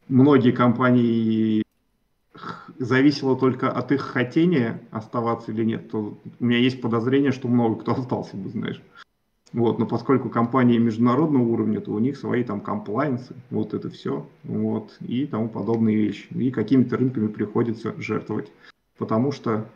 многие 0.09 0.51
компании 0.51 1.63
зависело 2.77 3.37
только 3.37 3.71
от 3.71 3.91
их 3.91 4.01
хотения 4.01 4.81
оставаться 4.91 5.51
или 5.51 5.63
нет, 5.63 5.89
то 5.89 6.17
у 6.39 6.45
меня 6.45 6.59
есть 6.59 6.81
подозрение, 6.81 7.31
что 7.31 7.47
много 7.47 7.81
кто 7.81 7.93
остался 7.97 8.37
бы, 8.37 8.49
знаешь. 8.49 8.81
Вот, 9.51 9.79
но 9.79 9.87
поскольку 9.87 10.29
компании 10.29 10.77
международного 10.77 11.41
уровня, 11.41 11.81
то 11.81 11.91
у 11.91 11.99
них 11.99 12.17
свои 12.17 12.43
там 12.43 12.61
комплайенсы, 12.61 13.33
вот 13.49 13.73
это 13.73 13.89
все, 13.89 14.27
вот, 14.43 14.95
и 15.01 15.25
тому 15.25 15.49
подобные 15.49 15.95
вещи. 15.95 16.27
И 16.31 16.51
какими-то 16.51 16.97
рынками 16.97 17.27
приходится 17.27 17.99
жертвовать 17.99 18.51
потому 18.99 19.31
что, 19.31 19.67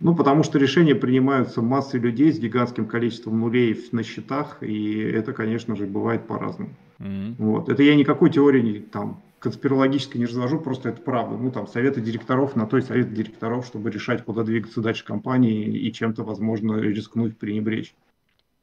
ну, 0.00 0.16
потому 0.16 0.42
что 0.42 0.58
решения 0.58 0.96
принимаются 0.96 1.62
массой 1.62 2.00
людей 2.00 2.32
с 2.32 2.38
гигантским 2.38 2.86
количеством 2.86 3.38
нулей 3.38 3.78
на 3.92 4.02
счетах, 4.02 4.62
и 4.62 4.98
это, 4.98 5.32
конечно 5.32 5.76
же, 5.76 5.86
бывает 5.86 6.26
по-разному. 6.26 6.74
Mm-hmm. 6.98 7.34
Вот. 7.38 7.68
Это 7.68 7.82
я 7.84 7.94
никакой 7.94 8.30
теории 8.30 8.80
там 8.80 9.22
конспирологически 9.38 10.18
не 10.18 10.26
развожу, 10.26 10.60
просто 10.60 10.90
это 10.90 11.02
правда. 11.02 11.36
Ну, 11.36 11.50
там, 11.50 11.66
советы 11.66 12.00
директоров 12.00 12.54
на 12.54 12.66
той 12.66 12.82
совет 12.82 13.12
директоров, 13.12 13.66
чтобы 13.66 13.90
решать, 13.90 14.24
куда 14.24 14.44
двигаться 14.44 14.80
дальше 14.80 15.04
компании 15.04 15.66
и 15.66 15.92
чем-то, 15.92 16.22
возможно, 16.22 16.76
рискнуть, 16.76 17.36
пренебречь. 17.36 17.94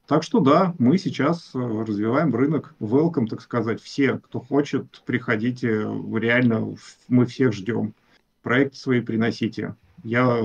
Так 0.07 0.23
что 0.23 0.39
да, 0.39 0.73
мы 0.79 0.97
сейчас 0.97 1.51
э, 1.53 1.59
развиваем 1.59 2.33
рынок. 2.33 2.73
Welcome, 2.79 3.27
так 3.27 3.41
сказать. 3.41 3.79
Все, 3.79 4.17
кто 4.17 4.39
хочет, 4.39 5.03
приходите. 5.05 5.85
Реально, 6.15 6.75
мы 7.09 7.25
всех 7.27 7.53
ждем. 7.53 7.93
Проекты 8.41 8.77
свои 8.77 9.01
приносите. 9.01 9.75
Я 10.03 10.41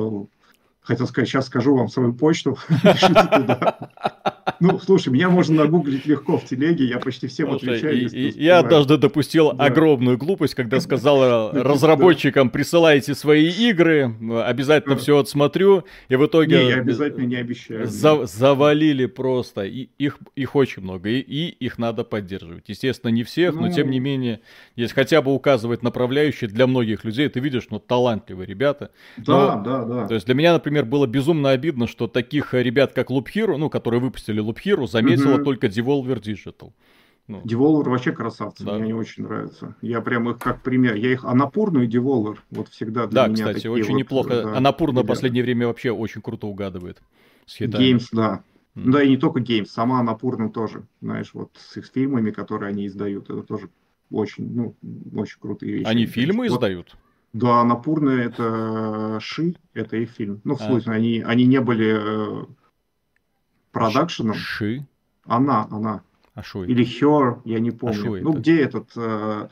хотел 0.82 1.06
сказать, 1.06 1.28
сейчас 1.28 1.46
скажу 1.46 1.76
вам 1.76 1.88
свою 1.88 2.12
почту, 2.12 2.58
пишите 2.82 3.28
туда. 3.32 3.78
Ну, 4.64 4.78
слушай, 4.78 5.10
меня 5.10 5.28
можно 5.28 5.64
нагуглить 5.64 6.06
легко 6.06 6.38
в 6.38 6.44
телеге, 6.46 6.86
я 6.86 6.98
почти 6.98 7.26
всем 7.26 7.50
слушай, 7.50 7.76
отвечаю. 7.76 8.00
И, 8.00 8.30
и, 8.30 8.42
я 8.42 8.60
однажды 8.60 8.96
допустил 8.96 9.52
да. 9.52 9.66
огромную 9.66 10.16
глупость, 10.16 10.54
когда 10.54 10.80
сказал 10.80 11.50
разработчикам, 11.52 12.48
присылайте 12.48 13.14
свои 13.14 13.50
игры, 13.50 14.14
обязательно 14.42 14.96
все 14.96 15.18
отсмотрю, 15.18 15.84
и 16.08 16.16
в 16.16 16.24
итоге... 16.24 16.64
Не, 16.64 16.70
я 16.70 16.76
обязательно 16.76 17.26
не 17.26 17.36
обещаю. 17.36 17.86
За, 17.86 18.24
завалили 18.24 19.04
просто, 19.04 19.64
и 19.64 19.90
их, 19.98 20.18
их 20.34 20.56
очень 20.56 20.82
много, 20.82 21.10
и, 21.10 21.20
и 21.20 21.48
их 21.48 21.76
надо 21.76 22.02
поддерживать. 22.02 22.64
Естественно, 22.68 23.10
не 23.10 23.22
всех, 23.22 23.54
ну... 23.54 23.62
но 23.62 23.68
тем 23.70 23.90
не 23.90 24.00
менее, 24.00 24.40
есть 24.76 24.94
хотя 24.94 25.20
бы 25.20 25.34
указывать 25.34 25.82
направляющие 25.82 26.48
для 26.48 26.66
многих 26.66 27.04
людей, 27.04 27.28
ты 27.28 27.38
видишь, 27.38 27.66
ну, 27.70 27.80
талантливые 27.80 28.46
ребята. 28.46 28.90
Да, 29.18 29.56
но, 29.56 29.62
да, 29.62 29.84
да. 29.84 30.08
То 30.08 30.14
есть 30.14 30.24
для 30.24 30.34
меня, 30.34 30.54
например, 30.54 30.86
было 30.86 31.06
безумно 31.06 31.50
обидно, 31.50 31.86
что 31.86 32.06
таких 32.06 32.54
ребят, 32.54 32.94
как 32.94 33.10
Hero, 33.10 33.56
ну, 33.56 33.68
которые 33.68 34.00
выпустили 34.00 34.42
Loop 34.42 34.53
Hero 34.56 34.86
заметила 34.86 35.36
угу. 35.36 35.44
только 35.44 35.66
Devolver 35.68 36.20
Digital. 36.20 36.72
Ну. 37.26 37.40
Devolver 37.42 37.88
вообще 37.88 38.12
красавцы, 38.12 38.64
да. 38.64 38.74
мне 38.74 38.84
они 38.84 38.92
очень 38.92 39.24
нравятся. 39.24 39.76
Я 39.80 40.02
прям 40.02 40.28
их 40.28 40.38
как 40.38 40.62
пример. 40.62 40.94
Я 40.94 41.12
их 41.12 41.24
Анапурну 41.24 41.82
и 41.82 41.88
Devolver 41.88 42.36
вот 42.50 42.68
всегда 42.68 43.06
для 43.06 43.22
да, 43.22 43.28
меня 43.28 43.46
кстати, 43.46 43.66
очень 43.66 43.92
вот, 43.92 43.98
неплохо. 43.98 44.42
Да, 44.42 44.56
Анапурна 44.58 45.02
в 45.02 45.06
последнее 45.06 45.42
время 45.42 45.66
вообще 45.66 45.90
очень 45.90 46.20
круто 46.20 46.46
угадывает 46.46 47.00
с 47.46 47.60
Games, 47.60 48.08
да. 48.12 48.42
Mm. 48.74 48.90
Да, 48.90 49.02
и 49.02 49.08
не 49.08 49.16
только 49.16 49.40
Games, 49.40 49.66
сама 49.66 50.00
Анапурна 50.00 50.50
тоже, 50.50 50.84
знаешь, 51.00 51.30
вот 51.32 51.50
с 51.56 51.76
их 51.76 51.86
фильмами, 51.86 52.30
которые 52.30 52.70
они 52.70 52.88
издают, 52.88 53.30
это 53.30 53.42
тоже 53.42 53.70
очень, 54.10 54.52
ну, 54.52 54.74
очень 55.14 55.38
крутые 55.38 55.74
вещи. 55.74 55.86
Они 55.86 56.06
фильмы 56.06 56.48
вот, 56.48 56.56
издают? 56.56 56.96
Да, 57.32 57.60
Анапурна 57.60 58.10
это 58.10 59.18
Ши, 59.20 59.56
это 59.74 59.96
их 59.96 60.10
фильм. 60.10 60.40
Ну, 60.44 60.56
в 60.56 60.60
а. 60.60 60.66
смысле, 60.66 60.92
они, 60.92 61.20
они 61.20 61.46
не 61.46 61.60
были 61.60 61.96
э, 61.96 62.44
продакшеном. 63.74 64.36
Ши? 64.36 64.86
Она, 65.26 65.66
она. 65.70 66.02
А 66.34 66.42
шо 66.42 66.64
Или 66.64 66.84
Хер, 66.84 67.40
я 67.44 67.60
не 67.60 67.70
помню. 67.70 68.14
А 68.14 68.20
ну, 68.22 68.32
где 68.32 68.60
этот 68.60 68.90
э, 68.96 69.48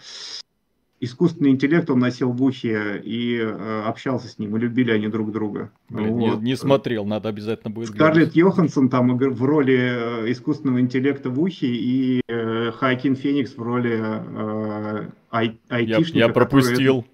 искусственный 1.02 1.50
интеллект 1.50 1.90
он 1.90 1.98
носил 1.98 2.32
в 2.32 2.42
ухе 2.42 3.00
и 3.04 3.38
э, 3.38 3.82
общался 3.86 4.28
с 4.28 4.38
ним, 4.38 4.56
и 4.56 4.60
любили 4.60 4.92
они 4.92 5.08
друг 5.08 5.32
друга. 5.32 5.70
Блин, 5.88 6.14
вот. 6.14 6.40
не, 6.40 6.50
не 6.50 6.56
смотрел, 6.56 7.04
надо 7.04 7.28
обязательно 7.28 7.72
будет 7.72 7.90
Скарлетт 7.90 8.34
Йоханссон 8.34 8.88
там 8.88 9.16
в 9.16 9.44
роли 9.44 10.24
э, 10.24 10.32
искусственного 10.32 10.80
интеллекта 10.80 11.28
в 11.30 11.40
ухе, 11.40 11.66
и 11.68 12.20
э, 12.28 12.72
Хайкин 12.72 13.16
Феникс 13.16 13.56
в 13.56 13.62
роли 13.62 14.00
э, 14.00 15.10
ай, 15.30 15.60
айтишника. 15.68 16.18
Я, 16.18 16.26
я 16.26 16.32
пропустил. 16.32 17.04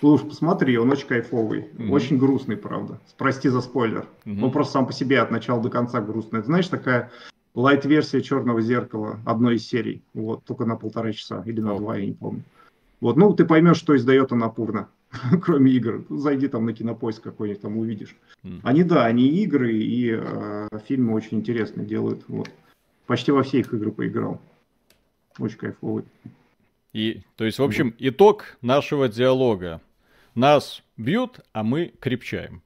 Слушай, 0.00 0.28
посмотри, 0.28 0.78
он 0.78 0.90
очень 0.90 1.06
кайфовый. 1.06 1.68
Mm-hmm. 1.74 1.90
Очень 1.90 2.18
грустный, 2.18 2.56
правда. 2.56 2.98
Прости 3.18 3.48
за 3.48 3.60
спойлер. 3.60 4.06
Mm-hmm. 4.24 4.44
Он 4.44 4.50
просто 4.50 4.74
сам 4.74 4.86
по 4.86 4.92
себе 4.92 5.20
от 5.20 5.30
начала 5.30 5.62
до 5.62 5.68
конца 5.68 6.00
грустный. 6.00 6.40
Это, 6.40 6.46
знаешь, 6.46 6.68
такая 6.68 7.10
лайт-версия 7.54 8.22
черного 8.22 8.60
зеркала 8.60 9.20
одной 9.24 9.56
из 9.56 9.66
серий. 9.66 10.02
Вот, 10.14 10.44
только 10.44 10.64
на 10.64 10.76
полтора 10.76 11.12
часа 11.12 11.42
или 11.46 11.60
на 11.60 11.70
oh. 11.70 11.78
два, 11.78 11.96
я 11.96 12.06
не 12.06 12.12
помню. 12.12 12.42
Вот, 13.00 13.16
ну, 13.16 13.32
ты 13.34 13.44
поймешь, 13.44 13.76
что 13.76 13.96
издает 13.96 14.32
Анапурна, 14.32 14.88
кроме 15.42 15.72
игр. 15.72 16.04
Зайди 16.08 16.48
там 16.48 16.64
на 16.64 16.72
кинопоиск 16.72 17.22
какой-нибудь, 17.22 17.62
там 17.62 17.76
увидишь. 17.76 18.16
Mm. 18.42 18.60
Они, 18.62 18.84
да, 18.84 19.04
они 19.04 19.26
игры 19.26 19.74
и 19.74 20.18
э, 20.18 20.68
фильмы 20.86 21.14
очень 21.14 21.38
интересные 21.38 21.86
делают. 21.86 22.24
Вот. 22.28 22.50
Почти 23.06 23.32
во 23.32 23.42
все 23.42 23.60
их 23.60 23.72
игры 23.72 23.92
поиграл. 23.92 24.40
Очень 25.38 25.58
кайфовый. 25.58 26.04
И, 26.96 27.20
то 27.36 27.44
есть, 27.44 27.58
в 27.58 27.62
общем, 27.62 27.94
итог 27.98 28.56
нашего 28.62 29.06
диалога. 29.06 29.82
Нас 30.34 30.82
бьют, 30.96 31.40
а 31.52 31.62
мы 31.62 31.92
крепчаем. 32.00 32.62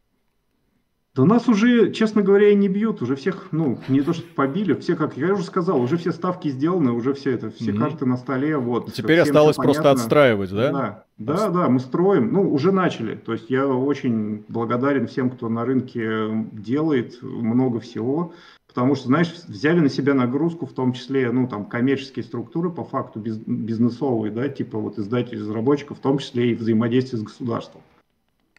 Да 1.16 1.24
нас 1.24 1.48
уже, 1.48 1.93
честно 1.93 2.23
говоря, 2.23 2.51
и 2.51 2.55
не 2.55 2.69
бьют, 2.69 3.02
уже 3.02 3.16
всех, 3.16 3.48
ну, 3.51 3.81
не 3.89 4.02
то 4.02 4.12
что 4.12 4.23
побили, 4.36 4.74
все, 4.74 4.94
как 4.94 5.16
я 5.16 5.32
уже 5.32 5.43
сказал, 5.43 5.81
уже 5.81 5.97
все 5.97 6.12
ставки 6.12 6.47
сделаны, 6.47 6.93
уже 6.93 7.12
все 7.15 7.32
это, 7.32 7.51
все 7.51 7.73
mm-hmm. 7.73 7.78
карты 7.78 8.07
на 8.07 8.16
столе, 8.16 8.57
вот. 8.57 8.93
Теперь 8.93 9.19
осталось 9.19 9.57
просто 9.57 9.90
отстраивать, 9.90 10.52
да? 10.52 10.70
Да, 10.70 11.05
да, 11.19 11.48
да, 11.48 11.69
мы 11.69 11.81
строим, 11.81 12.32
ну, 12.32 12.48
уже 12.52 12.70
начали, 12.70 13.16
то 13.16 13.32
есть 13.32 13.51
я 13.51 13.66
очень 13.66 14.44
благодарен 14.47 15.09
всем, 15.09 15.31
кто 15.31 15.48
на 15.48 15.65
рынке 15.65 16.47
делает 16.52 17.20
много 17.20 17.81
всего, 17.81 18.32
Потому 18.70 18.94
что, 18.94 19.09
знаешь, 19.09 19.34
взяли 19.48 19.80
на 19.80 19.88
себя 19.88 20.14
нагрузку, 20.14 20.64
в 20.64 20.72
том 20.72 20.92
числе, 20.92 21.32
ну, 21.32 21.48
там, 21.48 21.64
коммерческие 21.64 22.24
структуры, 22.24 22.70
по 22.70 22.84
факту, 22.84 23.18
бизнесовые, 23.18 24.30
да, 24.30 24.48
типа 24.48 24.78
вот 24.78 24.97
издателей, 24.97 25.40
разработчиков, 25.40 25.98
в 25.98 26.01
том 26.01 26.18
числе 26.18 26.52
и 26.52 26.55
взаимодействие 26.55 27.18
с 27.18 27.24
государством. 27.24 27.82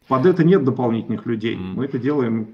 Под 0.08 0.26
это 0.26 0.44
нет 0.44 0.64
дополнительных 0.64 1.24
людей. 1.24 1.56
Mm. 1.56 1.72
Мы 1.76 1.86
это 1.86 1.98
делаем 1.98 2.48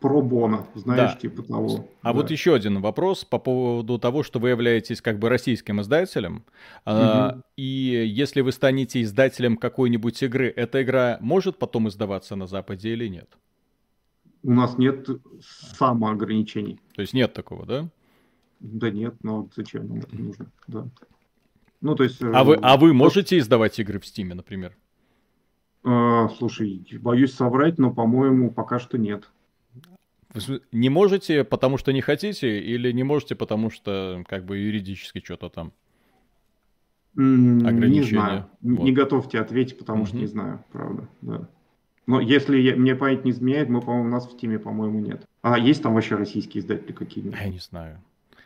пробона, 0.00 0.66
знаешь, 0.74 1.12
да. 1.12 1.18
типа 1.18 1.44
того. 1.44 1.88
А 2.02 2.08
да. 2.08 2.12
вот 2.12 2.32
еще 2.32 2.56
один 2.56 2.80
вопрос 2.80 3.24
по 3.24 3.38
поводу 3.38 4.00
того, 4.00 4.24
что 4.24 4.40
вы 4.40 4.50
являетесь 4.50 5.00
как 5.00 5.20
бы 5.20 5.28
российским 5.28 5.80
издателем. 5.80 6.34
Угу. 6.34 6.42
А, 6.86 7.38
и 7.56 8.04
если 8.06 8.40
вы 8.40 8.50
станете 8.50 9.00
издателем 9.00 9.56
какой-нибудь 9.56 10.20
игры, 10.24 10.52
эта 10.54 10.82
игра 10.82 11.18
может 11.20 11.56
потом 11.56 11.88
издаваться 11.88 12.34
на 12.34 12.46
Западе 12.46 12.90
или 12.92 13.06
нет? 13.06 13.30
У 14.44 14.52
нас 14.52 14.78
нет 14.78 15.08
самоограничений. 15.78 16.78
То 16.94 17.02
есть 17.02 17.14
нет 17.14 17.32
такого, 17.32 17.66
да? 17.66 17.88
Да 18.60 18.90
нет, 18.90 19.16
но 19.22 19.48
зачем 19.56 19.88
нам 19.88 19.98
это 19.98 20.16
нужно, 20.16 20.46
да. 20.68 20.86
Ну, 21.80 21.94
то 21.94 22.04
есть... 22.04 22.22
А 22.22 22.44
вы, 22.44 22.58
а 22.62 22.76
вы 22.76 22.90
э, 22.90 22.92
можете 22.92 23.38
издавать 23.38 23.78
игры 23.78 23.98
в 23.98 24.06
Стиме, 24.06 24.34
например? 24.34 24.76
Э, 25.84 26.28
слушай, 26.38 26.86
боюсь 27.00 27.34
соврать, 27.34 27.78
но, 27.78 27.92
по-моему, 27.92 28.50
пока 28.50 28.78
что 28.78 28.96
нет. 28.96 29.30
Не 30.72 30.88
можете, 30.88 31.44
потому 31.44 31.78
что 31.78 31.92
не 31.92 32.00
хотите, 32.00 32.58
или 32.58 32.90
не 32.92 33.02
можете, 33.02 33.34
потому 33.34 33.70
что 33.70 34.24
как 34.26 34.44
бы 34.44 34.58
юридически 34.58 35.22
что-то 35.22 35.48
там? 35.48 35.72
Ограничения. 37.14 38.00
Не 38.00 38.02
знаю. 38.02 38.46
Вот. 38.62 38.84
Не 38.84 38.92
готов 38.92 39.28
тебе 39.28 39.40
ответить, 39.42 39.78
потому 39.78 40.00
угу. 40.00 40.08
что 40.08 40.16
не 40.16 40.26
знаю, 40.26 40.64
правда. 40.72 41.08
Да. 41.22 41.48
Но 42.06 42.20
если 42.20 42.58
я, 42.58 42.76
мне 42.76 42.94
память 42.94 43.24
не 43.24 43.30
изменяет, 43.30 43.68
мы, 43.68 43.80
по-моему, 43.80 44.08
у 44.08 44.12
нас 44.12 44.26
в 44.26 44.36
Тиме, 44.36 44.58
по-моему, 44.58 45.00
нет. 45.00 45.24
А 45.42 45.58
есть 45.58 45.82
там 45.82 45.94
вообще 45.94 46.16
российские 46.16 46.60
издатели 46.60 46.92
какие-нибудь? 46.92 47.38
Я 47.40 47.48
не 47.48 47.58
знаю. 47.58 47.98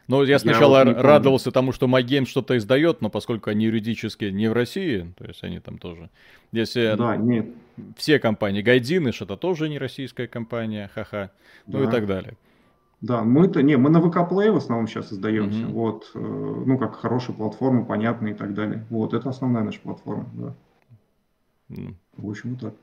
Ну, 0.06 0.22
я 0.22 0.38
сначала 0.38 0.78
я 0.78 0.84
вот 0.86 1.02
радовался 1.02 1.50
тому, 1.50 1.72
что 1.72 1.86
MyGame 1.86 2.24
что-то 2.24 2.56
издает, 2.56 3.02
но 3.02 3.10
поскольку 3.10 3.50
они 3.50 3.66
юридически 3.66 4.26
не 4.26 4.48
в 4.48 4.54
России, 4.54 5.12
то 5.18 5.26
есть 5.26 5.44
они 5.44 5.60
там 5.60 5.76
тоже. 5.78 6.08
Если 6.50 6.94
да, 6.96 7.16
нет. 7.16 7.46
все 7.96 8.18
компании, 8.18 8.62
Гайдиныш 8.62 9.20
это 9.20 9.36
тоже 9.36 9.68
не 9.68 9.78
российская 9.78 10.26
компания, 10.26 10.90
ха-ха, 10.94 11.30
ну 11.66 11.80
да. 11.80 11.84
и 11.84 11.90
так 11.90 12.06
далее. 12.06 12.38
Да, 13.02 13.22
мы-то, 13.22 13.62
не, 13.62 13.76
мы 13.76 13.90
на 13.90 14.00
ВК 14.00 14.16
Play 14.32 14.50
в 14.50 14.56
основном 14.56 14.88
сейчас 14.88 15.12
издаемся, 15.12 15.60
mm 15.60 15.72
вот, 15.72 16.10
э, 16.14 16.18
ну, 16.18 16.78
как 16.78 16.96
хорошая 16.96 17.36
платформа, 17.36 17.84
понятная 17.84 18.32
и 18.32 18.34
так 18.34 18.54
далее. 18.54 18.86
Вот, 18.88 19.12
это 19.12 19.28
основная 19.28 19.62
наша 19.62 19.78
платформа, 19.80 20.28
да. 20.32 20.54
Mm. 21.68 21.94
В 22.16 22.30
общем, 22.30 22.50
вот 22.54 22.60
так 22.60 22.74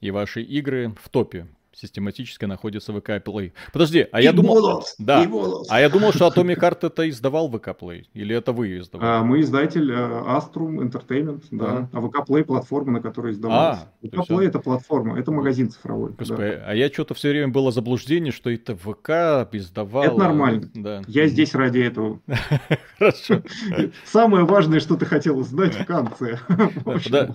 и 0.00 0.10
ваши 0.10 0.42
игры 0.42 0.94
в 1.00 1.08
топе 1.08 1.46
систематически 1.72 2.44
находится 2.44 2.92
в 2.92 3.00
ВК 3.00 3.10
Play. 3.24 3.52
Подожди, 3.72 4.06
а 4.10 4.20
и 4.20 4.24
я 4.24 4.32
думал... 4.32 4.60
Бонус, 4.60 4.94
да, 4.98 5.26
а 5.68 5.80
я 5.80 5.88
думал, 5.88 6.12
что 6.12 6.28
Atomic 6.28 6.58
Heart 6.58 6.86
это 6.86 7.08
издавал 7.08 7.48
ВК 7.50 7.68
Play, 7.68 8.06
или 8.14 8.34
это 8.34 8.52
вы 8.52 8.78
издавали? 8.78 9.08
А, 9.08 9.22
мы 9.22 9.40
издатель 9.40 9.90
uh, 9.90 10.26
Astrum 10.26 10.78
Entertainment, 10.78 11.44
да, 11.50 11.88
а, 11.92 11.98
а 11.98 12.00
ВК 12.00 12.28
Play 12.28 12.44
платформа, 12.44 12.92
на 12.92 13.00
которой 13.00 13.32
издавалась. 13.32 13.80
А, 13.80 14.06
ВК 14.06 14.30
Play 14.30 14.46
это 14.46 14.58
платформа, 14.58 15.18
это 15.18 15.30
магазин 15.32 15.70
цифровой. 15.70 16.12
Господи, 16.12 16.56
да. 16.56 16.64
а 16.66 16.74
я 16.74 16.88
что-то 16.88 17.14
все 17.14 17.30
время 17.30 17.48
было 17.48 17.70
заблуждение, 17.70 18.32
что 18.32 18.50
это 18.50 18.76
ВК 18.76 19.48
издавал. 19.54 20.04
Это 20.04 20.16
нормально, 20.16 20.70
да. 20.74 21.02
я 21.06 21.26
здесь 21.26 21.54
ради 21.54 21.78
этого. 21.80 22.20
Хорошо. 22.98 23.42
Самое 24.04 24.44
важное, 24.44 24.80
что 24.80 24.96
ты 24.96 25.06
хотел 25.06 25.38
узнать 25.38 25.74
в 25.74 25.84
конце. 25.84 26.38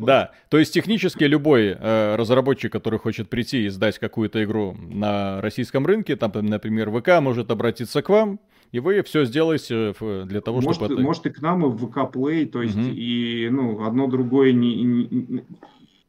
Да, 0.06 0.32
то 0.50 0.58
есть 0.58 0.74
технически 0.74 1.24
любой 1.24 1.76
э, 1.78 2.16
разработчик, 2.16 2.72
который 2.72 3.00
хочет 3.00 3.30
прийти 3.30 3.64
и 3.64 3.68
издать 3.68 3.98
какую-то 4.00 4.25
какую-то 4.26 4.44
игру 4.44 4.76
на 4.90 5.42
российском 5.42 5.86
рынке, 5.86 6.16
там, 6.16 6.32
например, 6.34 6.90
ВК 6.92 7.22
может 7.22 7.52
обратиться 7.52 8.02
к 8.02 8.10
вам, 8.10 8.40
и 8.72 8.80
вы 8.80 9.02
все 9.04 9.26
сделаете 9.26 9.94
для 10.26 10.42
того, 10.42 10.62
может, 10.62 10.76
чтобы... 10.76 10.94
Это... 10.94 11.04
Может, 11.04 11.26
и 11.28 11.30
к 11.30 11.42
нам, 11.42 11.66
и 11.66 11.70
в 11.70 11.78
ВК 11.78 11.98
Play, 12.16 12.46
то 12.46 12.62
есть, 12.62 12.76
угу. 12.76 12.88
и, 12.88 13.50
ну, 13.50 13.86
одно 13.86 14.08
другое 14.08 14.52
не, 14.52 14.84
не, 14.84 15.44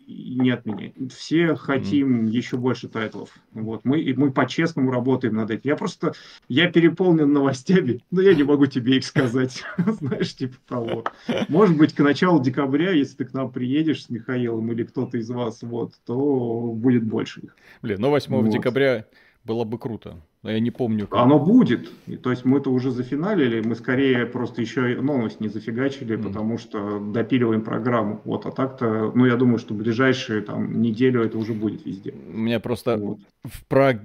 не 0.07 0.51
отменять. 0.51 0.95
Все 1.13 1.55
хотим 1.55 2.27
mm. 2.27 2.31
еще 2.31 2.57
больше 2.57 2.89
тайтлов. 2.89 3.31
Вот. 3.53 3.85
Мы, 3.85 4.15
мы 4.17 4.31
по-честному 4.31 4.91
работаем 4.91 5.35
над 5.35 5.51
этим. 5.51 5.63
Я 5.65 5.77
просто, 5.77 6.15
я 6.49 6.71
переполнен 6.71 7.33
новостями, 7.33 8.01
но 8.11 8.23
я 8.23 8.35
не 8.35 8.45
могу 8.45 8.67
тебе 8.67 8.99
их 8.99 9.05
сказать. 9.05 9.65
Знаешь, 9.79 10.35
типа 10.35 10.57
того. 10.69 11.05
Может 11.49 11.77
быть, 11.77 11.95
к 11.95 12.01
началу 12.01 12.41
декабря, 12.41 12.93
если 12.93 13.17
ты 13.17 13.25
к 13.25 13.35
нам 13.35 13.51
приедешь 13.51 14.05
с 14.05 14.11
Михаилом 14.11 14.71
или 14.73 14.85
кто-то 14.85 15.19
из 15.19 15.29
вас, 15.29 15.63
вот, 15.63 15.93
то 16.05 16.73
будет 16.73 17.05
больше 17.05 17.41
их. 17.41 17.57
Блин, 17.83 18.01
ну 18.01 18.11
8 18.11 18.33
вот. 18.33 18.51
декабря 18.51 19.07
было 19.47 19.65
бы 19.65 19.79
круто. 19.79 20.17
Но 20.43 20.51
я 20.51 20.61
не 20.61 20.71
помню. 20.71 21.07
Как. 21.07 21.21
Оно 21.21 21.39
будет. 21.39 21.91
И, 22.07 22.17
то 22.17 22.31
есть 22.31 22.45
мы-то 22.45 22.71
уже 22.71 22.91
зафиналили, 22.91 23.61
мы 23.67 23.75
скорее 23.75 24.27
просто 24.27 24.61
еще 24.61 25.01
новость 25.01 25.41
не 25.41 25.49
зафигачили, 25.49 26.17
mm. 26.17 26.23
потому 26.23 26.59
что 26.59 27.01
допиливаем 27.01 27.63
программу. 27.63 28.21
Вот, 28.25 28.47
а 28.47 28.51
так-то, 28.51 29.13
ну, 29.15 29.27
я 29.27 29.37
думаю, 29.37 29.59
что 29.59 29.75
в 29.75 29.77
ближайшие 29.77 30.43
там 30.43 30.81
неделю 30.81 31.25
это 31.25 31.39
уже 31.39 31.53
будет 31.53 31.85
везде. 31.85 32.15
У 32.33 32.37
меня 32.37 32.61
просто 32.61 32.97
вот. 32.97 33.19
в 33.45 33.65
Праг... 33.67 34.01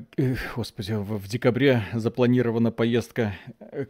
Господи, 0.56 0.94
в 0.94 1.28
декабре 1.28 1.84
запланирована 1.94 2.72
поездка 2.72 3.34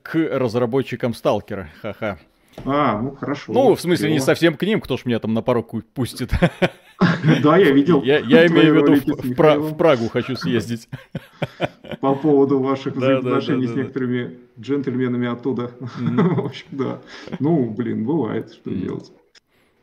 к 0.01 0.15
разработчикам 0.15 1.13
Сталкера. 1.13 1.69
Ха-ха. 1.81 2.19
А, 2.65 3.01
ну 3.01 3.15
хорошо. 3.15 3.53
Ну, 3.53 3.75
в 3.75 3.81
смысле, 3.81 4.11
не 4.11 4.19
совсем 4.19 4.55
к 4.55 4.63
ним, 4.63 4.81
кто 4.81 4.97
ж 4.97 5.05
меня 5.05 5.19
там 5.19 5.33
на 5.33 5.41
порог 5.41 5.73
пустит. 5.93 6.31
Да, 7.43 7.57
я 7.57 7.71
видел. 7.71 8.01
Я, 8.03 8.19
я 8.19 8.47
имею 8.47 8.73
в 8.73 8.89
виду 8.89 9.33
в 9.33 9.75
Прагу 9.75 10.09
хочу 10.09 10.35
съездить. 10.35 10.87
По 12.01 12.15
поводу 12.15 12.59
ваших 12.59 12.95
взаимоотношений 12.95 13.67
с 13.67 13.75
некоторыми 13.75 14.37
джентльменами 14.59 15.27
оттуда. 15.27 15.71
В 15.79 16.45
общем, 16.45 16.67
да. 16.71 17.01
Ну, 17.39 17.69
блин, 17.69 18.05
бывает, 18.05 18.53
что 18.53 18.71
делать. 18.71 19.11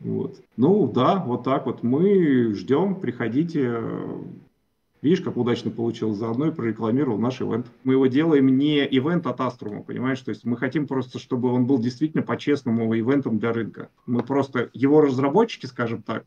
Вот. 0.00 0.36
Ну, 0.56 0.90
да, 0.92 1.16
вот 1.16 1.44
так 1.44 1.66
вот. 1.66 1.82
Мы 1.82 2.54
ждем, 2.54 2.96
приходите. 2.96 3.80
Видишь, 5.00 5.20
как 5.20 5.36
удачно 5.36 5.70
получилось, 5.70 6.18
заодно 6.18 6.48
и 6.48 6.50
прорекламировал 6.50 7.18
наш 7.18 7.40
ивент. 7.40 7.66
Мы 7.84 7.92
его 7.92 8.08
делаем 8.08 8.58
не 8.58 8.84
ивент 8.84 9.28
от 9.28 9.40
Аструма, 9.40 9.82
понимаешь? 9.82 10.20
То 10.20 10.30
есть 10.30 10.44
мы 10.44 10.56
хотим 10.56 10.88
просто, 10.88 11.20
чтобы 11.20 11.52
он 11.52 11.66
был 11.66 11.78
действительно 11.78 12.24
по-честному 12.24 12.92
ивентом 12.98 13.38
для 13.38 13.52
рынка. 13.52 13.90
Мы 14.06 14.24
просто, 14.24 14.70
его 14.72 15.00
разработчики, 15.00 15.66
скажем 15.66 16.02
так, 16.02 16.24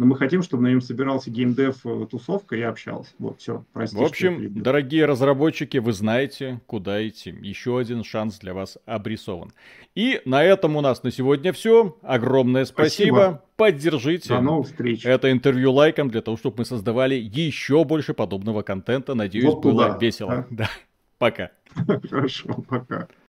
но 0.00 0.06
мы 0.06 0.16
хотим, 0.16 0.42
чтобы 0.42 0.62
на 0.62 0.68
нем 0.68 0.80
собирался 0.80 1.30
геймдев 1.30 1.84
э, 1.84 2.06
тусовка 2.10 2.56
и 2.56 2.62
общался. 2.62 3.10
Вот, 3.18 3.38
все, 3.38 3.66
простите. 3.74 4.02
В 4.02 4.06
общем, 4.06 4.62
дорогие 4.62 5.04
разработчики, 5.04 5.76
вы 5.76 5.92
знаете, 5.92 6.62
куда 6.64 7.06
идти. 7.06 7.36
Еще 7.42 7.78
один 7.78 8.02
шанс 8.02 8.38
для 8.38 8.54
вас 8.54 8.78
обрисован. 8.86 9.52
И 9.94 10.22
на 10.24 10.42
этом 10.42 10.76
у 10.76 10.80
нас 10.80 11.02
на 11.02 11.10
сегодня 11.10 11.52
все. 11.52 11.98
Огромное 12.00 12.64
спасибо. 12.64 13.14
спасибо. 13.14 13.44
Поддержите 13.56 14.28
До 14.30 14.40
новых 14.40 14.68
встреч. 14.68 15.04
это 15.04 15.30
интервью 15.30 15.70
лайком 15.70 16.08
для 16.08 16.22
того, 16.22 16.38
чтобы 16.38 16.60
мы 16.60 16.64
создавали 16.64 17.16
еще 17.16 17.84
больше 17.84 18.14
подобного 18.14 18.62
контента. 18.62 19.14
Надеюсь, 19.14 19.44
вот 19.44 19.62
было 19.62 19.98
весело. 20.00 20.32
А? 20.32 20.46
Да. 20.48 20.70
Пока. 21.18 21.50
Хорошо, 22.08 22.64
пока. 22.66 23.06